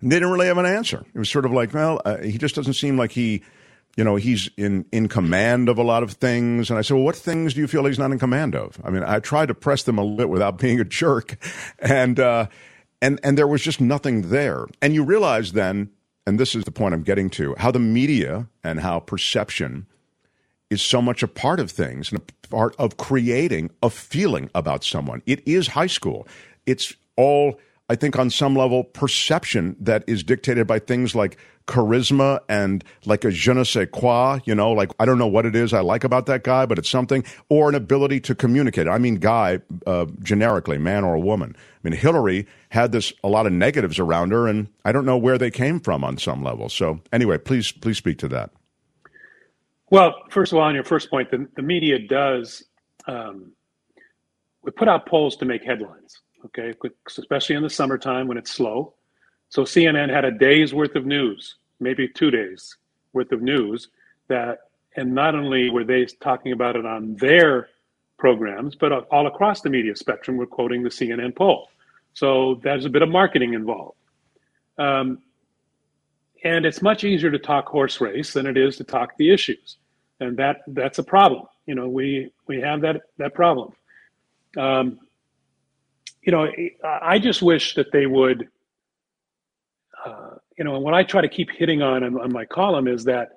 they 0.03 0.09
didn't 0.09 0.31
really 0.31 0.47
have 0.47 0.59
an 0.59 0.67
answer. 0.67 1.05
It 1.15 1.19
was 1.19 1.31
sort 1.31 1.45
of 1.45 1.53
like, 1.53 1.73
well, 1.73 2.01
uh, 2.05 2.19
he 2.19 2.39
just 2.39 2.55
doesn't 2.55 2.75
seem 2.75 2.97
like 2.97 3.13
he 3.13 3.43
you 3.99 4.05
know, 4.05 4.15
he's 4.15 4.49
in, 4.57 4.87
in 4.93 5.09
command 5.09 5.69
of 5.69 5.77
a 5.77 5.83
lot 5.83 6.05
of 6.05 6.13
things. 6.13 6.71
And 6.71 6.79
I 6.79 6.83
said, 6.83 6.95
well, 6.95 7.03
what 7.03 7.17
things 7.17 7.55
do 7.55 7.61
you 7.61 7.67
feel 7.67 7.85
he's 7.85 7.99
not 7.99 8.13
in 8.13 8.19
command 8.21 8.55
of? 8.55 8.81
I 8.85 8.91
mean, 8.91 9.03
I 9.03 9.19
tried 9.19 9.47
to 9.47 9.55
press 9.55 9.83
them 9.83 9.99
a 9.99 10.03
little 10.03 10.17
bit 10.17 10.29
without 10.29 10.57
being 10.61 10.79
a 10.79 10.85
jerk. 10.85 11.37
And, 11.81 12.21
uh, 12.21 12.47
and, 13.03 13.19
and 13.25 13.37
there 13.37 13.49
was 13.49 13.61
just 13.61 13.81
nothing 13.81 14.31
there. 14.31 14.67
And 14.81 14.95
you 14.95 15.03
realize 15.03 15.51
then, 15.51 15.91
and 16.29 16.39
this 16.39 16.55
is 16.55 16.65
the 16.65 16.71
point 16.71 16.93
I'm 16.93 17.03
getting 17.03 17.31
to, 17.31 17.55
how 17.57 17.71
the 17.71 17.79
media 17.79 18.49
and 18.63 18.81
how 18.81 19.01
perception 19.01 19.87
is 20.69 20.83
so 20.83 21.01
much 21.01 21.23
a 21.23 21.27
part 21.27 21.59
of 21.59 21.71
things 21.71 22.13
and 22.13 22.21
a 22.21 22.49
part 22.49 22.77
of 22.77 22.99
creating 22.99 23.71
a 23.83 23.89
feeling 23.89 24.51
about 24.55 24.85
someone. 24.85 25.23
It 25.25 25.41
is 25.49 25.69
high 25.69 25.87
school. 25.87 26.29
It's 26.67 26.93
all, 27.17 27.59
I 27.89 27.95
think, 27.95 28.19
on 28.19 28.31
some 28.31 28.55
level, 28.55 28.85
perception 28.85 29.77
that 29.81 30.05
is 30.07 30.23
dictated 30.23 30.67
by 30.67 30.79
things 30.79 31.15
like 31.15 31.39
charisma 31.67 32.41
and 32.49 32.83
like 33.05 33.25
a 33.25 33.31
je 33.31 33.53
ne 33.53 33.63
sais 33.63 33.89
quoi, 33.93 34.41
you 34.45 34.55
know, 34.55 34.73
like 34.73 34.91
I 34.99 35.05
don't 35.05 35.19
know 35.19 35.27
what 35.27 35.47
it 35.47 35.55
is 35.55 35.73
I 35.73 35.81
like 35.81 36.03
about 36.03 36.27
that 36.27 36.43
guy, 36.43 36.67
but 36.67 36.79
it's 36.79 36.89
something, 36.89 37.25
or 37.49 37.69
an 37.69 37.75
ability 37.75 38.21
to 38.21 38.35
communicate. 38.35 38.89
I 38.89 38.99
mean, 38.99 39.17
guy, 39.17 39.61
uh, 39.87 40.07
generically, 40.23 40.79
man 40.79 41.05
or 41.05 41.15
a 41.15 41.21
woman. 41.21 41.55
I 41.57 41.89
mean, 41.89 41.99
Hillary 41.99 42.47
had 42.71 42.93
this, 42.93 43.13
a 43.23 43.29
lot 43.29 43.47
of 43.47 43.53
negatives 43.53 43.99
around 43.99 44.33
her, 44.33 44.49
and 44.49 44.69
I 44.85 44.93
don't 44.93 45.05
know 45.05 45.19
where 45.19 45.39
they 45.39 45.51
came 45.51 45.79
from 45.79 46.05
on 46.05 46.19
some 46.19 46.43
level. 46.43 46.69
So, 46.69 47.01
anyway, 47.13 47.39
please, 47.39 47.71
please 47.71 47.99
speak 47.99 48.19
to 48.19 48.29
that. 48.29 48.51
Well, 49.91 50.15
first 50.31 50.53
of 50.53 50.59
all, 50.59 50.65
on 50.65 50.75
your 50.75 50.85
first 50.85 51.09
point, 51.09 51.31
the, 51.31 51.47
the 51.57 51.63
media 51.63 51.99
does, 51.99 52.65
um, 53.07 53.53
we 54.63 54.71
put 54.71 54.89
out 54.89 55.07
polls 55.07 55.37
to 55.37 55.47
make 55.47 55.65
headlines, 55.65 56.21
okay, 56.45 56.75
especially 57.07 57.57
in 57.57 57.63
the 57.63 57.71
summertime 57.71 58.29
when 58.29 58.39
it's 58.39 58.51
slow 58.51 58.95
so 59.51 59.63
CNN 59.63 60.13
had 60.13 60.25
a 60.25 60.31
day's 60.31 60.75
worth 60.75 60.95
of 60.95 61.07
news, 61.07 61.57
maybe 61.81 62.09
two 62.09 62.31
days 62.31 62.77
worth 63.13 63.33
of 63.33 63.41
news 63.41 63.89
that, 64.29 64.61
and 64.97 65.15
not 65.15 65.35
only 65.35 65.71
were 65.71 65.85
they 65.85 66.05
talking 66.21 66.53
about 66.53 66.77
it 66.77 66.85
on 66.85 67.17
their 67.17 67.69
programs, 68.19 68.75
but 68.75 68.93
all 69.11 69.27
across 69.27 69.63
the 69.63 69.71
media 69.71 69.97
spectrum 69.97 70.37
were 70.37 70.47
quoting 70.47 70.83
the 70.83 70.91
CNN 70.91 71.35
poll. 71.35 71.69
So 72.15 72.61
there's 72.63 72.85
a 72.85 72.91
bit 72.91 73.03
of 73.03 73.09
marketing 73.09 73.55
involved. 73.55 73.97
Um, 74.77 75.23
and 76.45 76.67
it's 76.67 76.83
much 76.83 77.05
easier 77.05 77.31
to 77.31 77.39
talk 77.39 77.67
horse 77.67 78.01
race 78.01 78.33
than 78.33 78.47
it 78.47 78.57
is 78.57 78.77
to 78.77 78.85
talk 78.85 79.17
the 79.17 79.33
issues. 79.33 79.77
And 80.21 80.37
that 80.37 80.63
that's 80.69 80.99
a 80.99 81.03
problem. 81.03 81.47
You 81.67 81.75
know, 81.75 81.89
we 81.89 82.33
we 82.47 82.61
have 82.61 82.81
that 82.83 83.03
that 83.19 83.35
problem. 83.35 83.73
Um, 84.57 84.99
you 86.23 86.33
know, 86.33 86.49
I 86.85 87.19
just 87.19 87.43
wish 87.43 87.75
that 87.75 87.93
they 87.93 88.07
would 88.07 88.49
uh, 90.05 90.35
you 90.57 90.65
know, 90.65 90.75
and 90.75 90.85
what 90.85 90.95
I 90.95 91.03
try 91.03 91.21
to 91.21 91.29
keep 91.29 91.51
hitting 91.51 91.83
on, 91.83 92.03
on 92.03 92.21
on 92.21 92.33
my 92.33 92.45
column 92.45 92.89
is 92.89 93.05
that 93.05 93.31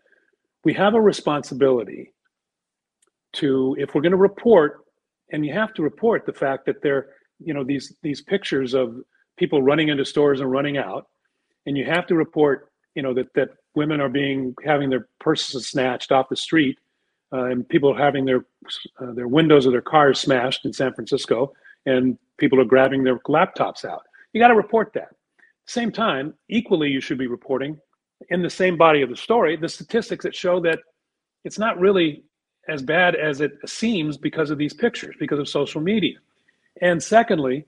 we 0.63 0.73
have 0.73 0.93
a 0.93 1.01
responsibility 1.01 2.13
to, 3.33 3.75
if 3.79 3.95
we're 3.95 4.01
going 4.01 4.11
to 4.11 4.17
report, 4.17 4.85
and 5.31 5.45
you 5.45 5.53
have 5.53 5.73
to 5.75 5.81
report 5.81 6.25
the 6.25 6.33
fact 6.33 6.65
that 6.65 6.81
there, 6.81 7.09
you 7.39 7.53
know, 7.53 7.63
these 7.63 7.95
these 8.01 8.21
pictures 8.21 8.73
of 8.73 8.95
people 9.37 9.61
running 9.61 9.89
into 9.89 10.05
stores 10.05 10.41
and 10.41 10.51
running 10.51 10.77
out, 10.77 11.07
and 11.65 11.77
you 11.77 11.85
have 11.85 12.05
to 12.07 12.15
report, 12.15 12.71
you 12.95 13.01
know, 13.01 13.13
that 13.13 13.33
that 13.35 13.49
women 13.75 14.01
are 14.01 14.09
being 14.09 14.53
having 14.65 14.89
their 14.89 15.07
purses 15.19 15.67
snatched 15.67 16.11
off 16.11 16.29
the 16.29 16.35
street, 16.35 16.77
uh, 17.33 17.45
and 17.45 17.67
people 17.69 17.93
are 17.93 18.03
having 18.03 18.25
their 18.25 18.45
uh, 18.99 19.13
their 19.13 19.27
windows 19.27 19.65
of 19.65 19.71
their 19.71 19.81
cars 19.81 20.19
smashed 20.19 20.65
in 20.65 20.73
San 20.73 20.93
Francisco, 20.93 21.53
and 21.85 22.17
people 22.41 22.59
are 22.59 22.65
grabbing 22.65 23.03
their 23.03 23.19
laptops 23.19 23.85
out. 23.85 24.01
You 24.33 24.41
got 24.41 24.49
to 24.49 24.55
report 24.55 24.91
that. 24.95 25.15
Same 25.67 25.91
time, 25.91 26.33
equally, 26.49 26.89
you 26.89 26.99
should 26.99 27.19
be 27.19 27.27
reporting 27.27 27.77
in 28.29 28.41
the 28.41 28.49
same 28.49 28.75
body 28.77 29.01
of 29.01 29.09
the 29.09 29.15
story 29.15 29.55
the 29.55 29.69
statistics 29.69 30.23
that 30.23 30.35
show 30.35 30.59
that 30.59 30.79
it's 31.43 31.59
not 31.59 31.79
really 31.79 32.23
as 32.67 32.81
bad 32.81 33.15
as 33.15 33.41
it 33.41 33.53
seems 33.65 34.17
because 34.17 34.49
of 34.49 34.57
these 34.57 34.73
pictures, 34.73 35.15
because 35.19 35.39
of 35.39 35.47
social 35.47 35.81
media. 35.81 36.17
And 36.81 37.01
secondly, 37.01 37.65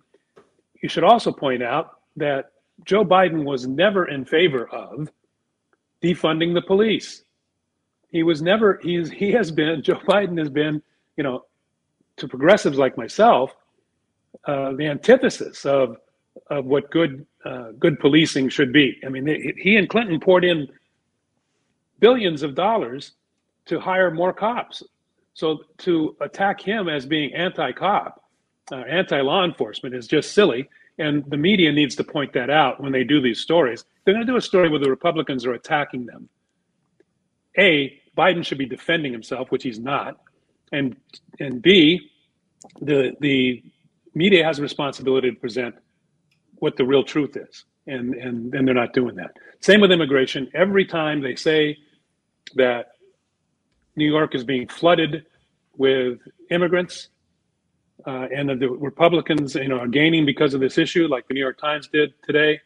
you 0.82 0.90
should 0.90 1.04
also 1.04 1.32
point 1.32 1.64
out 1.64 2.00
that 2.18 2.52
Joe 2.84 3.06
Biden 3.06 3.44
was 3.44 3.68
never 3.68 4.08
in 4.10 4.26
favor 4.26 4.68
of 4.70 5.10
defunding 6.04 6.54
the 6.54 6.62
police. 6.62 7.24
He 8.10 8.24
was 8.24 8.42
never, 8.42 8.80
he's, 8.82 9.10
he 9.12 9.32
has 9.32 9.52
been, 9.52 9.84
Joe 9.88 10.00
Biden 10.08 10.38
has 10.40 10.50
been, 10.50 10.82
you 11.16 11.24
know, 11.24 11.46
to 12.18 12.28
progressives 12.28 12.78
like 12.78 12.98
myself, 12.98 13.56
uh, 14.46 14.74
the 14.74 14.88
antithesis 14.88 15.66
of 15.66 15.98
of 16.50 16.66
what 16.66 16.90
good 16.92 17.26
uh, 17.46 17.72
good 17.80 18.00
policing 18.00 18.50
should 18.50 18.74
be. 18.74 19.00
I 19.06 19.10
mean, 19.10 19.54
he 19.58 19.78
and 19.78 19.88
Clinton 19.88 20.20
poured 20.20 20.44
in 20.44 20.68
billions 22.00 22.44
of 22.44 22.56
dollars 22.56 23.14
to 23.66 23.80
hire 23.80 24.12
more 24.12 24.34
cops. 24.34 24.84
So 25.34 25.62
to 25.80 26.16
attack 26.22 26.62
him 26.62 26.90
as 26.90 27.06
being 27.06 27.34
anti-cop, 27.34 28.24
uh, 28.72 28.78
anti-law 28.78 29.46
enforcement 29.46 29.96
is 29.96 30.08
just 30.08 30.34
silly. 30.34 30.70
And 31.00 31.24
the 31.30 31.38
media 31.38 31.72
needs 31.72 31.96
to 31.96 32.04
point 32.04 32.34
that 32.34 32.50
out 32.50 32.82
when 32.82 32.92
they 32.92 33.04
do 33.04 33.20
these 33.22 33.40
stories. 33.40 33.86
They're 34.04 34.14
going 34.14 34.26
to 34.26 34.32
do 34.32 34.38
a 34.38 34.42
story 34.42 34.70
where 34.70 34.80
the 34.80 34.90
Republicans 34.90 35.46
are 35.46 35.54
attacking 35.54 36.06
them. 36.06 36.30
A, 37.58 38.00
Biden 38.18 38.46
should 38.46 38.60
be 38.60 38.66
defending 38.66 39.12
himself, 39.12 39.52
which 39.52 39.64
he's 39.64 39.80
not, 39.80 40.20
and 40.72 40.96
and 41.40 41.62
B, 41.62 42.10
the 42.82 43.16
the 43.22 43.64
media 44.14 44.44
has 44.44 44.60
a 44.60 44.62
responsibility 44.62 45.32
to 45.32 45.38
present 45.38 45.76
what 46.56 46.78
the 46.78 46.86
real 46.86 47.04
truth 47.04 47.36
is. 47.36 47.66
And, 47.86 48.14
and, 48.16 48.54
and 48.56 48.66
they're 48.66 48.74
not 48.74 48.94
doing 48.94 49.16
that. 49.16 49.32
Same 49.60 49.82
with 49.82 49.92
immigration. 49.92 50.50
Every 50.54 50.86
time 50.86 51.22
they 51.22 51.36
say 51.36 51.78
that 52.56 52.94
New 53.98 54.08
York 54.08 54.36
is 54.36 54.46
being 54.46 54.68
flooded 54.68 55.26
with 55.76 56.20
immigrants, 56.50 57.10
uh, 58.06 58.28
and 58.36 58.50
that 58.50 58.60
the 58.60 58.70
Republicans, 58.70 59.56
you 59.56 59.68
know, 59.68 59.80
are 59.80 59.88
gaining 59.88 60.26
because 60.26 60.54
of 60.54 60.62
this 60.62 60.78
issue, 60.78 61.08
like 61.08 61.28
the 61.28 61.34
New 61.34 61.40
York 61.40 61.58
Times 61.58 61.88
did 61.88 62.14
today. 62.24 62.60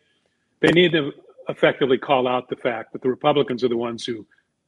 They 0.61 0.71
need 0.71 0.91
to 0.93 1.11
effectively 1.49 1.97
call 1.97 2.27
out 2.27 2.49
the 2.49 2.55
fact 2.55 2.93
that 2.93 3.01
the 3.01 3.09
Republicans 3.09 3.63
are 3.63 3.69
the 3.69 3.77
ones 3.77 4.05
who 4.05 4.25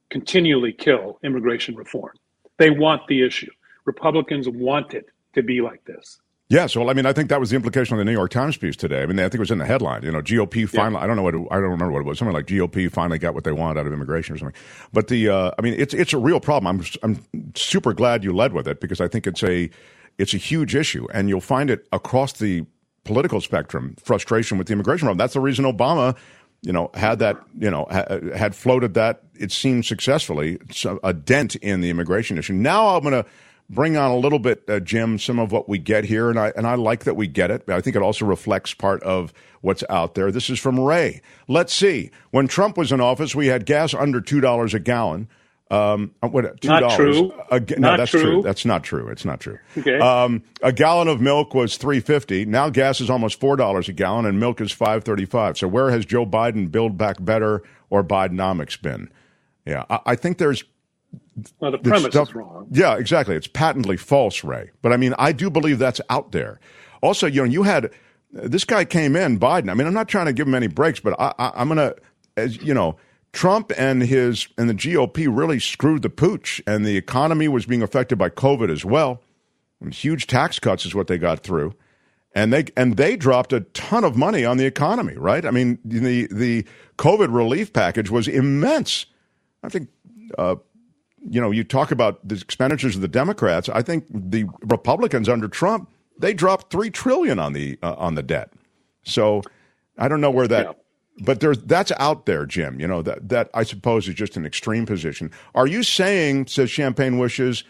continually 0.09 0.73
kill 0.73 1.19
immigration 1.23 1.75
reform. 1.75 2.13
They 2.57 2.69
want 2.69 3.07
the 3.07 3.25
issue. 3.25 3.51
Republicans 3.85 4.47
want 4.47 4.93
it 4.93 5.07
to 5.33 5.41
be 5.41 5.61
like 5.61 5.83
this. 5.85 6.19
Yes, 6.49 6.73
so 6.73 6.89
I 6.89 6.93
mean, 6.93 7.05
I 7.05 7.13
think 7.13 7.29
that 7.29 7.39
was 7.39 7.51
the 7.51 7.55
implication 7.55 7.93
of 7.93 7.99
the 7.99 8.05
New 8.05 8.11
York 8.11 8.31
Times 8.31 8.57
piece 8.57 8.75
today. 8.75 9.03
I 9.03 9.05
mean, 9.05 9.19
I 9.19 9.23
think 9.23 9.35
it 9.35 9.39
was 9.39 9.51
in 9.51 9.59
the 9.59 9.65
headline. 9.65 10.01
You 10.01 10.11
know, 10.11 10.21
GOP 10.21 10.67
finally. 10.67 10.99
Yeah. 10.99 11.03
I 11.03 11.07
don't 11.07 11.15
know 11.15 11.21
what 11.21 11.35
it, 11.35 11.47
I 11.51 11.55
don't 11.55 11.69
remember 11.69 11.91
what 11.91 11.99
it 11.99 12.05
was. 12.05 12.17
Something 12.17 12.33
like 12.33 12.47
GOP 12.47 12.91
finally 12.91 13.19
got 13.19 13.35
what 13.35 13.43
they 13.43 13.51
wanted 13.51 13.79
out 13.79 13.85
of 13.85 13.93
immigration 13.93 14.33
or 14.33 14.39
something. 14.39 14.59
But 14.91 15.09
the, 15.09 15.29
uh, 15.29 15.51
I 15.59 15.61
mean, 15.61 15.75
it's 15.77 15.93
it's 15.93 16.11
a 16.11 16.17
real 16.17 16.39
problem. 16.39 16.81
I'm 16.81 16.85
I'm 17.03 17.53
super 17.55 17.93
glad 17.93 18.23
you 18.23 18.33
led 18.33 18.53
with 18.53 18.67
it 18.67 18.81
because 18.81 18.99
I 18.99 19.07
think 19.07 19.27
it's 19.27 19.43
a 19.43 19.69
it's 20.17 20.33
a 20.33 20.37
huge 20.37 20.73
issue, 20.73 21.07
and 21.13 21.29
you'll 21.29 21.39
find 21.39 21.69
it 21.69 21.87
across 21.91 22.33
the 22.33 22.65
political 23.03 23.41
spectrum. 23.41 23.95
Frustration 24.03 24.57
with 24.57 24.65
the 24.65 24.73
immigration 24.73 25.05
problem. 25.05 25.19
That's 25.19 25.35
the 25.35 25.41
reason 25.41 25.65
Obama 25.65 26.17
you 26.61 26.73
know, 26.73 26.91
had 26.93 27.19
that, 27.19 27.37
you 27.57 27.71
know, 27.71 27.87
had 28.35 28.53
floated 28.53 28.93
that, 28.93 29.21
it 29.39 29.51
seemed 29.51 29.85
successfully, 29.85 30.59
a 31.03 31.13
dent 31.13 31.55
in 31.55 31.79
the 31.79 31.89
immigration 31.89 32.37
issue. 32.37 32.51
Now 32.51 32.97
I'm 32.97 33.01
going 33.01 33.23
to 33.23 33.29
bring 33.69 33.95
on 33.95 34.11
a 34.11 34.17
little 34.17 34.39
bit, 34.39 34.63
uh, 34.67 34.79
Jim, 34.79 35.19
some 35.19 35.39
of 35.39 35.51
what 35.51 35.69
we 35.69 35.77
get 35.77 36.05
here, 36.05 36.29
and 36.29 36.39
I 36.39 36.51
and 36.55 36.65
I 36.65 36.75
like 36.75 37.03
that 37.03 37.15
we 37.15 37.27
get 37.27 37.51
it. 37.51 37.65
But 37.65 37.75
I 37.75 37.81
think 37.81 37.95
it 37.95 38.01
also 38.01 38.25
reflects 38.25 38.73
part 38.73 39.01
of 39.03 39.33
what's 39.61 39.83
out 39.89 40.15
there. 40.15 40.31
This 40.31 40.49
is 40.49 40.59
from 40.59 40.79
Ray. 40.79 41.21
Let's 41.47 41.73
see. 41.73 42.11
When 42.31 42.47
Trump 42.47 42.77
was 42.77 42.91
in 42.91 43.01
office, 43.01 43.35
we 43.35 43.47
had 43.47 43.65
gas 43.65 43.93
under 43.93 44.21
two 44.21 44.41
dollars 44.41 44.73
a 44.73 44.79
gallon. 44.79 45.27
Um, 45.71 46.15
what, 46.21 46.59
$2. 46.61 46.67
Not 46.67 46.95
true. 46.95 47.31
A, 47.51 47.59
no, 47.59 47.89
Not 47.89 47.97
that's 47.97 48.09
true. 48.09 48.41
That's 48.41 48.65
not 48.65 48.83
true. 48.83 49.07
It's 49.09 49.23
not 49.23 49.39
true. 49.39 49.59
Okay. 49.77 49.99
Um, 49.99 50.41
a 50.63 50.71
gallon 50.71 51.07
of 51.07 51.21
milk 51.21 51.53
was 51.53 51.77
three 51.77 51.99
fifty. 51.99 52.43
Now 52.43 52.69
gas 52.69 52.99
is 53.01 53.09
almost 53.09 53.39
four 53.39 53.55
dollars 53.55 53.87
a 53.87 53.93
gallon, 53.93 54.25
and 54.25 54.39
milk 54.39 54.61
is 54.61 54.71
five 54.71 55.03
thirty 55.03 55.25
five. 55.25 55.59
So 55.59 55.67
where 55.67 55.91
has 55.91 56.07
Joe 56.07 56.25
Biden 56.25 56.71
build 56.71 56.97
back 56.97 57.23
better 57.23 57.61
or 57.91 58.03
Bidenomics 58.03 58.81
been? 58.81 59.11
Yeah, 59.63 59.83
I, 59.91 59.99
I 60.07 60.15
think 60.15 60.39
there's 60.39 60.63
Well, 61.59 61.71
the 61.71 61.77
premise 61.77 62.11
stuff- 62.11 62.29
is 62.29 62.35
wrong. 62.35 62.67
Yeah, 62.71 62.97
exactly. 62.97 63.35
It's 63.35 63.47
patently 63.47 63.97
false, 63.97 64.43
Ray. 64.43 64.71
But 64.81 64.93
I 64.93 64.97
mean, 64.97 65.13
I 65.17 65.31
do 65.31 65.49
believe 65.49 65.79
that's 65.79 66.01
out 66.09 66.31
there. 66.31 66.59
Also, 67.01 67.27
you 67.27 67.41
know, 67.41 67.45
you 67.45 67.63
had 67.63 67.91
this 68.31 68.65
guy 68.65 68.85
came 68.85 69.15
in, 69.15 69.39
Biden. 69.39 69.69
I 69.69 69.73
mean, 69.73 69.87
I'm 69.87 69.93
not 69.93 70.07
trying 70.07 70.27
to 70.27 70.33
give 70.33 70.47
him 70.47 70.55
any 70.55 70.67
breaks, 70.67 70.99
but 70.99 71.19
I, 71.19 71.33
I, 71.39 71.51
I'm 71.55 71.67
going 71.67 71.77
to, 71.77 71.95
as 72.37 72.61
you 72.61 72.73
know, 72.73 72.97
Trump 73.31 73.71
and 73.77 74.01
his 74.01 74.47
and 74.57 74.69
the 74.69 74.73
GOP 74.73 75.27
really 75.29 75.59
screwed 75.59 76.01
the 76.01 76.09
pooch, 76.09 76.61
and 76.65 76.85
the 76.85 76.97
economy 76.97 77.47
was 77.47 77.65
being 77.65 77.81
affected 77.81 78.17
by 78.17 78.29
COVID 78.29 78.71
as 78.71 78.83
well. 78.83 79.21
And 79.81 79.93
huge 79.93 80.27
tax 80.27 80.59
cuts 80.59 80.85
is 80.85 80.93
what 80.93 81.07
they 81.07 81.17
got 81.17 81.39
through, 81.39 81.73
and 82.33 82.51
they 82.51 82.65
and 82.75 82.97
they 82.97 83.15
dropped 83.15 83.53
a 83.53 83.61
ton 83.61 84.03
of 84.03 84.17
money 84.17 84.45
on 84.45 84.57
the 84.57 84.65
economy. 84.65 85.13
Right? 85.15 85.45
I 85.45 85.51
mean, 85.51 85.79
the 85.85 86.27
the 86.31 86.65
COVID 86.97 87.33
relief 87.33 87.71
package 87.71 88.09
was 88.09 88.27
immense. 88.27 89.05
I 89.63 89.69
think 89.69 89.89
uh, 90.37 90.55
you 91.29 91.41
know, 91.41 91.51
you 91.51 91.63
talk 91.63 91.91
about 91.91 92.27
the 92.27 92.35
expenditures 92.35 92.95
of 92.95 93.01
the 93.01 93.07
Democrats. 93.07 93.69
I 93.69 93.81
think 93.81 94.05
the 94.09 94.45
Republicans 94.61 95.27
under 95.27 95.47
Trump 95.47 95.89
they 96.19 96.33
dropped 96.33 96.71
three 96.71 96.89
trillion 96.91 97.39
on 97.39 97.53
the 97.53 97.79
uh, 97.81 97.95
on 97.97 98.15
the 98.15 98.23
debt. 98.23 98.51
So 99.03 99.41
I 99.97 100.07
don't 100.07 100.21
know 100.21 100.29
where 100.29 100.47
that, 100.47 100.77
but 101.21 101.39
there's 101.39 101.57
that's 101.59 101.91
out 101.97 102.25
there, 102.25 102.45
Jim. 102.45 102.79
You 102.79 102.87
know 102.87 103.01
that 103.01 103.29
that 103.29 103.49
I 103.53 103.63
suppose 103.63 104.07
is 104.07 104.15
just 104.15 104.37
an 104.37 104.45
extreme 104.45 104.85
position. 104.85 105.31
Are 105.55 105.65
you 105.65 105.81
saying, 105.81 106.47
says 106.47 106.69
Champagne 106.69 107.17
Wishes, 107.17 107.63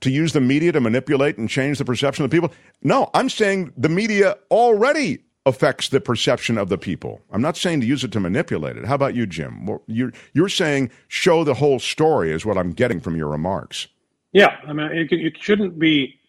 to 0.00 0.10
use 0.10 0.32
the 0.32 0.40
media 0.40 0.72
to 0.72 0.80
manipulate 0.80 1.38
and 1.38 1.48
change 1.48 1.78
the 1.78 1.84
perception 1.84 2.24
of 2.24 2.30
the 2.30 2.36
people? 2.36 2.54
No, 2.82 3.10
I'm 3.14 3.30
saying 3.30 3.72
the 3.76 3.88
media 3.88 4.36
already 4.50 5.24
affects 5.46 5.88
the 5.88 6.00
perception 6.00 6.58
of 6.58 6.68
the 6.68 6.78
people. 6.78 7.20
I'm 7.32 7.40
not 7.40 7.56
saying 7.56 7.80
to 7.80 7.86
use 7.86 8.04
it 8.04 8.12
to 8.12 8.20
manipulate 8.20 8.76
it. 8.76 8.84
How 8.84 8.94
about 8.94 9.14
you, 9.14 9.26
Jim? 9.26 9.68
You're 9.86 10.12
you're 10.32 10.48
saying 10.48 10.90
show 11.08 11.44
the 11.44 11.54
whole 11.54 11.78
story 11.78 12.32
is 12.32 12.44
what 12.44 12.58
I'm 12.58 12.72
getting 12.72 13.00
from 13.00 13.16
your 13.16 13.28
remarks. 13.28 13.88
Yeah, 14.32 14.56
I 14.66 14.72
mean, 14.72 14.92
it, 14.92 15.12
it 15.12 15.38
shouldn't 15.38 15.78
be 15.78 16.20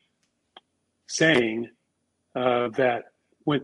saying 1.07 1.69
uh, 2.35 2.69
that 2.69 3.05
when 3.43 3.61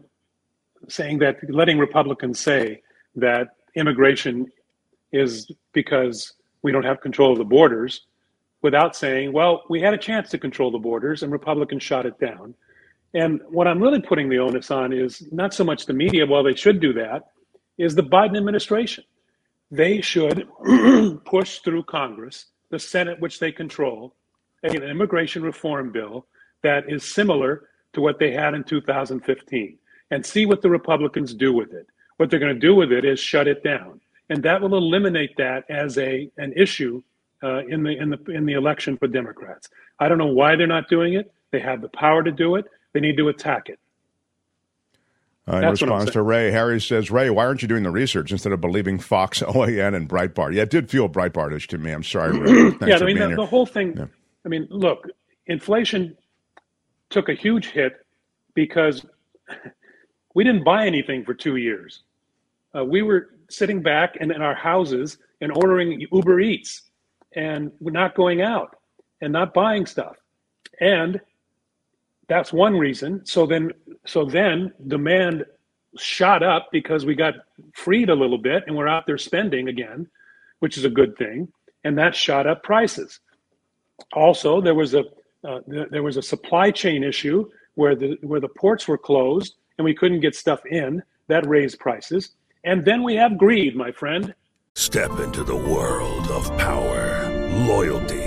saying 0.90 1.20
that 1.20 1.38
letting 1.50 1.80
Republicans 1.80 2.40
say 2.40 2.82
that 3.16 3.50
immigration 3.76 4.48
is 5.12 5.50
because 5.74 6.34
we 6.62 6.72
don't 6.72 6.84
have 6.84 7.02
control 7.02 7.32
of 7.32 7.38
the 7.38 7.46
borders, 7.46 8.02
without 8.62 8.96
saying, 8.96 9.32
well, 9.32 9.64
we 9.70 9.82
had 9.82 9.94
a 9.94 9.98
chance 9.98 10.30
to 10.30 10.38
control 10.38 10.72
the 10.72 10.78
borders 10.78 11.24
and 11.24 11.32
Republicans 11.32 11.84
shot 11.84 12.06
it 12.06 12.20
down. 12.20 12.54
And 13.14 13.42
what 13.50 13.68
I'm 13.68 13.82
really 13.82 14.02
putting 14.02 14.30
the 14.30 14.40
onus 14.40 14.70
on 14.72 14.94
is 14.94 15.24
not 15.32 15.54
so 15.54 15.64
much 15.64 15.86
the 15.86 15.94
media, 15.94 16.26
while 16.26 16.44
they 16.44 16.56
should 16.56 16.80
do 16.80 16.94
that, 16.94 17.28
is 17.78 17.96
the 17.96 18.04
Biden 18.04 18.38
administration. 18.38 19.04
They 19.72 20.02
should 20.02 20.48
push 21.26 21.60
through 21.60 21.84
Congress, 21.84 22.46
the 22.70 22.80
Senate, 22.80 23.20
which 23.20 23.40
they 23.40 23.52
control, 23.52 24.16
an 24.64 24.84
immigration 24.84 25.44
reform 25.44 25.92
bill 25.92 26.26
that 26.64 26.90
is 26.90 27.04
similar 27.04 27.70
to 27.94 28.02
what 28.02 28.20
they 28.20 28.32
had 28.32 28.54
in 28.54 28.64
2015 28.64 29.78
and 30.12 30.26
see 30.26 30.46
what 30.46 30.62
the 30.62 30.70
Republicans 30.70 31.34
do 31.34 31.54
with 31.54 31.74
it. 31.74 31.88
What 32.18 32.30
they're 32.30 32.40
going 32.40 32.54
to 32.54 32.60
do 32.60 32.76
with 32.76 32.92
it 32.92 33.06
is 33.06 33.20
shut 33.20 33.48
it 33.48 33.64
down. 33.64 34.02
And 34.30 34.44
that 34.44 34.62
will 34.62 34.76
eliminate 34.76 35.36
that 35.38 35.64
as 35.70 35.98
a 35.98 36.30
an 36.38 36.54
issue 36.56 37.02
uh, 37.44 37.66
in 37.68 37.84
the 37.84 37.98
in 37.98 38.10
the 38.10 38.20
in 38.32 38.46
the 38.46 38.54
election 38.54 38.98
for 38.98 39.08
Democrats. 39.08 39.70
I 40.00 40.10
don't 40.10 40.18
know 40.18 40.26
why 40.28 40.56
they're 40.56 40.68
not 40.68 40.90
doing 40.90 41.14
it. 41.14 41.32
They 41.52 41.60
have 41.60 41.82
the 41.82 41.90
power 41.90 42.24
to 42.24 42.32
do 42.32 42.56
it. 42.56 42.66
They 42.98 43.02
need 43.02 43.18
to 43.18 43.28
attack 43.28 43.70
it. 43.70 43.78
Uh, 45.48 45.58
in 45.58 45.62
That's 45.62 45.84
response 45.84 46.10
to 46.10 46.24
Ray, 46.24 46.50
Harry 46.50 46.82
says, 46.82 47.12
Ray, 47.12 47.30
why 47.30 47.46
aren't 47.46 47.62
you 47.62 47.68
doing 47.68 47.84
the 47.84 47.92
research 47.92 48.32
instead 48.32 48.54
of 48.54 48.60
believing 48.60 48.98
Fox, 48.98 49.40
OAN, 49.44 49.94
and 49.94 50.10
Breitbart? 50.10 50.56
Yeah, 50.56 50.64
it 50.64 50.72
did 50.72 50.90
feel 50.90 51.08
Breitbartish 51.08 51.68
to 51.68 51.78
me. 51.78 51.92
I'm 51.92 52.04
sorry, 52.04 52.36
Ray. 52.40 52.76
Yeah, 52.88 52.98
I 52.98 53.04
mean 53.04 53.20
the, 53.20 53.36
the 53.36 53.46
whole 53.46 53.68
thing. 53.68 53.96
Yeah. 53.96 54.06
I 54.44 54.50
mean, 54.50 54.66
look, 54.72 55.08
inflation 55.46 56.18
took 57.12 57.30
a 57.30 57.36
huge 57.36 57.68
hit 57.68 58.04
because 58.56 59.06
we 60.34 60.44
didn't 60.44 60.64
buy 60.64 60.88
anything 60.88 61.24
for 61.24 61.36
two 61.36 61.58
years. 61.58 62.02
Uh, 62.76 62.84
we 62.84 63.04
were 63.04 63.30
sitting 63.48 63.84
back 63.84 64.16
in, 64.16 64.32
in 64.32 64.42
our 64.42 64.56
houses 64.56 65.20
and 65.40 65.52
ordering 65.52 66.04
Uber 66.12 66.40
Eats, 66.40 66.82
and 67.36 67.72
not 67.80 68.16
going 68.16 68.42
out 68.42 68.76
and 69.22 69.32
not 69.32 69.54
buying 69.54 69.86
stuff, 69.86 70.16
and 70.82 71.22
that's 72.28 72.52
one 72.52 72.78
reason. 72.78 73.26
So 73.26 73.46
then, 73.46 73.72
so 74.06 74.26
then 74.26 74.74
demand 74.88 75.46
shot 75.98 76.44
up 76.44 76.70
because 76.72 77.06
we 77.06 77.16
got 77.16 77.36
freed 77.74 78.10
a 78.10 78.16
little 78.16 78.38
bit 78.38 78.64
and 78.68 78.76
we're 78.76 78.88
out 78.88 79.06
there 79.08 79.18
spending 79.18 79.70
again, 79.70 80.08
which 80.60 80.78
is 80.78 80.86
a 80.86 80.90
good 80.90 81.18
thing, 81.18 81.48
and 81.84 81.98
that 81.98 82.16
shot 82.16 82.48
up 82.48 82.64
prices. 82.64 83.20
Also, 84.14 84.62
there 84.62 84.76
was 84.76 84.94
a 84.94 85.04
uh, 85.48 85.62
th- 85.70 85.90
there 85.90 86.04
was 86.04 86.18
a 86.18 86.22
supply 86.22 86.72
chain 86.72 87.04
issue 87.04 87.50
where 87.76 87.96
the 87.96 88.18
where 88.22 88.40
the 88.40 88.50
ports 88.50 88.88
were 88.88 88.98
closed 88.98 89.56
and 89.78 89.86
we 89.86 89.94
couldn't 89.94 90.20
get 90.20 90.36
stuff 90.36 90.66
in. 90.66 91.02
That 91.28 91.48
raised 91.48 91.80
prices, 91.80 92.32
and 92.64 92.86
then 92.86 93.04
we 93.04 93.16
have 93.16 93.38
greed, 93.38 93.76
my 93.76 93.92
friend. 93.92 94.34
Step 94.76 95.20
into 95.20 95.44
the 95.44 95.56
world 95.56 96.28
of 96.32 96.56
power, 96.58 97.28
loyalty, 97.68 98.27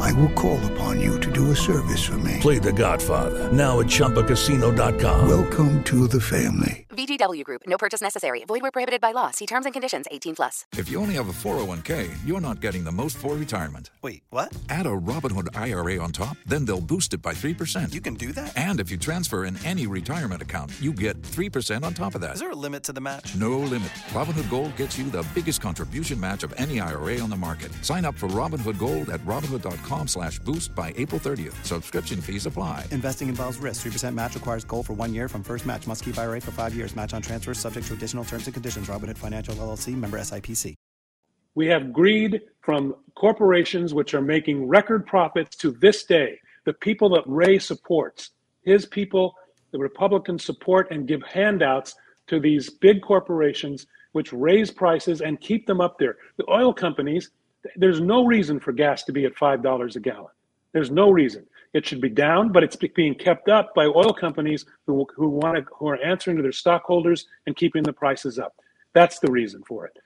I 0.00 0.12
will 0.14 0.30
call 0.30 0.58
upon 0.72 0.98
you 1.00 1.20
to 1.20 1.30
do 1.30 1.50
a 1.50 1.56
service 1.56 2.02
for 2.02 2.16
me. 2.18 2.38
Play 2.40 2.58
The 2.58 2.72
Godfather 2.72 3.52
now 3.52 3.80
at 3.80 3.86
ChumbaCasino.com. 3.86 5.28
Welcome 5.28 5.84
to 5.84 6.08
the 6.08 6.20
family. 6.20 6.86
VGW 6.90 7.44
Group. 7.44 7.62
No 7.66 7.76
purchase 7.76 8.00
necessary. 8.00 8.44
Void 8.46 8.62
where 8.62 8.70
prohibited 8.70 9.00
by 9.00 9.12
law. 9.12 9.30
See 9.30 9.46
terms 9.46 9.66
and 9.66 9.72
conditions. 9.72 10.06
18 10.10 10.36
plus. 10.36 10.64
If 10.76 10.88
you 10.90 11.00
only 11.00 11.14
have 11.14 11.28
a 11.28 11.32
401k, 11.32 12.10
you're 12.26 12.40
not 12.40 12.60
getting 12.60 12.84
the 12.84 12.92
most 12.92 13.16
for 13.16 13.34
retirement. 13.34 13.90
Wait, 14.02 14.22
what? 14.30 14.56
Add 14.68 14.86
a 14.86 14.90
Robinhood 14.90 15.48
IRA 15.54 15.98
on 16.02 16.12
top, 16.12 16.36
then 16.46 16.64
they'll 16.64 16.80
boost 16.80 17.14
it 17.14 17.22
by 17.22 17.32
3%. 17.32 17.92
You 17.92 18.00
can 18.00 18.14
do 18.14 18.32
that? 18.32 18.56
And 18.56 18.80
if 18.80 18.90
you 18.90 18.96
transfer 18.96 19.44
in 19.44 19.56
any 19.64 19.86
retirement 19.86 20.42
account, 20.42 20.72
you 20.80 20.92
get 20.92 21.20
3% 21.22 21.84
on 21.84 21.94
top 21.94 22.14
of 22.14 22.20
that. 22.22 22.34
Is 22.34 22.40
there 22.40 22.50
a 22.50 22.54
limit 22.54 22.82
to 22.84 22.92
the 22.92 23.00
match? 23.00 23.36
No 23.36 23.58
limit. 23.58 23.90
Robinhood 24.10 24.50
Gold 24.50 24.76
gets 24.76 24.98
you 24.98 25.08
the 25.10 25.26
biggest 25.34 25.60
contribution 25.60 26.18
match 26.18 26.42
of 26.42 26.52
any 26.56 26.80
IRA 26.80 27.18
on 27.20 27.30
the 27.30 27.36
market. 27.36 27.72
Sign 27.84 28.04
up 28.04 28.14
for 28.14 28.28
Robinhood 28.28 28.78
Gold 28.78 29.10
at 29.10 29.20
Robinhood.com 29.20 29.89
slash 30.06 30.38
boost 30.38 30.74
by 30.74 30.94
April 30.96 31.20
30th. 31.20 31.62
Subscription 31.66 32.20
fees 32.20 32.46
apply. 32.46 32.86
Investing 32.90 33.28
involves 33.28 33.58
risk. 33.58 33.86
3% 33.86 34.14
match 34.14 34.34
requires 34.34 34.64
gold 34.64 34.86
for 34.86 34.94
one 34.94 35.12
year 35.12 35.28
from 35.28 35.42
first 35.42 35.66
match. 35.66 35.86
Must 35.86 36.02
keep 36.02 36.16
IRA 36.16 36.40
for 36.40 36.52
five 36.52 36.74
years. 36.74 36.96
Match 36.96 37.12
on 37.12 37.20
transfers 37.20 37.58
subject 37.58 37.86
to 37.88 37.92
additional 37.92 38.24
terms 38.24 38.46
and 38.46 38.54
conditions. 38.54 38.88
Robinhood 38.88 39.18
Financial 39.18 39.54
LLC 39.54 39.94
member 39.94 40.18
SIPC. 40.18 40.74
We 41.54 41.66
have 41.66 41.92
greed 41.92 42.42
from 42.60 42.94
corporations 43.16 43.92
which 43.92 44.14
are 44.14 44.22
making 44.22 44.68
record 44.68 45.04
profits 45.06 45.56
to 45.56 45.72
this 45.72 46.04
day. 46.04 46.38
The 46.64 46.72
people 46.72 47.08
that 47.10 47.24
Ray 47.26 47.58
supports, 47.58 48.30
his 48.62 48.86
people, 48.86 49.34
the 49.72 49.78
Republicans 49.78 50.44
support 50.44 50.90
and 50.90 51.08
give 51.08 51.22
handouts 51.22 51.96
to 52.28 52.38
these 52.38 52.70
big 52.70 53.02
corporations 53.02 53.86
which 54.12 54.32
raise 54.32 54.70
prices 54.70 55.20
and 55.20 55.40
keep 55.40 55.66
them 55.66 55.80
up 55.80 55.98
there. 55.98 56.16
The 56.36 56.48
oil 56.50 56.72
companies, 56.72 57.30
there's 57.76 58.00
no 58.00 58.24
reason 58.24 58.60
for 58.60 58.72
gas 58.72 59.04
to 59.04 59.12
be 59.12 59.24
at 59.24 59.34
$5 59.34 59.96
a 59.96 60.00
gallon. 60.00 60.32
There's 60.72 60.90
no 60.90 61.10
reason. 61.10 61.46
It 61.72 61.86
should 61.86 62.00
be 62.00 62.08
down, 62.08 62.50
but 62.50 62.64
it's 62.64 62.76
being 62.76 63.14
kept 63.14 63.48
up 63.48 63.74
by 63.74 63.86
oil 63.86 64.12
companies 64.12 64.64
who, 64.86 65.06
who 65.14 65.28
want 65.28 65.56
to, 65.56 65.64
who 65.76 65.88
are 65.88 66.02
answering 66.02 66.36
to 66.36 66.42
their 66.42 66.52
stockholders 66.52 67.26
and 67.46 67.56
keeping 67.56 67.82
the 67.82 67.92
prices 67.92 68.38
up. 68.38 68.56
That's 68.92 69.20
the 69.20 69.30
reason 69.30 69.62
for 69.66 69.86
it. 69.86 69.96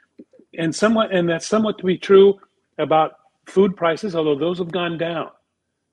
And 0.58 0.74
somewhat, 0.74 1.14
and 1.14 1.28
that's 1.28 1.46
somewhat 1.46 1.78
to 1.78 1.84
be 1.84 1.96
true 1.96 2.38
about 2.78 3.16
food 3.46 3.76
prices, 3.76 4.14
although 4.14 4.38
those 4.38 4.58
have 4.58 4.70
gone 4.70 4.98
down 4.98 5.30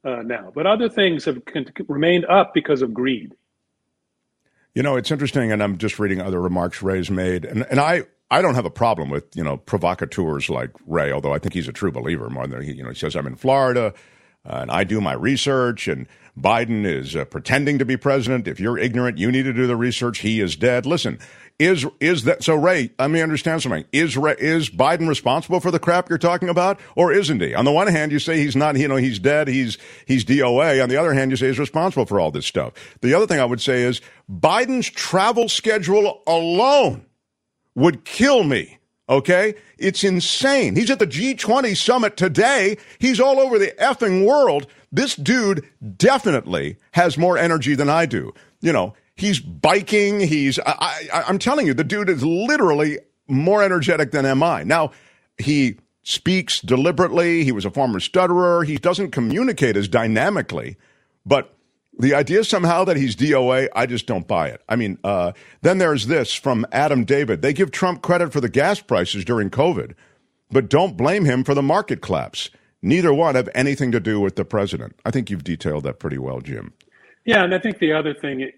uh, 0.04 0.22
now. 0.24 0.52
But 0.54 0.68
other 0.68 0.90
things 0.90 1.26
have 1.26 1.42
remained 1.88 2.26
up 2.26 2.54
because 2.54 2.82
of 2.82 2.94
greed. 2.94 3.34
You 4.74 4.84
know, 4.84 4.96
it's 4.96 5.12
interesting, 5.12 5.52
and 5.52 5.62
I'm 5.62 5.78
just 5.78 6.00
reading 6.00 6.22
other 6.22 6.40
remarks 6.40 6.82
Ray's 6.82 7.12
made, 7.12 7.44
and, 7.44 7.66
and 7.70 7.80
I, 7.80 8.04
I 8.32 8.42
don't 8.42 8.56
have 8.56 8.66
a 8.66 8.72
problem 8.72 9.10
with 9.10 9.26
you 9.36 9.44
know 9.44 9.58
provocateurs 9.58 10.50
like 10.50 10.72
Ray, 10.88 11.12
although 11.12 11.34
I 11.34 11.38
think 11.38 11.54
he's 11.54 11.68
a 11.68 11.74
true 11.74 11.92
believer 11.92 12.30
more 12.30 12.48
than 12.48 12.62
he, 12.62 12.72
you 12.72 12.84
know, 12.84 12.90
he 12.90 12.96
says 12.96 13.16
I'm 13.16 13.28
in 13.28 13.36
Florida, 13.36 13.94
uh, 14.50 14.60
and 14.62 14.72
I 14.72 14.86
do 14.86 15.02
my 15.02 15.14
research, 15.14 15.90
and 15.90 16.08
Biden 16.40 16.86
is 16.86 17.14
uh, 17.14 17.26
pretending 17.26 17.78
to 17.80 17.86
be 17.86 17.98
president. 17.98 18.48
If 18.48 18.60
you're 18.60 18.78
ignorant, 18.78 19.18
you 19.18 19.32
need 19.32 19.44
to 19.44 19.54
do 19.54 19.68
the 19.68 19.76
research. 19.76 20.20
He 20.20 20.40
is 20.40 20.56
dead. 20.56 20.86
Listen, 20.86 21.20
Is 21.60 21.86
is 22.00 22.24
that 22.24 22.42
so, 22.42 22.56
Ray? 22.56 22.92
Let 22.98 23.12
me 23.12 23.22
understand 23.22 23.62
something. 23.64 23.84
Is 23.92 24.16
is 24.40 24.70
Biden 24.70 25.10
responsible 25.10 25.60
for 25.60 25.70
the 25.70 25.78
crap 25.78 26.08
you're 26.08 26.18
talking 26.18 26.48
about, 26.48 26.80
or 26.96 27.12
isn't 27.12 27.42
he? 27.42 27.54
On 27.54 27.66
the 27.66 27.72
one 27.72 27.88
hand, 27.88 28.14
you 28.14 28.20
say 28.20 28.38
he's 28.38 28.56
not. 28.56 28.78
You 28.78 28.88
know, 28.88 28.96
he's 28.96 29.20
dead. 29.20 29.50
He's 29.50 29.78
he's 30.06 30.24
DOA. 30.24 30.82
On 30.82 30.88
the 30.88 30.96
other 30.96 31.14
hand, 31.14 31.32
you 31.32 31.38
say 31.38 31.48
he's 31.48 31.60
responsible 31.60 32.06
for 32.06 32.18
all 32.18 32.32
this 32.32 32.46
stuff. 32.46 32.72
The 33.02 33.14
other 33.14 33.28
thing 33.28 33.42
I 33.42 33.46
would 33.46 33.62
say 33.62 33.84
is 33.84 34.00
Biden's 34.32 34.90
travel 34.90 35.50
schedule 35.50 36.24
alone 36.26 37.06
would 37.76 38.06
kill 38.06 38.44
me. 38.44 38.78
Okay, 39.10 39.56
it's 39.78 40.06
insane. 40.06 40.76
He's 40.76 40.90
at 40.90 41.00
the 41.00 41.08
G20 41.08 41.76
summit 41.76 42.16
today. 42.16 42.78
He's 42.98 43.20
all 43.20 43.40
over 43.40 43.60
the 43.60 43.74
effing 43.80 44.26
world. 44.26 44.68
This 44.92 45.16
dude 45.16 45.68
definitely 45.98 46.78
has 46.94 47.18
more 47.18 47.38
energy 47.38 47.76
than 47.76 47.90
I 47.90 48.06
do. 48.06 48.34
You 48.62 48.72
know, 48.72 48.94
He's 49.22 49.40
biking. 49.40 50.20
He's, 50.20 50.58
I, 50.66 51.08
I, 51.14 51.24
I'm 51.28 51.38
telling 51.38 51.68
you, 51.68 51.76
the 51.76 51.84
dude 51.84 52.10
is 52.10 52.24
literally 52.24 52.98
more 53.28 53.62
energetic 53.62 54.10
than 54.10 54.26
am 54.26 54.42
I. 54.42 54.64
Now, 54.64 54.92
he 55.38 55.78
speaks 56.02 56.60
deliberately. 56.60 57.44
He 57.44 57.52
was 57.52 57.64
a 57.64 57.70
former 57.70 58.00
stutterer. 58.00 58.64
He 58.64 58.78
doesn't 58.78 59.12
communicate 59.12 59.78
as 59.78 59.88
dynamically. 59.88 60.76
But 61.24 61.56
the 61.98 62.14
idea 62.14 62.44
somehow 62.44 62.84
that 62.86 62.98
he's 62.98 63.16
DOA, 63.16 63.68
I 63.76 63.86
just 63.86 64.06
don't 64.06 64.28
buy 64.28 64.48
it. 64.48 64.62
I 64.68 64.76
mean, 64.76 64.98
uh, 65.04 65.34
then 65.62 65.78
there's 65.78 66.08
this 66.08 66.34
from 66.34 66.66
Adam 66.72 67.04
David. 67.04 67.42
They 67.42 67.54
give 67.54 67.72
Trump 67.72 68.02
credit 68.02 68.32
for 68.32 68.42
the 68.42 68.50
gas 68.50 68.80
prices 68.80 69.26
during 69.26 69.50
COVID, 69.50 69.94
but 70.50 70.70
don't 70.70 70.98
blame 70.98 71.26
him 71.26 71.44
for 71.44 71.54
the 71.54 71.62
market 71.62 72.02
collapse. 72.02 72.50
Neither 72.82 73.14
one 73.14 73.36
have 73.36 73.50
anything 73.54 73.92
to 73.92 74.00
do 74.00 74.20
with 74.20 74.36
the 74.36 74.46
president. 74.46 74.96
I 75.06 75.12
think 75.12 75.30
you've 75.30 75.44
detailed 75.44 75.84
that 75.84 76.00
pretty 76.00 76.18
well, 76.18 76.42
Jim. 76.42 76.74
Yeah, 77.26 77.44
and 77.44 77.54
I 77.54 77.60
think 77.60 77.78
the 77.78 77.94
other 77.94 78.14
thing 78.14 78.50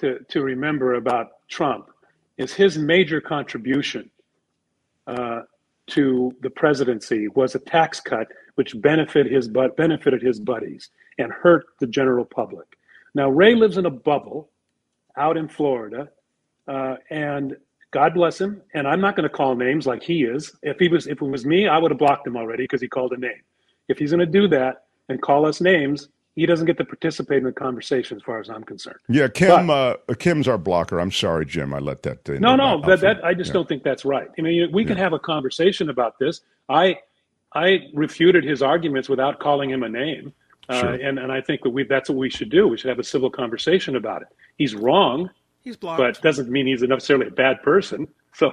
to, 0.00 0.20
to 0.20 0.42
remember 0.42 0.94
about 0.94 1.30
Trump 1.48 1.90
is 2.38 2.52
his 2.52 2.78
major 2.78 3.20
contribution 3.20 4.10
uh, 5.06 5.42
to 5.88 6.32
the 6.40 6.50
presidency 6.50 7.28
was 7.28 7.54
a 7.54 7.58
tax 7.58 8.00
cut 8.00 8.28
which 8.54 8.80
benefit 8.80 9.26
his 9.26 9.48
but 9.48 9.76
benefited 9.76 10.22
his 10.22 10.40
buddies 10.40 10.90
and 11.18 11.32
hurt 11.32 11.66
the 11.80 11.86
general 11.86 12.24
public. 12.24 12.66
Now 13.14 13.30
Ray 13.30 13.54
lives 13.54 13.76
in 13.76 13.86
a 13.86 13.90
bubble 13.90 14.50
out 15.16 15.36
in 15.36 15.48
Florida, 15.48 16.08
uh, 16.66 16.96
and 17.10 17.56
God 17.90 18.14
bless 18.14 18.40
him. 18.40 18.60
And 18.74 18.88
I'm 18.88 19.00
not 19.00 19.14
going 19.16 19.28
to 19.28 19.34
call 19.34 19.54
names 19.54 19.86
like 19.86 20.02
he 20.02 20.24
is. 20.24 20.52
If 20.62 20.78
he 20.78 20.88
was, 20.88 21.06
if 21.06 21.22
it 21.22 21.24
was 21.24 21.46
me, 21.46 21.68
I 21.68 21.78
would 21.78 21.92
have 21.92 21.98
blocked 21.98 22.26
him 22.26 22.36
already 22.36 22.64
because 22.64 22.80
he 22.80 22.88
called 22.88 23.12
a 23.12 23.16
name. 23.16 23.42
If 23.88 23.98
he's 23.98 24.10
going 24.10 24.20
to 24.20 24.26
do 24.26 24.48
that 24.48 24.84
and 25.08 25.22
call 25.22 25.46
us 25.46 25.60
names, 25.60 26.08
he 26.34 26.46
doesn't 26.46 26.66
get 26.66 26.76
to 26.78 26.84
participate 26.84 27.38
in 27.38 27.44
the 27.44 27.52
conversation 27.52 28.16
as 28.16 28.22
far 28.24 28.40
as 28.40 28.50
I'm 28.50 28.64
concerned. 28.64 28.98
Yeah, 29.08 29.28
Kim. 29.28 29.68
But, 29.68 30.02
uh, 30.08 30.14
Kim's 30.14 30.48
our 30.48 30.58
blocker. 30.58 30.98
I'm 30.98 31.12
sorry, 31.12 31.46
Jim. 31.46 31.72
I 31.72 31.78
let 31.78 32.02
that. 32.02 32.28
Uh, 32.28 32.32
no, 32.40 32.56
no, 32.56 32.82
that, 32.86 33.00
that 33.00 33.24
I 33.24 33.34
just 33.34 33.48
yeah. 33.48 33.54
don't 33.54 33.68
think 33.68 33.84
that's 33.84 34.04
right. 34.04 34.28
I 34.36 34.42
mean, 34.42 34.72
we 34.72 34.84
can 34.84 34.96
yeah. 34.96 35.04
have 35.04 35.12
a 35.12 35.18
conversation 35.18 35.90
about 35.90 36.18
this. 36.18 36.40
I 36.68 36.98
I 37.54 37.88
refuted 37.94 38.42
his 38.42 38.62
arguments 38.62 39.08
without 39.08 39.38
calling 39.38 39.70
him 39.70 39.84
a 39.84 39.88
name, 39.88 40.32
uh, 40.68 40.96
and 41.00 41.18
and 41.18 41.30
I 41.30 41.40
think 41.40 41.62
that 41.62 41.70
we 41.70 41.84
that's 41.84 42.08
what 42.08 42.18
we 42.18 42.30
should 42.30 42.50
do. 42.50 42.68
We 42.68 42.76
should 42.76 42.88
have 42.88 42.98
a 42.98 43.04
civil 43.04 43.30
conversation 43.30 43.96
about 43.96 44.22
it. 44.22 44.28
He's 44.56 44.74
wrong. 44.74 45.30
He's 45.62 45.76
blocked, 45.76 45.98
but 45.98 46.22
doesn't 46.22 46.50
mean 46.50 46.66
he's 46.66 46.82
necessarily 46.82 47.28
a 47.28 47.30
bad 47.30 47.62
person. 47.62 48.08
So 48.36 48.50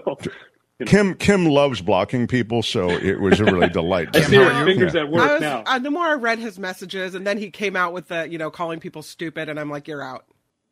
Kim 0.86 1.16
Kim 1.16 1.46
loves 1.48 1.82
blocking 1.82 2.28
people, 2.28 2.62
so 2.62 2.90
it 2.90 3.20
was 3.20 3.40
a 3.40 3.46
really 3.46 3.68
delight. 3.74 4.16
I 4.16 4.22
see 4.22 4.36
her 4.36 4.64
fingers 4.64 4.94
yeah. 4.94 5.02
at 5.02 5.10
work 5.10 5.32
was, 5.32 5.42
now. 5.42 5.64
Uh, 5.66 5.80
the 5.80 5.90
more 5.90 6.06
I 6.06 6.14
read 6.14 6.38
his 6.38 6.60
messages, 6.60 7.16
and 7.16 7.26
then 7.26 7.40
he 7.40 7.50
came 7.50 7.76
out 7.76 7.94
with 7.94 8.10
the 8.10 8.30
you 8.30 8.38
know 8.38 8.52
calling 8.52 8.80
people 8.80 9.02
stupid, 9.02 9.50
and 9.50 9.60
I'm 9.60 9.72
like, 9.72 9.88
you're 9.88 10.04
out. 10.04 10.26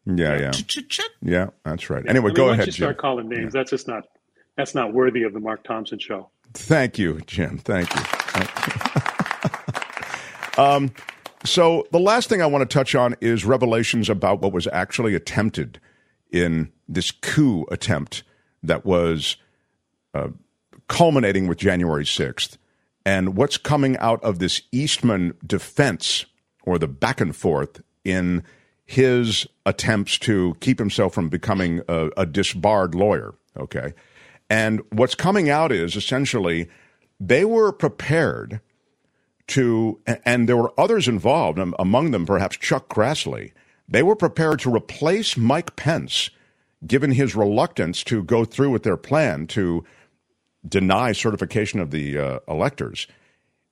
Yeah, 0.06 0.38
yeah, 0.38 0.52
yeah. 1.22 1.48
That's 1.66 1.90
right. 1.90 2.08
Anyway, 2.08 2.26
I 2.26 2.28
mean, 2.28 2.36
go 2.36 2.46
once 2.46 2.54
ahead. 2.54 2.68
you 2.68 2.72
start 2.74 2.98
Jim. 2.98 3.02
calling 3.02 3.30
names, 3.30 3.54
yeah. 3.56 3.62
that's 3.62 3.72
just 3.72 3.88
not 3.88 4.06
that's 4.58 4.76
not 4.76 4.94
worthy 4.94 5.24
of 5.24 5.34
the 5.34 5.40
Mark 5.40 5.64
Thompson 5.64 6.00
show. 6.00 6.30
Thank 6.54 6.98
you, 6.98 7.22
Jim. 7.26 7.58
Thank 7.58 7.90
you. 7.96 8.02
um, 10.64 10.92
so 11.46 11.88
the 11.92 12.00
last 12.00 12.30
thing 12.30 12.42
I 12.42 12.46
want 12.46 12.70
to 12.70 12.74
touch 12.74 12.96
on 12.96 13.16
is 13.22 13.46
revelations 13.46 14.10
about 14.10 14.42
what 14.42 14.54
was 14.54 14.68
actually 14.68 15.16
attempted 15.16 15.80
in 16.32 16.72
this 16.88 17.12
coup 17.12 17.66
attempt 17.72 18.24
that 18.64 18.86
was 18.86 19.38
uh, 20.14 20.30
culminating 20.88 21.48
with 21.48 21.58
January 21.58 22.04
6th. 22.04 22.58
And 23.06 23.38
what's 23.38 23.58
coming 23.58 23.98
out 23.98 24.24
of 24.24 24.40
this 24.40 24.62
Eastman 24.72 25.34
defense 25.46 26.26
or 26.64 26.78
the 26.78 26.88
back 26.88 27.22
and 27.22 27.36
forth 27.36 27.82
in 28.04 28.44
his 28.86 29.48
attempts 29.66 30.18
to 30.18 30.56
keep 30.60 30.80
himself 30.80 31.14
from 31.14 31.30
becoming 31.30 31.82
a, 31.88 32.10
a 32.18 32.26
disbarred 32.26 32.96
lawyer. 32.96 33.36
Okay. 33.58 33.94
And 34.50 34.82
what's 34.92 35.16
coming 35.16 35.50
out 35.50 35.72
is 35.72 35.96
essentially 35.96 36.68
they 37.20 37.46
were 37.46 37.72
prepared 37.72 38.62
to, 39.50 40.00
and 40.26 40.48
there 40.48 40.58
were 40.58 40.74
others 40.78 41.08
involved, 41.08 41.60
among 41.78 42.12
them 42.12 42.26
perhaps 42.26 42.58
Chuck 42.58 42.90
Grassley. 42.90 43.52
They 43.88 44.04
were 44.04 44.16
prepared 44.16 44.60
to 44.60 44.74
replace 44.74 45.36
Mike 45.36 45.76
Pence, 45.76 46.30
given 46.86 47.12
his 47.12 47.36
reluctance 47.36 48.04
to 48.06 48.24
go 48.24 48.46
through 48.46 48.70
with 48.70 48.84
their 48.84 48.98
plan 48.98 49.48
to 49.48 49.84
deny 50.68 51.12
certification 51.12 51.80
of 51.80 51.92
the 51.92 52.18
uh, 52.18 52.40
electors, 52.48 53.08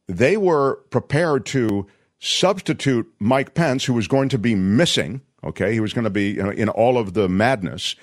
they 0.07 0.37
were 0.37 0.75
prepared 0.89 1.45
to 1.47 1.87
substitute 2.19 3.11
Mike 3.19 3.53
Pence, 3.53 3.85
who 3.85 3.93
was 3.93 4.07
going 4.07 4.29
to 4.29 4.37
be 4.37 4.55
missing. 4.55 5.21
Okay, 5.43 5.73
he 5.73 5.79
was 5.79 5.93
going 5.93 6.03
to 6.03 6.09
be 6.09 6.31
you 6.31 6.43
know, 6.43 6.49
in 6.49 6.69
all 6.69 6.97
of 6.97 7.13
the 7.13 7.29
madness. 7.29 7.95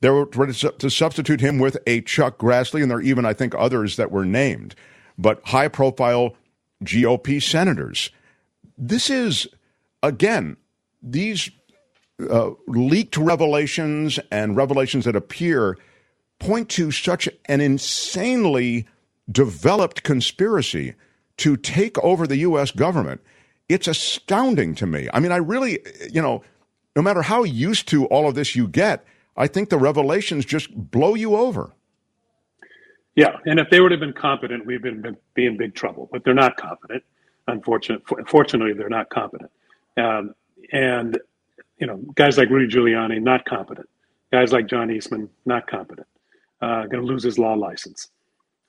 They 0.00 0.10
were 0.10 0.26
ready 0.26 0.52
to 0.52 0.90
substitute 0.90 1.40
him 1.40 1.58
with 1.58 1.76
a 1.86 2.00
Chuck 2.02 2.38
Grassley, 2.38 2.82
and 2.82 2.90
there 2.90 2.98
are 2.98 3.02
even, 3.02 3.26
I 3.26 3.32
think, 3.32 3.54
others 3.56 3.96
that 3.96 4.12
were 4.12 4.24
named, 4.24 4.76
but 5.18 5.40
high 5.46 5.68
profile 5.68 6.36
GOP 6.84 7.42
senators. 7.42 8.10
This 8.76 9.10
is, 9.10 9.46
again, 10.02 10.56
these 11.02 11.50
uh, 12.30 12.50
leaked 12.66 13.16
revelations 13.16 14.18
and 14.30 14.56
revelations 14.56 15.04
that 15.04 15.16
appear 15.16 15.78
point 16.38 16.68
to 16.70 16.90
such 16.90 17.28
an 17.46 17.60
insanely 17.60 18.86
developed 19.30 20.02
conspiracy 20.02 20.94
to 21.36 21.56
take 21.56 21.98
over 21.98 22.26
the 22.26 22.38
U.S. 22.38 22.70
government. 22.70 23.20
It's 23.68 23.86
astounding 23.86 24.74
to 24.76 24.86
me. 24.86 25.08
I 25.12 25.20
mean, 25.20 25.32
I 25.32 25.36
really, 25.36 25.80
you 26.10 26.22
know, 26.22 26.42
no 26.96 27.02
matter 27.02 27.22
how 27.22 27.44
used 27.44 27.86
to 27.88 28.06
all 28.06 28.28
of 28.28 28.34
this 28.34 28.56
you 28.56 28.66
get, 28.66 29.04
I 29.36 29.46
think 29.46 29.68
the 29.68 29.78
revelations 29.78 30.44
just 30.44 30.74
blow 30.74 31.14
you 31.14 31.36
over. 31.36 31.72
Yeah, 33.18 33.36
and 33.46 33.58
if 33.58 33.70
they 33.70 33.80
would 33.80 33.90
have 33.90 34.00
been 34.00 34.12
competent, 34.12 34.66
we've 34.66 34.82
been 34.82 35.16
be 35.34 35.46
in 35.46 35.56
big 35.56 35.74
trouble. 35.74 36.08
But 36.12 36.24
they're 36.24 36.34
not 36.34 36.56
competent. 36.56 37.02
Unfortunately, 37.46 38.24
fortunately, 38.26 38.74
they're 38.74 38.88
not 38.88 39.08
competent. 39.10 39.50
Um, 39.96 40.34
and 40.72 41.18
you 41.78 41.86
know, 41.86 41.96
guys 42.14 42.38
like 42.38 42.50
Rudy 42.50 42.72
Giuliani, 42.74 43.20
not 43.22 43.44
competent. 43.44 43.88
Guys 44.32 44.52
like 44.52 44.66
John 44.66 44.90
Eastman, 44.90 45.30
not 45.46 45.66
competent 45.66 46.06
uh, 46.60 46.82
going 46.82 47.00
to 47.00 47.06
lose 47.06 47.22
his 47.22 47.38
law 47.38 47.54
license. 47.54 48.08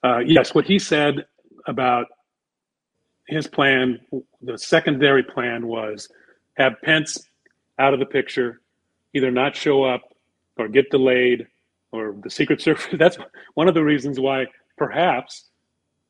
Uh, 0.02 0.18
yes, 0.18 0.54
what 0.54 0.64
he 0.64 0.78
said 0.78 1.26
about 1.66 2.06
his 3.26 3.46
plan, 3.46 4.00
the 4.42 4.58
secondary 4.58 5.22
plan 5.22 5.66
was 5.66 6.08
have 6.54 6.80
Pence 6.82 7.18
out 7.78 7.94
of 7.94 8.00
the 8.00 8.06
picture, 8.06 8.60
either 9.14 9.30
not 9.30 9.54
show 9.56 9.84
up 9.84 10.02
or 10.56 10.68
get 10.68 10.90
delayed, 10.90 11.46
or 11.92 12.14
the 12.22 12.30
Secret 12.30 12.60
Service. 12.60 12.86
That's 12.98 13.18
one 13.54 13.68
of 13.68 13.74
the 13.74 13.84
reasons 13.84 14.18
why 14.20 14.46
perhaps 14.76 15.46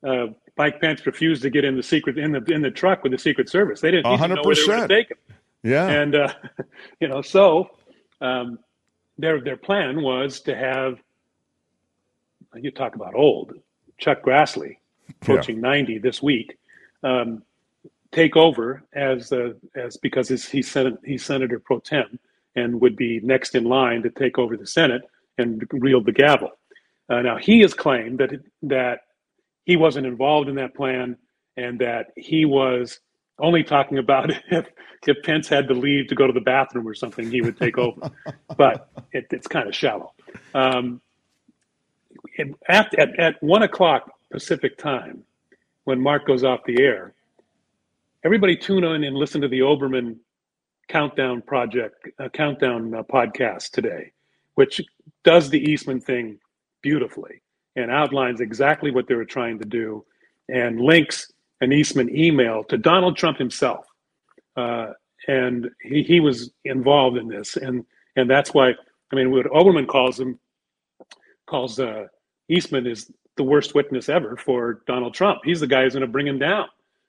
uh, 0.06 0.26
Mike 0.56 0.80
Pence 0.80 1.04
refused 1.06 1.42
to 1.42 1.50
get 1.50 1.64
in 1.64 1.76
the 1.76 1.82
secret 1.82 2.18
in 2.18 2.32
the 2.32 2.44
in 2.52 2.62
the 2.62 2.70
truck 2.70 3.02
with 3.02 3.12
the 3.12 3.18
Secret 3.18 3.48
Service. 3.48 3.80
They 3.80 3.90
didn't, 3.90 4.10
he 4.10 4.16
didn't 4.16 4.36
know 4.36 4.42
they 4.42 4.60
were 4.60 4.66
going 4.66 4.88
take 4.88 5.10
him. 5.10 5.16
Yeah, 5.62 5.88
and 5.88 6.14
uh, 6.14 6.32
you 7.00 7.08
know, 7.08 7.22
so 7.22 7.70
um, 8.20 8.58
their 9.18 9.40
their 9.40 9.56
plan 9.56 10.02
was 10.02 10.40
to 10.42 10.56
have 10.56 10.98
you 12.54 12.70
talk 12.70 12.94
about 12.94 13.14
old, 13.14 13.54
Chuck 13.98 14.22
Grassley, 14.22 14.76
approaching 15.22 15.56
yeah. 15.56 15.62
90 15.62 15.98
this 15.98 16.22
week, 16.22 16.58
um, 17.04 17.42
take 18.12 18.36
over 18.36 18.82
as 18.92 19.32
uh, 19.32 19.52
as 19.74 19.96
because 19.96 20.28
he's 20.28 20.70
Senate, 20.70 20.98
he's 21.04 21.24
Senator 21.24 21.58
pro 21.58 21.78
tem 21.80 22.18
and 22.56 22.80
would 22.80 22.96
be 22.96 23.20
next 23.20 23.54
in 23.54 23.64
line 23.64 24.02
to 24.02 24.10
take 24.10 24.38
over 24.38 24.56
the 24.56 24.66
Senate 24.66 25.02
and 25.40 25.68
wield 25.72 26.06
the 26.06 26.12
gavel. 26.12 26.50
Uh, 27.08 27.22
now 27.22 27.36
he 27.36 27.60
has 27.60 27.74
claimed 27.74 28.18
that 28.18 28.30
that 28.62 29.00
he 29.64 29.76
wasn't 29.76 30.06
involved 30.06 30.48
in 30.48 30.54
that 30.56 30.74
plan 30.74 31.16
and 31.56 31.78
that 31.80 32.12
he 32.16 32.44
was 32.44 33.00
only 33.38 33.64
talking 33.64 33.98
about 33.98 34.30
if 34.50 34.66
if 35.06 35.22
Pence 35.22 35.48
had 35.48 35.66
to 35.68 35.74
leave 35.74 36.08
to 36.08 36.14
go 36.14 36.26
to 36.26 36.32
the 36.32 36.40
bathroom 36.40 36.86
or 36.86 36.94
something, 36.94 37.30
he 37.30 37.40
would 37.40 37.58
take 37.58 37.78
over. 37.78 38.10
but 38.56 38.90
it, 39.12 39.26
it's 39.30 39.46
kind 39.46 39.66
of 39.66 39.74
shallow. 39.74 40.12
Um, 40.54 41.00
at, 42.68 42.98
at, 42.98 43.18
at 43.18 43.42
one 43.42 43.62
o'clock 43.62 44.10
Pacific 44.30 44.76
time, 44.76 45.24
when 45.84 46.00
Mark 46.00 46.26
goes 46.26 46.44
off 46.44 46.60
the 46.66 46.82
air, 46.82 47.14
everybody 48.24 48.56
tune 48.56 48.84
in 48.84 49.04
and 49.04 49.16
listen 49.16 49.40
to 49.40 49.48
the 49.48 49.60
Olbermann 49.60 50.16
Countdown 50.88 51.40
Project, 51.42 52.08
uh, 52.18 52.28
Countdown 52.28 52.94
uh, 52.94 53.02
podcast 53.02 53.70
today, 53.70 54.12
which 54.54 54.80
does 55.24 55.50
the 55.50 55.60
Eastman 55.60 56.00
thing 56.00 56.38
beautifully 56.82 57.42
and 57.76 57.90
outlines 57.90 58.40
exactly 58.40 58.90
what 58.90 59.06
they 59.06 59.14
were 59.14 59.24
trying 59.24 59.58
to 59.58 59.64
do 59.64 60.04
and 60.48 60.80
links 60.80 61.30
an 61.60 61.72
Eastman 61.72 62.14
email 62.16 62.64
to 62.64 62.78
Donald 62.78 63.16
Trump 63.16 63.38
himself. 63.38 63.86
Uh, 64.56 64.88
and 65.28 65.68
he, 65.82 66.02
he 66.02 66.20
was 66.20 66.50
involved 66.64 67.16
in 67.16 67.28
this. 67.28 67.56
And, 67.56 67.84
and 68.16 68.28
that's 68.28 68.52
why, 68.54 68.70
I 69.12 69.16
mean, 69.16 69.30
what 69.30 69.46
Olbermann 69.46 69.86
calls 69.86 70.18
him, 70.18 70.38
calls 71.46 71.78
uh, 71.78 72.06
Eastman 72.48 72.86
is 72.86 73.10
the 73.36 73.44
worst 73.44 73.74
witness 73.74 74.08
ever 74.08 74.36
for 74.36 74.82
Donald 74.86 75.14
Trump. 75.14 75.40
He's 75.44 75.60
the 75.60 75.66
guy 75.66 75.82
who's 75.82 75.94
going 75.94 76.02
to 76.02 76.06
bring 76.08 76.26
him 76.26 76.38
down. 76.38 76.66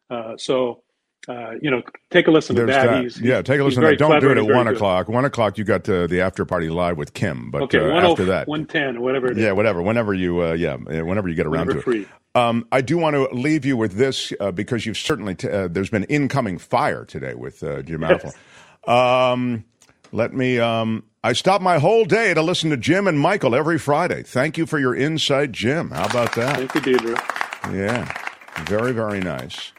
Uh, 0.09 0.38
so, 0.38 0.83
uh, 1.27 1.52
you 1.61 1.69
know, 1.69 1.81
take 2.10 2.27
a 2.27 2.31
listen 2.31 2.56
There's 2.56 2.68
to 2.69 2.73
that. 2.73 2.85
that. 2.88 3.03
He's, 3.03 3.22
yeah, 3.22 3.41
take 3.41 3.60
a 3.60 3.64
listen 3.64 3.81
to 3.84 3.89
that. 3.89 3.99
Don't 3.99 4.19
do 4.22 4.31
it 4.31 4.38
at 4.38 4.45
one 4.45 4.65
good. 4.65 4.76
o'clock. 4.76 5.07
One 5.07 5.26
o'clock, 5.26 5.57
you 5.57 5.64
got 5.64 5.88
uh, 5.88 6.07
the 6.07 6.22
after 6.22 6.45
party 6.45 6.69
live 6.69 6.98
with 6.98 7.14
Kim. 7.14 7.52
But 7.52 7.64
Okay, 7.64 7.80
uh, 7.80 7.91
after 8.11 8.26
that, 8.26 8.48
110 8.48 8.98
or 8.98 9.02
whatever 9.02 9.27
it 9.27 9.38
is. 9.38 9.43
yeah, 9.43 9.52
whatever. 9.52 9.81
Whenever 9.81 10.14
you, 10.14 10.41
uh, 10.41 10.53
yeah, 10.53 10.73
uh, 10.73 11.06
whenever 11.06 11.30
you 11.30 11.35
get 11.35 11.45
around 11.45 11.68
Whenever 11.68 11.73
to 11.73 11.80
it. 11.80 11.84
free. 11.84 12.07
Um, 12.34 12.65
I 12.72 12.81
do 12.81 12.98
want 12.98 13.15
to 13.15 13.23
leave 13.35 13.65
you 13.65 13.76
with 13.77 13.93
this 13.93 14.31
uh, 14.39 14.52
because 14.52 14.85
you've 14.85 14.98
certainly 14.98 15.35
t- 15.35 15.49
uh, 15.49 15.68
there's 15.68 15.89
been 15.89 16.06
incoming 16.06 16.57
fire 16.57 17.03
today 17.06 17.34
with 17.35 17.61
uh, 17.61 17.81
Jim 17.81 18.02
Yes. 18.02 18.34
Apple. 18.88 18.93
Um, 18.93 19.65
let 20.11 20.34
me. 20.34 20.57
Um, 20.60 21.03
I 21.23 21.34
stop 21.34 21.61
my 21.61 21.77
whole 21.77 22.06
day 22.06 22.34
to 22.34 22.41
listen 22.41 22.69
to 22.72 22.77
Jim 22.77 23.06
and 23.06 23.19
Michael 23.19 23.53
every 23.53 23.77
Friday. 23.77 24.23
Thank 24.23 24.57
you 24.57 24.65
for 24.65 24.80
your 24.80 24.95
insight, 24.95 25.52
Jim. 25.52 25.91
How 25.91 26.06
about 26.07 26.34
that? 26.35 26.57
Thank 26.57 26.73
you, 26.73 26.81
Deidre. 26.98 27.76
Yeah, 27.76 28.11
very 28.65 28.91
very 28.91 29.19
nice. 29.19 29.72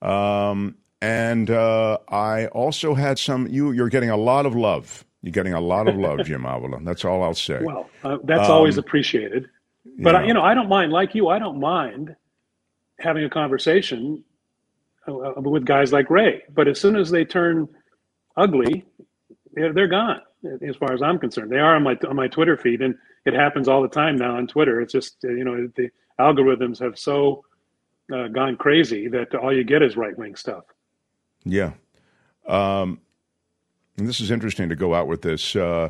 Um, 0.00 0.76
and 1.02 1.50
uh, 1.50 1.98
I 2.08 2.46
also 2.48 2.94
had 2.94 3.18
some. 3.18 3.46
You 3.48 3.72
you're 3.72 3.88
getting 3.88 4.10
a 4.10 4.16
lot 4.16 4.46
of 4.46 4.54
love. 4.54 5.04
You're 5.22 5.32
getting 5.32 5.54
a 5.54 5.60
lot 5.60 5.88
of 5.88 5.96
love, 5.96 6.24
Jim 6.24 6.44
Avila. 6.44 6.80
That's 6.82 7.04
all 7.04 7.22
I'll 7.22 7.34
say. 7.34 7.60
Well, 7.62 7.90
uh, 8.04 8.18
that's 8.24 8.48
Um, 8.48 8.52
always 8.52 8.78
appreciated. 8.78 9.48
But 9.98 10.14
yeah. 10.14 10.20
I, 10.20 10.24
you 10.24 10.34
know, 10.34 10.42
I 10.42 10.54
don't 10.54 10.68
mind. 10.68 10.92
Like 10.92 11.14
you, 11.14 11.28
I 11.28 11.38
don't 11.38 11.58
mind 11.58 12.14
having 13.00 13.24
a 13.24 13.30
conversation 13.30 14.22
uh, 15.08 15.32
with 15.36 15.64
guys 15.64 15.92
like 15.92 16.10
Ray. 16.10 16.42
But 16.54 16.68
as 16.68 16.80
soon 16.80 16.96
as 16.96 17.10
they 17.10 17.24
turn 17.24 17.68
ugly, 18.36 18.84
they're, 19.52 19.72
they're 19.72 19.88
gone. 19.88 20.20
As 20.66 20.76
far 20.76 20.92
as 20.92 21.02
I'm 21.02 21.18
concerned, 21.18 21.50
they 21.50 21.58
are 21.58 21.74
on 21.74 21.82
my 21.82 21.98
on 22.08 22.14
my 22.14 22.28
Twitter 22.28 22.56
feed, 22.56 22.80
and 22.82 22.94
it 23.24 23.34
happens 23.34 23.66
all 23.68 23.82
the 23.82 23.88
time 23.88 24.16
now 24.16 24.36
on 24.36 24.46
Twitter. 24.46 24.80
It's 24.80 24.92
just 24.92 25.16
uh, 25.24 25.28
you 25.30 25.44
know 25.44 25.68
the 25.76 25.90
algorithms 26.20 26.78
have 26.78 26.98
so 26.98 27.44
uh, 28.14 28.28
gone 28.28 28.56
crazy 28.56 29.08
that 29.08 29.34
all 29.34 29.54
you 29.54 29.64
get 29.64 29.82
is 29.82 29.96
right 29.96 30.16
wing 30.16 30.36
stuff. 30.36 30.64
Yeah. 31.46 31.72
Um, 32.46 33.00
and 33.96 34.06
this 34.06 34.20
is 34.20 34.30
interesting 34.30 34.68
to 34.68 34.76
go 34.76 34.94
out 34.94 35.06
with 35.06 35.22
this. 35.22 35.56
Uh, 35.56 35.88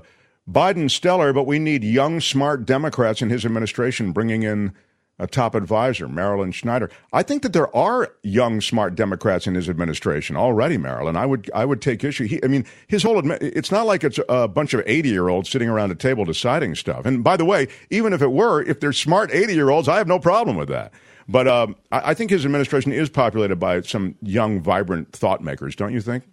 Biden 0.49 0.89
stellar, 0.91 1.33
but 1.33 1.47
we 1.47 1.59
need 1.59 1.83
young, 1.83 2.20
smart 2.20 2.65
Democrats 2.65 3.20
in 3.20 3.31
his 3.31 3.45
administration 3.45 4.12
bringing 4.12 4.45
in 4.45 4.74
a 5.19 5.27
top 5.27 5.55
advisor, 5.55 6.09
Marilyn 6.09 6.53
Schneider. 6.53 6.91
I 7.12 7.23
think 7.23 7.43
that 7.43 7.55
there 7.55 7.74
are 7.74 8.12
young, 8.23 8.61
smart 8.61 8.95
Democrats 8.95 9.47
in 9.47 9.55
his 9.55 9.69
administration 9.69 10.37
already, 10.37 10.77
Marilyn. 10.77 11.16
I 11.16 11.24
would, 11.24 11.51
I 11.55 11.65
would 11.65 11.81
take 11.81 12.05
issue. 12.05 12.27
He, 12.27 12.45
I 12.45 12.49
mean, 12.49 12.66
his 12.87 13.03
whole, 13.03 13.20
admi- 13.20 13.39
it's 13.41 13.73
not 13.73 13.87
like 13.87 14.05
it's 14.05 14.20
a 14.28 14.47
bunch 14.47 14.74
of 14.74 14.83
80 14.87 15.09
year 15.09 15.28
olds 15.28 15.49
sitting 15.49 15.70
around 15.70 15.91
a 15.91 15.95
table 15.95 16.27
deciding 16.27 16.74
stuff. 16.74 17.07
And 17.07 17.24
by 17.24 17.39
the 17.39 17.47
way, 17.47 17.66
even 17.91 18.12
if 18.12 18.20
it 18.20 18.31
were, 18.31 18.62
if 18.62 18.78
they're 18.78 18.93
smart 18.93 19.33
80 19.33 19.55
year 19.55 19.70
olds, 19.70 19.89
I 19.89 19.97
have 19.97 20.07
no 20.07 20.19
problem 20.19 20.57
with 20.57 20.69
that. 20.69 20.93
But 21.28 21.48
um, 21.48 21.77
I, 21.90 22.11
I 22.11 22.15
think 22.15 22.31
his 22.31 22.44
administration 22.44 22.93
is 22.93 23.09
populated 23.09 23.57
by 23.57 23.81
some 23.82 24.15
young, 24.23 24.61
vibrant 24.61 25.12
thought 25.12 25.43
makers, 25.43 25.74
don't 25.74 25.93
you 25.93 26.01
think, 26.01 26.24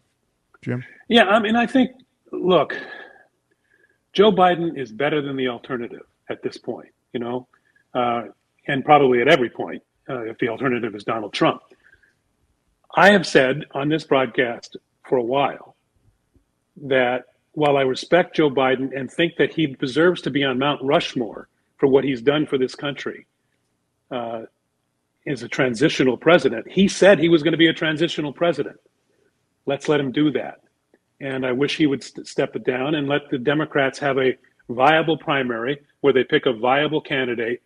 Jim? 0.62 0.84
Yeah, 1.08 1.26
I 1.26 1.40
mean, 1.40 1.56
I 1.56 1.66
think, 1.66 1.92
look, 2.32 2.76
Joe 4.14 4.32
Biden 4.32 4.78
is 4.78 4.92
better 4.92 5.22
than 5.22 5.36
the 5.36 5.48
alternative 5.48 6.06
at 6.30 6.44
this 6.44 6.58
point, 6.58 6.90
you 7.12 7.20
know, 7.20 7.48
uh, 7.94 8.24
and 8.68 8.86
probably 8.86 9.22
at 9.22 9.28
every 9.28 9.50
point 9.50 9.82
uh, 10.10 10.22
if 10.22 10.38
the 10.38 10.50
alternative 10.50 10.96
is 10.96 11.04
Donald 11.04 11.34
Trump. 11.34 11.62
I 12.96 13.12
have 13.12 13.26
said 13.26 13.66
on 13.74 13.90
this 13.90 14.04
broadcast 14.04 14.78
for 15.08 15.18
a 15.18 15.24
while 15.24 15.76
that 16.84 17.26
while 17.54 17.78
I 17.78 17.82
respect 17.82 18.36
Joe 18.36 18.50
Biden 18.50 18.98
and 18.98 19.12
think 19.12 19.36
that 19.38 19.54
he 19.54 19.68
deserves 19.68 20.22
to 20.24 20.30
be 20.30 20.44
on 20.44 20.60
Mount 20.60 20.82
Rushmore 20.84 21.50
for 21.78 21.88
what 21.88 22.04
he's 22.04 22.22
done 22.22 22.46
for 22.46 22.58
this 22.58 22.76
country 22.76 23.26
uh, 24.12 24.44
as 25.26 25.44
a 25.44 25.48
transitional 25.48 26.18
president, 26.18 26.70
he 26.70 26.88
said 26.88 27.20
he 27.20 27.30
was 27.30 27.44
going 27.44 27.54
to 27.54 27.58
be 27.58 27.68
a 27.68 27.74
transitional 27.74 28.34
president. 28.34 28.78
Let's 29.66 29.88
let 29.88 30.00
him 30.00 30.12
do 30.12 30.32
that. 30.32 30.62
And 31.22 31.46
I 31.46 31.54
wish 31.54 31.78
he 31.78 31.88
would 31.88 32.04
st- 32.04 32.28
step 32.28 32.56
it 32.56 32.66
down 32.66 32.96
and 32.96 33.08
let 33.08 33.30
the 33.30 33.38
Democrats 33.38 34.00
have 34.00 34.18
a 34.18 34.38
viable 34.70 35.18
primary 35.18 35.80
where 36.02 36.14
they 36.14 36.24
pick 36.24 36.46
a 36.46 36.54
viable 36.54 37.02
candidate 37.02 37.62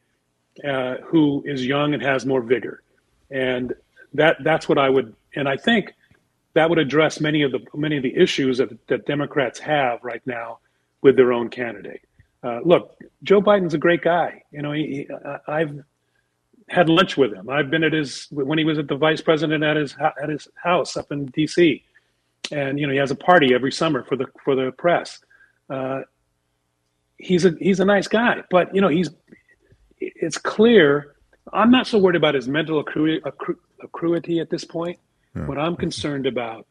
uh, 0.67 0.95
who 1.05 1.43
is 1.45 1.65
young 1.65 1.93
and 1.93 2.03
has 2.03 2.25
more 2.25 2.41
vigor. 2.41 2.83
And 3.31 3.73
that 4.13 4.37
that's 4.43 4.69
what 4.69 4.77
I 4.77 4.89
would. 4.89 5.15
And 5.35 5.49
I 5.49 5.57
think 5.57 5.93
that 6.53 6.69
would 6.69 6.79
address 6.79 7.19
many 7.19 7.41
of 7.43 7.51
the 7.51 7.59
many 7.73 7.97
of 7.97 8.03
the 8.03 8.15
issues 8.15 8.59
that, 8.59 8.69
that 8.87 9.05
Democrats 9.05 9.59
have 9.59 10.03
right 10.03 10.21
now 10.25 10.59
with 11.01 11.15
their 11.15 11.33
own 11.33 11.49
candidate. 11.49 12.01
Uh, 12.43 12.59
look, 12.63 12.97
Joe 13.23 13.41
Biden's 13.41 13.73
a 13.73 13.77
great 13.77 14.01
guy. 14.01 14.43
You 14.51 14.61
know, 14.61 14.71
he, 14.71 14.85
he, 14.85 15.07
I've 15.47 15.83
had 16.69 16.89
lunch 16.89 17.15
with 17.17 17.33
him. 17.33 17.49
I've 17.49 17.69
been 17.69 17.83
at 17.83 17.93
his 17.93 18.27
when 18.31 18.57
he 18.57 18.65
was 18.65 18.77
at 18.77 18.87
the 18.87 18.95
vice 18.95 19.21
president 19.21 19.63
at 19.63 19.77
his 19.77 19.95
at 20.21 20.29
his 20.29 20.47
house 20.55 20.97
up 20.97 21.11
in 21.11 21.27
D.C. 21.27 21.83
And 22.51 22.79
you 22.79 22.87
know, 22.87 22.93
he 22.93 22.99
has 22.99 23.11
a 23.11 23.15
party 23.15 23.53
every 23.53 23.71
summer 23.71 24.03
for 24.03 24.15
the 24.15 24.25
for 24.43 24.55
the 24.55 24.71
press. 24.71 25.19
Uh, 25.69 26.01
he's 27.17 27.45
a 27.45 27.53
he's 27.59 27.79
a 27.79 27.85
nice 27.85 28.07
guy, 28.07 28.43
but 28.49 28.73
you 28.75 28.81
know, 28.81 28.89
he's 28.89 29.09
it's 29.99 30.37
clear. 30.37 31.15
I'm 31.53 31.71
not 31.71 31.87
so 31.87 31.97
worried 31.97 32.17
about 32.17 32.35
his 32.35 32.47
mental 32.47 32.83
accru- 32.83 33.21
accru- 33.21 33.57
accruity 33.81 34.39
at 34.39 34.49
this 34.49 34.65
point. 34.65 34.99
What 35.45 35.57
I'm 35.57 35.75
concerned 35.75 36.25
about 36.25 36.67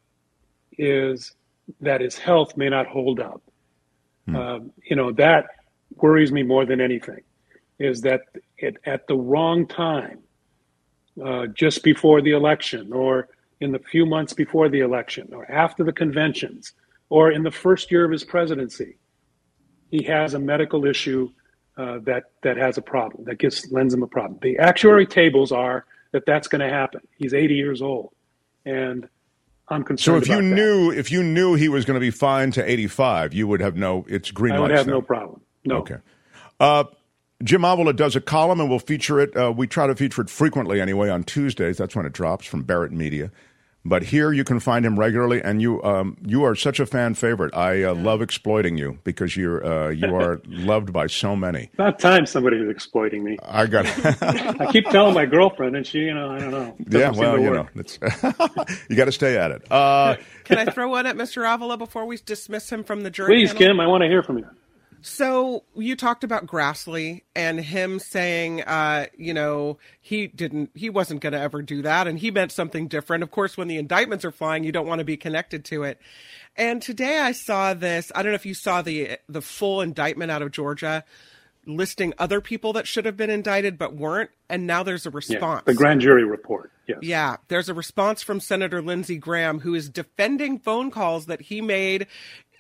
is 0.76 1.32
that 1.80 2.00
his 2.00 2.18
health 2.18 2.56
may 2.56 2.68
not 2.68 2.86
hold 2.86 3.20
up. 3.20 3.40
Um, 4.36 4.72
you 4.84 4.96
know, 4.96 5.12
that 5.12 5.46
worries 5.96 6.32
me 6.32 6.42
more 6.42 6.66
than 6.66 6.80
anything. 6.80 7.20
Is 7.78 8.00
that 8.02 8.22
it, 8.58 8.76
at 8.84 9.06
the 9.06 9.16
wrong 9.16 9.66
time, 9.66 10.20
uh, 11.24 11.46
just 11.46 11.82
before 11.82 12.20
the 12.20 12.32
election, 12.32 12.92
or 12.92 13.28
in 13.60 13.72
the 13.72 13.78
few 13.78 14.04
months 14.04 14.32
before 14.32 14.68
the 14.68 14.80
election, 14.80 15.32
or 15.32 15.50
after 15.50 15.82
the 15.84 15.92
conventions, 15.92 16.72
or 17.08 17.30
in 17.30 17.42
the 17.42 17.50
first 17.50 17.90
year 17.90 18.04
of 18.04 18.10
his 18.10 18.24
presidency, 18.24 18.98
he 19.90 20.02
has 20.04 20.34
a 20.34 20.38
medical 20.38 20.84
issue 20.84 21.30
uh, 21.76 21.98
that 22.02 22.24
that 22.42 22.56
has 22.56 22.78
a 22.78 22.82
problem 22.82 23.24
that 23.24 23.38
gives 23.38 23.70
lends 23.70 23.94
him 23.94 24.02
a 24.02 24.06
problem. 24.06 24.38
The 24.42 24.58
actuary 24.58 25.06
tables 25.06 25.52
are 25.52 25.84
that 26.12 26.24
that's 26.26 26.48
going 26.48 26.60
to 26.60 26.68
happen. 26.68 27.00
He's 27.16 27.34
80 27.34 27.54
years 27.54 27.82
old, 27.82 28.12
and 28.64 29.08
I'm 29.68 29.84
concerned. 29.84 29.98
So 30.02 30.22
if 30.22 30.28
you 30.28 30.38
about 30.38 30.48
that. 30.48 30.54
knew 30.54 30.90
if 30.90 31.12
you 31.12 31.22
knew 31.22 31.54
he 31.54 31.68
was 31.68 31.84
going 31.84 31.96
to 31.96 32.00
be 32.00 32.10
fine 32.10 32.50
to 32.52 32.70
85, 32.70 33.34
you 33.34 33.46
would 33.46 33.60
have 33.60 33.76
no 33.76 34.06
it's 34.08 34.30
green 34.30 34.54
I 34.54 34.60
would 34.60 34.70
have 34.70 34.86
no 34.86 35.02
problem. 35.02 35.40
No. 35.64 35.78
Okay. 35.78 35.96
Uh, 36.58 36.84
Jim 37.42 37.64
Avila 37.64 37.92
does 37.92 38.16
a 38.16 38.20
column, 38.20 38.60
and 38.60 38.70
we'll 38.70 38.78
feature 38.78 39.20
it. 39.20 39.36
Uh, 39.36 39.52
we 39.54 39.66
try 39.66 39.86
to 39.86 39.94
feature 39.94 40.22
it 40.22 40.30
frequently 40.30 40.80
anyway 40.80 41.10
on 41.10 41.22
Tuesdays. 41.24 41.76
That's 41.76 41.94
when 41.94 42.06
it 42.06 42.12
drops 42.12 42.46
from 42.46 42.62
Barrett 42.62 42.92
Media. 42.92 43.30
But 43.88 44.02
here 44.02 44.32
you 44.32 44.42
can 44.42 44.58
find 44.58 44.84
him 44.84 44.98
regularly, 44.98 45.40
and 45.40 45.62
you 45.62 45.80
um, 45.84 46.16
you 46.26 46.42
are 46.42 46.56
such 46.56 46.80
a 46.80 46.86
fan 46.86 47.14
favorite. 47.14 47.54
I 47.54 47.84
uh, 47.84 47.94
love 47.94 48.20
exploiting 48.20 48.76
you 48.76 48.98
because 49.04 49.36
you're 49.36 49.64
uh, 49.64 49.90
you 49.90 50.12
are 50.12 50.40
loved 50.46 50.92
by 50.92 51.06
so 51.06 51.36
many. 51.36 51.70
About 51.74 52.00
time 52.00 52.26
somebody 52.26 52.58
was 52.58 52.68
exploiting 52.68 53.22
me. 53.22 53.38
I 53.44 53.66
got 53.66 53.86
I 54.60 54.72
keep 54.72 54.86
telling 54.86 55.14
my 55.14 55.24
girlfriend, 55.24 55.76
and 55.76 55.86
she, 55.86 55.98
you 55.98 56.14
know, 56.14 56.30
I 56.30 56.38
don't 56.40 56.50
know. 56.50 56.74
Yeah. 56.88 57.10
Well, 57.12 57.38
you 57.38 57.50
work. 57.50 57.76
know, 57.76 57.80
it's 57.80 58.00
you 58.88 58.96
got 58.96 59.04
to 59.04 59.12
stay 59.12 59.38
at 59.38 59.52
it. 59.52 59.70
Uh, 59.70 60.16
Can 60.42 60.58
I 60.58 60.64
throw 60.64 60.88
one 60.88 61.06
at 61.06 61.14
Mr. 61.14 61.48
Avila 61.48 61.76
before 61.76 62.06
we 62.06 62.16
dismiss 62.16 62.72
him 62.72 62.82
from 62.82 63.02
the 63.02 63.10
jury? 63.10 63.36
Please, 63.36 63.52
panel? 63.52 63.68
Kim, 63.68 63.80
I 63.80 63.86
want 63.86 64.02
to 64.02 64.08
hear 64.08 64.24
from 64.24 64.38
you. 64.38 64.48
So 65.06 65.62
you 65.76 65.94
talked 65.94 66.24
about 66.24 66.46
Grassley 66.48 67.22
and 67.36 67.60
him 67.60 68.00
saying, 68.00 68.62
uh, 68.62 69.06
you 69.16 69.32
know, 69.32 69.78
he 70.00 70.26
didn't, 70.26 70.70
he 70.74 70.90
wasn't 70.90 71.20
going 71.20 71.32
to 71.32 71.38
ever 71.38 71.62
do 71.62 71.82
that, 71.82 72.08
and 72.08 72.18
he 72.18 72.32
meant 72.32 72.50
something 72.50 72.88
different. 72.88 73.22
Of 73.22 73.30
course, 73.30 73.56
when 73.56 73.68
the 73.68 73.76
indictments 73.76 74.24
are 74.24 74.32
flying, 74.32 74.64
you 74.64 74.72
don't 74.72 74.88
want 74.88 74.98
to 74.98 75.04
be 75.04 75.16
connected 75.16 75.64
to 75.66 75.84
it. 75.84 76.00
And 76.56 76.82
today 76.82 77.20
I 77.20 77.30
saw 77.30 77.72
this. 77.72 78.10
I 78.16 78.24
don't 78.24 78.32
know 78.32 78.36
if 78.36 78.46
you 78.46 78.54
saw 78.54 78.82
the 78.82 79.16
the 79.28 79.42
full 79.42 79.80
indictment 79.80 80.32
out 80.32 80.42
of 80.42 80.50
Georgia, 80.50 81.04
listing 81.66 82.12
other 82.18 82.40
people 82.40 82.72
that 82.72 82.88
should 82.88 83.04
have 83.04 83.16
been 83.16 83.30
indicted 83.30 83.78
but 83.78 83.94
weren't, 83.94 84.30
and 84.48 84.66
now 84.66 84.82
there's 84.82 85.06
a 85.06 85.10
Yeah, 85.10 85.16
response. 85.16 85.62
the 85.66 85.74
grand 85.74 86.00
jury 86.00 86.24
report. 86.24 86.72
Yes. 86.88 86.98
Yeah, 87.02 87.36
there's 87.48 87.68
a 87.68 87.74
response 87.74 88.22
from 88.22 88.38
Senator 88.38 88.80
Lindsey 88.80 89.18
Graham, 89.18 89.58
who 89.60 89.74
is 89.74 89.88
defending 89.88 90.58
phone 90.60 90.90
calls 90.92 91.26
that 91.26 91.42
he 91.42 91.60
made 91.60 92.06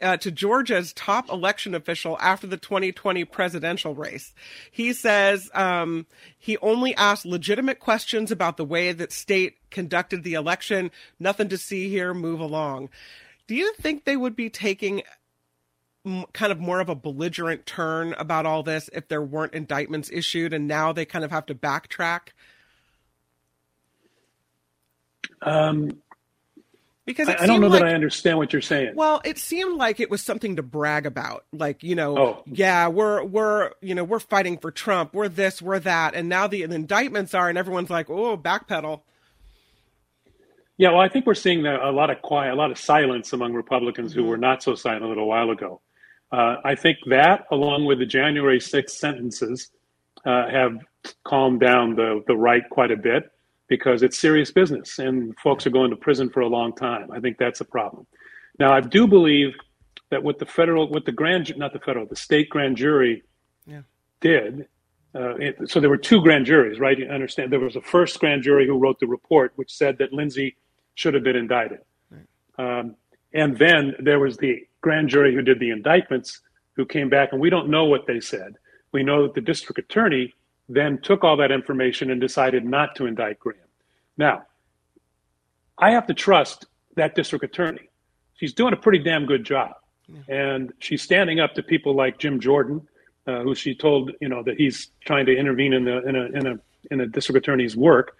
uh, 0.00 0.16
to 0.18 0.30
Georgia's 0.30 0.92
top 0.92 1.30
election 1.30 1.74
official 1.74 2.16
after 2.20 2.46
the 2.46 2.56
2020 2.56 3.24
presidential 3.24 3.94
race. 3.94 4.34
He 4.70 4.92
says 4.92 5.50
um, 5.54 6.06
he 6.38 6.56
only 6.58 6.94
asked 6.94 7.26
legitimate 7.26 7.80
questions 7.80 8.30
about 8.30 8.56
the 8.56 8.64
way 8.64 8.92
that 8.92 9.12
state 9.12 9.56
conducted 9.70 10.22
the 10.22 10.34
election. 10.34 10.90
Nothing 11.18 11.48
to 11.48 11.58
see 11.58 11.88
here. 11.88 12.14
Move 12.14 12.40
along. 12.40 12.90
Do 13.46 13.54
you 13.54 13.72
think 13.74 14.04
they 14.04 14.16
would 14.16 14.36
be 14.36 14.50
taking 14.50 15.02
kind 16.32 16.52
of 16.52 16.60
more 16.60 16.80
of 16.80 16.88
a 16.88 16.94
belligerent 16.94 17.66
turn 17.66 18.14
about 18.14 18.46
all 18.46 18.62
this 18.62 18.88
if 18.92 19.08
there 19.08 19.22
weren't 19.22 19.54
indictments 19.54 20.10
issued 20.12 20.52
and 20.52 20.68
now 20.68 20.92
they 20.92 21.04
kind 21.04 21.24
of 21.24 21.30
have 21.30 21.46
to 21.46 21.54
backtrack? 21.54 22.28
Um, 25.42 26.02
Because 27.06 27.28
I, 27.28 27.46
don't 27.46 27.60
know 27.60 27.68
like, 27.68 27.82
that 27.82 27.88
I 27.88 27.94
understand 27.94 28.36
what 28.36 28.52
you're 28.52 28.60
saying. 28.60 28.96
Well, 28.96 29.22
it 29.24 29.38
seemed 29.38 29.76
like 29.76 30.00
it 30.00 30.10
was 30.10 30.22
something 30.22 30.56
to 30.56 30.62
brag 30.64 31.06
about. 31.06 31.44
Like, 31.52 31.84
you 31.84 31.94
know, 31.94 32.18
Oh. 32.18 32.42
yeah, 32.46 32.88
we're 32.88 33.22
we're 33.22 33.70
you 33.80 33.94
know, 33.94 34.02
we're 34.02 34.18
fighting 34.18 34.58
for 34.58 34.72
Trump, 34.72 35.14
we're 35.14 35.28
this, 35.28 35.62
we're 35.62 35.78
that, 35.78 36.14
and 36.16 36.28
now 36.28 36.48
the, 36.48 36.66
the 36.66 36.74
indictments 36.74 37.32
are 37.32 37.48
and 37.48 37.56
everyone's 37.56 37.90
like, 37.90 38.10
"Oh, 38.10 38.36
backpedal." 38.36 39.02
Yeah, 40.78 40.90
well, 40.90 41.00
I 41.00 41.08
think 41.08 41.26
we're 41.26 41.34
seeing 41.34 41.64
a 41.64 41.90
lot 41.90 42.10
of 42.10 42.20
quiet, 42.20 42.52
a 42.52 42.56
lot 42.56 42.70
of 42.70 42.78
silence 42.78 43.32
among 43.32 43.54
Republicans 43.54 44.12
who 44.12 44.24
were 44.24 44.36
not 44.36 44.62
so 44.62 44.74
silent 44.74 45.04
a 45.04 45.08
little 45.08 45.26
while 45.28 45.50
ago. 45.50 45.80
Uh, 46.30 46.56
I 46.64 46.74
think 46.74 46.98
that, 47.06 47.46
along 47.50 47.86
with 47.86 47.98
the 47.98 48.04
January 48.04 48.58
6th 48.58 48.90
sentences, 48.90 49.70
uh, 50.26 50.50
have 50.50 50.76
calmed 51.24 51.60
down 51.60 51.94
the, 51.94 52.22
the 52.26 52.36
right 52.36 52.68
quite 52.68 52.90
a 52.90 52.96
bit 52.96 53.30
because 53.68 54.02
it's 54.02 54.18
serious 54.18 54.50
business 54.50 54.98
and 54.98 55.36
folks 55.38 55.66
are 55.66 55.70
going 55.70 55.90
to 55.90 55.96
prison 55.96 56.30
for 56.30 56.40
a 56.40 56.46
long 56.46 56.74
time. 56.74 57.10
I 57.10 57.20
think 57.20 57.38
that's 57.38 57.60
a 57.60 57.64
problem. 57.64 58.06
Now, 58.58 58.72
I 58.72 58.80
do 58.80 59.06
believe 59.06 59.54
that 60.10 60.22
what 60.22 60.38
the 60.38 60.46
federal, 60.46 60.88
what 60.88 61.04
the 61.04 61.12
grand, 61.12 61.52
not 61.56 61.72
the 61.72 61.80
federal, 61.80 62.06
the 62.06 62.16
state 62.16 62.48
grand 62.48 62.76
jury 62.76 63.22
Yeah. 63.66 63.82
did. 64.20 64.68
Uh, 65.14 65.34
it, 65.36 65.56
so 65.70 65.80
there 65.80 65.90
were 65.90 65.96
two 65.96 66.20
grand 66.20 66.46
juries, 66.46 66.78
right? 66.78 66.98
You 66.98 67.06
understand? 67.06 67.50
There 67.50 67.58
was 67.60 67.76
a 67.76 67.80
first 67.80 68.20
grand 68.20 68.42
jury 68.42 68.66
who 68.66 68.78
wrote 68.78 69.00
the 69.00 69.06
report, 69.06 69.52
which 69.56 69.72
said 69.74 69.98
that 69.98 70.12
Lindsay 70.12 70.56
should 70.94 71.14
have 71.14 71.24
been 71.24 71.36
indicted. 71.36 71.80
Um, 72.58 72.96
and 73.34 73.58
then 73.58 73.94
there 73.98 74.18
was 74.18 74.36
the 74.38 74.66
grand 74.80 75.08
jury 75.10 75.34
who 75.34 75.42
did 75.42 75.58
the 75.58 75.70
indictments, 75.70 76.40
who 76.74 76.86
came 76.86 77.08
back, 77.10 77.32
and 77.32 77.40
we 77.40 77.50
don't 77.50 77.68
know 77.68 77.84
what 77.84 78.06
they 78.06 78.20
said. 78.20 78.54
We 78.92 79.02
know 79.02 79.24
that 79.24 79.34
the 79.34 79.40
district 79.42 79.78
attorney 79.78 80.32
then 80.68 80.98
took 80.98 81.24
all 81.24 81.36
that 81.36 81.52
information 81.52 82.10
and 82.10 82.20
decided 82.20 82.64
not 82.64 82.94
to 82.96 83.06
indict 83.06 83.38
Graham. 83.38 83.60
Now, 84.16 84.44
I 85.78 85.90
have 85.92 86.06
to 86.06 86.14
trust 86.14 86.66
that 86.96 87.14
district 87.14 87.44
attorney. 87.44 87.88
She's 88.34 88.52
doing 88.52 88.72
a 88.72 88.76
pretty 88.76 88.98
damn 88.98 89.26
good 89.26 89.44
job. 89.44 89.72
And 90.28 90.72
she's 90.78 91.02
standing 91.02 91.40
up 91.40 91.54
to 91.54 91.62
people 91.62 91.94
like 91.94 92.18
Jim 92.18 92.38
Jordan, 92.38 92.86
uh, 93.26 93.42
who 93.42 93.54
she 93.54 93.74
told, 93.74 94.12
you 94.20 94.28
know, 94.28 94.42
that 94.44 94.56
he's 94.56 94.90
trying 95.04 95.26
to 95.26 95.36
intervene 95.36 95.72
in 95.72 95.84
the 95.84 96.06
in 96.08 96.16
a 96.16 96.24
in 96.26 96.46
a 96.46 96.58
in 96.92 97.00
a 97.00 97.06
district 97.06 97.38
attorney's 97.38 97.76
work. 97.76 98.16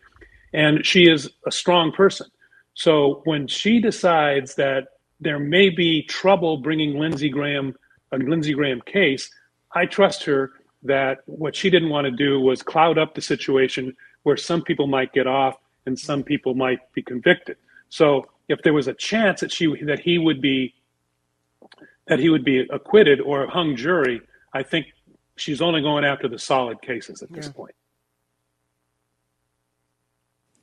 And 0.52 0.85
she 0.85 1.09
is 1.09 1.31
a 1.47 1.52
strong 1.52 1.93
person. 1.93 2.27
So 2.74 3.23
when 3.24 3.47
she 3.47 3.81
decides 3.81 4.56
that 4.56 4.89
there 5.20 5.39
may 5.39 5.70
be 5.70 6.02
trouble 6.02 6.59
bringing 6.59 6.98
Lindsey 6.98 7.28
Graham 7.28 7.74
a 8.12 8.18
Lindsey 8.18 8.52
Graham 8.52 8.81
case, 8.82 9.31
I 9.73 9.86
trust 9.86 10.24
her 10.24 10.52
that 10.86 11.18
what 11.26 11.54
she 11.56 11.70
didn't 11.70 11.90
want 11.90 12.06
to 12.06 12.10
do 12.10 12.40
was 12.40 12.62
cloud 12.62 12.98
up 12.98 13.14
the 13.14 13.20
situation 13.20 13.94
where 14.22 14.36
some 14.36 14.62
people 14.62 14.86
might 14.86 15.12
get 15.12 15.26
off 15.26 15.56
and 15.86 15.98
some 15.98 16.22
people 16.22 16.54
might 16.54 16.80
be 16.94 17.02
convicted. 17.02 17.56
So 17.88 18.26
if 18.48 18.62
there 18.62 18.72
was 18.72 18.88
a 18.88 18.94
chance 18.94 19.40
that 19.40 19.52
she 19.52 19.66
that 19.84 20.00
he 20.00 20.18
would 20.18 20.40
be 20.40 20.74
that 22.08 22.18
he 22.18 22.28
would 22.28 22.44
be 22.44 22.66
acquitted 22.70 23.20
or 23.20 23.46
hung 23.46 23.76
jury, 23.76 24.20
I 24.52 24.62
think 24.62 24.86
she's 25.36 25.60
only 25.60 25.82
going 25.82 26.04
after 26.04 26.28
the 26.28 26.38
solid 26.38 26.80
cases 26.82 27.22
at 27.22 27.32
this 27.32 27.46
Yeah. 27.46 27.52
point. 27.52 27.74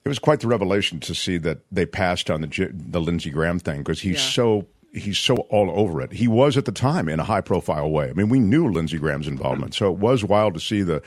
It 0.06 0.10
was 0.10 0.20
quite 0.20 0.42
the 0.42 0.48
revelation 0.48 1.00
to 1.02 1.16
see 1.16 1.38
that 1.38 1.60
they 1.72 1.86
passed 1.86 2.30
on 2.30 2.42
the 2.42 2.70
the 2.74 3.00
Lindsey 3.00 3.30
Graham 3.30 3.60
thing 3.60 3.80
because 3.80 4.02
he's 4.02 4.16
Yeah. 4.22 4.30
so 4.30 4.68
he's 4.94 5.18
so 5.18 5.36
all 5.50 5.72
over 5.72 6.02
it. 6.02 6.14
He 6.14 6.28
was 6.28 6.56
at 6.58 6.66
the 6.66 6.72
time 6.72 7.10
in 7.10 7.20
a 7.20 7.24
high 7.24 7.42
profile 7.42 7.90
way. 7.90 8.10
I 8.10 8.14
mean, 8.14 8.30
we 8.30 8.40
knew 8.40 8.72
Lindsey 8.72 8.98
Graham's 8.98 9.28
involvement, 9.28 9.74
so 9.74 9.92
it 9.92 9.98
was 10.00 10.24
wild 10.24 10.54
to 10.54 10.60
see 10.60 10.82
the 10.82 11.02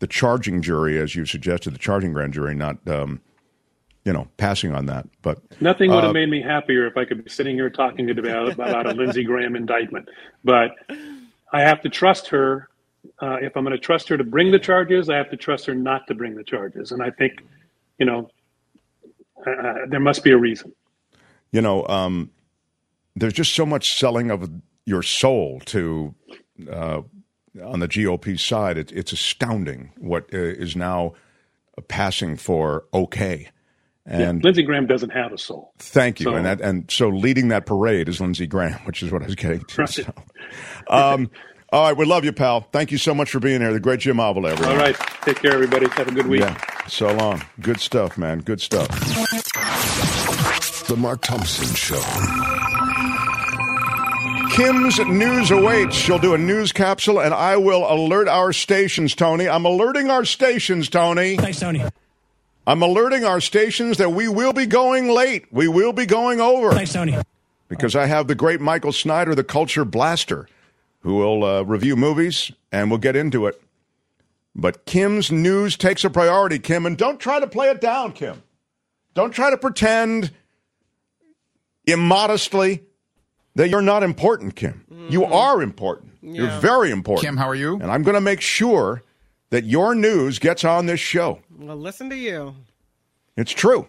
the 0.00 0.06
charging 0.06 0.60
jury, 0.60 0.98
as 0.98 1.14
you 1.14 1.24
suggested, 1.24 1.72
the 1.72 1.78
charging 1.78 2.12
grand 2.12 2.34
jury, 2.34 2.54
not 2.54 2.76
um, 2.88 3.20
you 4.04 4.12
know 4.12 4.28
passing 4.36 4.74
on 4.74 4.86
that. 4.86 5.06
But 5.22 5.38
Nothing 5.60 5.90
would 5.90 6.02
have 6.02 6.10
uh, 6.10 6.14
made 6.14 6.28
me 6.28 6.42
happier 6.42 6.86
if 6.86 6.96
I 6.96 7.04
could 7.04 7.24
be 7.24 7.30
sitting 7.30 7.56
here 7.56 7.70
talking 7.70 8.10
about, 8.10 8.52
about 8.52 8.86
a 8.86 8.92
Lindsey 8.92 9.24
Graham 9.24 9.56
indictment. 9.56 10.08
But 10.42 10.72
I 11.52 11.60
have 11.60 11.80
to 11.82 11.88
trust 11.88 12.28
her. 12.28 12.68
Uh, 13.20 13.36
if 13.42 13.56
I'm 13.56 13.64
going 13.64 13.76
to 13.76 13.78
trust 13.78 14.08
her 14.08 14.16
to 14.16 14.24
bring 14.24 14.50
the 14.50 14.58
charges, 14.58 15.10
I 15.10 15.16
have 15.16 15.30
to 15.30 15.36
trust 15.36 15.66
her 15.66 15.74
not 15.74 16.06
to 16.06 16.14
bring 16.14 16.34
the 16.34 16.42
charges. 16.42 16.90
And 16.90 17.02
I 17.02 17.10
think, 17.10 17.44
you 17.98 18.06
know, 18.06 18.30
uh, 19.46 19.86
there 19.88 20.00
must 20.00 20.24
be 20.24 20.30
a 20.30 20.38
reason. 20.38 20.72
you 21.52 21.60
know, 21.60 21.86
um, 21.86 22.30
there's 23.16 23.32
just 23.32 23.54
so 23.54 23.64
much 23.66 23.96
selling 23.98 24.30
of 24.30 24.50
your 24.84 25.02
soul 25.02 25.60
to 25.66 26.14
uh, 26.70 27.02
on 27.62 27.80
the 27.80 27.88
GOP 27.88 28.38
side. 28.38 28.76
It, 28.78 28.92
it's 28.92 29.12
astounding 29.12 29.92
what 29.98 30.24
uh, 30.32 30.38
is 30.38 30.76
now 30.76 31.14
passing 31.88 32.36
for 32.36 32.84
okay. 32.92 33.48
And 34.06 34.20
yeah, 34.40 34.44
Lindsey 34.44 34.62
Graham 34.62 34.86
doesn't 34.86 35.10
have 35.10 35.32
a 35.32 35.38
soul. 35.38 35.72
Thank 35.78 36.20
you, 36.20 36.24
So- 36.24 36.34
and 36.34 36.44
that 36.44 36.60
and 36.60 36.90
so 36.90 37.08
leading 37.08 37.48
that 37.48 37.64
parade 37.66 38.08
is 38.08 38.20
Lindsey 38.20 38.46
Graham, 38.46 38.78
which 38.84 39.02
is 39.02 39.10
what 39.10 39.22
I 39.22 39.26
was 39.26 39.34
getting 39.34 39.60
to. 39.64 39.80
Right. 39.82 39.88
So. 39.88 40.12
Um, 40.88 41.30
all 41.72 41.88
right, 41.88 41.96
we 41.96 42.04
love 42.04 42.24
you, 42.24 42.32
pal. 42.32 42.60
Thank 42.70 42.92
you 42.92 42.98
so 42.98 43.14
much 43.14 43.30
for 43.30 43.40
being 43.40 43.60
here. 43.62 43.72
The 43.72 43.80
great 43.80 44.00
Jim 44.00 44.20
Avila, 44.20 44.50
everyone. 44.50 44.76
All 44.76 44.80
right. 44.80 44.94
Take 45.22 45.40
care, 45.40 45.52
everybody. 45.54 45.88
Have 45.88 46.06
a 46.08 46.12
good 46.12 46.26
week. 46.26 46.42
Yeah, 46.42 46.56
so 46.86 47.12
long. 47.14 47.42
Good 47.60 47.80
stuff, 47.80 48.18
man. 48.18 48.40
Good 48.40 48.60
stuff. 48.60 48.88
The 50.86 50.96
Mark 50.98 51.22
Thompson 51.22 51.74
Show. 51.74 52.60
Kim's 54.54 55.00
news 55.00 55.50
awaits. 55.50 55.96
She'll 55.96 56.20
do 56.20 56.34
a 56.34 56.38
news 56.38 56.70
capsule, 56.70 57.20
and 57.20 57.34
I 57.34 57.56
will 57.56 57.92
alert 57.92 58.28
our 58.28 58.52
stations, 58.52 59.16
Tony. 59.16 59.48
I'm 59.48 59.64
alerting 59.64 60.10
our 60.10 60.24
stations, 60.24 60.88
Tony. 60.88 61.36
Thanks, 61.36 61.58
Tony. 61.58 61.82
I'm 62.64 62.80
alerting 62.80 63.24
our 63.24 63.40
stations 63.40 63.98
that 63.98 64.12
we 64.12 64.28
will 64.28 64.52
be 64.52 64.66
going 64.66 65.08
late. 65.08 65.52
We 65.52 65.66
will 65.66 65.92
be 65.92 66.06
going 66.06 66.40
over. 66.40 66.70
Thanks, 66.70 66.92
Tony. 66.92 67.16
Because 67.66 67.96
I 67.96 68.06
have 68.06 68.28
the 68.28 68.36
great 68.36 68.60
Michael 68.60 68.92
Snyder, 68.92 69.34
the 69.34 69.42
culture 69.42 69.84
blaster, 69.84 70.48
who 71.00 71.16
will 71.16 71.42
uh, 71.42 71.62
review 71.62 71.96
movies, 71.96 72.52
and 72.70 72.90
we'll 72.90 73.00
get 73.00 73.16
into 73.16 73.46
it. 73.46 73.60
But 74.54 74.86
Kim's 74.86 75.32
news 75.32 75.76
takes 75.76 76.04
a 76.04 76.10
priority, 76.10 76.60
Kim, 76.60 76.86
and 76.86 76.96
don't 76.96 77.18
try 77.18 77.40
to 77.40 77.48
play 77.48 77.70
it 77.70 77.80
down, 77.80 78.12
Kim. 78.12 78.40
Don't 79.14 79.32
try 79.32 79.50
to 79.50 79.58
pretend 79.58 80.30
immodestly 81.88 82.84
that 83.54 83.68
you're 83.68 83.82
not 83.82 84.02
important, 84.02 84.56
Kim. 84.56 84.84
You 85.08 85.24
are 85.24 85.62
important. 85.62 86.12
You're 86.22 86.50
very 86.60 86.90
important. 86.90 87.26
Kim, 87.26 87.36
how 87.36 87.48
are 87.48 87.54
you? 87.54 87.74
And 87.74 87.90
I'm 87.90 88.02
going 88.02 88.14
to 88.14 88.20
make 88.20 88.40
sure 88.40 89.02
that 89.50 89.64
your 89.64 89.94
news 89.94 90.38
gets 90.38 90.64
on 90.64 90.86
this 90.86 91.00
show. 91.00 91.40
Well, 91.58 91.76
listen 91.76 92.08
to 92.10 92.16
you. 92.16 92.54
It's 93.36 93.52
true. 93.52 93.88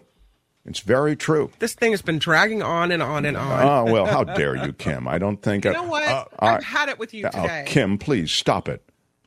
It's 0.64 0.80
very 0.80 1.14
true. 1.16 1.50
This 1.60 1.74
thing 1.74 1.92
has 1.92 2.02
been 2.02 2.18
dragging 2.18 2.62
on 2.62 2.90
and 2.90 3.02
on 3.02 3.24
and 3.24 3.36
on. 3.36 3.62
Oh, 3.88 3.92
well, 3.92 4.04
how 4.06 4.24
dare 4.38 4.56
you, 4.56 4.72
Kim? 4.72 5.06
I 5.08 5.18
don't 5.18 5.40
think. 5.40 5.64
You 5.64 5.72
know 5.72 5.84
what? 5.84 6.02
Uh, 6.06 6.24
I've 6.40 6.60
I- 6.60 6.64
had 6.64 6.88
it 6.88 6.98
with 6.98 7.14
you 7.14 7.26
Oh, 7.26 7.30
today. 7.42 7.64
Kim, 7.66 7.96
please 7.98 8.30
stop 8.32 8.68
it. 8.68 8.82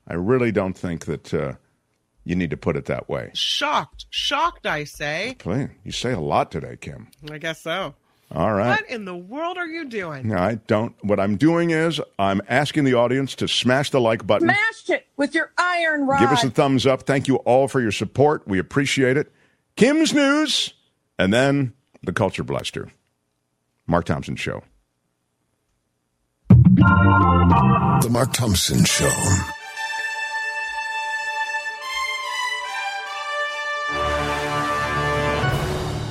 I 0.08 0.16
really 0.16 0.52
don't 0.52 0.78
think 0.78 1.06
that 1.06 1.34
uh, 1.34 1.54
you 2.26 2.36
need 2.36 2.50
to 2.50 2.58
put 2.58 2.76
it 2.76 2.86
that 2.86 3.08
way. 3.10 3.32
Shocked. 3.34 4.06
Shocked, 4.10 4.66
I 4.66 4.84
say. 4.84 5.36
Please, 5.40 5.70
you 5.84 5.92
say 5.94 6.12
a 6.12 6.20
lot 6.20 6.52
today, 6.52 6.78
Kim. 6.80 7.08
I 7.32 7.38
guess 7.38 7.62
so. 7.62 7.96
All 8.32 8.54
right. 8.54 8.70
What 8.70 8.90
in 8.90 9.06
the 9.06 9.16
world 9.16 9.58
are 9.58 9.66
you 9.66 9.86
doing? 9.86 10.32
I 10.34 10.56
don't. 10.68 10.94
What 11.04 11.20
I'm 11.20 11.36
doing 11.36 11.72
is 11.72 12.00
I'm 12.20 12.42
asking 12.48 12.84
the 12.84 12.94
audience 12.94 13.34
to 13.36 13.48
smash 13.48 13.90
the 13.90 14.00
like 14.00 14.26
button. 14.28 14.50
Smash 14.50 14.90
it 14.90 15.08
with 15.18 15.34
your 15.34 15.52
iron 15.58 16.06
rod. 16.06 16.20
Give 16.20 16.30
us 16.30 16.44
a 16.44 16.52
thumbs 16.52 16.86
up. 16.86 17.04
Thank 17.04 17.28
you 17.28 17.38
all 17.38 17.68
for 17.68 17.82
your 17.82 17.92
support. 17.92 18.48
We 18.48 18.60
appreciate 18.60 19.18
it. 19.18 19.32
Kim's 19.76 20.14
News, 20.14 20.74
and 21.18 21.34
then 21.34 21.74
the 22.04 22.14
Culture 22.14 22.44
Blaster. 22.44 22.92
Mark 23.88 24.06
Thompson 24.06 24.36
Show. 24.36 24.62
The 26.50 28.10
Mark 28.12 28.32
Thompson 28.34 28.86
Show. 28.86 29.10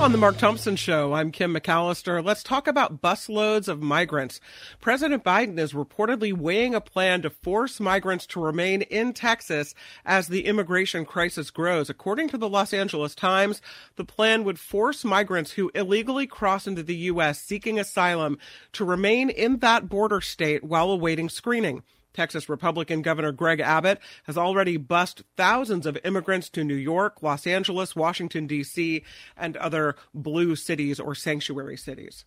On 0.09 0.13
the 0.13 0.17
Mark 0.17 0.39
Thompson 0.39 0.75
Show, 0.75 1.13
I'm 1.13 1.31
Kim 1.31 1.55
McAllister. 1.55 2.25
Let's 2.25 2.43
talk 2.43 2.67
about 2.67 3.03
busloads 3.03 3.69
of 3.69 3.83
migrants. 3.83 4.41
President 4.81 5.23
Biden 5.23 5.59
is 5.59 5.75
reportedly 5.75 6.33
weighing 6.33 6.75
a 6.75 6.81
plan 6.81 7.21
to 7.21 7.29
force 7.29 7.79
migrants 7.79 8.25
to 8.29 8.41
remain 8.41 8.81
in 8.81 9.13
Texas 9.13 9.75
as 10.07 10.29
the 10.29 10.47
immigration 10.47 11.05
crisis 11.05 11.51
grows. 11.51 11.91
According 11.91 12.31
to 12.31 12.39
the 12.39 12.49
Los 12.49 12.73
Angeles 12.73 13.15
Times, 13.15 13.61
the 13.97 14.05
plan 14.05 14.45
would 14.45 14.59
force 14.59 15.05
migrants 15.05 15.51
who 15.53 15.71
illegally 15.75 16.27
cross 16.27 16.67
into 16.67 16.83
the 16.83 16.97
U.S. 16.97 17.39
seeking 17.39 17.79
asylum 17.79 18.39
to 18.73 18.87
remain 18.87 19.29
in 19.29 19.59
that 19.59 19.91
border 19.91 20.23
state 20.23 20.65
while 20.65 20.91
awaiting 20.91 21.29
screening. 21.29 21.83
Texas 22.19 22.49
Republican 22.49 23.01
Governor 23.01 23.31
Greg 23.31 23.61
Abbott 23.61 24.01
has 24.25 24.37
already 24.37 24.77
bussed 24.77 25.23
thousands 25.37 25.87
of 25.87 25.97
immigrants 26.03 26.49
to 26.49 26.65
New 26.65 26.75
York, 26.75 27.23
Los 27.23 27.47
Angeles, 27.47 27.95
Washington, 27.95 28.49
D.C., 28.49 29.05
and 29.37 29.57
other 29.57 29.95
blue 30.13 30.57
cities 30.57 30.99
or 30.99 31.15
sanctuary 31.15 31.77
cities. 31.77 32.25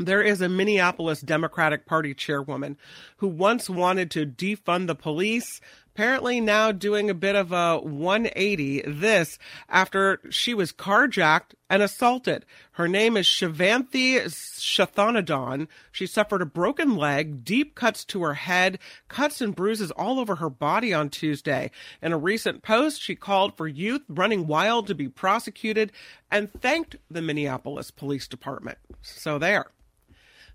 There 0.00 0.22
is 0.22 0.40
a 0.40 0.48
Minneapolis 0.48 1.20
Democratic 1.20 1.86
Party 1.86 2.14
chairwoman 2.14 2.78
who 3.18 3.28
once 3.28 3.70
wanted 3.70 4.10
to 4.10 4.26
defund 4.26 4.88
the 4.88 4.96
police, 4.96 5.60
apparently 5.94 6.40
now 6.40 6.72
doing 6.72 7.10
a 7.10 7.14
bit 7.14 7.34
of 7.34 7.52
a 7.52 7.78
180. 7.78 8.82
This 8.86 9.38
after 9.68 10.20
she 10.30 10.54
was 10.54 10.72
carjacked 10.72 11.54
and 11.68 11.82
assaulted. 11.82 12.44
Her 12.72 12.88
name 12.88 13.16
is 13.16 13.26
Shivanthi 13.26 14.20
Sathanandan. 14.24 15.68
She 15.92 16.06
suffered 16.06 16.42
a 16.42 16.46
broken 16.46 16.96
leg, 16.96 17.44
deep 17.44 17.74
cuts 17.74 18.04
to 18.06 18.22
her 18.22 18.34
head, 18.34 18.78
cuts 19.08 19.40
and 19.40 19.54
bruises 19.54 19.90
all 19.90 20.18
over 20.18 20.36
her 20.36 20.50
body 20.50 20.94
on 20.94 21.10
Tuesday. 21.10 21.70
In 22.00 22.12
a 22.12 22.18
recent 22.18 22.62
post, 22.62 23.00
she 23.00 23.14
called 23.14 23.56
for 23.56 23.68
youth 23.68 24.02
running 24.08 24.46
wild 24.46 24.86
to 24.86 24.94
be 24.94 25.08
prosecuted 25.08 25.92
and 26.30 26.52
thanked 26.52 26.96
the 27.10 27.22
Minneapolis 27.22 27.90
Police 27.90 28.28
Department. 28.28 28.78
So 29.02 29.38
there 29.38 29.66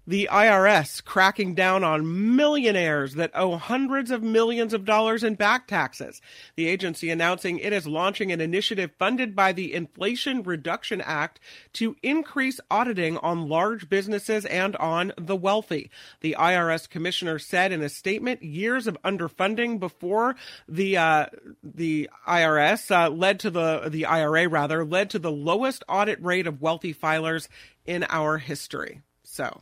the 0.07 0.29
IRS 0.31 1.03
cracking 1.03 1.55
down 1.55 1.83
on 1.83 2.35
millionaires 2.35 3.15
that 3.15 3.31
owe 3.33 3.57
hundreds 3.57 4.11
of 4.11 4.21
millions 4.21 4.73
of 4.73 4.85
dollars 4.85 5.23
in 5.23 5.35
back 5.35 5.67
taxes. 5.67 6.21
The 6.55 6.67
agency 6.67 7.09
announcing 7.09 7.59
it 7.59 7.73
is 7.73 7.87
launching 7.87 8.31
an 8.31 8.41
initiative 8.41 8.91
funded 8.97 9.35
by 9.35 9.51
the 9.51 9.73
Inflation 9.73 10.43
Reduction 10.43 11.01
Act 11.01 11.39
to 11.73 11.95
increase 12.03 12.59
auditing 12.69 13.17
on 13.17 13.49
large 13.49 13.89
businesses 13.89 14.45
and 14.45 14.75
on 14.77 15.13
the 15.17 15.35
wealthy. 15.35 15.89
The 16.21 16.35
IRS 16.37 16.89
commissioner 16.89 17.39
said 17.39 17.71
in 17.71 17.81
a 17.81 17.89
statement 17.89 18.43
years 18.43 18.87
of 18.87 18.97
underfunding 19.03 19.79
before 19.79 20.35
the 20.67 20.97
uh, 20.97 21.25
the 21.63 22.09
IRS 22.27 22.91
uh, 22.91 23.09
led 23.09 23.39
to 23.41 23.49
the 23.49 23.89
the 23.89 24.05
IRA 24.05 24.47
rather 24.47 24.85
led 24.85 25.09
to 25.11 25.19
the 25.19 25.31
lowest 25.31 25.83
audit 25.87 26.21
rate 26.23 26.47
of 26.47 26.61
wealthy 26.61 26.93
filers 26.93 27.47
in 27.85 28.05
our 28.09 28.37
history. 28.37 29.01
So 29.23 29.61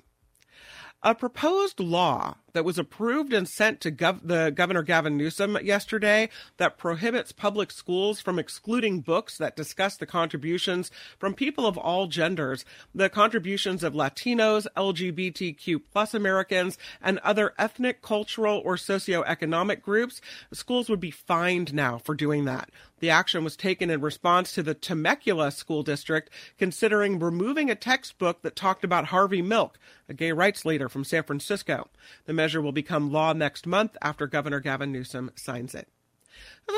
a 1.03 1.13
proposed 1.13 1.79
law 1.79 2.35
that 2.53 2.63
was 2.63 2.77
approved 2.77 3.33
and 3.33 3.47
sent 3.47 3.81
to 3.81 3.91
gov- 3.91 4.21
the 4.23 4.51
Governor 4.51 4.83
Gavin 4.83 5.17
Newsom 5.17 5.57
yesterday 5.63 6.29
that 6.57 6.77
prohibits 6.77 7.31
public 7.31 7.71
schools 7.71 8.21
from 8.21 8.39
excluding 8.39 9.01
books 9.01 9.37
that 9.37 9.55
discuss 9.55 9.97
the 9.97 10.05
contributions 10.05 10.91
from 11.17 11.33
people 11.33 11.65
of 11.65 11.77
all 11.77 12.07
genders, 12.07 12.63
the 12.93 13.09
contributions 13.09 13.83
of 13.83 13.93
Latinos, 13.93 14.67
LGBTQ 14.77 15.81
plus 15.91 16.13
Americans, 16.13 16.77
and 17.01 17.19
other 17.19 17.53
ethnic, 17.57 18.01
cultural, 18.01 18.61
or 18.63 18.75
socioeconomic 18.75 19.81
groups. 19.81 20.21
Schools 20.51 20.89
would 20.89 20.99
be 20.99 21.11
fined 21.11 21.73
now 21.73 21.97
for 21.97 22.15
doing 22.15 22.45
that. 22.45 22.69
The 23.03 23.09
action 23.09 23.43
was 23.43 23.57
taken 23.57 23.89
in 23.89 23.99
response 23.99 24.53
to 24.53 24.63
the 24.63 24.73
Temecula 24.73 25.51
School 25.51 25.83
District 25.83 26.29
considering 26.57 27.19
removing 27.19 27.69
a 27.69 27.75
textbook 27.75 28.43
that 28.43 28.55
talked 28.55 28.85
about 28.85 29.07
Harvey 29.07 29.41
Milk, 29.41 29.77
a 30.07 30.13
gay 30.13 30.31
rights 30.31 30.63
leader 30.63 30.87
from 30.87 31.03
San 31.03 31.23
Francisco. 31.23 31.89
The 32.27 32.33
measure 32.43 32.61
will 32.61 32.73
become 32.73 33.09
law 33.09 33.31
next 33.31 33.65
month 33.65 33.95
after 34.01 34.27
Governor 34.27 34.59
Gavin 34.59 34.91
Newsom 34.91 35.31
signs 35.33 35.73
it. 35.73 35.87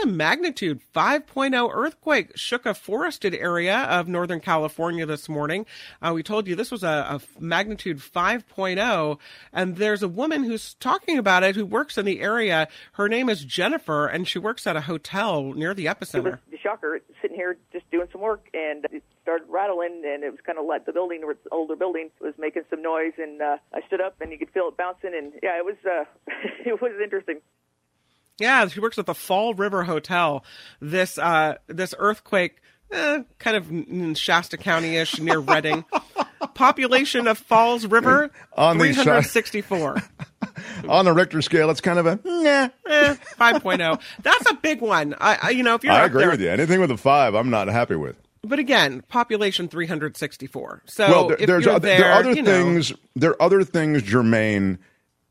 A 0.04 0.08
magnitude 0.08 0.82
5.0 0.96 1.70
earthquake 1.72 2.36
shook 2.36 2.66
a 2.66 2.74
forested 2.74 3.36
area 3.36 3.84
of 3.84 4.08
Northern 4.08 4.40
California 4.40 5.06
this 5.06 5.30
morning. 5.30 5.68
Uh, 6.02 6.12
we 6.14 6.24
told 6.24 6.48
you 6.48 6.56
this 6.56 6.72
was 6.72 6.84
a, 6.84 6.88
a, 6.88 7.22
magnitude 7.40 8.00
5.0, 8.00 9.20
and 9.54 9.76
there's 9.76 10.02
a 10.02 10.08
woman 10.08 10.44
who's 10.44 10.74
talking 10.76 11.20
about 11.20 11.44
it 11.44 11.56
who 11.56 11.68
works 11.68 12.00
in 12.00 12.06
the 12.06 12.20
area. 12.20 12.68
Her 12.94 13.08
name 13.08 13.30
is 13.30 13.46
Jennifer, 13.46 14.08
and 14.08 14.28
she 14.28 14.40
works 14.40 14.66
at 14.66 14.76
a 14.76 14.82
hotel 14.82 15.54
near 15.54 15.76
the 15.76 15.86
epicenter. 15.86 16.18
It 16.18 16.24
was 16.24 16.40
the 16.52 16.58
shocker, 16.58 17.00
sitting 17.22 17.38
here 17.38 17.56
just 17.72 17.90
doing 17.92 18.08
some 18.12 18.22
work, 18.22 18.48
and 18.56 18.86
it 18.92 19.04
started 19.22 19.48
rattling, 19.50 20.02
and 20.06 20.24
it 20.24 20.32
was 20.32 20.40
kind 20.44 20.58
of 20.58 20.66
like 20.66 20.86
the 20.86 20.94
building, 20.94 21.22
or 21.24 21.36
the 21.36 21.50
older 21.52 21.76
building, 21.76 22.10
was 22.20 22.34
making 22.40 22.64
some 22.72 22.82
noise, 22.82 23.14
and 23.18 23.40
uh, 23.40 23.58
I 23.72 23.82
stood 23.86 24.02
up, 24.02 24.16
and 24.20 24.32
you 24.32 24.40
could 24.40 24.50
feel 24.50 24.68
it 24.70 24.78
bouncing, 24.78 25.14
and 25.16 25.32
yeah, 25.44 25.60
it 25.60 25.66
was 25.66 25.78
uh, 25.86 26.06
it 26.66 26.82
was 26.82 26.92
interesting. 27.02 27.42
Yeah, 28.40 28.68
she 28.68 28.80
works 28.80 28.98
at 28.98 29.06
the 29.06 29.16
Fall 29.16 29.54
River 29.54 29.84
Hotel. 29.84 30.44
This 30.82 31.18
uh, 31.18 31.56
this 31.68 31.94
earthquake, 31.98 32.62
eh, 32.92 33.24
kind 33.40 33.56
of 33.58 33.70
in 33.72 34.14
Shasta 34.16 34.58
County 34.58 34.98
ish 34.98 35.20
near 35.20 35.40
Redding. 35.40 35.86
Population 36.54 37.28
of 37.28 37.38
Falls 37.38 37.86
River, 37.86 38.32
On 38.56 38.78
three 38.78 38.94
hundred 38.94 39.24
sixty-four. 39.24 40.02
On 40.88 41.06
the 41.06 41.12
Richter 41.14 41.42
scale, 41.42 41.70
it's 41.70 41.82
kind 41.82 41.98
of 42.00 42.06
a 42.06 42.20
Nah, 42.24 42.70
eh, 42.88 43.16
5.0. 43.40 44.02
That's 44.22 44.50
a 44.52 44.54
big 44.54 44.80
one. 44.82 45.16
I, 45.20 45.38
I 45.42 45.50
you 45.50 45.64
know, 45.64 45.76
if 45.76 45.84
you're 45.84 45.92
I 45.92 46.06
agree 46.06 46.22
there- 46.22 46.30
with 46.32 46.40
you. 46.42 46.50
Anything 46.50 46.80
with 46.80 46.92
a 46.92 46.98
five, 46.98 47.34
I'm 47.36 47.50
not 47.50 47.68
happy 47.68 47.96
with. 47.96 48.16
But 48.44 48.60
again, 48.60 49.02
population 49.10 49.68
364. 49.68 50.84
So 50.86 51.08
well, 51.10 51.28
there, 51.30 51.38
if 51.40 51.48
there's 51.48 51.66
there, 51.66 51.80
there 51.80 52.12
are 52.12 52.20
other 52.20 52.34
you 52.34 52.44
know, 52.44 52.52
things. 52.52 52.94
There 53.16 53.32
are 53.32 53.42
other 53.42 53.64
things 53.64 54.04
germane 54.04 54.78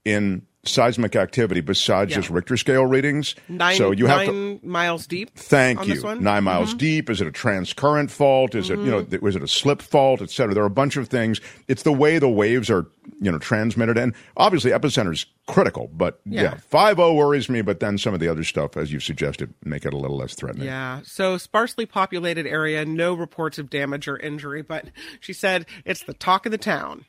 in 0.04 0.42
seismic 0.66 1.16
activity 1.16 1.60
besides 1.60 2.10
Yeah. 2.10 2.16
just 2.16 2.30
Richter 2.30 2.56
scale 2.56 2.86
readings. 2.86 3.34
nine, 3.48 3.76
so 3.76 3.90
you 3.92 4.06
have 4.06 4.26
to 4.26 4.60
miles 4.62 5.06
deep. 5.06 5.30
Thank 5.36 5.80
on 5.80 5.88
you. 5.88 5.94
This 5.94 6.02
one? 6.04 6.22
Nine 6.22 6.44
miles 6.44 6.74
Mhm. 6.74 6.78
deep. 6.78 7.10
Is 7.10 7.20
it 7.20 7.26
a 7.26 7.32
transcurrent 7.32 8.10
fault? 8.10 8.54
Is 8.54 8.70
it 8.70 8.78
you 8.78 8.86
know 8.90 9.00
Mm-hmm. 9.00 9.10
th- 9.10 9.22
was 9.22 9.36
it 9.36 9.42
a 9.42 9.48
slip 9.48 9.82
fault, 9.82 10.22
et 10.22 10.30
cetera? 10.30 10.54
There 10.54 10.62
are 10.62 10.66
a 10.66 10.70
bunch 10.70 10.96
of 10.96 11.08
things. 11.08 11.40
It's 11.68 11.82
the 11.82 11.92
way 11.92 12.18
the 12.18 12.28
waves 12.28 12.70
are 12.70 12.86
you 13.20 13.30
know 13.30 13.38
transmitted, 13.38 13.98
and 13.98 14.14
obviously 14.36 14.70
epicenter 14.70 15.12
is 15.12 15.26
critical. 15.46 15.90
But 15.94 16.20
yeah, 16.24 16.42
Yeah. 16.42 16.54
five 16.68 16.96
zero 16.96 17.12
worries 17.14 17.48
me. 17.48 17.60
But 17.62 17.80
then 17.80 17.98
some 17.98 18.14
of 18.14 18.20
the 18.20 18.28
other 18.28 18.44
stuff, 18.44 18.76
as 18.76 18.92
you 18.92 19.00
suggested, 19.00 19.52
make 19.64 19.84
it 19.84 19.92
a 19.92 19.96
little 19.98 20.16
less 20.16 20.34
threatening. 20.34 20.66
Yeah. 20.66 21.00
So 21.04 21.36
sparsely 21.38 21.86
populated 21.86 22.46
area, 22.46 22.84
no 22.84 23.14
reports 23.14 23.58
of 23.58 23.68
damage 23.70 24.08
or 24.08 24.16
injury, 24.18 24.62
but 24.62 24.86
she 25.20 25.32
said 25.32 25.66
it's 25.84 26.02
the 26.02 26.14
talk 26.14 26.46
of 26.46 26.52
the 26.52 26.58
town. 26.58 27.04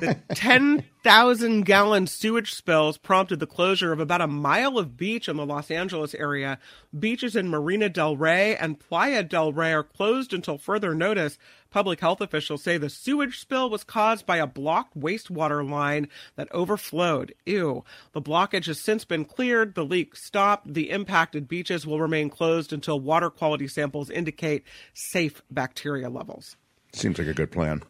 The 0.00 0.16
10,000 0.34 1.64
gallon 1.64 2.06
sewage 2.06 2.52
spills 2.54 2.98
prompted 2.98 3.40
the 3.40 3.46
closure 3.46 3.92
of 3.92 4.00
about 4.00 4.20
a 4.20 4.26
mile 4.26 4.78
of 4.78 4.96
beach 4.96 5.28
in 5.28 5.36
the 5.36 5.46
Los 5.46 5.70
Angeles 5.70 6.14
area. 6.14 6.58
Beaches 6.98 7.34
in 7.36 7.48
Marina 7.48 7.88
del 7.88 8.16
Rey 8.16 8.56
and 8.56 8.78
Playa 8.78 9.22
del 9.22 9.52
Rey 9.52 9.72
are 9.72 9.82
closed 9.82 10.32
until 10.32 10.58
further 10.58 10.94
notice. 10.94 11.38
Public 11.70 12.00
health 12.00 12.20
officials 12.20 12.62
say 12.62 12.78
the 12.78 12.88
sewage 12.88 13.38
spill 13.38 13.68
was 13.68 13.84
caused 13.84 14.24
by 14.24 14.36
a 14.38 14.46
blocked 14.46 14.98
wastewater 14.98 15.68
line 15.68 16.08
that 16.36 16.48
overflowed. 16.52 17.34
Ew. 17.44 17.84
The 18.12 18.22
blockage 18.22 18.66
has 18.66 18.80
since 18.80 19.04
been 19.04 19.24
cleared. 19.24 19.74
The 19.74 19.84
leak 19.84 20.16
stopped. 20.16 20.72
The 20.72 20.90
impacted 20.90 21.48
beaches 21.48 21.86
will 21.86 22.00
remain 22.00 22.30
closed 22.30 22.72
until 22.72 23.00
water 23.00 23.30
quality 23.30 23.68
samples 23.68 24.10
indicate 24.10 24.64
safe 24.94 25.42
bacteria 25.50 26.08
levels 26.08 26.56
Seems 26.92 27.18
like 27.18 27.26
a 27.28 27.34
good 27.34 27.50
plan. 27.52 27.82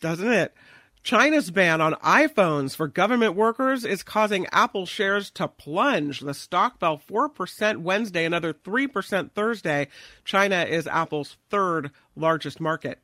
doesn't 0.00 0.30
it? 0.32 0.52
China's 1.02 1.50
ban 1.50 1.80
on 1.80 1.94
iPhones 1.94 2.76
for 2.76 2.86
government 2.86 3.34
workers 3.34 3.84
is 3.84 4.02
causing 4.02 4.46
Apple 4.52 4.86
shares 4.86 5.30
to 5.32 5.48
plunge. 5.48 6.20
The 6.20 6.34
stock 6.34 6.78
fell 6.78 6.98
4% 6.98 7.78
Wednesday, 7.78 8.24
another 8.24 8.52
3% 8.52 9.32
Thursday. 9.32 9.88
China 10.24 10.62
is 10.62 10.86
Apple's 10.86 11.36
third 11.50 11.90
largest 12.14 12.60
market. 12.60 13.00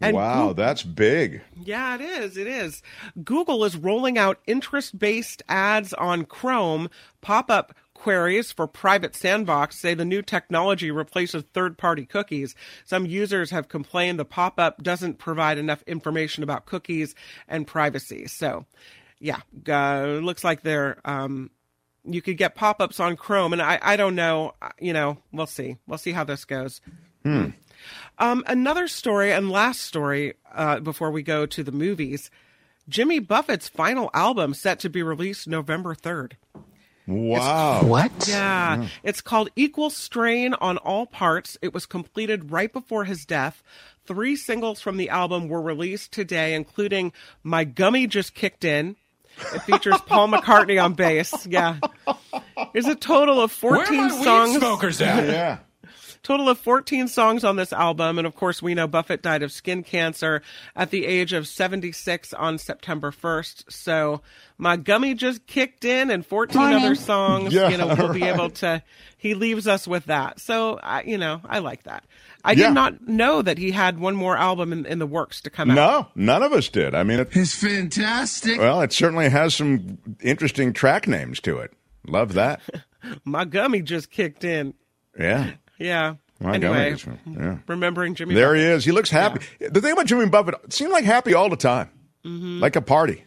And 0.00 0.14
wow, 0.14 0.52
that's 0.52 0.82
big. 0.82 1.40
yeah, 1.62 1.94
it 1.94 2.02
is. 2.02 2.36
It 2.36 2.46
is. 2.46 2.82
Google 3.22 3.64
is 3.64 3.76
rolling 3.76 4.18
out 4.18 4.40
interest 4.46 4.98
based 4.98 5.42
ads 5.48 5.94
on 5.94 6.26
Chrome. 6.26 6.90
Pop 7.22 7.50
up 7.50 7.74
queries 8.04 8.52
for 8.52 8.66
Privacy 8.66 9.14
Sandbox 9.18 9.78
say 9.78 9.94
the 9.94 10.04
new 10.04 10.20
technology 10.20 10.90
replaces 10.90 11.42
third 11.54 11.78
party 11.78 12.04
cookies. 12.04 12.54
Some 12.84 13.06
users 13.06 13.50
have 13.50 13.70
complained 13.70 14.18
the 14.18 14.26
pop 14.26 14.60
up 14.60 14.82
doesn't 14.82 15.16
provide 15.18 15.56
enough 15.56 15.82
information 15.86 16.42
about 16.42 16.66
cookies 16.66 17.14
and 17.48 17.66
privacy. 17.66 18.26
So, 18.26 18.66
yeah, 19.20 19.40
uh, 19.66 20.20
looks 20.22 20.44
like 20.44 20.60
they're. 20.62 20.98
Um, 21.06 21.50
you 22.04 22.20
could 22.20 22.36
get 22.36 22.54
pop 22.54 22.82
ups 22.82 23.00
on 23.00 23.16
Chrome, 23.16 23.54
and 23.54 23.62
I, 23.62 23.78
I 23.80 23.96
don't 23.96 24.14
know. 24.14 24.52
uh, 24.60 24.68
You 24.78 24.92
know, 24.92 25.16
we'll 25.32 25.46
see. 25.46 25.78
We'll 25.86 25.96
see 25.96 26.12
how 26.12 26.24
this 26.24 26.44
goes. 26.44 26.82
Hmm. 27.22 27.46
Um, 28.18 28.44
another 28.46 28.86
story 28.86 29.32
and 29.32 29.50
last 29.50 29.80
story 29.80 30.34
uh, 30.54 30.80
before 30.80 31.10
we 31.10 31.22
go 31.22 31.46
to 31.46 31.62
the 31.64 31.72
movies. 31.72 32.30
Jimmy 32.86 33.18
Buffett's 33.18 33.70
final 33.70 34.10
album 34.12 34.52
set 34.52 34.78
to 34.80 34.90
be 34.90 35.02
released 35.02 35.48
November 35.48 35.94
3rd. 35.94 36.32
Wow. 37.06 37.84
What? 37.84 38.12
Yeah. 38.28 38.76
Mm. 38.78 38.88
It's 39.02 39.20
called 39.20 39.50
Equal 39.56 39.90
Strain 39.90 40.54
on 40.54 40.78
All 40.78 41.06
Parts. 41.06 41.58
It 41.60 41.74
was 41.74 41.84
completed 41.86 42.50
right 42.50 42.72
before 42.72 43.04
his 43.04 43.24
death. 43.26 43.62
Three 44.06 44.36
singles 44.36 44.80
from 44.80 44.96
the 44.96 45.08
album 45.10 45.48
were 45.48 45.60
released 45.62 46.12
today, 46.12 46.54
including 46.54 47.12
My 47.42 47.64
Gummy 47.64 48.06
Just 48.06 48.34
Kicked 48.34 48.64
In. 48.64 48.96
It 49.54 49.62
features 49.62 49.96
Paul 50.06 50.28
McCartney 50.28 50.82
on 50.82 50.94
bass. 50.94 51.46
Yeah. 51.46 51.78
There's 52.72 52.86
a 52.86 52.94
total 52.94 53.40
of 53.40 53.50
14 53.52 53.82
Where 53.82 54.08
my 54.08 54.14
weed 54.14 54.24
songs. 54.24 54.56
smokers 54.58 55.00
at? 55.00 55.24
Yeah. 55.28 55.58
Total 56.24 56.48
of 56.48 56.58
14 56.58 57.06
songs 57.06 57.44
on 57.44 57.54
this 57.56 57.72
album. 57.72 58.18
And 58.18 58.26
of 58.26 58.34
course, 58.34 58.60
we 58.60 58.74
know 58.74 58.86
Buffett 58.88 59.22
died 59.22 59.42
of 59.44 59.52
skin 59.52 59.82
cancer 59.84 60.42
at 60.74 60.90
the 60.90 61.04
age 61.06 61.32
of 61.32 61.46
76 61.46 62.32
on 62.34 62.58
September 62.58 63.10
1st. 63.12 63.70
So 63.70 64.22
my 64.58 64.76
gummy 64.76 65.12
just 65.14 65.46
kicked 65.46 65.84
in 65.84 66.10
and 66.10 66.24
14 66.26 66.58
Morning. 66.60 66.78
other 66.82 66.94
songs, 66.94 67.52
Yeah, 67.52 67.68
you 67.68 67.76
know, 67.76 67.94
we'll 67.94 68.12
be 68.14 68.24
able 68.24 68.48
to, 68.50 68.82
he 69.18 69.34
leaves 69.34 69.68
us 69.68 69.86
with 69.86 70.06
that. 70.06 70.40
So, 70.40 70.80
I, 70.82 71.02
you 71.02 71.18
know, 71.18 71.40
I 71.44 71.58
like 71.60 71.82
that. 71.84 72.04
I 72.42 72.52
Yeah. 72.52 72.68
did 72.68 72.74
not 72.74 73.06
know 73.06 73.42
that 73.42 73.58
he 73.58 73.70
had 73.70 73.98
one 73.98 74.16
more 74.16 74.36
album 74.36 74.72
in, 74.72 74.86
in 74.86 74.98
the 74.98 75.06
works 75.06 75.40
to 75.42 75.50
come 75.50 75.70
out. 75.70 75.74
No, 75.74 76.06
none 76.14 76.42
of 76.42 76.52
us 76.54 76.68
did. 76.70 76.94
I 76.94 77.02
mean, 77.02 77.20
it, 77.20 77.28
It's 77.36 77.54
fantastic. 77.54 78.58
well, 78.58 78.80
it 78.80 78.92
certainly 78.94 79.28
has 79.28 79.54
some 79.54 79.98
interesting 80.22 80.72
track 80.72 81.06
names 81.06 81.38
to 81.40 81.58
it. 81.58 81.72
Love 82.06 82.32
that. 82.32 82.62
My 83.26 83.44
gummy 83.44 83.82
just 83.82 84.10
kicked 84.10 84.42
in. 84.44 84.72
Yeah. 85.18 85.52
Yeah. 85.84 86.14
My 86.40 86.54
anyway. 86.54 86.96
Yeah. 87.26 87.58
remembering 87.68 88.14
Jimmy. 88.14 88.34
There 88.34 88.48
Buffett. 88.48 88.60
he 88.60 88.66
is. 88.72 88.84
He 88.84 88.92
looks 88.92 89.10
happy. 89.10 89.44
The 89.60 89.80
thing 89.80 89.92
about 89.92 90.06
Jimmy 90.06 90.26
Buffett 90.28 90.72
seemed 90.72 90.90
like 90.92 91.04
happy 91.04 91.32
all 91.32 91.48
the 91.48 91.56
time, 91.56 91.90
Mhm. 92.24 92.60
like 92.60 92.74
a 92.76 92.82
party. 92.82 93.24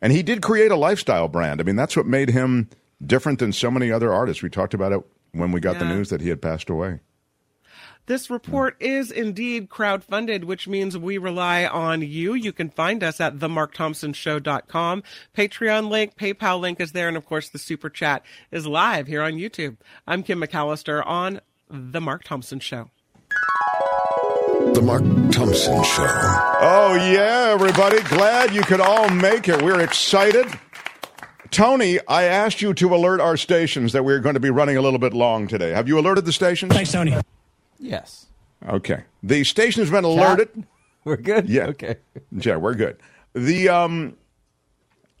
And 0.00 0.12
he 0.12 0.22
did 0.22 0.40
create 0.42 0.70
a 0.70 0.76
lifestyle 0.76 1.28
brand. 1.28 1.60
I 1.60 1.64
mean, 1.64 1.76
that's 1.76 1.96
what 1.96 2.06
made 2.06 2.30
him 2.30 2.68
different 3.04 3.38
than 3.38 3.52
so 3.52 3.70
many 3.70 3.92
other 3.92 4.12
artists. 4.12 4.42
We 4.42 4.48
talked 4.48 4.72
about 4.74 4.92
it 4.92 5.00
when 5.32 5.52
we 5.52 5.60
got 5.60 5.78
the 5.78 5.84
news 5.84 6.08
that 6.10 6.20
he 6.20 6.28
had 6.30 6.40
passed 6.40 6.70
away. 6.70 7.00
This 8.06 8.30
report 8.30 8.74
is 8.80 9.10
indeed 9.10 9.68
crowdfunded, 9.68 10.44
which 10.44 10.66
means 10.66 10.96
we 10.96 11.18
rely 11.18 11.66
on 11.66 12.00
you. 12.00 12.32
You 12.32 12.52
can 12.54 12.70
find 12.70 13.02
us 13.04 13.20
at 13.20 13.36
themarkthompsonshow.com. 13.36 15.02
Patreon 15.36 15.90
link, 15.90 16.16
PayPal 16.16 16.58
link 16.58 16.80
is 16.80 16.92
there, 16.92 17.08
and 17.08 17.16
of 17.18 17.26
course 17.26 17.50
the 17.50 17.58
super 17.58 17.90
chat 17.90 18.24
is 18.50 18.66
live 18.66 19.08
here 19.08 19.20
on 19.20 19.34
YouTube. 19.34 19.76
I'm 20.06 20.22
Kim 20.22 20.40
McAllister 20.40 21.04
on 21.06 21.40
The 21.70 22.00
Mark 22.00 22.24
Thompson 22.24 22.60
Show. 22.60 22.90
The 24.74 24.82
Mark 24.82 25.02
Thompson 25.32 25.82
Show. 25.84 26.06
Oh, 26.60 26.94
yeah, 27.12 27.50
everybody. 27.52 28.00
Glad 28.04 28.54
you 28.54 28.62
could 28.62 28.80
all 28.80 29.08
make 29.10 29.48
it. 29.48 29.62
We're 29.62 29.80
excited. 29.80 30.46
Tony, 31.50 31.98
I 32.08 32.24
asked 32.24 32.60
you 32.60 32.74
to 32.74 32.94
alert 32.94 33.20
our 33.20 33.36
stations 33.36 33.92
that 33.92 34.04
we're 34.04 34.20
going 34.20 34.34
to 34.34 34.40
be 34.40 34.50
running 34.50 34.76
a 34.76 34.82
little 34.82 34.98
bit 34.98 35.14
long 35.14 35.46
today. 35.48 35.70
Have 35.70 35.88
you 35.88 35.98
alerted 35.98 36.24
the 36.24 36.32
stations? 36.32 36.72
Thanks, 36.74 36.92
Tony. 36.92 37.14
Yes. 37.78 38.26
Okay. 38.68 39.04
The 39.22 39.44
station's 39.44 39.90
been 39.90 40.04
alerted. 40.04 40.66
We're 41.04 41.16
good? 41.16 41.48
Yeah. 41.48 41.66
Okay. 41.68 41.96
Yeah, 42.32 42.56
we're 42.56 42.74
good. 42.74 42.98
The 43.32 43.70
um 43.70 44.16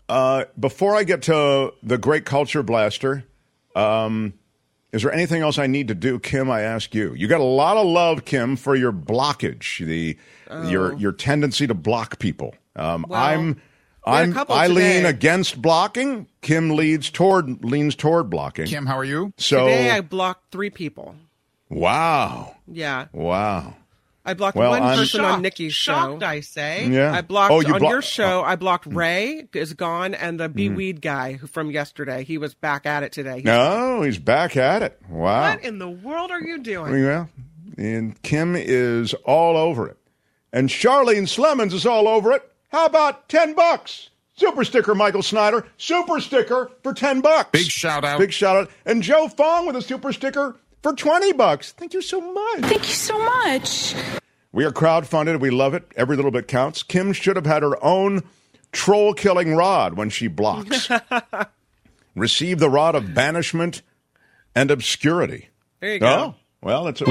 uh 0.08 0.44
before 0.58 0.94
I 0.94 1.04
get 1.04 1.22
to 1.22 1.72
the 1.82 1.96
great 1.96 2.26
culture 2.26 2.62
blaster, 2.62 3.24
um 3.74 4.34
is 4.92 5.02
there 5.02 5.12
anything 5.12 5.42
else 5.42 5.58
I 5.58 5.66
need 5.66 5.88
to 5.88 5.94
do, 5.94 6.18
Kim? 6.18 6.50
I 6.50 6.62
ask 6.62 6.94
you. 6.94 7.12
You 7.14 7.28
got 7.28 7.40
a 7.40 7.44
lot 7.44 7.76
of 7.76 7.86
love, 7.86 8.24
Kim, 8.24 8.56
for 8.56 8.74
your 8.74 8.92
blockage, 8.92 9.84
the 9.84 10.16
your 10.70 10.94
your 10.94 11.12
tendency 11.12 11.66
to 11.66 11.74
block 11.74 12.18
people. 12.18 12.54
Um, 12.76 13.04
Well, 13.08 13.20
I'm 13.22 13.46
we 14.06 14.12
had 14.12 14.20
a 14.20 14.22
I'm 14.28 14.32
couple 14.32 14.54
I 14.54 14.66
lean 14.68 15.04
against 15.04 15.60
blocking. 15.60 16.26
Kim 16.40 16.70
leads 16.70 17.10
toward 17.10 17.62
leans 17.64 17.94
toward 17.94 18.30
blocking. 18.30 18.66
Kim, 18.66 18.86
how 18.86 18.96
are 18.96 19.04
you? 19.04 19.32
So 19.36 19.66
Today 19.66 19.90
I 19.90 20.00
blocked 20.00 20.50
three 20.52 20.70
people. 20.70 21.14
wow, 21.68 22.56
Yeah. 22.66 23.06
wow. 23.12 23.74
I 24.28 24.34
blocked 24.34 24.56
Well, 24.58 24.70
one 24.70 24.82
I'm- 24.82 24.98
person 24.98 25.20
on 25.22 25.30
Shocked. 25.32 25.42
Nikki's 25.42 25.74
show. 25.74 26.18
I 26.22 26.40
say. 26.40 26.86
Yeah. 26.86 27.12
I 27.14 27.22
blocked 27.22 27.50
Oh, 27.52 27.60
you 27.60 27.72
on 27.74 27.80
block- 27.80 27.90
your 27.90 28.02
show. 28.02 28.42
I 28.42 28.56
blocked 28.56 28.86
Ray 28.86 29.48
is 29.54 29.72
gone, 29.72 30.12
and 30.14 30.38
the 30.38 30.48
B 30.50 30.68
Mhm. 30.68 30.76
Weed 30.76 31.00
guy 31.00 31.32
who- 31.32 31.46
from 31.46 31.70
yesterday. 31.70 32.24
He 32.24 32.36
was 32.36 32.54
back 32.54 32.84
at 32.84 33.02
it 33.02 33.12
today. 33.12 33.36
He's- 33.36 33.44
No, 33.44 34.02
he's 34.02 34.18
back 34.18 34.56
at 34.56 34.82
it. 34.82 35.00
Wow. 35.08 35.48
What 35.50 35.62
in 35.64 35.78
the 35.78 35.88
world 35.88 36.30
are 36.30 36.42
you 36.42 36.58
doing? 36.58 37.04
Well, 37.04 37.28
and 37.78 38.20
Kim 38.22 38.54
is 38.54 39.14
all 39.24 39.56
over 39.56 39.88
it. 39.88 39.96
And 40.52 40.68
Charlene 40.68 41.26
Slemons 41.28 41.72
is 41.72 41.86
all 41.86 42.06
over 42.06 42.32
it. 42.32 42.42
How 42.70 42.84
about 42.86 43.28
10 43.30 43.54
bucks? 43.54 44.10
Super 44.36 44.62
sticker, 44.64 44.94
Michael 44.94 45.22
Snyder. 45.22 45.66
Super 45.78 46.20
sticker 46.20 46.70
for 46.82 46.92
10 46.92 47.20
bucks. 47.20 47.50
Big 47.50 47.66
shout 47.70 48.04
out. 48.04 48.18
Big 48.20 48.32
shout 48.32 48.56
out. 48.56 48.70
And 48.86 49.02
Joe 49.02 49.28
Fong 49.28 49.66
with 49.66 49.74
a 49.74 49.82
super 49.82 50.12
sticker 50.12 50.54
for 50.82 50.92
20 50.94 51.32
bucks. 51.32 51.72
Thank 51.72 51.94
you 51.94 52.02
so 52.02 52.20
much. 52.20 52.60
Thank 52.60 52.88
you 52.88 52.94
so 52.94 53.18
much. 53.18 53.94
We 54.52 54.64
are 54.64 54.72
crowdfunded. 54.72 55.40
We 55.40 55.50
love 55.50 55.74
it. 55.74 55.84
Every 55.96 56.16
little 56.16 56.30
bit 56.30 56.48
counts. 56.48 56.82
Kim 56.82 57.12
should 57.12 57.36
have 57.36 57.46
had 57.46 57.62
her 57.62 57.82
own 57.84 58.22
troll 58.72 59.14
killing 59.14 59.54
rod 59.54 59.94
when 59.94 60.10
she 60.10 60.26
blocks. 60.26 60.88
Receive 62.14 62.58
the 62.58 62.70
rod 62.70 62.94
of 62.94 63.14
banishment 63.14 63.82
and 64.54 64.70
obscurity. 64.70 65.48
There 65.80 65.92
you 65.92 65.98
go. 66.00 66.08
Oh, 66.08 66.34
well, 66.60 66.88
it's 66.88 67.00
a, 67.00 67.04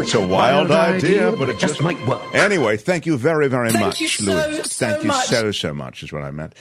it's 0.00 0.14
a 0.14 0.24
wild, 0.24 0.70
idea, 0.70 1.32
but 1.32 1.48
it 1.48 1.58
just 1.58 1.82
might 1.82 2.00
work. 2.06 2.22
Anyway, 2.32 2.76
thank 2.76 3.04
you 3.04 3.16
very, 3.16 3.48
very 3.48 3.70
Thank 3.72 3.84
much, 3.84 4.00
you 4.00 4.06
so, 4.06 4.32
Louis. 4.32 4.70
so 4.70 4.86
thank 4.86 5.02
you 5.02 5.08
much. 5.08 5.26
so, 5.26 5.50
so 5.50 5.74
much, 5.74 6.04
is 6.04 6.12
what 6.12 6.22
I 6.22 6.30
meant. 6.30 6.54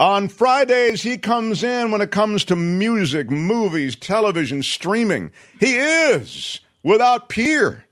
On 0.00 0.28
Fridays, 0.28 1.02
he 1.02 1.18
comes 1.18 1.64
in 1.64 1.90
when 1.90 2.00
it 2.00 2.12
comes 2.12 2.44
to 2.44 2.54
music, 2.56 3.30
movies, 3.30 3.96
television, 3.96 4.62
streaming. 4.62 5.32
He 5.58 5.74
is 5.76 6.60
without 6.84 7.28
peer. 7.28 7.84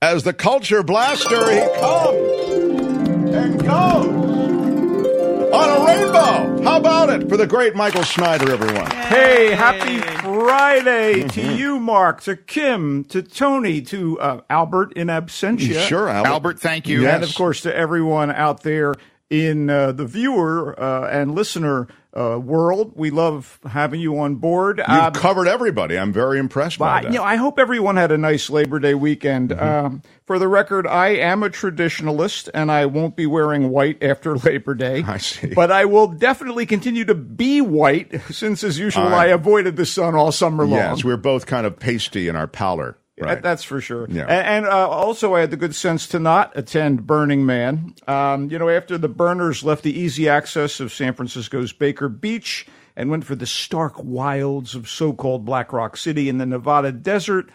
As 0.00 0.22
the 0.22 0.32
culture 0.32 0.84
blaster, 0.84 1.50
he 1.50 1.58
comes 1.80 3.34
and 3.34 3.58
goes 3.60 5.52
on 5.52 5.68
a 5.68 5.84
rainbow. 5.84 6.62
How 6.62 6.76
about 6.78 7.08
it 7.10 7.28
for 7.28 7.36
the 7.36 7.46
great 7.46 7.74
Michael 7.74 8.04
Snyder, 8.04 8.52
everyone? 8.52 8.88
Hey, 8.92 9.50
happy 9.52 9.98
Friday 10.20 11.22
to 11.28 11.40
Mhm. 11.40 11.56
you, 11.58 11.80
Mark, 11.80 12.20
to 12.22 12.36
Kim, 12.36 13.02
to 13.06 13.20
Tony, 13.20 13.80
to 13.82 14.20
uh, 14.20 14.40
Albert 14.48 14.92
in 14.92 15.08
absentia. 15.08 15.88
Sure, 15.88 16.08
Albert. 16.08 16.28
Albert, 16.28 16.60
thank 16.60 16.86
you. 16.86 17.08
And 17.08 17.24
of 17.24 17.34
course, 17.34 17.62
to 17.62 17.74
everyone 17.76 18.30
out 18.30 18.62
there 18.62 18.94
in 19.30 19.68
uh, 19.70 19.92
the 19.92 20.04
viewer 20.06 20.78
uh, 20.80 21.08
and 21.10 21.34
listener 21.34 21.88
uh, 22.16 22.38
world. 22.38 22.92
We 22.96 23.10
love 23.10 23.58
having 23.68 24.00
you 24.00 24.18
on 24.18 24.36
board. 24.36 24.78
You've 24.78 24.88
Um, 24.88 25.12
covered 25.12 25.48
everybody. 25.48 25.98
I'm 25.98 26.12
very 26.12 26.38
impressed 26.38 26.78
by 26.78 26.98
I, 26.98 27.02
that. 27.02 27.12
you 27.12 27.18
know, 27.18 27.24
I 27.24 27.36
hope 27.36 27.58
everyone 27.58 27.96
had 27.96 28.10
a 28.10 28.16
nice 28.16 28.48
Labor 28.48 28.78
Day 28.78 28.94
weekend. 28.94 29.50
Mm-hmm. 29.50 29.86
Um, 29.86 30.02
for 30.24 30.38
the 30.38 30.48
record, 30.48 30.86
I 30.86 31.08
am 31.08 31.42
a 31.42 31.50
traditionalist, 31.50 32.48
and 32.54 32.70
I 32.72 32.86
won't 32.86 33.16
be 33.16 33.26
wearing 33.26 33.68
white 33.68 34.02
after 34.02 34.36
Labor 34.38 34.74
Day. 34.74 35.02
I 35.06 35.18
see. 35.18 35.48
But 35.54 35.70
I 35.70 35.84
will 35.84 36.06
definitely 36.06 36.64
continue 36.64 37.04
to 37.04 37.14
be 37.14 37.60
white, 37.60 38.18
since, 38.30 38.64
as 38.64 38.78
usual, 38.78 39.04
All 39.04 39.14
I 39.14 39.26
avoided 39.26 39.76
the 39.76 39.86
sun 39.86 40.14
all 40.14 40.32
summer 40.32 40.64
long. 40.64 40.78
Yes, 40.78 41.04
we're 41.04 41.16
both 41.18 41.44
kind 41.46 41.66
of 41.66 41.78
pasty 41.78 42.28
in 42.28 42.36
our 42.36 42.46
pallor. 42.46 42.96
Right. 43.18 43.42
That's 43.42 43.64
for 43.64 43.80
sure. 43.80 44.06
Yeah. 44.10 44.24
A- 44.24 44.46
And, 44.46 44.66
uh, 44.66 44.88
also, 44.88 45.34
I 45.34 45.40
had 45.40 45.50
the 45.50 45.56
good 45.56 45.74
sense 45.74 46.06
to 46.08 46.18
not 46.18 46.52
attend 46.54 47.06
Burning 47.06 47.46
Man. 47.46 47.94
Um, 48.06 48.50
you 48.50 48.58
know, 48.58 48.68
after 48.68 48.98
the 48.98 49.08
burners 49.08 49.64
left 49.64 49.82
the 49.84 49.98
easy 49.98 50.28
access 50.28 50.80
of 50.80 50.92
San 50.92 51.14
Francisco's 51.14 51.72
Baker 51.72 52.08
Beach 52.10 52.66
and 52.94 53.10
went 53.10 53.24
for 53.24 53.34
the 53.34 53.46
stark 53.46 53.94
wilds 54.02 54.74
of 54.74 54.88
so 54.88 55.12
called 55.14 55.44
Black 55.46 55.72
Rock 55.72 55.96
City 55.96 56.28
in 56.28 56.38
the 56.38 56.46
Nevada 56.46 56.92
desert, 56.92 57.48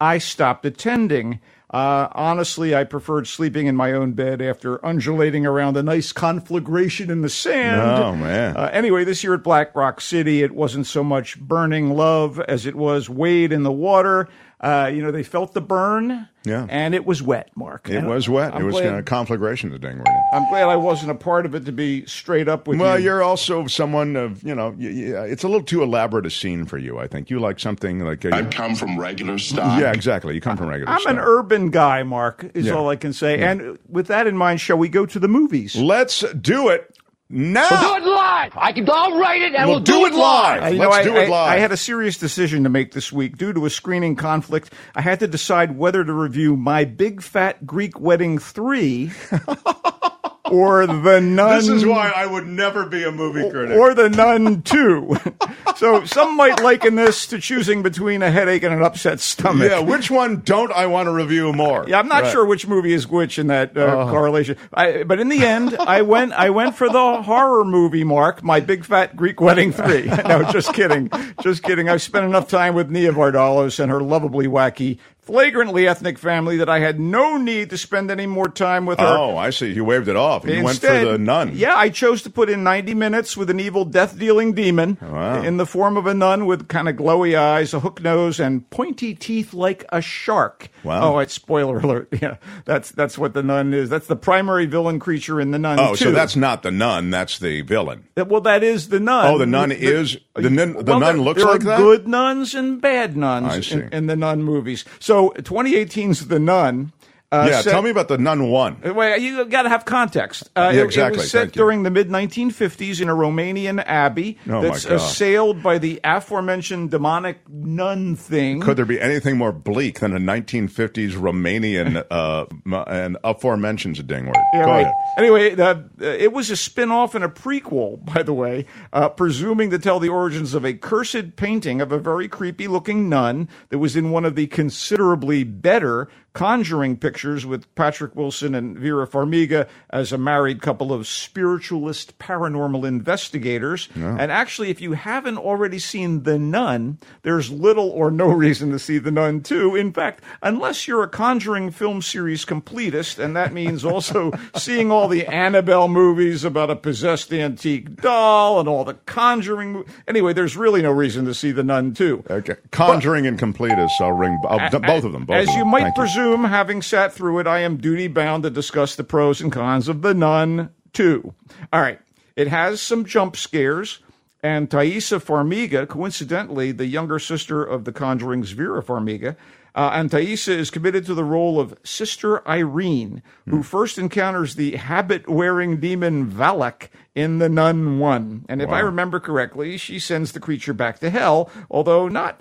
I 0.00 0.18
stopped 0.18 0.66
attending. 0.66 1.40
Uh, 1.68 2.08
honestly, 2.12 2.76
I 2.76 2.84
preferred 2.84 3.26
sleeping 3.26 3.66
in 3.66 3.74
my 3.74 3.92
own 3.92 4.12
bed 4.12 4.40
after 4.40 4.84
undulating 4.86 5.44
around 5.44 5.76
a 5.76 5.82
nice 5.82 6.12
conflagration 6.12 7.10
in 7.10 7.22
the 7.22 7.28
sand. 7.28 7.80
Oh, 7.80 8.14
man. 8.14 8.56
Uh, 8.56 8.70
anyway, 8.72 9.04
this 9.04 9.24
year 9.24 9.34
at 9.34 9.42
Black 9.42 9.74
Rock 9.74 10.00
City, 10.00 10.42
it 10.42 10.54
wasn't 10.54 10.86
so 10.86 11.02
much 11.02 11.40
burning 11.40 11.90
love 11.90 12.38
as 12.40 12.66
it 12.66 12.76
was 12.76 13.08
wade 13.10 13.50
in 13.52 13.62
the 13.64 13.72
water. 13.72 14.28
Uh, 14.58 14.90
you 14.92 15.02
know, 15.02 15.10
they 15.10 15.22
felt 15.22 15.52
the 15.52 15.60
burn, 15.60 16.26
Yeah. 16.46 16.66
and 16.70 16.94
it 16.94 17.04
was 17.04 17.22
wet, 17.22 17.50
Mark. 17.54 17.90
It 17.90 17.96
And 17.96 18.08
was 18.08 18.26
wet. 18.26 18.54
I'm 18.54 18.62
it 18.62 18.64
was 18.64 18.72
glad, 18.76 18.84
kind 18.84 18.98
of 18.98 19.04
conflagration 19.04 19.68
the 19.70 19.78
thing, 19.78 19.98
weren't 19.98 20.08
I'm 20.32 20.48
glad 20.48 20.62
I 20.70 20.76
wasn't 20.76 21.10
a 21.10 21.14
part 21.14 21.44
of 21.44 21.54
it 21.54 21.66
to 21.66 21.72
be 21.72 22.06
straight 22.06 22.48
up 22.48 22.66
with 22.66 22.78
Well, 22.80 22.88
you. 22.88 22.92
Well, 22.94 23.00
you're 23.18 23.22
also 23.22 23.66
someone 23.66 24.16
of, 24.16 24.42
you 24.42 24.54
know, 24.54 24.70
y 24.78 24.86
y 25.12 25.26
it's 25.26 25.42
a 25.44 25.48
little 25.48 25.62
too 25.62 25.82
elaborate 25.82 26.24
a 26.24 26.30
scene 26.30 26.64
for 26.64 26.78
you, 26.78 26.98
I 26.98 27.06
think. 27.06 27.28
You 27.28 27.38
like 27.38 27.60
something 27.60 28.00
like. 28.00 28.24
A, 28.24 28.34
I 28.34 28.44
come 28.44 28.74
from 28.74 28.98
regular 28.98 29.36
stock. 29.38 29.78
Yeah, 29.78 29.92
exactly. 29.92 30.34
You 30.34 30.40
come 30.40 30.56
from 30.56 30.68
regular 30.68 30.90
I'm 30.90 31.06
an 31.06 31.18
urban 31.18 31.68
guy, 31.70 32.02
Mark, 32.02 32.50
is 32.54 32.64
Yeah. 32.66 32.72
all 32.72 32.88
I 32.88 32.96
can 32.96 33.12
say. 33.12 33.38
Yeah. 33.38 33.50
And 33.50 33.78
with 33.90 34.06
that 34.06 34.26
in 34.26 34.38
mind, 34.38 34.62
shall 34.62 34.78
we 34.78 34.88
go 34.88 35.04
to 35.04 35.18
the 35.18 35.28
movies? 35.28 35.76
Let's 35.76 36.20
do 36.32 36.68
it 36.70 36.96
now. 37.28 37.68
We'll 37.70 38.00
do 38.00 38.06
it 38.06 38.10
live. 38.10 38.52
I 38.56 38.72
can. 38.72 38.88
I'll 38.90 39.18
write 39.18 39.42
it, 39.42 39.54
and 39.54 39.66
We'll 39.68 39.76
we'll, 39.76 39.84
do 39.84 40.06
it 40.06 40.14
live. 40.14 40.72
You 40.72 40.78
Let's 40.80 40.96
I, 40.96 41.02
do 41.02 41.16
it 41.16 41.26
I- 41.26 41.30
live. 41.30 41.48
I 41.52 41.58
had 41.58 41.72
a 41.72 41.76
serious 41.76 42.18
decision 42.18 42.62
to 42.64 42.68
make 42.68 42.92
this 42.92 43.12
week. 43.12 43.36
Due 43.36 43.52
to 43.52 43.66
a 43.66 43.70
screening 43.70 44.16
conflict, 44.16 44.72
I 44.94 45.00
had 45.02 45.20
to 45.20 45.26
decide 45.28 45.76
whether 45.76 46.04
to 46.04 46.12
review 46.12 46.56
My 46.56 46.84
Big 46.84 47.20
Fat 47.22 47.66
Greek 47.66 47.98
Wedding 47.98 48.38
3 48.38 49.10
or 50.50 50.86
The 50.86 51.20
Nun. 51.20 51.56
This 51.56 51.68
is 51.68 51.84
why 51.84 52.10
I 52.14 52.26
would 52.26 52.46
never 52.46 52.86
be 52.86 53.04
a 53.04 53.12
movie 53.12 53.48
critic. 53.50 53.76
Or 53.76 53.94
The 53.94 54.08
Nun 54.10 54.62
2. 54.62 55.16
so 55.76 56.04
some 56.04 56.36
might 56.36 56.62
liken 56.62 56.94
this 56.94 57.26
to 57.28 57.38
choosing 57.38 57.82
between 57.82 58.22
a 58.22 58.30
headache 58.30 58.62
and 58.62 58.74
an 58.74 58.82
upset 58.82 59.20
stomach. 59.20 59.70
yeah, 59.70 59.80
which 59.80 60.10
one 60.10 60.40
don't 60.40 60.72
I 60.72 60.86
want 60.86 61.06
to 61.06 61.12
review 61.12 61.52
more? 61.52 61.84
Yeah, 61.88 61.98
I'm 61.98 62.08
not 62.08 62.22
Right. 62.24 62.32
sure 62.32 62.44
which 62.46 62.66
movie 62.66 62.92
is 62.92 63.06
which 63.06 63.38
in 63.38 63.48
that 63.48 63.76
uh, 63.76 63.80
Oh. 64.06 64.10
correlation. 64.10 64.56
I, 64.72 65.02
but 65.04 65.20
in 65.20 65.28
the 65.28 65.44
end, 65.44 65.76
I 65.78 66.02
went. 66.02 66.32
I 66.32 66.50
went 66.50 66.76
for 66.76 66.88
the 66.88 67.22
horror 67.22 67.64
movie. 67.64 68.04
Mark, 68.04 68.42
my 68.42 68.60
big 68.60 68.84
fat 68.84 69.16
Greek 69.16 69.40
wedding 69.40 69.72
three. 69.72 70.04
no, 70.28 70.42
just 70.52 70.72
kidding, 70.74 71.10
just 71.42 71.62
kidding. 71.62 71.88
I've 71.88 72.02
spent 72.02 72.24
enough 72.26 72.48
time 72.48 72.74
with 72.74 72.90
Nia 72.90 73.12
Vardalos 73.12 73.78
and 73.80 73.90
her 73.90 74.00
lovably 74.02 74.46
wacky 74.46 74.98
flagrantly 75.26 75.86
ethnic 75.88 76.18
family 76.18 76.56
that 76.58 76.68
I 76.68 76.78
had 76.78 76.98
no 77.00 77.36
need 77.36 77.70
to 77.70 77.78
spend 77.78 78.10
any 78.10 78.26
more 78.26 78.48
time 78.48 78.86
with 78.86 79.00
her. 79.00 79.06
Oh, 79.06 79.36
I 79.36 79.50
see. 79.50 79.72
You 79.72 79.84
waved 79.84 80.08
it 80.08 80.16
off. 80.16 80.44
You 80.46 80.54
Instead, 80.66 80.92
went 80.92 81.04
for 81.06 81.12
the 81.12 81.18
nun. 81.18 81.52
Yeah, 81.54 81.74
I 81.74 81.88
chose 81.90 82.22
to 82.22 82.30
put 82.30 82.48
in 82.48 82.62
90 82.62 82.94
minutes 82.94 83.36
with 83.36 83.50
an 83.50 83.58
evil 83.60 83.84
death 83.84 84.18
dealing 84.18 84.52
demon 84.54 84.96
Wow. 85.02 85.42
in 85.42 85.56
the 85.56 85.66
form 85.66 85.96
of 85.96 86.06
a 86.06 86.14
nun 86.14 86.46
with 86.46 86.68
kind 86.68 86.88
of 86.88 86.94
glowy 86.96 87.36
eyes, 87.36 87.74
a 87.74 87.80
hook 87.80 88.00
nose, 88.02 88.38
and 88.40 88.68
pointy 88.70 89.14
teeth 89.14 89.52
like 89.52 89.84
a 89.90 90.00
shark. 90.00 90.68
Wow. 90.84 91.14
Oh, 91.14 91.18
it's 91.18 91.34
spoiler 91.34 91.78
alert. 91.80 92.08
Yeah, 92.22 92.36
that's 92.64 92.92
that's 92.92 93.18
what 93.18 93.34
the 93.34 93.42
nun 93.42 93.74
is. 93.74 93.90
That's 93.90 94.06
the 94.06 94.16
primary 94.16 94.64
villain 94.64 94.98
creature 95.00 95.38
in 95.40 95.50
the 95.50 95.58
nun. 95.58 95.78
Oh, 95.78 95.94
so 95.96 96.12
that's 96.12 96.34
not 96.36 96.62
the 96.62 96.70
nun. 96.70 97.10
That's 97.10 97.38
the 97.38 97.60
villain. 97.62 98.04
Well, 98.16 98.40
that 98.42 98.62
is 98.62 98.88
the 98.88 99.00
nun. 99.00 99.26
Oh, 99.26 99.38
the 99.38 99.44
nun 99.44 99.70
is- 99.72 100.16
the 100.34 100.48
nun- 100.48 100.72
the 100.72 100.84
Well, 100.84 101.00
nun 101.00 101.16
there- 101.16 101.24
looks 101.24 101.42
there 101.42 101.52
like 101.52 101.60
are 101.62 101.64
that? 101.64 101.78
Good 101.78 102.08
nuns 102.08 102.54
and 102.54 102.80
bad 102.80 103.16
nuns 103.16 103.70
in, 103.72 103.88
in 103.92 104.06
the 104.06 104.16
nun 104.16 104.42
movies. 104.44 104.84
So 104.98 105.15
2018's 105.24 106.28
The 106.28 106.38
Nun. 106.38 106.92
Uh, 107.32 107.48
yeah, 107.50 107.60
set- 107.60 107.72
tell 107.72 107.82
me 107.82 107.90
about 107.90 108.06
the 108.08 108.16
nun 108.18 108.48
one. 108.50 108.76
uh, 108.86 108.94
Wait, 108.94 109.20
you 109.20 109.44
got 109.46 109.62
to 109.62 109.68
have 109.68 109.84
context. 109.84 110.48
Uh, 110.54 110.70
Yeah, 110.74 110.82
exactly. 110.82 111.18
It 111.18 111.22
was 111.22 111.30
set 111.30 111.40
Thank 111.40 111.56
you. 111.56 111.60
during 111.62 111.82
the 111.82 111.90
mid 111.90 112.08
1950s 112.08 113.00
in 113.00 113.08
a 113.08 113.14
Romanian 113.14 113.82
abbey 113.84 114.38
Oh, 114.48 114.62
that's 114.62 114.84
assailed 114.84 115.60
by 115.62 115.78
the 115.78 116.00
aforementioned 116.04 116.90
demonic 116.92 117.38
nun 117.48 118.14
thing. 118.14 118.60
Could 118.60 118.76
there 118.76 118.84
be 118.84 119.00
anything 119.00 119.36
more 119.36 119.50
bleak 119.52 119.98
than 120.00 120.14
a 120.14 120.20
1950s 120.20 121.12
Romanian 121.14 122.04
uh, 122.10 122.46
and 122.86 123.16
aforementioned 123.24 123.96
dingword? 123.96 124.34
Yeah, 124.54 124.64
Go 124.64 124.70
right. 124.70 124.80
ahead. 124.82 124.94
Anyway, 125.18 125.54
the, 125.56 125.66
uh, 125.68 125.82
it 126.04 126.32
was 126.32 126.50
a 126.50 126.56
spin 126.56 126.90
off 126.92 127.14
and 127.16 127.24
a 127.24 127.28
prequel, 127.28 128.04
by 128.14 128.22
the 128.22 128.34
way, 128.34 128.66
uh, 128.92 129.08
presuming 129.08 129.70
to 129.70 129.78
tell 129.80 129.98
the 129.98 130.08
origins 130.08 130.54
of 130.54 130.64
a 130.64 130.74
cursed 130.74 131.34
painting 131.36 131.80
of 131.80 131.90
a 131.90 131.98
very 131.98 132.28
creepy 132.28 132.68
looking 132.68 133.08
nun 133.08 133.48
that 133.70 133.78
was 133.78 133.96
in 133.96 134.10
one 134.10 134.24
of 134.24 134.36
the 134.36 134.46
considerably 134.46 135.42
better 135.42 136.08
Conjuring 136.36 136.96
pictures 136.98 137.46
with 137.46 137.72
Patrick 137.74 138.14
Wilson 138.14 138.54
and 138.54 138.78
Vera 138.78 139.06
Farmiga 139.06 139.66
as 139.90 140.12
a 140.12 140.18
married 140.18 140.60
couple 140.60 140.92
of 140.92 141.06
spiritualist 141.06 142.18
paranormal 142.18 142.86
investigators. 142.86 143.88
And 143.94 144.30
actually, 144.32 144.70
if 144.70 144.80
you 144.80 144.92
haven't 144.92 145.38
already 145.38 145.78
seen 145.78 146.24
The 146.24 146.38
Nun, 146.38 146.98
there's 147.22 147.50
little 147.50 147.88
or 147.90 148.10
no 148.10 148.28
reason 148.28 148.70
to 148.72 148.78
see 148.78 148.98
The 148.98 149.10
Nun 149.10 149.40
too. 149.42 149.74
In 149.76 149.92
fact, 149.92 150.22
unless 150.42 150.86
you're 150.86 151.02
a 151.02 151.08
Conjuring 151.08 151.70
film 151.70 152.02
series 152.02 152.44
completist, 152.44 153.18
and 153.18 153.34
that 153.36 153.52
means 153.52 153.84
also 153.84 154.32
seeing 154.56 154.90
all 154.90 155.08
the 155.08 155.26
Annabelle 155.26 155.88
movies 155.88 156.44
about 156.44 156.70
a 156.70 156.76
possessed 156.76 157.32
antique 157.32 157.96
doll 158.02 158.60
and 158.60 158.68
all 158.68 158.84
the 158.84 158.94
Conjuring. 159.06 159.72
Mo- 159.72 159.84
anyway, 160.06 160.32
there's 160.32 160.56
really 160.56 160.82
no 160.82 160.90
reason 160.90 161.24
to 161.26 161.34
see 161.34 161.52
The 161.52 161.62
Nun 161.64 161.94
too. 161.94 162.22
Okay. 162.28 162.56
Conjuring 162.72 163.26
and 163.26 163.38
completists. 163.38 164.00
I'll 164.00 164.12
ring 164.12 164.38
I'll, 164.48 164.60
A- 164.76 164.80
both 164.80 165.04
of 165.04 165.12
them. 165.12 165.24
Both 165.24 165.36
As 165.36 165.48
of 165.48 165.54
you 165.54 165.60
them. 165.60 165.70
might 165.70 165.82
Thank 165.84 165.96
presume, 165.96 166.25
having 166.34 166.82
sat 166.82 167.12
through 167.12 167.38
it, 167.38 167.46
I 167.46 167.60
am 167.60 167.76
duty 167.76 168.08
bound 168.08 168.42
to 168.42 168.50
discuss 168.50 168.96
the 168.96 169.04
pros 169.04 169.40
and 169.40 169.52
cons 169.52 169.88
of 169.88 170.02
The 170.02 170.14
Nun 170.14 170.70
2. 170.92 171.34
All 171.72 171.80
right. 171.80 172.00
It 172.34 172.48
has 172.48 172.80
some 172.80 173.04
jump 173.04 173.36
scares, 173.36 174.00
and 174.42 174.68
Taissa 174.68 175.20
Farmiga, 175.20 175.88
coincidentally, 175.88 176.72
the 176.72 176.86
younger 176.86 177.18
sister 177.18 177.64
of 177.64 177.84
The 177.84 177.92
Conjuring's 177.92 178.50
Vera 178.50 178.82
Farmiga, 178.82 179.36
uh, 179.74 179.90
and 179.92 180.10
Taissa 180.10 180.56
is 180.56 180.70
committed 180.70 181.04
to 181.06 181.14
the 181.14 181.24
role 181.24 181.60
of 181.60 181.78
Sister 181.84 182.46
Irene, 182.48 183.22
who 183.46 183.62
first 183.62 183.98
encounters 183.98 184.54
the 184.54 184.76
habit 184.76 185.28
wearing 185.28 185.80
demon 185.80 186.30
Valak 186.30 186.88
in 187.14 187.38
The 187.38 187.50
Nun 187.50 187.98
1. 187.98 188.46
And 188.48 188.62
if 188.62 188.70
I 188.70 188.80
remember 188.80 189.20
correctly, 189.20 189.76
she 189.76 189.98
sends 189.98 190.32
the 190.32 190.40
creature 190.40 190.72
back 190.72 190.98
to 191.00 191.10
hell, 191.10 191.50
although 191.70 192.08
not 192.08 192.40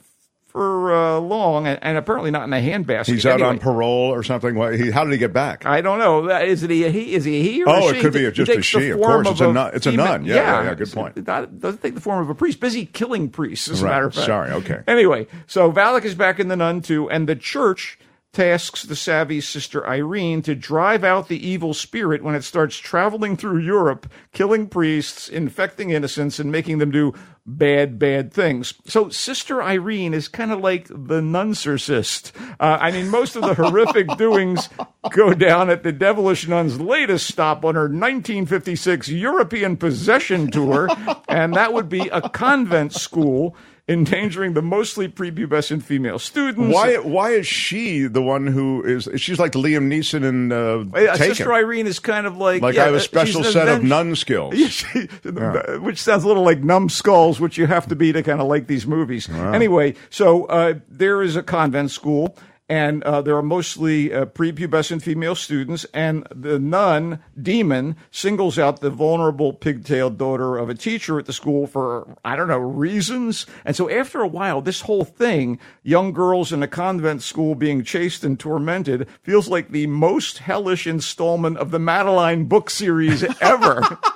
for 0.56 0.96
uh, 0.96 1.20
long, 1.20 1.68
and, 1.68 1.78
and 1.82 1.98
apparently 1.98 2.32
not 2.32 2.44
in 2.46 2.54
a 2.54 2.62
handbasket. 2.62 3.08
He's 3.08 3.26
out 3.26 3.34
Anyway, 3.34 3.50
on 3.50 3.60
parole 3.60 4.14
or 4.14 4.24
something. 4.24 4.56
He- 4.78 4.90
How 4.90 5.04
did 5.04 5.12
he 5.12 5.18
get 5.20 5.34
back? 5.34 5.66
I 5.66 5.82
don't 5.82 6.00
know. 6.00 6.30
Uh, 6.32 6.40
Is 6.40 6.64
it 6.64 6.72
a 6.72 6.90
he? 6.90 7.14
Is 7.14 7.26
he 7.26 7.36
a 7.40 7.44
he 7.44 7.64
or 7.64 7.70
Oh, 7.70 7.90
a 7.90 7.94
it 7.94 8.00
could 8.00 8.14
be 8.14 8.32
just 8.32 8.50
a 8.50 8.62
she, 8.62 8.90
of 8.92 9.02
course. 9.02 9.28
It's 9.30 9.42
a 9.42 9.52
nun- 9.52 9.72
it's 9.74 9.86
a 9.86 9.92
nun. 9.92 10.24
Yeah, 10.24 10.36
yeah, 10.36 10.64
yeah, 10.64 10.74
good 10.76 10.92
point. 10.94 11.18
It 11.18 11.26
doesn't 11.26 11.82
take 11.82 11.96
the 11.96 12.00
form 12.02 12.22
of 12.22 12.30
a 12.30 12.36
priest. 12.36 12.62
Busy 12.62 12.86
killing 12.86 13.30
priests, 13.30 13.68
as 13.68 13.82
a 13.82 13.86
matter 13.86 14.06
of 14.06 14.14
fact. 14.14 14.26
Sorry, 14.28 14.52
okay. 14.52 14.80
Anyway, 14.88 15.28
so 15.46 15.72
Valak 15.74 16.06
is 16.06 16.16
back 16.16 16.40
in 16.40 16.48
the 16.48 16.56
nun 16.56 16.80
too, 16.82 17.10
and 17.10 17.28
the 17.28 17.36
church 17.36 18.00
tasks 18.36 18.84
the 18.84 18.98
savvy 18.98 19.40
sister 19.40 19.88
Irene 19.88 20.42
to 20.42 20.54
drive 20.56 21.06
out 21.06 21.30
the 21.30 21.48
evil 21.48 21.74
spirit 21.74 22.22
when 22.22 22.36
it 22.36 22.44
starts 22.44 22.76
traveling 22.76 23.38
through 23.38 23.60
Europe, 23.60 24.12
killing 24.34 24.68
priests, 24.68 25.30
infecting 25.30 25.92
innocents, 25.92 26.38
and 26.38 26.52
making 26.52 26.80
them 26.80 26.92
do 26.92 27.14
bad, 27.46 27.98
bad 27.98 28.34
things. 28.34 28.74
So 28.86 29.08
Sister 29.08 29.64
Irene 29.64 30.14
is 30.14 30.28
kind 30.28 30.52
of 30.52 30.60
like 30.60 30.88
the 30.90 31.22
nuncercist. 31.22 32.34
Uh, 32.60 32.78
I 32.82 32.92
mean, 32.92 33.10
most 33.10 33.38
of 33.38 33.44
the 33.44 33.54
horrific 33.54 34.08
doings 34.18 34.68
go 35.12 35.34
down 35.34 35.70
at 35.70 35.84
the 35.84 35.94
devilish 35.94 36.46
nun's 36.46 36.80
latest 36.80 37.28
stop 37.28 37.64
on 37.64 37.76
her 37.76 37.84
1956 37.84 39.10
European 39.10 39.78
possession 39.78 40.52
tour, 40.52 40.90
and 41.30 41.54
that 41.54 41.72
would 41.72 41.88
be 41.88 42.10
a 42.10 42.30
convent 42.30 42.92
school 42.92 43.56
endangering 43.88 44.54
the 44.54 44.62
mostly 44.62 45.08
prepubescent 45.08 45.84
female 45.84 46.18
students. 46.18 46.74
Why? 46.74 46.98
Why 46.98 47.32
is 47.32 47.48
she 47.48 48.08
the 48.08 48.22
one 48.22 48.48
who 48.48 48.84
is? 48.84 49.08
She's 49.18 49.40
like 49.40 49.52
Liam 49.54 49.88
Neeson 49.88 50.24
and 50.24 50.52
uh, 50.52 50.86
Uh, 50.98 51.16
Sister 51.18 51.54
Irene 51.54 51.86
is 51.88 52.00
kind 52.00 52.26
of 52.26 52.38
like 52.38 52.62
like 52.62 52.76
yeah, 52.76 52.84
I 52.84 52.86
have 52.86 52.96
a 52.96 53.00
special 53.00 53.46
an 53.46 53.52
set 53.52 53.68
of 53.68 53.84
nun 53.84 54.16
skills. 54.16 54.56
Yeah, 55.24 55.78
which 55.78 56.02
sounds 56.02 56.24
a 56.24 56.28
little 56.28 56.44
like 56.44 56.64
numbskulls, 56.64 57.40
which 57.40 57.58
you 57.58 57.68
have 57.68 57.88
to 57.88 57.96
be 57.96 58.12
to 58.12 58.24
kind 58.24 58.42
of 58.42 58.48
like 58.48 58.68
these 58.68 58.88
movies. 58.88 59.30
Anyway, 59.30 59.96
so 60.10 60.46
uh, 60.46 60.76
there 60.90 61.22
is 61.22 61.36
a 61.36 61.44
convent 61.44 61.92
school, 61.92 62.38
and 62.68 63.04
uh, 63.04 63.22
there 63.22 63.38
are 63.38 63.44
mostly 63.44 64.14
uh, 64.14 64.26
prepubescent 64.26 65.04
female 65.04 65.36
students, 65.36 65.86
and 65.94 66.28
the 66.34 66.58
nun 66.58 67.20
demon 67.40 67.96
singles 68.10 68.58
out 68.58 68.80
the 68.80 68.90
vulnerable 68.90 69.54
pigtailed 69.54 70.18
daughter 70.18 70.58
of 70.58 70.70
a 70.70 70.76
teacher 70.76 71.20
at 71.20 71.26
the 71.26 71.34
school 71.34 71.68
for 71.68 72.18
I 72.26 72.36
don't 72.36 72.48
know 72.48 72.58
reasons. 72.58 73.46
And 73.64 73.76
so 73.76 73.90
after 73.90 74.22
a 74.22 74.28
while, 74.28 74.62
this 74.62 74.82
whole 74.82 75.06
thing, 75.06 75.60
young 75.84 76.12
girls 76.12 76.52
in 76.52 76.64
a 76.64 76.68
convent 76.68 77.22
school 77.22 77.54
being 77.54 77.84
chased 77.84 78.24
and 78.24 78.40
tormented, 78.40 79.08
feels 79.22 79.48
like 79.48 79.70
the 79.70 79.88
most 79.88 80.40
hellish 80.40 80.88
installment 80.88 81.58
of 81.58 81.72
the 81.72 81.80
Madeline 81.80 82.46
book 82.46 82.70
series 82.70 83.24
ever. 83.42 84.00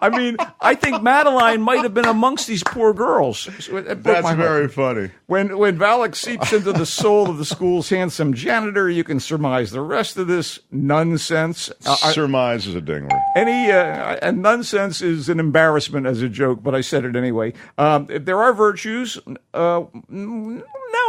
I 0.00 0.08
mean, 0.08 0.36
I 0.60 0.74
think 0.74 1.02
Madeline 1.02 1.62
might 1.62 1.82
have 1.82 1.94
been 1.94 2.04
amongst 2.06 2.46
these 2.46 2.62
poor 2.64 2.92
girls. 2.94 3.48
That's 3.68 4.30
very 4.32 4.68
funny. 4.68 5.10
When 5.26 5.58
when 5.58 5.78
Valak 5.78 6.14
seeps 6.14 6.52
into 6.52 6.72
the 6.72 6.86
soul 6.86 7.28
of 7.30 7.38
the 7.38 7.44
school's 7.44 7.88
handsome 7.88 8.34
janitor, 8.34 8.88
you 8.90 9.04
can 9.04 9.20
surmise 9.20 9.70
the 9.70 9.80
rest 9.80 10.16
of 10.16 10.26
this 10.26 10.60
nonsense. 10.70 11.70
Uh, 11.86 11.96
I- 12.02 12.12
Surmise 12.12 12.66
is 12.66 12.74
a 12.74 12.80
dingword. 12.80 13.20
any 13.36 13.70
uh, 13.70 14.16
and 14.22 14.42
nonsense 14.42 15.00
is 15.02 15.28
an 15.28 15.38
embarrassment 15.40 16.06
as 16.06 16.22
a 16.22 16.28
joke, 16.28 16.62
but 16.62 16.74
I 16.74 16.80
said 16.80 17.04
it 17.04 17.16
anyway. 17.16 17.52
Um, 17.78 18.06
there 18.10 18.40
are 18.42 18.52
virtues. 18.52 19.18
Uh, 19.54 19.84
no, 20.08 20.62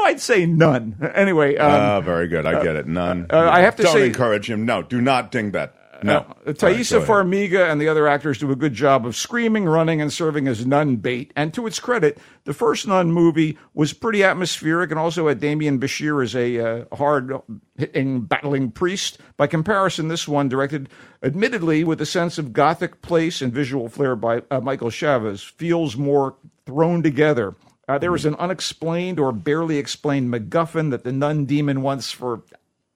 I'd 0.06 0.20
say 0.20 0.46
none. 0.46 0.96
Anyway, 1.16 1.58
um, 1.58 1.72
Ah, 1.72 2.02
very 2.02 2.28
good. 2.28 2.46
I 2.46 2.62
get 2.64 2.76
it. 2.76 2.88
None. 2.88 3.28
uh, 3.30 3.38
I 3.52 3.62
have 3.62 3.76
to 3.78 3.84
Don't 3.84 3.94
say- 3.94 4.06
encourage 4.08 4.50
him. 4.50 4.66
No, 4.66 4.82
do 4.84 5.02
not 5.02 5.32
ding 5.32 5.52
that. 5.52 5.76
No. 6.04 6.26
Uh, 6.46 6.54
right. 7.00 7.08
Farmiga 7.08 7.72
and 7.72 7.80
the 7.80 7.88
other 7.88 8.08
actors 8.08 8.40
do 8.40 8.52
a 8.52 8.56
good 8.56 8.74
job 8.74 9.06
of 9.06 9.16
screaming, 9.16 9.66
running, 9.66 10.02
and 10.02 10.12
serving 10.12 10.48
as 10.48 10.66
nun 10.66 10.96
bait. 10.96 11.32
And 11.36 11.54
to 11.54 11.68
its 11.68 11.80
credit, 11.80 12.18
the 12.44 12.54
first 12.54 12.88
nun 12.88 13.12
movie 13.12 13.58
was 13.74 13.94
pretty 13.94 14.24
atmospheric 14.24 14.90
and 14.90 15.00
also 15.00 15.28
had 15.28 15.40
Demián 15.40 15.80
Bichir 15.80 16.24
as 16.24 16.36
a 16.36 16.60
uh, 16.60 16.96
hard 16.96 17.34
hitting, 17.78 18.22
battling 18.22 18.72
priest. 18.72 19.20
By 19.38 19.48
comparison, 19.48 20.08
this 20.08 20.28
one, 20.28 20.50
directed 20.50 20.90
admittedly 21.22 21.84
with 21.84 22.02
a 22.02 22.06
sense 22.06 22.38
of 22.38 22.54
gothic 22.54 23.02
place 23.02 23.42
and 23.42 23.54
visual 23.54 23.88
flair 23.88 24.16
by 24.16 24.42
uh, 24.50 24.60
Michael 24.60 24.90
Chaves, 24.90 25.48
feels 25.52 25.96
more 25.96 26.36
thrown 26.66 27.04
together. 27.04 27.56
Uh, 27.88 27.98
there 27.98 28.16
is 28.16 28.26
an 28.26 28.36
unexplained 28.36 29.20
or 29.20 29.32
barely 29.32 29.78
explained 29.78 30.34
MacGuffin 30.34 30.92
that 30.92 31.04
the 31.04 31.12
nun 31.12 31.46
demon 31.46 31.82
wants 31.82 32.12
for 32.12 32.42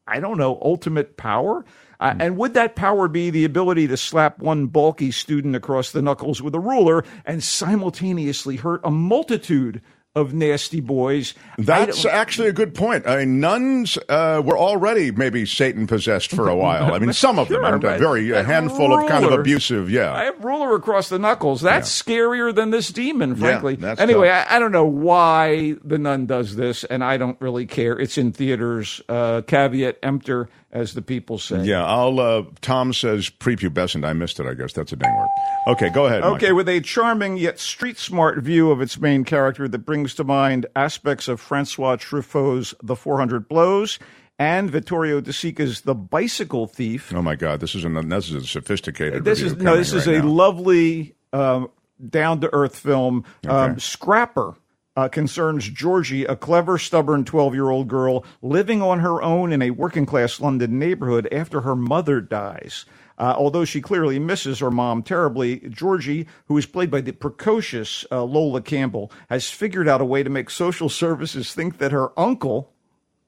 I 0.08 0.20
don't 0.20 0.38
know, 0.38 0.60
ultimate 0.62 1.18
power? 1.18 1.66
Uh, 2.00 2.16
and 2.20 2.38
would 2.38 2.54
that 2.54 2.76
power 2.76 3.08
be 3.08 3.30
the 3.30 3.46
ability 3.46 3.88
to 3.88 3.98
slap 3.98 4.40
one 4.40 4.68
bulky 4.68 5.12
student 5.12 5.56
across 5.56 5.92
the 5.92 6.02
knuckles 6.02 6.42
with 6.42 6.54
a 6.56 6.60
ruler 6.60 7.04
and 7.26 7.44
simultaneously 7.44 8.58
hurt 8.58 8.82
a 8.84 8.92
multitude 8.92 9.82
of 10.16 10.34
nasty 10.34 10.80
boys? 10.80 11.34
That's 11.58 12.06
actually 12.06 12.48
a 12.48 12.54
good 12.54 12.74
point. 12.74 13.06
I 13.06 13.18
mean, 13.18 13.42
nuns 13.42 13.98
uh, 14.08 14.42
were 14.46 14.58
already 14.58 15.12
maybe 15.12 15.46
Satan 15.46 15.88
possessed 15.88 16.32
for 16.32 16.48
a 16.48 16.56
while. 16.66 16.94
I 16.94 17.00
mean, 17.00 17.12
some 17.12 17.38
of 17.38 17.50
them, 17.50 17.58
Sure, 17.62 17.66
I'm 17.66 17.80
but 17.82 18.00
very 18.00 18.32
a 18.32 18.42
handful 18.42 18.98
of 18.98 19.10
kind 19.10 19.26
of 19.26 19.34
abusive. 19.34 19.90
Yeah, 19.92 20.14
I 20.14 20.24
have 20.24 20.44
ruler 20.44 20.74
across 20.76 21.10
the 21.10 21.20
knuckles. 21.20 21.60
That's 21.62 21.90
scarier 22.02 22.56
than 22.56 22.70
this 22.70 22.90
demon, 22.92 23.36
frankly. 23.36 23.76
that's 23.76 24.00
anyway. 24.00 24.30
I, 24.30 24.56
I 24.56 24.60
don't 24.60 24.72
know 24.72 24.86
why 24.86 25.76
the 25.84 25.98
nun 25.98 26.28
does 26.28 26.56
this, 26.56 26.86
and 26.86 27.04
I 27.04 27.18
don't 27.18 27.40
really 27.42 27.66
care. 27.66 28.00
It's 28.00 28.18
in 28.18 28.32
theaters. 28.32 29.02
Uh, 29.10 29.42
caveat 29.46 29.98
emptor, 30.02 30.48
as 30.76 30.94
the 30.94 31.02
people 31.02 31.38
say. 31.40 31.64
yeah. 31.64 31.86
I'll. 31.86 32.20
Uh, 32.20 32.44
Tom 32.62 32.92
says 32.94 33.30
prepubescent. 33.30 34.06
I 34.06 34.14
missed 34.14 34.40
it. 34.40 34.46
I 34.46 34.54
guess 34.54 34.74
that's 34.74 34.92
a 34.92 34.96
dang 34.98 35.16
word. 35.18 35.30
Okay, 35.70 35.90
go 35.90 36.06
ahead. 36.06 36.22
Okay, 36.24 36.48
Michael. 36.48 36.56
with 36.58 36.70
a 36.70 36.82
charming 36.82 37.38
yet 37.38 37.58
street 37.60 37.98
smart 37.98 38.40
view 38.40 38.70
of 38.72 38.82
its 38.82 39.00
main 39.00 39.24
character 39.24 39.68
that 39.68 39.80
brings 39.80 40.14
to 40.16 40.24
mind 40.24 40.66
aspects 40.76 41.28
of 41.28 41.40
Francois 41.40 41.96
Truffaut's 41.96 42.76
The 42.84 42.96
400 42.96 43.48
Blows 43.48 43.98
and 44.38 44.70
Vittorio 44.70 45.22
De 45.22 45.32
Sica's 45.32 45.82
The 45.82 45.96
Bicycle 45.96 46.68
Thief. 46.68 47.14
Oh 47.16 47.22
my 47.22 47.36
God, 47.36 47.62
this 47.62 47.74
is 47.74 47.86
an 47.86 48.10
this 48.10 48.28
is 48.30 48.36
a 48.36 48.46
sophisticated. 48.46 49.24
This 49.24 49.42
is 49.42 49.56
no, 49.56 49.78
this 49.78 49.94
is 49.94 50.06
right 50.08 50.18
a 50.18 50.20
now. 50.20 50.28
lovely, 50.28 51.16
um, 51.32 51.70
down 52.10 52.42
to 52.42 52.54
earth 52.54 52.78
film. 52.78 53.24
Um, 53.48 53.80
Scrapper 53.80 54.56
uh, 54.96 55.08
concerns 55.08 55.70
Georgie, 55.70 56.26
a 56.26 56.36
clever, 56.36 56.78
stubborn 56.78 57.26
12 57.26 57.54
year 57.54 57.70
old 57.70 57.88
girl 57.88 58.24
living 58.42 58.82
on 58.82 59.00
her 59.00 59.22
own 59.22 59.52
in 59.52 59.62
a 59.62 59.72
working 59.72 60.06
class 60.06 60.40
London 60.40 60.80
neighborhood 60.80 61.28
after 61.32 61.62
her 61.62 61.76
mother 61.76 62.22
dies. 62.22 62.86
Uh, 63.18 63.34
although 63.38 63.64
she 63.64 63.80
clearly 63.80 64.20
misses 64.20 64.60
her 64.60 64.72
mom 64.72 65.02
terribly, 65.02 65.60
Georgie, 65.70 66.28
who 66.48 66.58
is 66.58 66.66
played 66.66 66.92
by 66.92 67.00
the 67.00 67.14
precocious 67.14 68.06
uh, 68.12 68.24
Lola 68.24 68.62
Campbell, 68.62 69.12
has 69.30 69.50
figured 69.50 69.88
out 69.88 70.02
a 70.02 70.06
way 70.06 70.22
to 70.22 70.30
make 70.30 70.50
social 70.50 70.90
services 70.90 71.54
think 71.54 71.78
that 71.78 71.94
her 71.94 72.18
uncle, 72.20 72.74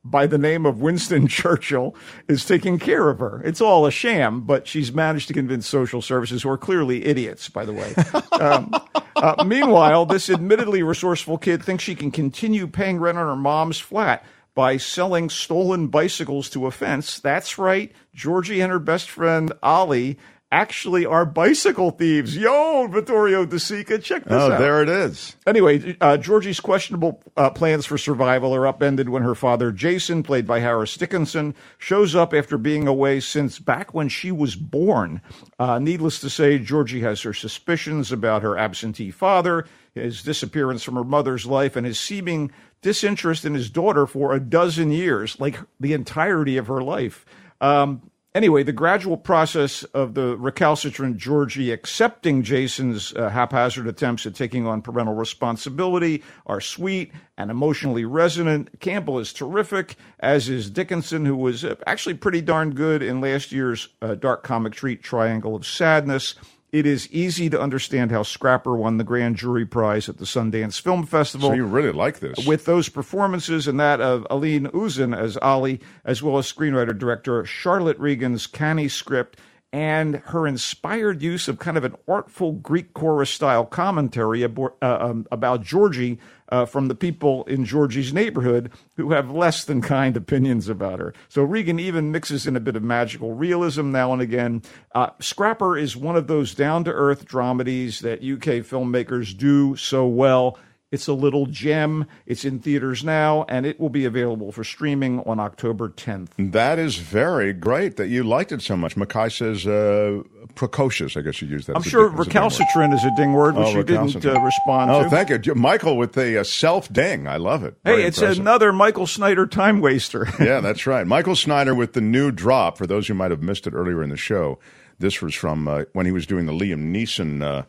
by 0.03 0.27
the 0.27 0.38
name 0.38 0.65
of 0.65 0.81
Winston 0.81 1.27
Churchill 1.30 1.95
is 2.27 2.45
taking 2.45 2.80
care 2.80 3.10
of 3.10 3.19
her. 3.19 3.41
It's 3.44 3.61
all 3.61 3.85
a 3.85 3.91
sham, 3.91 4.41
but 4.41 4.68
she's 4.68 4.94
managed 4.94 5.27
to 5.30 5.34
convince 5.34 5.68
social 5.68 6.02
services, 6.02 6.44
who 6.44 6.49
are 6.49 6.57
clearly 6.57 7.06
idiots, 7.06 7.48
by 7.49 7.65
the 7.65 7.73
way. 7.73 7.94
um, 8.39 8.72
uh, 9.18 9.44
meanwhile, 9.45 10.06
this 10.06 10.30
admittedly 10.30 10.84
resourceful 10.84 11.38
kid 11.38 11.64
thinks 11.64 11.84
she 11.84 11.95
can 11.95 12.11
continue 12.11 12.68
paying 12.68 12.99
rent 12.99 13.18
on 13.18 13.27
her 13.27 13.35
mom's 13.35 13.80
flat 13.80 14.23
by 14.56 14.77
selling 14.77 15.30
stolen 15.30 15.88
bicycles 15.88 16.49
to 16.49 16.65
a 16.65 16.72
fence. 16.72 17.19
That's 17.19 17.57
right. 17.57 17.91
Georgie 18.15 18.61
and 18.61 18.72
her 18.72 18.80
best 18.80 19.10
friend, 19.10 19.53
Ollie, 19.61 20.18
actually 20.51 21.05
are 21.05 21.25
bicycle 21.25 21.91
thieves. 21.91 22.37
Yo, 22.37 22.87
Vittorio 22.87 23.45
De 23.45 23.57
Sica, 23.57 24.01
check 24.01 24.23
this 24.23 24.31
Oh, 24.33 24.51
out. 24.53 24.59
there 24.59 24.81
it 24.81 24.87
is. 24.89 25.35
Anyway, 25.45 25.97
uh, 25.99 26.15
Georgie's 26.17 26.59
questionable 26.61 27.21
uh, 27.35 27.49
plans 27.49 27.85
for 27.85 27.97
survival 27.97 28.55
are 28.55 28.65
upended 28.65 29.09
when 29.09 29.23
her 29.23 29.35
father, 29.35 29.71
Jason, 29.71 30.23
played 30.23 30.47
by 30.47 30.59
Harris 30.59 30.95
Dickinson, 30.95 31.53
shows 31.77 32.15
up 32.15 32.33
after 32.33 32.57
being 32.57 32.87
away 32.87 33.19
since 33.19 33.59
back 33.59 33.93
when 33.93 34.07
she 34.07 34.31
was 34.31 34.55
born. 34.55 35.21
Uh, 35.59 35.79
needless 35.79 36.19
to 36.21 36.29
say, 36.29 36.57
Georgie 36.59 37.01
has 37.01 37.21
her 37.23 37.33
suspicions 37.33 38.11
about 38.11 38.41
her 38.41 38.57
absentee 38.57 39.11
father, 39.11 39.65
his 39.93 40.23
disappearance 40.23 40.81
from 40.83 40.95
her 40.95 41.03
mother's 41.03 41.45
life, 41.45 41.75
and 41.75 41.85
his 41.85 41.99
seeming 41.99 42.51
disinterest 42.81 43.43
in 43.43 43.53
his 43.53 43.69
daughter 43.69 44.05
for 44.07 44.33
a 44.33 44.39
dozen 44.39 44.91
years, 44.91 45.39
like 45.41 45.59
the 45.79 45.91
entirety 45.93 46.55
of 46.55 46.67
her 46.67 46.81
life. 46.81 47.25
Um, 47.59 48.09
Anyway, 48.38 48.61
the 48.61 48.72
gradual 48.72 49.18
process 49.18 49.81
of 49.95 50.14
the 50.14 50.38
recalcitrant 50.38 51.18
Georgie 51.18 51.72
accepting 51.72 52.43
Jason's 52.43 53.11
uh, 53.15 53.30
haphazard 53.30 53.88
attempts 53.88 54.27
at 54.27 54.35
taking 54.35 54.68
on 54.68 54.84
parental 54.84 55.15
responsibility 55.15 56.22
are 56.45 56.61
sweet 56.61 57.11
and 57.35 57.49
emotionally 57.49 58.05
resonant. 58.05 58.80
Campbell 58.80 59.18
is 59.18 59.34
terrific, 59.34 59.95
as 60.19 60.49
is 60.49 60.69
Dickinson, 60.69 61.26
who 61.26 61.35
was 61.35 61.65
uh, 61.65 61.77
actually 61.88 62.14
pretty 62.14 62.41
darn 62.41 62.76
good 62.76 63.01
in 63.01 63.22
last 63.22 63.51
year's 63.51 63.89
uh, 64.03 64.14
dark 64.14 64.43
comic 64.43 64.73
treat, 64.73 65.01
Triangle 65.01 65.55
of 65.55 65.65
Sadness. 65.65 66.35
It 66.72 66.85
is 66.85 67.10
easy 67.11 67.49
to 67.49 67.61
understand 67.61 68.11
how 68.11 68.23
Scrapper 68.23 68.76
won 68.76 68.98
the 68.98 69.06
grand 69.06 69.38
jury 69.38 69.65
prize 69.65 70.10
at 70.10 70.18
the 70.18 70.26
Sundance 70.26 70.81
Film 70.81 71.06
Festival 71.06 71.49
So 71.49 71.56
you 71.56 71.65
really 71.65 71.94
like 71.94 72.19
this? 72.19 72.45
with 72.45 72.65
those 72.65 72.89
performances 72.89 73.68
and 73.68 73.80
that 73.80 74.02
of 74.02 74.27
Alin 74.30 74.69
Uzun 74.73 75.18
as 75.18 75.38
Ollie, 75.38 75.80
as 76.03 76.22
well 76.22 76.38
as 76.38 76.52
screenwriter 76.52 76.98
director 76.98 77.45
Charlotte 77.45 77.98
Regan's 77.99 78.48
canny 78.48 78.89
script 78.89 79.39
and 79.72 80.15
her 80.26 80.48
inspired 80.48 81.22
use 81.22 81.48
of 81.48 81.60
kind 81.60 81.77
of 81.77 81.84
an 81.84 81.95
artful 82.07 82.53
Greek 82.53 82.94
chorus 82.94 83.30
style 83.30 83.65
commentary 83.65 84.44
uh, 84.44 84.49
um, 84.81 85.26
about 85.31 85.61
Georgie 85.61 86.19
uh, 86.49 86.65
from 86.65 86.87
the 86.87 86.95
people 86.95 87.43
in 87.45 87.65
Georgie's 87.65 88.13
neighborhood 88.13 88.71
who 88.95 89.11
have 89.11 89.31
less 89.31 89.63
than 89.63 89.81
kind 89.81 90.15
opinions 90.15 90.69
about 90.69 90.99
her. 90.99 91.13
So 91.29 91.43
Regan 91.43 91.79
even 91.79 92.11
mixes 92.11 92.47
in 92.47 92.55
a 92.55 92.61
bit 92.61 92.75
of 92.75 92.83
magical 92.83 93.33
realism 93.33 93.91
now 93.91 94.13
and 94.13 94.21
again. 94.21 94.61
Uh, 94.93 95.09
Scrapper 95.19 95.77
is 95.77 95.97
one 95.97 96.15
of 96.15 96.27
those 96.27 96.55
down 96.55 96.83
to 96.85 96.91
earth 96.91 97.25
dramedies 97.25 97.99
that 98.01 98.19
UK 98.19 98.63
filmmakers 98.65 99.37
do 99.37 99.75
so 99.75 100.07
well. 100.07 100.57
It's 100.89 101.07
a 101.07 101.14
little 101.14 101.47
gem. 101.47 102.05
It's 102.26 102.45
in 102.45 102.59
theaters 102.59 103.03
now, 103.03 103.45
and 103.49 103.65
it 103.65 103.77
will 103.77 103.89
be 103.89 104.05
available 104.05 104.53
for 104.53 104.64
streaming 104.64 105.19
on 105.26 105.38
October 105.38 105.89
10th. 105.89 106.30
That 106.39 106.80
is 106.80 106.95
very 106.95 107.51
great 107.51 107.97
that 107.97 108.07
you 108.07 108.23
liked 108.23 108.53
it 108.53 108.61
so 108.61 108.77
much. 108.77 108.95
Mackay 108.95 109.27
says 109.27 109.68
uh, 109.68 110.22
precocious. 110.55 111.18
I 111.18 111.22
guess 111.22 111.41
you 111.41 111.49
used 111.49 111.68
that. 111.68 111.76
I'm 111.76 111.81
sure 111.84 112.05
a 112.07 112.09
recalcitrant 112.09 112.93
is 112.93 113.03
a 113.03 113.11
ding 113.18 113.34
word, 113.34 113.55
which 113.55 113.68
Oh, 113.68 113.72
you 113.72 113.84
didn't 113.84 114.26
uh, 114.26 114.39
respond 114.39 114.89
Oh, 114.91 115.01
to. 115.01 115.05
Oh, 115.07 115.09
thank 115.09 115.45
you, 115.45 115.55
Michael, 115.55 115.97
with 115.97 116.14
the 116.14 116.39
uh, 116.39 116.43
self 116.45 116.91
ding. 116.93 117.27
I 117.27 117.35
love 117.35 117.65
it. 117.65 117.76
Very 117.84 118.03
Hey, 118.03 118.07
it's 118.07 118.19
impressive. 118.19 118.41
another 118.41 118.72
Michael 118.72 119.07
Snyder 119.07 119.45
time 119.45 119.81
waster. 119.81 120.26
yeah, 120.39 120.61
that's 120.61 120.88
right. 120.88 121.05
Michael 121.05 121.35
Snyder 121.35 121.76
with 121.76 121.93
the 121.93 122.01
new 122.01 122.31
drop. 122.31 122.77
For 122.77 122.88
those 122.88 123.09
who 123.09 123.14
might 123.14 123.31
have 123.31 123.43
missed 123.43 123.68
it 123.68 123.73
earlier 123.73 124.01
in 124.03 124.09
the 124.09 124.15
show, 124.15 124.57
this 124.99 125.22
was 125.22 125.35
from 125.35 125.68
uh, 125.68 125.84
when 125.91 126.05
he 126.05 126.14
was 126.14 126.26
doing 126.26 126.45
the 126.45 126.53
Liam 126.53 126.93
Neeson. 126.95 127.65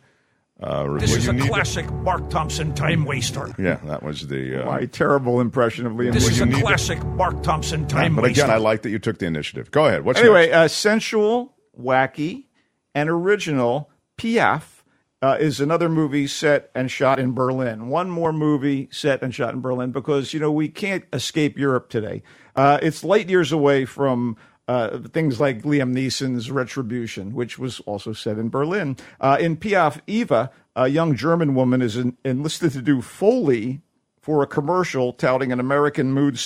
Uh, 0.61 0.97
This 0.97 1.11
what 1.11 1.19
is 1.19 1.25
you 1.25 1.31
a 1.31 1.33
need 1.33 1.43
to- 1.43 1.47
classic 1.49 1.89
Mark 1.91 2.29
Thompson 2.29 2.75
time 2.75 3.05
waster. 3.05 3.53
Yeah, 3.57 3.77
that 3.85 4.03
was 4.03 4.27
the. 4.27 4.63
Uh, 4.63 4.65
My 4.65 4.85
terrible 4.85 5.39
impression 5.39 5.85
of 5.85 5.93
Liam 5.93 6.11
This 6.11 6.27
Neeson. 6.27 6.31
is 6.31 6.41
a 6.41 6.45
need 6.47 6.55
to- 6.55 6.61
classic 6.61 7.03
Mark 7.05 7.41
Thompson 7.43 7.87
time 7.87 8.15
but 8.15 8.23
waster. 8.23 8.43
again, 8.43 8.51
I 8.53 8.57
like 8.57 8.81
that 8.81 8.89
you 8.89 8.99
took 8.99 9.19
the 9.19 9.25
initiative. 9.25 9.71
Go 9.71 9.85
ahead. 9.85 10.03
What's 10.03 10.19
anyway, 10.19 10.47
next? 10.47 10.55
uh, 10.57 10.67
sensual, 10.67 11.55
wacky, 11.79 12.45
and 12.93 13.09
original. 13.09 13.89
Piaffe 14.17 14.83
uh, 15.21 15.37
is 15.39 15.61
another 15.61 15.87
movie 15.87 16.27
set 16.27 16.69
and 16.75 16.91
shot 16.91 17.19
in 17.19 17.31
Berlin. 17.33 17.87
One 17.87 18.09
more 18.09 18.33
movie 18.33 18.89
set 18.91 19.21
and 19.21 19.33
shot 19.33 19.53
in 19.53 19.61
Berlin 19.61 19.91
because 19.91 20.33
you 20.33 20.41
know 20.41 20.51
we 20.51 20.67
can't 20.67 21.05
escape 21.13 21.57
Europe 21.57 21.87
today. 21.89 22.21
Uh, 22.53 22.79
it's 22.81 23.05
light 23.05 23.29
years 23.29 23.53
away 23.53 23.85
from. 23.85 24.35
Uh, 24.69 24.99
things 24.99 25.39
like 25.39 25.63
Liam 25.63 25.93
Neeson's 25.93 26.51
Retribution, 26.51 27.33
which 27.33 27.57
was 27.57 27.79
also 27.87 28.13
set 28.13 28.37
in 28.37 28.49
Berlin. 28.49 28.97
Uh, 29.19 29.35
in 29.39 29.57
Piaffe, 29.57 29.99
Eva, 30.05 30.51
a 30.75 30.87
young 30.87 31.15
German 31.15 31.55
woman, 31.55 31.81
is 31.81 31.97
en- 31.97 32.15
enlisted 32.23 32.73
to 32.73 32.81
do 32.83 33.01
Foley 33.01 33.81
for 34.21 34.43
a 34.43 34.47
commercial 34.47 35.11
touting 35.11 35.51
an 35.51 35.59
American 35.59 36.13
mood 36.13 36.37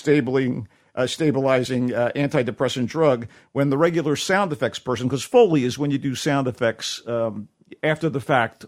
uh, 0.95 1.06
stabilizing 1.06 1.94
uh, 1.94 2.14
antidepressant 2.16 2.88
drug 2.88 3.28
when 3.52 3.70
the 3.70 3.78
regular 3.78 4.16
sound 4.16 4.54
effects 4.54 4.80
person, 4.80 5.10
because 5.10 5.26
Foley 5.26 5.66
is 5.66 5.78
when 5.78 5.91
you 5.91 5.98
do 5.98 6.16
sound 6.16 6.48
effects 6.48 7.06
um, 7.06 7.50
after 7.84 8.08
the 8.08 8.22
fact 8.22 8.66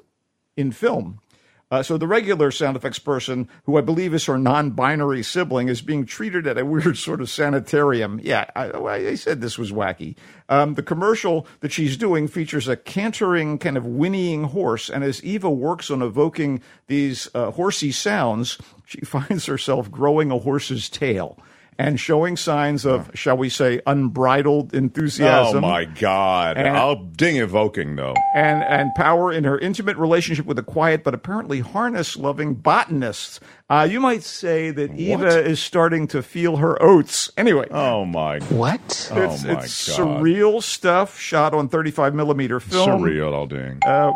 in 0.58 0.74
film. 0.74 1.22
Uh, 1.72 1.82
so 1.82 1.98
the 1.98 2.08
regular 2.08 2.52
sound 2.52 2.78
effects 2.78 3.00
person, 3.00 3.50
who 3.66 3.78
I 3.78 3.82
believe 3.82 4.14
is 4.14 4.26
her 4.26 4.38
non-binary 4.38 5.24
sibling, 5.24 5.68
is 5.68 5.82
being 5.82 6.06
treated 6.06 6.46
at 6.46 6.58
a 6.58 6.66
weird 6.66 6.98
sort 6.98 7.22
of 7.22 7.30
sanitarium. 7.30 8.20
Yeah, 8.24 8.46
I, 8.56 8.72
I 8.72 9.16
said 9.16 9.42
this 9.42 9.58
was 9.58 9.72
wacky. 9.72 10.16
Um, 10.48 10.76
the 10.76 10.84
commercial 10.84 11.48
that 11.62 11.72
she's 11.72 11.98
doing 11.98 12.28
features 12.28 12.68
a 12.68 12.76
cantering, 12.76 13.58
kind 13.58 13.78
of 13.78 13.86
whinnying 13.86 14.44
horse, 14.46 14.90
and 14.90 15.04
as 15.04 15.24
Eva 15.24 15.50
works 15.50 15.90
on 15.90 16.04
evoking 16.04 16.62
these 16.88 17.30
uh, 17.34 17.52
horsey 17.52 17.92
sounds, 17.92 18.60
she 18.86 19.02
finds 19.06 19.48
herself 19.48 19.90
growing 19.90 20.30
a 20.30 20.38
horse's 20.38 20.88
tail 20.88 21.40
and 21.78 22.00
showing 22.00 22.38
signs 22.38 22.86
of, 22.86 23.12
shall 23.14 23.36
we 23.38 23.50
say, 23.50 23.82
unbridled 23.86 24.74
enthusiasm. 24.74 25.58
Oh 25.64 25.68
my 25.68 25.86
God! 25.86 26.58
And- 26.58 26.76
I'll 26.78 26.96
ding 26.96 27.38
evoking 27.38 27.96
though. 27.96 28.14
and 28.34 28.64
and 28.64 28.92
power 28.96 29.32
in 29.32 29.44
her 29.44 29.58
intimate 29.60 29.98
relationship 29.98 30.46
with 30.46 30.58
a 30.60 30.64
quiet 30.64 31.04
but 31.04 31.14
apparently 31.14 31.60
harness 31.60 32.16
loving 32.18 32.54
botanist. 32.56 33.40
Uh, 33.70 33.88
you 33.90 34.00
might 34.00 34.22
say 34.24 34.70
that 34.72 34.94
Eva 34.96 35.44
is 35.44 35.60
starting 35.60 36.08
to 36.08 36.22
feel 36.22 36.58
her 36.58 36.82
oats. 36.82 37.32
Anyway, 37.36 37.68
Oh 37.72 38.06
my! 38.06 38.40
what? 38.42 39.10
Oh 39.14 39.22
it's, 39.22 39.44
my 39.44 39.54
it's 39.64 39.98
God! 39.98 40.22
surreal 40.22 40.62
stuff 40.62 41.20
shot 41.20 41.54
on 41.54 41.68
35 41.70 42.14
millimeter 42.14 42.60
film. 42.60 43.02
Surreal, 43.02 43.34
I'll 43.34 43.48
ding. 43.48 43.80
Uh, 43.86 44.12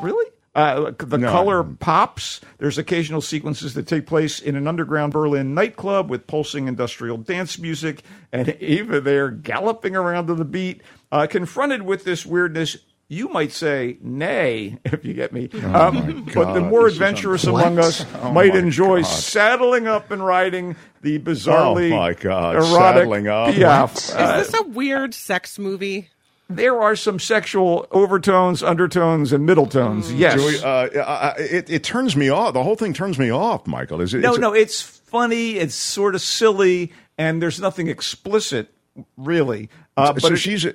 really? 0.00 0.30
Uh, 0.54 0.92
the 0.98 1.18
No. 1.18 1.30
color 1.32 1.64
pops. 1.64 2.40
There's 2.58 2.78
occasional 2.78 3.20
sequences 3.20 3.74
that 3.74 3.88
take 3.88 4.06
place 4.06 4.38
in 4.38 4.54
an 4.54 4.68
underground 4.68 5.12
Berlin 5.12 5.52
nightclub 5.52 6.08
with 6.08 6.26
pulsing 6.28 6.68
industrial 6.68 7.16
dance 7.16 7.58
music, 7.58 8.02
and 8.32 8.48
Eva 8.60 9.00
there 9.00 9.30
galloping 9.30 9.96
around 9.96 10.28
to 10.28 10.34
the 10.34 10.44
beat, 10.44 10.82
uh, 11.10 11.26
confronted 11.28 11.82
with 11.82 12.04
this 12.04 12.24
weirdness. 12.24 12.76
You 13.08 13.28
might 13.28 13.52
say, 13.52 13.98
nay, 14.00 14.78
if 14.84 15.04
you 15.04 15.12
get 15.12 15.32
me. 15.32 15.50
Oh 15.52 15.58
Um, 15.88 16.24
my 16.24 16.32
but 16.32 16.54
the 16.54 16.60
more 16.60 16.84
this 16.84 16.94
adventurous 16.94 17.44
among 17.44 17.78
us 17.80 18.04
Oh 18.22 18.30
might 18.32 18.54
enjoy 18.54 19.02
God. 19.02 19.08
saddling 19.08 19.86
up 19.88 20.10
and 20.10 20.24
riding 20.24 20.76
the 21.02 21.18
bizarrely 21.18 21.92
Oh 21.92 21.96
my 21.96 22.14
God, 22.14 22.56
erotic 22.56 22.70
saddling 23.02 23.26
up. 23.28 23.54
Piaffe. 23.54 23.96
Is 23.96 24.50
this 24.50 24.54
a 24.54 24.62
weird 24.68 25.14
sex 25.14 25.58
movie? 25.58 26.08
There 26.48 26.80
are 26.80 26.94
some 26.96 27.18
sexual 27.18 27.86
overtones, 27.90 28.62
undertones, 28.62 29.32
and 29.32 29.46
middle 29.46 29.66
tones. 29.66 30.12
Yes. 30.12 30.34
Do 30.34 30.46
we, 30.46 30.58
uh, 30.62 31.34
it, 31.38 31.70
it 31.70 31.84
turns 31.84 32.16
me 32.16 32.28
off. 32.28 32.52
The 32.54 32.62
whole 32.62 32.76
thing 32.76 32.92
turns 32.92 33.18
me 33.18 33.30
off, 33.30 33.66
Michael. 33.66 34.00
Is 34.00 34.14
it? 34.14 34.20
no, 34.20 34.32
is 34.32 34.38
it- 34.38 34.40
no, 34.40 34.52
it's 34.52 34.82
funny. 34.82 35.52
It's 35.52 35.74
sort 35.74 36.14
of 36.14 36.20
silly, 36.20 36.92
and 37.18 37.40
there's 37.42 37.60
nothing 37.60 37.88
explicit 37.88 38.72
really. 39.16 39.70
Uh, 39.96 40.12
but 40.12 40.32
it- 40.32 40.36
she's- 40.38 40.66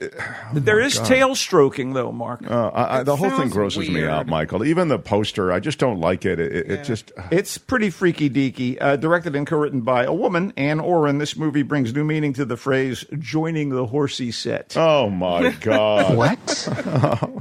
there 0.53 0.79
my 0.79 0.85
is 0.85 0.97
God. 0.97 1.05
tail 1.07 1.35
stroking 1.35 1.91
though, 1.91 2.11
Mark. 2.11 2.49
Uh, 2.49 2.67
I, 2.73 2.99
I, 2.99 3.03
the 3.03 3.17
whole 3.17 3.29
thing 3.29 3.37
sounds 3.39 3.53
grosses 3.53 3.89
me 3.89 4.05
out, 4.05 4.27
Michael. 4.27 4.63
Even 4.63 4.87
the 4.87 4.97
poster, 4.97 5.51
I 5.51 5.59
just 5.59 5.77
don't 5.77 5.99
like 5.99 6.25
it. 6.25 6.39
It, 6.39 6.55
it, 6.55 6.71
it 6.71 6.83
just. 6.85 7.11
It's 7.29 7.57
pretty 7.57 7.89
freaky 7.89 8.29
deaky. 8.29 8.77
Uh, 8.79 8.95
directed 8.95 9.35
and 9.35 9.45
co-written 9.45 9.81
by 9.81 10.05
a 10.05 10.13
woman, 10.13 10.53
Ann 10.55 10.79
Oren. 10.79 11.17
This 11.17 11.35
movie 11.35 11.63
brings 11.63 11.93
new 11.93 12.05
meaning 12.05 12.31
to 12.33 12.45
the 12.45 12.55
phrase 12.55 13.03
"joining 13.19 13.69
the 13.71 13.85
horsey 13.87 14.31
set." 14.31 14.77
Oh 14.77 15.09
my 15.09 15.51
God! 15.59 16.15
what? 16.15 16.69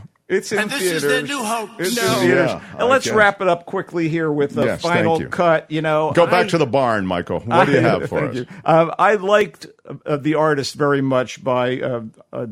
It's 0.28 0.52
in 0.52 0.58
And 0.58 0.70
this 0.70 0.80
theaters. 0.80 1.04
is 1.04 1.10
their 1.10 1.22
new 1.22 1.42
hope. 1.42 1.70
It's 1.78 1.96
No. 1.96 2.02
in 2.02 2.18
theaters. 2.20 2.50
Yeah, 2.50 2.60
and 2.72 2.82
I 2.82 2.84
let's 2.84 3.06
guess. 3.06 3.14
wrap 3.14 3.40
it 3.40 3.48
up 3.48 3.64
quickly 3.64 4.08
here 4.10 4.30
with 4.30 4.58
a 4.58 4.64
Yes, 4.66 4.82
final 4.82 5.18
you. 5.20 5.28
cut. 5.28 5.70
You 5.70 5.80
know, 5.80 6.12
Go 6.14 6.26
back 6.26 6.46
I- 6.46 6.48
to 6.48 6.58
the 6.58 6.66
barn, 6.66 7.06
Michael. 7.06 7.40
What 7.40 7.64
do 7.64 7.72
you 7.72 7.80
have 7.80 8.08
for 8.10 8.24
us? 8.28 8.34
you. 8.36 8.46
Um, 8.64 8.92
I 8.98 9.14
liked 9.14 9.66
uh, 10.04 10.16
the 10.18 10.34
artist 10.34 10.74
very 10.74 11.00
much 11.00 11.42
by 11.42 11.80
uh, 11.80 12.02
uh, 12.32 12.46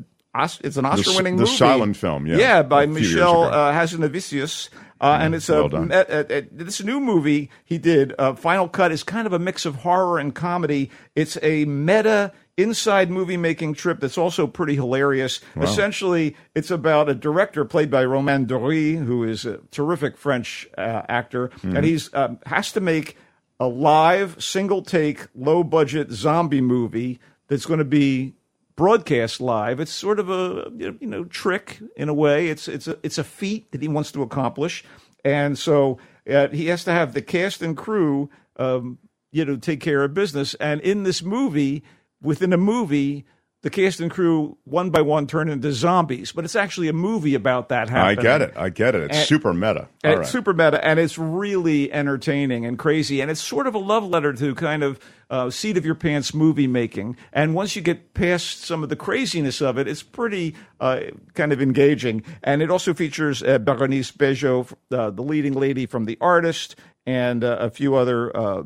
it's 0.62 0.76
an 0.76 0.84
Oscar-winning 0.84 1.36
the 1.36 1.44
movie, 1.44 1.56
silent 1.56 1.96
film, 1.96 2.26
yeah, 2.26 2.36
yeah, 2.36 2.62
by 2.62 2.84
Michelle 2.86 2.94
few 2.94 3.02
years 3.08 3.14
Michel 3.16 3.42
uh, 3.44 3.72
Hazanavicius. 3.72 4.68
Uh, 4.98 5.18
and 5.20 5.34
it's 5.34 5.48
a, 5.50 5.54
well 5.54 5.68
done. 5.68 5.92
uh, 5.92 6.04
uh, 6.08 6.24
uh, 6.30 6.40
this 6.50 6.82
new 6.82 6.98
movie 7.00 7.50
he 7.66 7.76
did. 7.76 8.14
Uh, 8.18 8.32
Final 8.34 8.66
Cut 8.68 8.92
is 8.92 9.02
kind 9.02 9.26
of 9.26 9.34
a 9.34 9.38
mix 9.38 9.66
of 9.66 9.76
horror 9.76 10.18
and 10.18 10.34
comedy. 10.34 10.90
It's 11.14 11.36
a 11.42 11.66
meta 11.66 12.32
inside 12.56 13.10
movie 13.10 13.36
making 13.36 13.74
trip 13.74 14.00
that's 14.00 14.16
also 14.18 14.46
pretty 14.46 14.74
hilarious. 14.74 15.40
Wow. 15.54 15.64
Essentially, 15.64 16.34
it's 16.54 16.70
about 16.70 17.08
a 17.08 17.14
director 17.14 17.64
played 17.64 17.90
by 17.90 18.04
Romain 18.04 18.46
Duris, 18.46 19.04
who 19.04 19.24
is 19.24 19.44
a 19.44 19.58
terrific 19.70 20.16
French 20.16 20.66
uh, 20.78 21.02
actor, 21.08 21.48
Mhm. 21.62 21.76
and 21.76 21.84
he's 21.84 22.12
um, 22.14 22.38
has 22.46 22.72
to 22.72 22.80
make 22.80 23.16
a 23.60 23.66
live, 23.68 24.42
single 24.42 24.82
take, 24.82 25.26
low 25.34 25.62
budget 25.64 26.10
zombie 26.10 26.60
movie 26.60 27.18
that's 27.48 27.66
going 27.66 27.78
to 27.78 27.84
be 27.84 28.34
broadcast 28.76 29.40
live. 29.40 29.80
It's 29.80 29.92
sort 29.92 30.18
of 30.18 30.28
a 30.30 30.70
you 30.78 30.96
know 31.00 31.24
trick 31.24 31.80
in 31.96 32.08
a 32.08 32.14
way. 32.14 32.48
It's 32.48 32.68
it's 32.68 32.86
a 32.88 32.98
it's 33.02 33.18
a 33.18 33.24
feat 33.24 33.70
that 33.72 33.80
he 33.82 33.88
wants 33.88 34.12
to 34.12 34.22
accomplish, 34.22 34.84
and 35.24 35.58
so 35.58 35.98
uh, 36.30 36.48
he 36.48 36.66
has 36.66 36.84
to 36.84 36.92
have 36.92 37.14
the 37.14 37.22
cast 37.22 37.62
and 37.62 37.76
crew, 37.76 38.28
um, 38.58 38.98
you 39.32 39.44
know, 39.44 39.56
take 39.56 39.80
care 39.80 40.02
of 40.04 40.12
business. 40.14 40.54
And 40.54 40.80
in 40.82 41.04
this 41.04 41.22
movie, 41.22 41.82
within 42.22 42.52
a 42.52 42.56
movie. 42.58 43.24
The 43.62 43.70
cast 43.70 43.98
and 43.98 44.12
crew, 44.12 44.58
one 44.62 44.90
by 44.90 45.00
one, 45.02 45.26
turn 45.26 45.48
into 45.48 45.72
zombies, 45.72 46.30
but 46.30 46.44
it's 46.44 46.54
actually 46.54 46.86
a 46.86 46.92
movie 46.92 47.34
about 47.34 47.70
that 47.70 47.88
happening. 47.88 48.18
I 48.20 48.22
get 48.22 48.42
it. 48.42 48.52
I 48.54 48.68
get 48.68 48.94
it. 48.94 49.04
It's 49.04 49.16
And- 49.16 49.26
super 49.26 49.52
meta. 49.52 49.88
It's 50.04 50.30
super 50.30 50.52
meta, 50.52 50.84
and 50.86 51.00
it's 51.00 51.18
really 51.18 51.92
entertaining 51.92 52.64
and 52.64 52.78
crazy, 52.78 53.20
and 53.20 53.28
it's 53.28 53.40
sort 53.40 53.66
of 53.66 53.74
a 53.74 53.78
love 53.78 54.04
letter 54.04 54.32
to 54.34 54.54
kind 54.54 54.84
of 54.84 55.00
uh, 55.30 55.50
seat 55.50 55.76
of 55.76 55.84
your 55.84 55.96
pants 55.96 56.32
movie 56.32 56.68
making. 56.68 57.16
And 57.32 57.56
once 57.56 57.74
you 57.74 57.82
get 57.82 58.14
past 58.14 58.60
some 58.62 58.84
of 58.84 58.88
the 58.88 58.94
craziness 58.94 59.60
of 59.60 59.78
it, 59.78 59.88
it's 59.88 60.02
pretty 60.02 60.54
uh, 60.78 61.00
kind 61.34 61.52
of 61.52 61.60
engaging. 61.60 62.22
And 62.44 62.62
it 62.62 62.70
also 62.70 62.94
features 62.94 63.42
uh, 63.42 63.58
Berenice 63.58 64.12
Bejo, 64.12 64.72
uh, 64.92 65.10
the 65.10 65.22
leading 65.22 65.54
lady 65.54 65.86
from 65.86 66.04
The 66.04 66.18
Artist, 66.20 66.76
and 67.04 67.42
uh, 67.42 67.56
a 67.58 67.70
few 67.70 67.96
other 67.96 68.36
uh, 68.36 68.62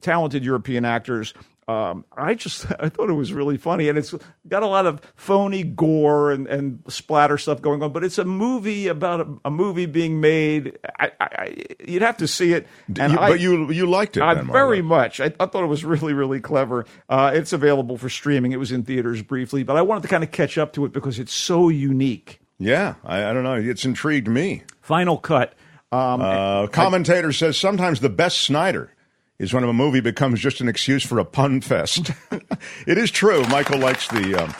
talented 0.00 0.44
European 0.44 0.84
actors. 0.84 1.34
Um, 1.66 2.04
I 2.16 2.34
just 2.34 2.66
I 2.80 2.88
thought 2.88 3.08
it 3.10 3.14
was 3.14 3.32
really 3.32 3.56
funny, 3.56 3.88
and 3.88 3.96
it's 3.98 4.14
got 4.48 4.62
a 4.62 4.66
lot 4.66 4.86
of 4.86 5.00
phony 5.16 5.62
gore 5.62 6.30
and, 6.30 6.46
and 6.46 6.82
splatter 6.88 7.38
stuff 7.38 7.62
going 7.62 7.82
on. 7.82 7.92
But 7.92 8.04
it's 8.04 8.18
a 8.18 8.24
movie 8.24 8.88
about 8.88 9.20
a, 9.20 9.26
a 9.46 9.50
movie 9.50 9.86
being 9.86 10.20
made. 10.20 10.78
I, 10.98 11.10
I, 11.20 11.56
you'd 11.86 12.02
have 12.02 12.18
to 12.18 12.28
see 12.28 12.52
it. 12.52 12.66
And 12.98 13.12
You- 13.12 13.18
I, 13.18 13.30
but 13.30 13.40
you 13.40 13.70
you 13.70 13.86
liked 13.86 14.16
it, 14.16 14.22
I 14.22 14.34
then, 14.34 14.46
very 14.46 14.82
much. 14.82 15.20
I, 15.20 15.26
I 15.40 15.46
thought 15.46 15.64
it 15.64 15.68
was 15.68 15.84
really 15.84 16.12
really 16.12 16.40
clever. 16.40 16.84
Uh, 17.08 17.30
it's 17.34 17.52
available 17.52 17.96
for 17.98 18.08
streaming. 18.08 18.52
It 18.52 18.58
was 18.58 18.70
in 18.72 18.82
theaters 18.84 19.22
briefly, 19.22 19.62
but 19.62 19.76
I 19.76 19.82
wanted 19.82 20.02
to 20.02 20.08
kind 20.08 20.22
of 20.24 20.30
catch 20.30 20.58
up 20.58 20.72
to 20.74 20.84
it 20.84 20.92
because 20.92 21.18
it's 21.18 21.32
so 21.34 21.68
unique. 21.68 22.40
Yeah, 22.58 22.94
I, 23.04 23.24
I 23.24 23.32
don't 23.32 23.42
know. 23.42 23.54
It's 23.54 23.84
intrigued 23.84 24.28
me. 24.28 24.62
Final 24.80 25.18
cut. 25.18 25.54
Um, 25.90 26.20
Uh, 26.20 26.66
commentator 26.68 27.32
says 27.32 27.56
sometimes 27.56 28.00
the 28.00 28.08
best 28.08 28.38
Snyder 28.40 28.90
is 29.38 29.52
when 29.52 29.64
a 29.64 29.72
movie 29.72 30.00
becomes 30.00 30.40
just 30.40 30.60
an 30.60 30.68
excuse 30.68 31.04
for 31.04 31.18
a 31.18 31.24
pun 31.24 31.60
fest. 31.60 32.10
it 32.86 32.98
is 32.98 33.10
true. 33.10 33.42
Michael 33.48 33.78
likes 33.78 34.08
the. 34.08 34.42
Um, 34.42 34.54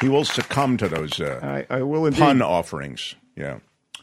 he 0.00 0.08
will 0.08 0.24
succumb 0.24 0.76
to 0.76 0.88
those 0.88 1.20
uh, 1.20 1.64
I, 1.70 1.78
I 1.78 1.82
will 1.82 2.06
indeed. 2.06 2.20
pun 2.20 2.40
offerings. 2.40 3.16
Yeah. 3.36 3.58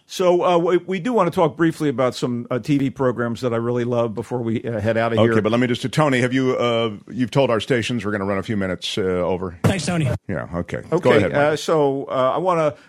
So 0.07 0.43
uh, 0.43 0.57
we, 0.59 0.77
we 0.77 0.99
do 0.99 1.13
want 1.13 1.31
to 1.31 1.35
talk 1.35 1.57
briefly 1.57 1.89
about 1.89 2.13
some 2.13 2.45
uh, 2.51 2.59
TV 2.59 2.93
programs 2.93 3.41
that 3.41 3.53
I 3.53 3.57
really 3.57 3.85
love 3.85 4.13
before 4.13 4.39
we 4.39 4.63
uh, 4.63 4.79
head 4.79 4.97
out 4.97 5.13
of 5.13 5.17
here. 5.17 5.31
Okay, 5.31 5.41
but 5.41 5.51
let 5.51 5.59
me 5.59 5.65
just. 5.65 5.81
To 5.81 5.89
Tony, 5.89 6.21
have 6.21 6.31
you? 6.31 6.55
Uh, 6.55 6.97
you've 7.09 7.31
told 7.31 7.49
our 7.49 7.59
stations 7.59 8.05
we're 8.05 8.11
going 8.11 8.19
to 8.19 8.25
run 8.25 8.37
a 8.37 8.43
few 8.43 8.55
minutes 8.55 8.97
uh, 8.97 9.01
over. 9.01 9.57
Thanks, 9.63 9.85
Tony. 9.85 10.09
Yeah. 10.27 10.47
Okay. 10.53 10.77
Okay, 10.77 10.99
Go 10.99 11.11
ahead. 11.11 11.33
Uh, 11.33 11.55
so 11.55 12.05
uh, 12.05 12.33
I 12.35 12.37
want 12.37 12.59
to 12.59 12.81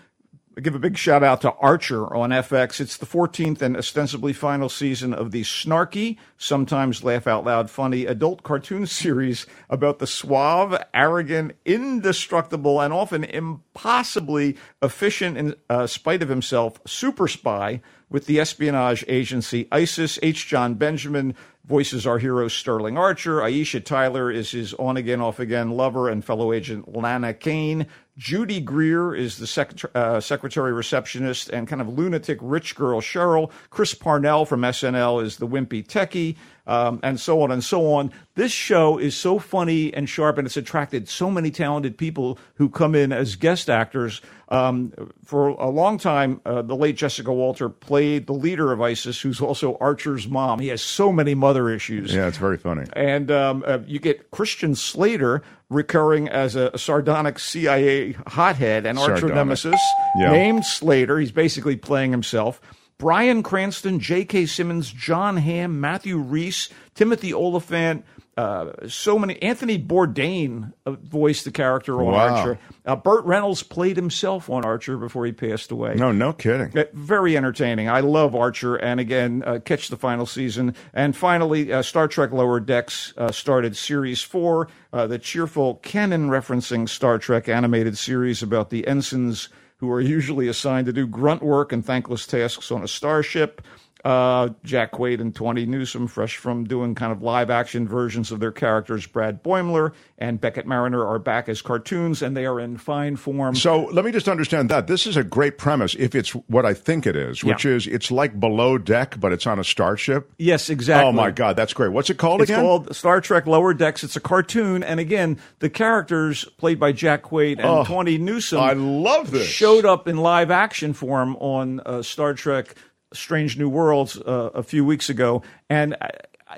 give 0.61 0.75
a 0.75 0.79
big 0.79 0.97
shout 0.97 1.23
out 1.23 1.41
to 1.41 1.51
Archer 1.53 2.13
on 2.15 2.31
FX. 2.31 2.79
It's 2.79 2.97
the 2.97 3.05
14th 3.05 3.61
and 3.61 3.77
ostensibly 3.77 4.33
final 4.33 4.69
season 4.69 5.13
of 5.13 5.31
the 5.31 5.43
snarky, 5.43 6.17
sometimes 6.37 7.03
laugh 7.03 7.27
out 7.27 7.45
loud 7.45 7.69
funny 7.69 8.05
adult 8.05 8.43
cartoon 8.43 8.85
series 8.87 9.45
about 9.69 9.99
the 9.99 10.07
suave, 10.07 10.81
arrogant, 10.93 11.53
indestructible, 11.65 12.81
and 12.81 12.93
often 12.93 13.23
impossibly 13.23 14.57
efficient 14.81 15.37
in 15.37 15.55
uh, 15.69 15.85
spite 15.85 16.23
of 16.23 16.29
himself 16.29 16.79
super 16.85 17.27
spy 17.27 17.81
with 18.09 18.25
the 18.25 18.39
espionage 18.39 19.03
agency 19.07 19.67
ISIS. 19.71 20.17
H. 20.21 20.47
Jon 20.47 20.75
Benjamin 20.75 21.35
voices 21.65 22.07
our 22.07 22.17
hero 22.17 22.47
Sterling 22.47 22.97
Archer. 22.97 23.39
Aisha 23.39 23.83
Tyler 23.83 24.31
is 24.31 24.51
his 24.51 24.73
on 24.75 24.95
again, 24.95 25.19
off 25.19 25.39
again 25.39 25.71
lover 25.71 26.09
and 26.09 26.23
fellow 26.23 26.53
agent 26.53 26.95
Lana 26.95 27.33
Kane. 27.33 27.87
Judy 28.17 28.59
Greer 28.59 29.13
is 29.13 29.37
the 29.37 29.45
secretary, 29.45 29.91
uh, 29.93 30.19
secretary 30.19 30.73
receptionist 30.73 31.49
and 31.49 31.67
kind 31.67 31.81
of 31.81 31.87
lunatic 31.87 32.39
rich 32.41 32.75
girl 32.75 32.99
Cheryl. 32.99 33.51
Chris 33.69 33.93
Parnell 33.93 34.45
from 34.45 34.61
SNL 34.61 35.23
is 35.23 35.37
the 35.37 35.47
wimpy 35.47 35.85
techie, 35.85 36.35
um, 36.67 36.99
and 37.01 37.19
so 37.19 37.41
on 37.41 37.51
and 37.51 37.63
so 37.63 37.93
on. 37.93 38.11
This 38.35 38.51
show 38.51 38.99
is 38.99 39.15
so 39.15 39.39
funny 39.39 39.91
and 39.93 40.07
sharp, 40.07 40.37
and 40.37 40.45
it's 40.45 40.57
attracted 40.57 41.09
so 41.09 41.31
many 41.31 41.49
talented 41.49 41.97
people 41.97 42.37
who 42.55 42.69
come 42.69 42.93
in 42.93 43.11
as 43.11 43.35
guest 43.35 43.69
actors. 43.69 44.21
Um, 44.49 44.93
for 45.25 45.47
a 45.49 45.69
long 45.69 45.97
time, 45.97 46.39
uh, 46.45 46.61
the 46.61 46.75
late 46.75 46.95
Jessica 46.95 47.33
Walter 47.33 47.67
played 47.67 48.27
the 48.27 48.33
leader 48.33 48.71
of 48.71 48.81
ISIS, 48.81 49.19
who's 49.19 49.41
also 49.41 49.77
Archer's 49.81 50.27
mom. 50.27 50.59
He 50.59 50.67
has 50.67 50.81
so 50.81 51.11
many 51.11 51.33
mother 51.33 51.69
issues. 51.69 52.13
yeah, 52.13 52.27
it's 52.27 52.37
very 52.37 52.57
funny. 52.57 52.85
And 52.93 53.31
um, 53.31 53.63
uh, 53.65 53.79
you 53.87 53.99
get 53.99 54.31
Christian 54.31 54.75
Slater 54.75 55.41
recurring 55.69 56.29
as 56.29 56.55
a, 56.55 56.77
sardonic 56.77 57.39
CIA 57.39 58.13
hothead 58.27 58.85
and 58.85 58.97
archer 58.97 59.27
nemesis 59.27 59.81
named 60.15 60.63
Slater. 60.63 61.19
He's 61.19 61.31
basically 61.31 61.75
playing 61.75 62.11
himself. 62.11 62.61
Bryan 62.99 63.43
Cranston, 63.43 63.99
J.K. 63.99 64.47
Simmons, 64.47 64.91
Jon 64.91 65.37
Hamm, 65.37 65.79
Matthew 65.79 66.17
Rhys, 66.17 66.69
Timothy 66.95 67.31
Olyphant, 67.33 68.03
uh, 68.37 68.87
so 68.87 69.17
many. 69.17 69.41
Anthony 69.41 69.79
Bourdain 69.79 70.71
uh, 70.85 70.91
voiced 70.91 71.45
the 71.45 71.51
character 71.51 71.99
on 72.01 72.13
Wow. 72.13 72.35
Archer. 72.35 72.59
Uh, 72.85 72.95
Burt 72.95 73.25
Reynolds 73.25 73.63
played 73.63 73.95
himself 73.97 74.47
on 74.49 74.63
Archer 74.63 74.95
before 74.97 75.25
he 75.25 75.31
passed 75.31 75.71
away. 75.71 75.95
No, 75.95 76.11
no 76.11 76.33
kidding. 76.33 76.75
Uh, 76.77 76.83
Very 76.93 77.35
entertaining. 77.35 77.89
I 77.89 77.99
love 78.01 78.35
Archer, 78.35 78.75
and 78.75 78.99
again, 78.99 79.43
uh, 79.45 79.59
catch 79.65 79.89
the 79.89 79.97
final 79.97 80.25
season. 80.27 80.75
And 80.93 81.15
finally, 81.15 81.73
uh, 81.73 81.81
Star 81.81 82.07
Trek 82.07 82.31
Lower 82.31 82.59
Decks 82.59 83.11
uh, 83.17 83.31
started 83.31 83.75
Series 83.75 84.21
4, 84.21 84.67
uh, 84.93 85.07
the 85.07 85.17
cheerful 85.19 85.75
canon 85.75 86.29
referencing 86.29 86.87
Star 86.89 87.17
Trek 87.17 87.49
animated 87.49 87.97
series 87.97 88.43
about 88.43 88.69
the 88.69 88.87
ensigns 88.87 89.49
who 89.77 89.91
are 89.91 90.01
usually 90.01 90.47
assigned 90.47 90.87
to 90.87 90.93
do 90.93 91.05
grunt 91.05 91.43
work 91.43 91.71
and 91.71 91.85
thankless 91.85 92.25
tasks 92.25 92.71
on 92.71 92.83
a 92.83 92.87
starship. 92.87 93.61
Uh, 94.07 94.53
Jack 94.63 94.93
Quaid 94.93 95.19
and 95.19 95.35
Tawny 95.35 95.65
Newsom, 95.65 96.07
fresh 96.07 96.37
from 96.37 96.63
doing 96.63 96.95
kind 96.95 97.11
of 97.11 97.21
live 97.21 97.49
action 97.49 97.85
versions 97.89 98.31
of 98.31 98.39
their 98.39 98.53
characters, 98.53 99.05
Brad 99.05 99.43
Boimler 99.43 99.91
and 100.17 100.39
Beckett 100.39 100.65
Mariner 100.65 101.05
are 101.05 101.19
back 101.19 101.49
as 101.49 101.61
cartoons, 101.61 102.21
and 102.21 102.35
they 102.35 102.45
are 102.45 102.57
in 102.57 102.77
fine 102.77 103.17
form. 103.17 103.53
So 103.53 103.83
let 103.87 104.05
me 104.05 104.13
just 104.13 104.29
understand 104.29 104.69
that. 104.69 104.87
This 104.87 105.07
is 105.07 105.17
a 105.17 105.25
great 105.25 105.57
premise 105.57 105.93
if 105.99 106.15
it's 106.15 106.29
what 106.31 106.65
I 106.65 106.73
think 106.73 107.05
it 107.05 107.17
is, 107.17 107.43
which 107.43 107.65
Yeah. 107.65 107.71
is 107.73 107.85
it's 107.85 108.09
like 108.09 108.39
below 108.39 108.77
deck, 108.77 109.19
but 109.19 109.33
it's 109.33 109.45
on 109.45 109.59
a 109.59 109.63
starship. 109.65 110.31
Yes, 110.37 110.69
exactly. 110.69 111.09
Oh 111.09 111.11
my 111.11 111.29
God, 111.29 111.57
that's 111.57 111.73
great. 111.73 111.91
What's 111.91 112.09
it 112.09 112.17
called 112.17 112.41
again? 112.41 112.43
it's 112.43 112.49
again? 112.51 112.63
called 112.63 112.95
Star 112.95 113.19
Trek 113.19 113.45
Lower 113.45 113.73
Decks. 113.73 114.05
It's 114.05 114.15
a 114.15 114.21
cartoon, 114.21 114.83
and 114.83 115.01
again, 115.01 115.37
the 115.59 115.69
characters 115.69 116.45
played 116.57 116.79
by 116.79 116.93
Jack 116.93 117.23
Quaid 117.23 117.57
and 117.57 117.65
Oh, 117.67 117.83
Tawny 117.83 118.17
Newsom. 118.17 118.61
I 118.61 118.71
love 118.71 119.31
this. 119.31 119.47
Showed 119.49 119.83
up 119.83 120.07
in 120.07 120.15
live 120.15 120.49
action 120.49 120.93
form 120.93 121.35
on 121.41 121.81
uh, 121.85 122.01
Star 122.01 122.33
Trek 122.33 122.73
Strange 123.13 123.57
New 123.57 123.69
Worlds 123.69 124.17
uh, 124.17 124.51
a 124.53 124.63
few 124.63 124.83
weeks 124.85 125.09
ago, 125.09 125.41
and 125.69 125.95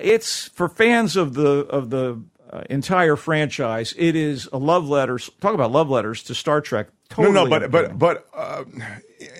it's 0.00 0.48
for 0.48 0.68
fans 0.68 1.16
of 1.16 1.34
the 1.34 1.66
of 1.66 1.90
the 1.90 2.22
uh, 2.50 2.62
entire 2.68 3.16
franchise. 3.16 3.94
It 3.96 4.16
is 4.16 4.48
a 4.52 4.58
love 4.58 4.88
letter. 4.88 5.18
Talk 5.40 5.54
about 5.54 5.70
love 5.70 5.88
letters 5.90 6.22
to 6.24 6.34
Star 6.34 6.60
Trek. 6.60 6.88
Totally 7.08 7.34
no, 7.34 7.44
no, 7.44 7.50
but 7.50 7.70
but 7.70 7.98
but 7.98 8.26
uh, 8.34 8.64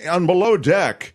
on 0.08 0.26
below 0.26 0.56
deck, 0.56 1.14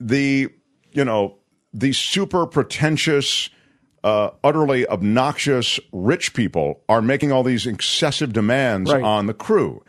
the 0.00 0.48
you 0.92 1.04
know 1.04 1.38
the 1.72 1.92
super 1.92 2.46
pretentious 2.46 3.50
uh, 4.04 4.30
utterly 4.44 4.86
obnoxious 4.86 5.80
rich 5.92 6.34
people 6.34 6.82
are 6.88 7.02
making 7.02 7.32
all 7.32 7.42
these 7.42 7.66
excessive 7.66 8.32
demands 8.32 8.92
Right. 8.92 9.02
on 9.02 9.26
the 9.26 9.34
crew. 9.34 9.82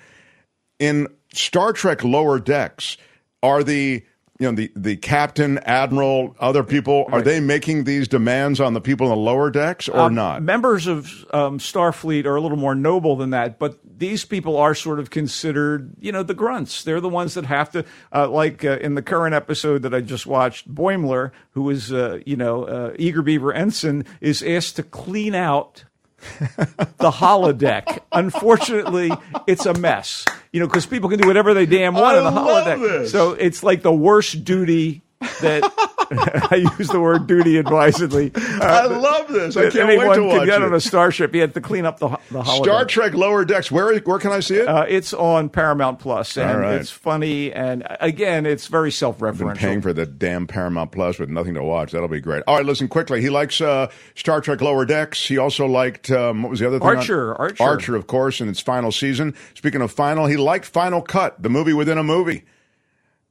In 0.79 1.07
Star 1.33 1.73
Trek 1.73 2.03
Lower 2.03 2.39
Decks, 2.39 2.97
are 3.43 3.63
the 3.63 4.03
you 4.39 4.49
know 4.49 4.55
the 4.55 4.71
the 4.75 4.97
captain, 4.97 5.57
admiral, 5.59 6.35
other 6.39 6.63
people 6.63 7.05
are 7.11 7.21
they 7.21 7.39
making 7.39 7.85
these 7.85 8.07
demands 8.07 8.59
on 8.59 8.73
the 8.73 8.81
people 8.81 9.07
in 9.07 9.11
the 9.11 9.21
lower 9.21 9.49
decks 9.49 9.87
or 9.87 9.99
Um, 10.01 10.15
not? 10.15 10.43
Members 10.43 10.87
of 10.87 11.25
um, 11.33 11.57
Starfleet 11.59 12.25
are 12.25 12.35
a 12.35 12.41
little 12.41 12.57
more 12.57 12.75
noble 12.75 13.15
than 13.15 13.29
that, 13.29 13.59
but 13.59 13.79
these 13.97 14.25
people 14.25 14.57
are 14.57 14.75
sort 14.75 14.99
of 14.99 15.09
considered, 15.09 15.91
you 16.01 16.11
know, 16.11 16.21
the 16.21 16.33
grunts. 16.33 16.83
They're 16.83 16.99
the 16.99 17.07
ones 17.07 17.33
that 17.35 17.45
have 17.45 17.71
to, 17.71 17.85
uh, 18.13 18.27
like 18.27 18.65
uh, 18.65 18.77
in 18.81 18.95
the 18.95 19.01
current 19.01 19.33
episode 19.33 19.83
that 19.83 19.93
I 19.93 20.01
just 20.01 20.25
watched, 20.27 20.73
Boimler, 20.73 21.31
who 21.51 21.69
is, 21.69 21.93
uh, 21.93 22.19
you 22.25 22.35
know, 22.35 22.65
uh, 22.65 22.93
Eager 22.99 23.21
Beaver 23.21 23.53
Ensign, 23.53 24.03
is 24.19 24.43
asked 24.43 24.75
to 24.75 24.83
clean 24.83 25.33
out 25.33 25.85
the 26.97 27.11
holodeck. 27.11 27.99
Unfortunately, 28.11 29.11
it's 29.47 29.65
a 29.65 29.73
mess. 29.75 30.25
You 30.55 30.61
know, 30.61 30.67
because 30.67 30.85
people 30.85 31.09
can 31.09 31.19
do 31.19 31.27
whatever 31.27 31.53
they 31.53 31.65
damn 31.65 31.95
want 31.95 32.15
I 32.15 32.17
in 32.17 32.23
the 32.23 32.31
holodeck. 32.31 33.09
So 33.09 33.33
it's 33.33 33.61
like 33.61 33.81
the 33.81 33.91
worst 33.91 34.45
duty 34.45 35.01
that 35.41 35.69
I 36.51 36.67
use 36.77 36.87
the 36.89 36.99
word 36.99 37.27
duty 37.27 37.57
advisedly. 37.57 38.31
I 38.35 38.85
love 38.85 39.27
this. 39.27 39.57
I 39.57 39.69
can't 39.69 39.87
wait 39.87 40.15
to 40.15 40.23
watch 40.23 40.45
get 40.45 40.61
it. 40.61 40.65
on 40.65 40.73
a 40.73 40.79
starship. 40.79 41.33
He 41.33 41.39
had 41.39 41.53
to 41.53 41.61
clean 41.61 41.85
up 41.85 41.99
the 41.99 42.17
the. 42.31 42.43
Star 42.43 42.85
Trek 42.85 43.13
Lower 43.13 43.45
Decks. 43.45 43.71
Where 43.71 43.97
where 43.99 44.19
can 44.19 44.31
I 44.31 44.39
see 44.39 44.55
it? 44.57 44.67
Uh, 44.67 44.85
it's 44.87 45.13
on 45.13 45.49
Paramount 45.49 45.99
Plus, 45.99 46.37
and 46.37 46.59
right. 46.59 46.75
it's 46.75 46.91
funny. 46.91 47.51
And 47.51 47.83
uh, 47.83 47.97
again, 47.99 48.45
it's 48.45 48.67
very 48.67 48.91
self-referential. 48.91 49.57
paying 49.57 49.81
for 49.81 49.93
the 49.93 50.05
damn 50.05 50.47
Paramount 50.47 50.91
Plus 50.91 51.19
with 51.19 51.29
nothing 51.29 51.55
to 51.55 51.63
watch. 51.63 51.91
That'll 51.91 52.07
be 52.07 52.21
great. 52.21 52.43
All 52.47 52.57
right, 52.57 52.65
listen 52.65 52.87
quickly. 52.87 53.21
He 53.21 53.29
likes 53.29 53.61
uh, 53.61 53.89
Star 54.15 54.41
Trek 54.41 54.61
Lower 54.61 54.85
Decks. 54.85 55.25
He 55.25 55.37
also 55.37 55.65
liked 55.65 56.11
um, 56.11 56.43
what 56.43 56.49
was 56.49 56.59
the 56.59 56.67
other 56.67 56.79
thing? 56.79 56.87
on- 56.87 56.97
Archer, 56.97 57.35
Archer. 57.35 57.63
Archer, 57.63 57.95
of 57.95 58.07
course, 58.07 58.41
in 58.41 58.49
its 58.49 58.59
final 58.59 58.91
season. 58.91 59.33
Speaking 59.53 59.81
of 59.81 59.91
final, 59.91 60.25
he 60.25 60.37
liked 60.37 60.65
Final 60.65 61.01
Cut, 61.01 61.41
the 61.41 61.49
movie 61.49 61.73
within 61.73 61.97
a 61.97 62.03
movie. 62.03 62.43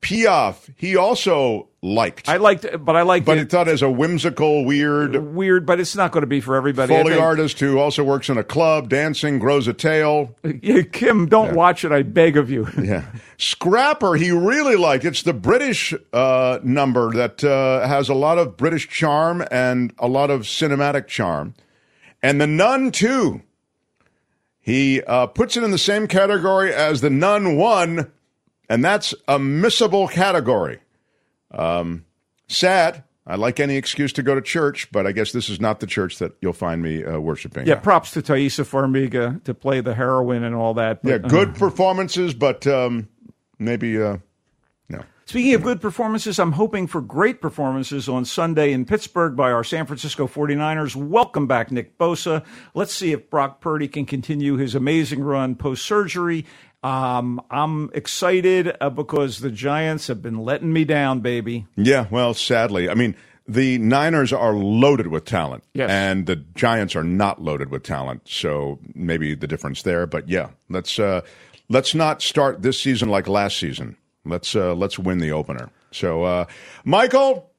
Piaffe, 0.04 0.70
he 0.76 0.96
also 0.96 1.70
liked. 1.80 2.28
I 2.28 2.36
liked, 2.36 2.66
but 2.84 2.94
I 2.94 3.02
liked 3.02 3.24
but 3.24 3.38
it. 3.38 3.40
he 3.40 3.46
thought 3.46 3.68
as 3.68 3.80
a 3.80 3.90
whimsical, 3.90 4.66
weird 4.66 5.16
Weird, 5.34 5.64
but 5.64 5.80
it's 5.80 5.96
not 5.96 6.12
going 6.12 6.20
to 6.20 6.26
be 6.26 6.42
for 6.42 6.56
everybody. 6.56 6.94
Foley 6.94 7.18
artist 7.18 7.58
who 7.58 7.78
also 7.78 8.04
works 8.04 8.28
in 8.28 8.36
a 8.36 8.44
club, 8.44 8.90
dancing, 8.90 9.38
grows 9.38 9.66
a 9.66 9.72
tail. 9.72 10.36
Yeah, 10.62 10.82
Kim, 10.82 11.26
don't 11.26 11.54
watch 11.54 11.84
it. 11.84 11.92
I 11.92 12.02
beg 12.02 12.36
of 12.36 12.50
you. 12.50 12.68
Yeah. 12.84 13.04
Scrapper, 13.38 14.14
he 14.14 14.30
really 14.30 14.76
liked. 14.76 15.06
It's 15.06 15.22
the 15.22 15.32
British 15.32 15.94
uh, 16.12 16.58
number 16.62 17.10
that 17.12 17.42
uh, 17.42 17.88
has 17.88 18.10
a 18.10 18.14
lot 18.14 18.36
of 18.38 18.58
British 18.58 18.88
charm 18.88 19.42
and 19.50 19.94
a 19.98 20.06
lot 20.06 20.30
of 20.30 20.42
cinematic 20.42 21.06
charm. 21.06 21.54
And 22.22 22.40
the 22.40 22.46
Nun, 22.46 22.90
too. 22.92 23.42
He 24.60 25.02
uh, 25.02 25.26
puts 25.28 25.56
it 25.56 25.64
in 25.64 25.70
the 25.70 25.78
same 25.78 26.06
category 26.08 26.72
as 26.74 27.00
the 27.00 27.10
Nun 27.10 27.56
1, 27.56 28.12
and 28.68 28.84
that's 28.84 29.14
a 29.28 29.38
missable 29.38 30.10
category. 30.10 30.80
Um, 31.50 32.04
sad. 32.48 33.04
I 33.26 33.36
like 33.36 33.58
any 33.58 33.76
excuse 33.76 34.12
to 34.14 34.22
go 34.22 34.34
to 34.34 34.42
church, 34.42 34.92
but 34.92 35.06
I 35.06 35.12
guess 35.12 35.32
this 35.32 35.48
is 35.48 35.58
not 35.58 35.80
the 35.80 35.86
church 35.86 36.18
that 36.18 36.32
you'll 36.42 36.52
find 36.52 36.82
me 36.82 37.02
uh, 37.02 37.18
worshiping. 37.18 37.66
Yeah, 37.66 37.76
props 37.76 38.10
to 38.12 38.22
Taissa 38.22 38.66
Farmiga 38.66 39.42
to 39.44 39.54
play 39.54 39.80
the 39.80 39.94
heroine 39.94 40.42
and 40.42 40.54
all 40.54 40.74
that. 40.74 41.00
Yeah, 41.02 41.18
but, 41.18 41.26
uh, 41.26 41.28
good 41.28 41.54
performances, 41.54 42.34
but 42.34 42.66
um, 42.66 43.08
maybe 43.58 44.00
uh, 44.00 44.18
no. 44.90 45.04
Speaking 45.24 45.54
of 45.54 45.62
good 45.62 45.80
performances, 45.80 46.38
I'm 46.38 46.52
hoping 46.52 46.86
for 46.86 47.00
great 47.00 47.40
performances 47.40 48.10
on 48.10 48.26
Sunday 48.26 48.72
in 48.72 48.84
Pittsburgh 48.84 49.34
by 49.34 49.52
our 49.52 49.64
San 49.64 49.86
Francisco 49.86 50.26
49ers. 50.26 50.94
Welcome 50.94 51.46
back, 51.46 51.72
Nick 51.72 51.96
Bosa. 51.96 52.44
Let's 52.74 52.92
see 52.92 53.12
if 53.12 53.30
Brock 53.30 53.62
Purdy 53.62 53.88
can 53.88 54.04
continue 54.04 54.58
his 54.58 54.74
amazing 54.74 55.24
run 55.24 55.54
post 55.54 55.86
surgery. 55.86 56.44
Um, 56.84 57.40
I'm 57.50 57.90
excited 57.94 58.76
uh, 58.80 58.90
because 58.90 59.38
the 59.38 59.50
Giants 59.50 60.06
have 60.08 60.20
been 60.20 60.38
letting 60.38 60.72
me 60.72 60.84
down, 60.84 61.20
baby. 61.20 61.66
Yeah, 61.76 62.06
well, 62.10 62.34
sadly, 62.34 62.90
I 62.90 62.94
mean, 62.94 63.16
the 63.48 63.78
Niners 63.78 64.32
are 64.34 64.52
loaded 64.54 65.06
with 65.06 65.24
talent, 65.24 65.64
Yes. 65.72 65.90
and 65.90 66.26
the 66.26 66.36
Giants 66.36 66.94
are 66.94 67.02
not 67.02 67.40
loaded 67.42 67.70
with 67.70 67.82
talent. 67.84 68.22
So 68.26 68.78
maybe 68.94 69.34
the 69.34 69.46
difference 69.46 69.82
there. 69.82 70.06
But 70.06 70.28
yeah, 70.28 70.50
let's 70.68 70.98
uh, 70.98 71.22
let's 71.70 71.94
not 71.94 72.20
start 72.22 72.62
this 72.62 72.78
season 72.80 73.08
like 73.08 73.28
last 73.28 73.56
season. 73.58 73.96
Let's 74.26 74.54
uh, 74.54 74.74
let's 74.74 74.98
win 74.98 75.18
the 75.18 75.32
opener. 75.32 75.70
So, 75.90 76.24
uh, 76.24 76.46
Michael, 76.84 77.50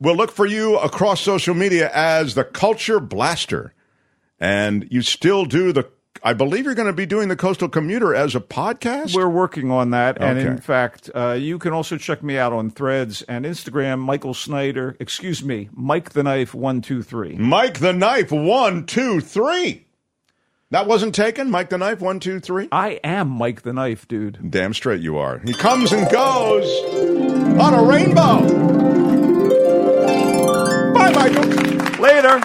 we'll 0.00 0.16
look 0.16 0.32
for 0.32 0.46
you 0.46 0.76
across 0.78 1.20
social 1.20 1.54
media 1.54 1.90
as 1.94 2.34
the 2.34 2.44
Culture 2.44 3.00
Blaster, 3.00 3.72
and 4.38 4.86
you 4.90 5.00
still 5.02 5.44
do 5.46 5.72
the. 5.72 5.88
I 6.22 6.32
believe 6.32 6.64
you're 6.64 6.74
going 6.74 6.86
to 6.86 6.92
be 6.92 7.06
doing 7.06 7.28
the 7.28 7.36
Coastal 7.36 7.68
Commuter 7.68 8.14
as 8.14 8.34
a 8.34 8.40
podcast. 8.40 9.14
We're 9.14 9.28
working 9.28 9.70
on 9.70 9.90
that. 9.90 10.20
And 10.20 10.38
in 10.38 10.58
fact, 10.58 11.10
uh, 11.14 11.32
you 11.32 11.58
can 11.58 11.72
also 11.72 11.96
check 11.96 12.22
me 12.22 12.36
out 12.38 12.52
on 12.52 12.70
threads 12.70 13.22
and 13.22 13.44
Instagram, 13.44 14.00
Michael 14.00 14.34
Snyder, 14.34 14.96
excuse 15.00 15.42
me, 15.42 15.68
Mike 15.72 16.10
the 16.10 16.22
Knife 16.22 16.54
123. 16.54 17.36
Mike 17.36 17.78
the 17.78 17.92
Knife, 17.92 18.32
one, 18.32 18.86
two, 18.86 19.20
three. 19.20 19.86
That 20.70 20.88
wasn't 20.88 21.14
taken? 21.14 21.50
Mike 21.50 21.70
the 21.70 21.78
Knife, 21.78 22.00
one, 22.00 22.18
two, 22.18 22.40
three? 22.40 22.68
I 22.72 22.98
am 23.04 23.28
Mike 23.28 23.62
the 23.62 23.72
Knife, 23.72 24.08
dude. 24.08 24.50
Damn 24.50 24.74
straight 24.74 25.00
you 25.00 25.16
are. 25.16 25.38
He 25.44 25.54
comes 25.54 25.92
and 25.92 26.10
goes 26.10 26.66
on 27.60 27.72
a 27.72 27.82
rainbow. 27.84 28.42
Bye, 30.92 31.12
Michael. 31.12 32.02
Later. 32.02 32.40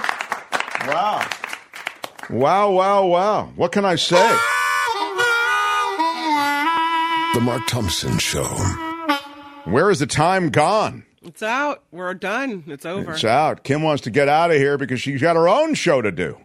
Wow. 0.87 1.27
Wow, 2.29 2.71
wow, 2.71 3.05
wow. 3.05 3.51
What 3.55 3.71
can 3.71 3.85
I 3.85 3.95
say? 3.95 4.37
The 7.33 7.41
Mark 7.41 7.65
Thompson 7.67 8.17
Show. 8.19 8.45
Where 9.65 9.89
is 9.89 9.99
the 9.99 10.07
time 10.07 10.49
gone? 10.49 11.05
It's 11.23 11.43
out. 11.43 11.83
We're 11.91 12.13
done. 12.13 12.63
It's 12.67 12.85
over. 12.85 13.13
It's 13.13 13.23
out. 13.23 13.63
Kim 13.63 13.83
wants 13.83 14.03
to 14.03 14.09
get 14.09 14.27
out 14.27 14.51
of 14.51 14.57
here 14.57 14.77
because 14.77 15.01
she's 15.01 15.21
got 15.21 15.35
her 15.35 15.47
own 15.47 15.73
show 15.75 16.01
to 16.01 16.11
do. 16.11 16.37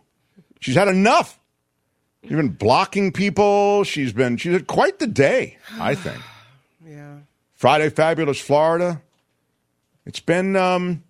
She's 0.61 0.74
had 0.74 0.89
enough. 0.89 1.39
She's 2.23 2.36
been 2.36 2.51
blocking 2.51 3.12
people. 3.12 3.85
She's 3.85 4.12
been 4.12 4.36
she's 4.36 4.53
had 4.53 4.66
quite 4.66 4.98
the 4.98 5.07
day, 5.07 5.59
I 5.78 5.94
think. 5.94 6.20
yeah. 6.86 7.19
Friday 7.55 7.89
Fabulous 7.89 8.40
Florida. 8.40 9.01
It's 10.05 10.20
been 10.20 10.57
um 10.57 11.03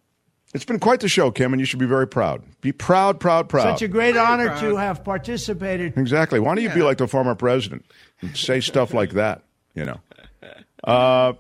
it's 0.56 0.64
been 0.64 0.80
quite 0.80 1.00
the 1.00 1.08
show, 1.08 1.30
Kim, 1.30 1.52
and 1.52 1.60
you 1.60 1.66
should 1.66 1.78
be 1.78 1.86
very 1.86 2.08
proud. 2.08 2.42
Be 2.60 2.72
proud, 2.72 3.20
proud, 3.20 3.48
proud. 3.48 3.62
Such 3.62 3.82
a 3.82 3.88
great 3.88 4.16
honor 4.16 4.58
to 4.60 4.76
have 4.76 5.04
participated. 5.04 5.96
Exactly. 5.96 6.40
Why 6.40 6.54
don't 6.54 6.64
you 6.64 6.70
be 6.70 6.82
like 6.82 6.98
the 6.98 7.06
former 7.06 7.34
president 7.34 7.84
and 8.20 8.36
say 8.36 8.60
stuff 8.60 8.92
like 8.92 9.12
that? 9.12 9.42
You 9.74 9.84
know. 9.84 10.00
Uh, 10.84 11.32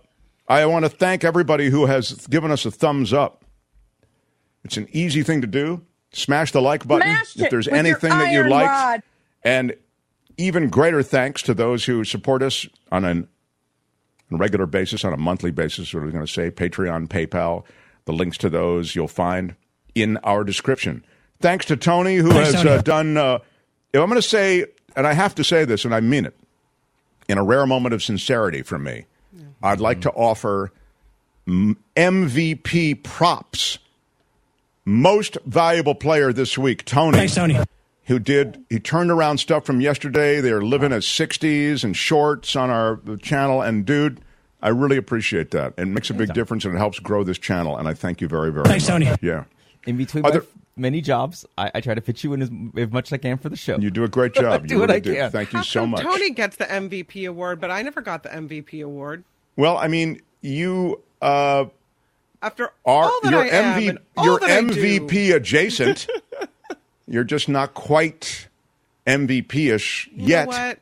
I 0.48 0.66
want 0.66 0.86
to 0.86 0.88
thank 0.88 1.22
everybody 1.22 1.70
who 1.70 1.86
has 1.86 2.26
given 2.26 2.50
us 2.50 2.66
a 2.66 2.70
thumbs 2.72 3.12
up. 3.12 3.44
It's 4.64 4.76
an 4.76 4.88
easy 4.90 5.22
thing 5.22 5.40
to 5.42 5.46
do. 5.46 5.82
Smash 6.12 6.50
the 6.50 6.60
like 6.60 6.86
button 6.86 7.06
Smash 7.06 7.36
if 7.44 7.50
there's 7.50 7.68
anything 7.68 8.10
that 8.10 8.32
you 8.32 8.48
like. 8.48 9.02
And 9.44 9.76
even 10.36 10.68
greater 10.68 11.02
thanks 11.02 11.42
to 11.42 11.54
those 11.54 11.84
who 11.84 12.02
support 12.02 12.42
us 12.42 12.66
on 12.90 13.04
an, 13.04 13.28
a 14.32 14.36
regular 14.36 14.66
basis, 14.66 15.04
on 15.04 15.12
a 15.12 15.16
monthly 15.16 15.52
basis, 15.52 15.94
what 15.94 16.02
are 16.02 16.06
we 16.06 16.12
going 16.12 16.26
to 16.26 16.32
say? 16.32 16.50
Patreon, 16.50 17.06
PayPal. 17.06 17.64
The 18.06 18.12
links 18.12 18.38
to 18.38 18.48
those 18.50 18.94
you'll 18.94 19.08
find 19.08 19.54
in 19.94 20.16
our 20.18 20.42
description. 20.44 21.04
Thanks 21.40 21.66
to 21.66 21.76
Tony, 21.76 22.16
who 22.16 22.30
Thanks, 22.30 22.52
has 22.52 22.62
Tony. 22.62 22.70
uh, 22.76 22.82
done. 22.82 23.16
Uh, 23.16 23.38
I'm 23.94 24.08
going 24.08 24.14
to 24.14 24.22
say, 24.22 24.66
and 24.94 25.06
I 25.06 25.12
have 25.12 25.34
to 25.36 25.44
say 25.44 25.64
this, 25.64 25.84
and 25.84 25.94
I 25.94 26.00
mean 26.00 26.24
it, 26.24 26.36
in 27.28 27.38
a 27.38 27.44
rare 27.44 27.66
moment 27.66 27.94
of 27.94 28.02
sincerity 28.02 28.62
from 28.62 28.84
me, 28.84 29.06
I'd 29.62 29.80
like 29.80 30.00
to 30.02 30.10
offer 30.12 30.72
MVP 31.46 33.02
props. 33.02 33.78
Most 34.84 35.36
valuable 35.44 35.94
player 35.94 36.32
this 36.32 36.56
week, 36.56 36.84
Tony. 36.84 37.18
Thanks, 37.18 37.34
Tony. 37.34 37.58
Who 38.04 38.20
did, 38.20 38.64
he 38.70 38.78
turned 38.78 39.10
around 39.10 39.38
stuff 39.38 39.64
from 39.66 39.80
yesterday. 39.80 40.40
They're 40.40 40.62
living 40.62 40.92
at 40.92 41.02
60s 41.02 41.82
and 41.82 41.96
shorts 41.96 42.54
on 42.54 42.70
our 42.70 43.00
channel. 43.20 43.62
And 43.62 43.84
dude, 43.84 44.20
I 44.66 44.70
really 44.70 44.96
appreciate 44.96 45.52
that. 45.52 45.74
It 45.78 45.86
makes 45.86 46.10
a 46.10 46.14
big 46.14 46.34
difference 46.34 46.64
and 46.64 46.74
it 46.74 46.78
helps 46.78 46.98
grow 46.98 47.22
this 47.22 47.38
channel. 47.38 47.76
And 47.76 47.86
I 47.86 47.94
thank 47.94 48.20
you 48.20 48.26
very, 48.26 48.50
very 48.52 48.64
Thanks, 48.66 48.88
much. 48.88 49.04
Tony. 49.06 49.16
Yeah. 49.22 49.44
In 49.86 49.96
between 49.96 50.24
Are 50.24 50.28
my 50.28 50.30
there- 50.32 50.42
f- 50.42 50.48
many 50.76 51.00
jobs, 51.00 51.46
I, 51.56 51.70
I 51.76 51.80
try 51.80 51.94
to 51.94 52.00
fit 52.00 52.24
you 52.24 52.32
in 52.34 52.42
as, 52.42 52.50
as 52.76 52.90
much 52.90 53.08
as 53.08 53.12
I 53.12 53.18
can 53.18 53.38
for 53.38 53.48
the 53.48 53.56
show. 53.56 53.78
You 53.78 53.90
do 53.92 54.02
a 54.02 54.08
great 54.08 54.34
job. 54.34 54.66
do 54.66 54.74
You 54.74 54.80
what 54.80 54.88
really 54.88 54.96
I 54.96 55.00
do. 55.00 55.14
can. 55.14 55.30
Thank 55.30 55.52
you 55.52 55.58
How 55.58 55.62
so 55.62 55.80
come 55.82 55.90
much. 55.90 56.02
Tony 56.02 56.30
gets 56.30 56.56
the 56.56 56.64
MVP 56.64 57.28
award, 57.28 57.60
but 57.60 57.70
I 57.70 57.82
never 57.82 58.00
got 58.00 58.24
the 58.24 58.30
MVP 58.30 58.84
award. 58.84 59.22
Well, 59.54 59.78
I 59.78 59.86
mean, 59.86 60.20
you 60.42 61.00
uh, 61.22 61.66
After 62.42 62.64
are 62.64 62.72
all 62.84 63.20
that 63.22 63.30
you're 63.30 63.40
I 63.42 63.46
am 63.48 63.80
MV 63.80 63.88
and 63.90 63.98
all 64.16 64.24
you're 64.24 64.40
that 64.40 64.50
I 64.50 64.60
do. 64.62 64.74
MVP 64.74 65.32
adjacent. 65.34 66.08
you're 67.06 67.22
just 67.24 67.48
not 67.48 67.72
quite 67.74 68.48
MVP 69.06 69.72
ish 69.72 70.08
You 70.12 70.22
know 70.22 70.26
yet. 70.28 70.48
what? 70.48 70.78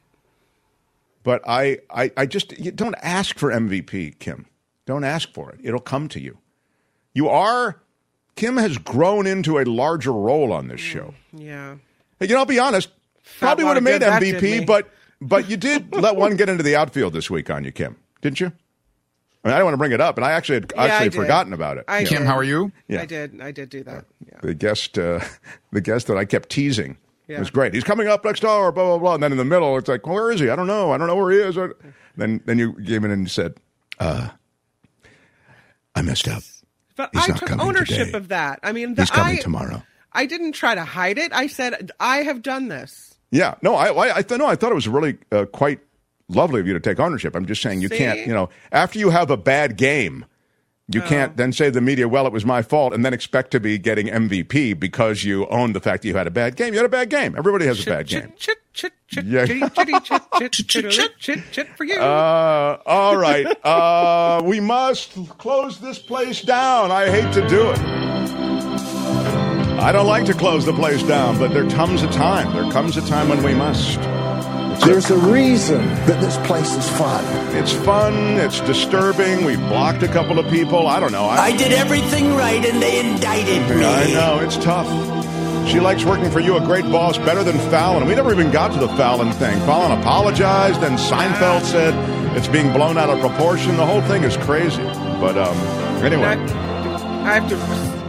But 1.25 1.43
I, 1.49 1.79
I, 1.91 2.13
I 2.17 2.27
just 2.27 2.57
you 2.59 2.71
don't 2.71 2.95
ask 3.03 3.37
for 3.39 3.51
MVP, 3.51 4.19
Kim. 4.21 4.47
Don't 4.87 5.03
ask 5.05 5.33
for 5.33 5.51
it. 5.51 5.59
It'll 5.65 5.81
come 5.81 6.07
to 6.11 6.21
you. 6.21 6.39
You 7.15 7.29
are 7.29 7.81
Kim 8.37 8.57
has 8.59 8.79
grown 8.79 9.27
into 9.27 9.59
a 9.59 9.65
larger 9.65 10.13
role 10.13 10.53
on 10.53 10.69
this 10.69 10.81
show. 10.81 11.15
Yeah. 11.33 11.77
Hey, 12.21 12.27
You 12.27 12.35
know, 12.35 12.41
I'll 12.41 12.47
be 12.47 12.59
honest, 12.59 12.91
probably 13.39 13.65
would 13.65 13.77
have 13.77 13.83
made 13.85 14.01
good 14.01 14.03
that 14.03 14.23
MVP, 14.23 14.67
but 14.67 14.91
but 15.21 15.49
you 15.49 15.57
did 15.57 15.95
let 15.95 16.17
one 16.17 16.37
get 16.37 16.49
into 16.49 16.63
the 16.63 16.77
outfield 16.77 17.13
this 17.15 17.31
week 17.31 17.49
on 17.51 17.65
you, 17.65 17.73
Kim, 17.73 17.97
didn't 18.21 18.41
you? 18.41 18.47
I 19.45 19.49
mean, 19.49 19.55
I 19.55 19.59
don't 19.59 19.65
want 19.67 19.75
to 19.75 19.79
bring 19.79 19.93
it 19.93 20.01
up, 20.01 20.17
and 20.17 20.25
I 20.25 20.33
actually 20.33 20.57
had, 20.57 20.73
Yeah, 20.75 20.83
I 20.83 20.87
actually 20.89 21.05
had 21.05 21.13
did. 21.13 21.19
forgotten 21.21 21.53
about 21.53 21.77
it. 21.79 21.85
I 21.87 21.99
Yeah. 22.01 22.09
did. 22.09 22.73
Yeah. 22.89 23.01
I 23.03 23.07
did. 23.07 23.41
I 23.41 23.51
did 23.53 23.69
do 23.71 23.85
that. 23.85 24.05
Yeah. 24.27 24.39
the 24.43 24.55
guest 24.55 24.99
uh, 24.99 25.21
the 25.73 25.81
guest 25.81 26.07
that 26.09 26.17
I 26.19 26.25
kept 26.27 26.51
teasing 26.51 26.97
Yeah. 27.27 27.39
was 27.39 27.51
great. 27.51 27.73
He's 27.73 27.85
coming 27.85 28.07
up 28.07 28.25
next 28.25 28.45
hour, 28.45 28.71
blah 28.71 28.85
blah 28.85 28.99
blah. 28.99 29.15
And 29.15 29.23
then 29.23 29.33
in 29.33 29.39
the 29.39 29.45
middle, 29.45 29.77
it's 29.79 29.89
like, 29.89 30.07
where 30.07 30.31
is 30.31 30.41
he? 30.41 30.51
I 30.51 30.57
don't 30.57 30.67
know. 30.67 30.93
I 30.93 30.99
don't 30.99 31.07
know 31.07 31.17
where 31.17 31.31
he 31.31 31.39
is. 31.39 31.57
Then 32.17 32.41
then 32.45 32.59
you 32.59 32.75
came 32.75 33.05
in 33.05 33.11
and 33.11 33.23
you 33.23 33.29
said, 33.29 33.57
uh, 33.99 34.29
I 35.95 36.03
messed 36.03 36.29
up. 36.29 36.43
But 36.97 37.11
He's 37.13 37.31
I 37.31 37.37
took 37.37 37.51
ownership 37.59 38.07
today. 38.07 38.19
of 38.19 38.29
that. 38.29 38.61
I 38.63 38.73
mean, 38.73 38.95
the, 38.95 39.03
He's 39.03 39.11
coming 39.11 39.39
I, 39.39 39.41
tomorrow. 39.41 39.83
I 40.13 40.27
didn't 40.27 40.53
try 40.53 40.75
to 40.75 40.85
hide 40.85 41.19
it. 41.19 41.33
I 41.33 41.49
said 41.49 41.91
I 41.99 42.19
have 42.19 42.43
done 42.43 42.69
this. 42.69 43.15
Yeah, 43.31 43.55
no, 43.63 43.75
I 43.75 43.89
I, 43.89 44.17
I 44.19 44.23
th- 44.23 44.39
no, 44.39 44.47
I 44.47 44.55
thought 44.55 44.71
it 44.71 44.77
was 44.77 44.87
really 44.87 45.19
uh, 45.33 45.47
quite 45.47 45.81
lovely 46.29 46.61
of 46.61 46.67
you 46.67 46.73
to 46.75 46.81
take 46.81 47.01
ownership. 47.01 47.35
I'm 47.35 47.47
just 47.47 47.63
saying 47.63 47.81
you 47.81 47.89
can't, 47.89 48.21
you 48.27 48.33
know, 48.33 48.49
after 48.71 48.99
you 48.99 49.11
have 49.11 49.31
a 49.31 49.37
bad 49.37 49.77
game. 49.77 50.25
You 50.86 51.01
Oh. 51.02 51.09
can't 51.09 51.35
then 51.39 51.51
say 51.52 51.65
to 51.66 51.70
the 51.70 51.81
media, 51.81 52.06
well, 52.09 52.27
it 52.27 52.32
was 52.32 52.44
my 52.44 52.61
fault, 52.61 52.93
and 52.93 53.05
then 53.06 53.15
expect 53.15 53.51
to 53.52 53.61
be 53.61 53.78
getting 53.78 54.09
MVP 54.09 54.78
because 54.78 55.24
you 55.24 55.47
own 55.47 55.73
the 55.73 55.81
fact 55.81 56.02
that 56.02 56.09
you 56.09 56.15
had 56.15 56.27
a 56.27 56.31
bad 56.31 56.56
game. 56.56 56.74
You 56.74 56.78
had 56.81 56.85
a 56.85 56.90
bad 56.90 57.09
game. 57.09 57.35
Everybody 57.39 57.65
has 57.65 57.81
a 57.86 57.90
bad 57.90 58.06
game. 58.06 58.35
Chit 58.36 58.59
chit 58.74 58.93
chit 59.09 59.24
Yeah. 59.24 59.47
chitty 59.47 59.61
chitty 59.70 59.93
chit 60.05 60.23
chit 60.52 60.69
chit 60.69 60.90
chit 60.90 61.19
chit 61.19 61.39
chit 61.52 61.69
for 61.77 61.85
you. 61.85 61.97
Uh, 61.97 62.78
all 62.85 63.16
right. 63.16 63.47
Uh, 63.65 64.43
we 64.44 64.61
must 64.61 65.15
close 65.39 65.78
this 65.81 65.98
place 65.98 66.43
down. 66.43 66.90
I 66.90 67.09
hate 67.09 67.32
to 67.32 67.48
do 67.48 67.70
it. 67.70 67.78
I 69.81 69.90
don't 69.93 70.06
like 70.06 70.27
to 70.27 70.35
close 70.35 70.66
the 70.66 70.73
place 70.74 71.02
down, 71.02 71.39
but 71.39 71.52
there 71.55 71.69
comes 71.70 72.02
a 72.02 72.09
time. 72.09 72.52
There 72.55 72.70
comes 72.70 72.97
a 72.98 73.06
time 73.06 73.28
when 73.31 73.43
we 73.43 73.55
must. 73.55 73.98
There's 74.86 75.11
a 75.11 75.16
reason 75.16 75.81
that 76.05 76.20
this 76.20 76.36
place 76.47 76.70
is 76.77 76.86
fun. 76.98 77.24
It's 77.56 77.73
fun. 77.73 78.36
It's 78.36 78.61
disturbing. 78.61 79.47
We 79.47 79.56
blocked 79.56 80.02
a 80.02 80.09
couple 80.09 80.39
of 80.39 80.47
people. 80.51 80.89
I 80.89 81.01
don't 81.01 81.11
know. 81.11 81.24
I 81.24 81.56
did 81.56 81.73
everything 81.73 82.35
right 82.35 82.62
and 82.62 82.82
they 82.82 83.01
indicted 83.01 83.66
me. 83.74 83.82
I 83.82 84.12
know. 84.12 84.40
It's 84.40 84.59
tough. 84.59 84.86
She 85.66 85.81
likes 85.81 86.05
working 86.05 86.31
for 86.31 86.40
you, 86.40 86.59
a 86.59 86.61
great 86.61 86.85
boss, 86.85 87.16
better 87.16 87.43
than 87.43 87.56
Fallon. 87.70 88.06
We 88.06 88.15
never 88.15 88.31
even 88.31 88.51
got 88.51 88.74
to 88.74 88.78
the 88.78 88.89
Fallon 88.89 89.32
thing. 89.32 89.59
Fallon 89.61 89.98
apologized, 89.98 90.82
then 90.82 90.98
Seinfeld 90.98 91.62
said 91.62 91.94
it's 92.36 92.48
being 92.48 92.70
blown 92.74 92.98
out 92.98 93.09
of 93.09 93.19
proportion. 93.20 93.78
The 93.78 93.86
whole 93.86 94.02
thing 94.02 94.23
is 94.23 94.36
crazy. 94.36 94.82
But 94.82 95.39
um, 95.39 95.56
anyway. 96.05 96.36
I 97.24 97.40
have 97.40 97.48
to 97.48 97.56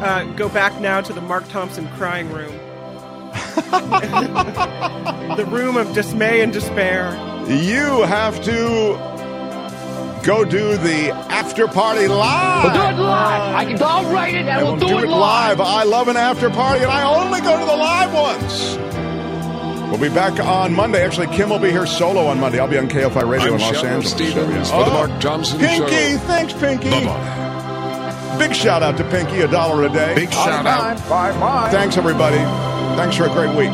uh, 0.05 0.25
go 0.33 0.49
back 0.49 0.81
now 0.81 0.99
to 0.99 1.13
the 1.13 1.21
Mark 1.21 1.47
Thompson 1.47 1.87
crying 1.91 2.29
room. 2.33 2.51
the 5.37 5.45
room 5.47 5.77
of 5.77 5.93
dismay 5.93 6.41
and 6.41 6.51
despair. 6.53 7.13
You 7.47 8.01
have 8.03 8.43
to 8.45 8.97
go 10.25 10.43
do 10.43 10.77
the 10.77 11.11
after 11.29 11.67
party 11.67 12.07
live. 12.07 12.63
We'll 12.63 12.73
do 12.73 12.81
it 12.81 12.99
live. 13.01 13.55
I 13.55 13.65
can 13.65 13.81
I'll 13.83 14.11
write 14.11 14.33
it 14.35 14.47
and, 14.47 14.63
we'll, 14.65 14.77
do, 14.77 14.99
it 14.99 15.07
live. 15.07 15.61
I 15.61 15.83
love 15.83 16.07
an 16.07 16.17
after 16.17 16.49
party, 16.49 16.83
and 16.83 16.91
I 16.91 17.03
only 17.03 17.41
go 17.41 17.59
to 17.59 17.65
the 17.65 17.75
live 17.75 18.13
ones. 18.13 18.77
We'll 19.91 19.99
be 20.09 20.13
back 20.13 20.39
on 20.39 20.73
Monday. 20.73 21.05
Actually, 21.05 21.27
Kim 21.27 21.49
will 21.49 21.59
be 21.59 21.69
here 21.69 21.85
solo 21.85 22.25
on 22.25 22.39
Monday. 22.39 22.59
I'll 22.59 22.67
be 22.67 22.77
on 22.77 22.89
KFI 22.89 23.29
Radio 23.29 23.49
I'm 23.49 23.53
in 23.55 23.61
Los 23.61 23.71
Shadoe 23.77 23.83
Angeles. 23.85 24.11
Stevens 24.11 24.69
So, 24.69 24.79
yeah. 24.79 24.83
for 24.83 24.89
the 24.89 24.95
oh, 24.97 25.07
Mark 25.07 25.21
Thompson 25.21 25.59
Pinky, 25.59 26.13
Show. 26.13 26.17
thanks, 26.25 26.53
Pinky. 26.53 26.89
Bye-bye. 26.89 28.37
Big 28.39 28.53
shout 28.53 28.83
out 28.83 28.97
to 28.97 29.03
Pinky, 29.09 29.41
a 29.41 29.47
dollar 29.47 29.85
a 29.85 29.89
day. 29.89 30.15
Big 30.15 30.33
shout 30.33 30.65
out. 30.65 30.97
Bye 31.07 31.39
bye. 31.39 31.69
Thanks, 31.71 31.95
everybody. 31.97 32.74
Thanks 32.95 33.17
for 33.17 33.25
a 33.25 33.29
great 33.29 33.53
week. 33.55 33.71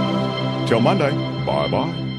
Till 0.67 0.79
Monday. 0.79 1.11
Bye 1.45 1.67
bye. 1.67 2.10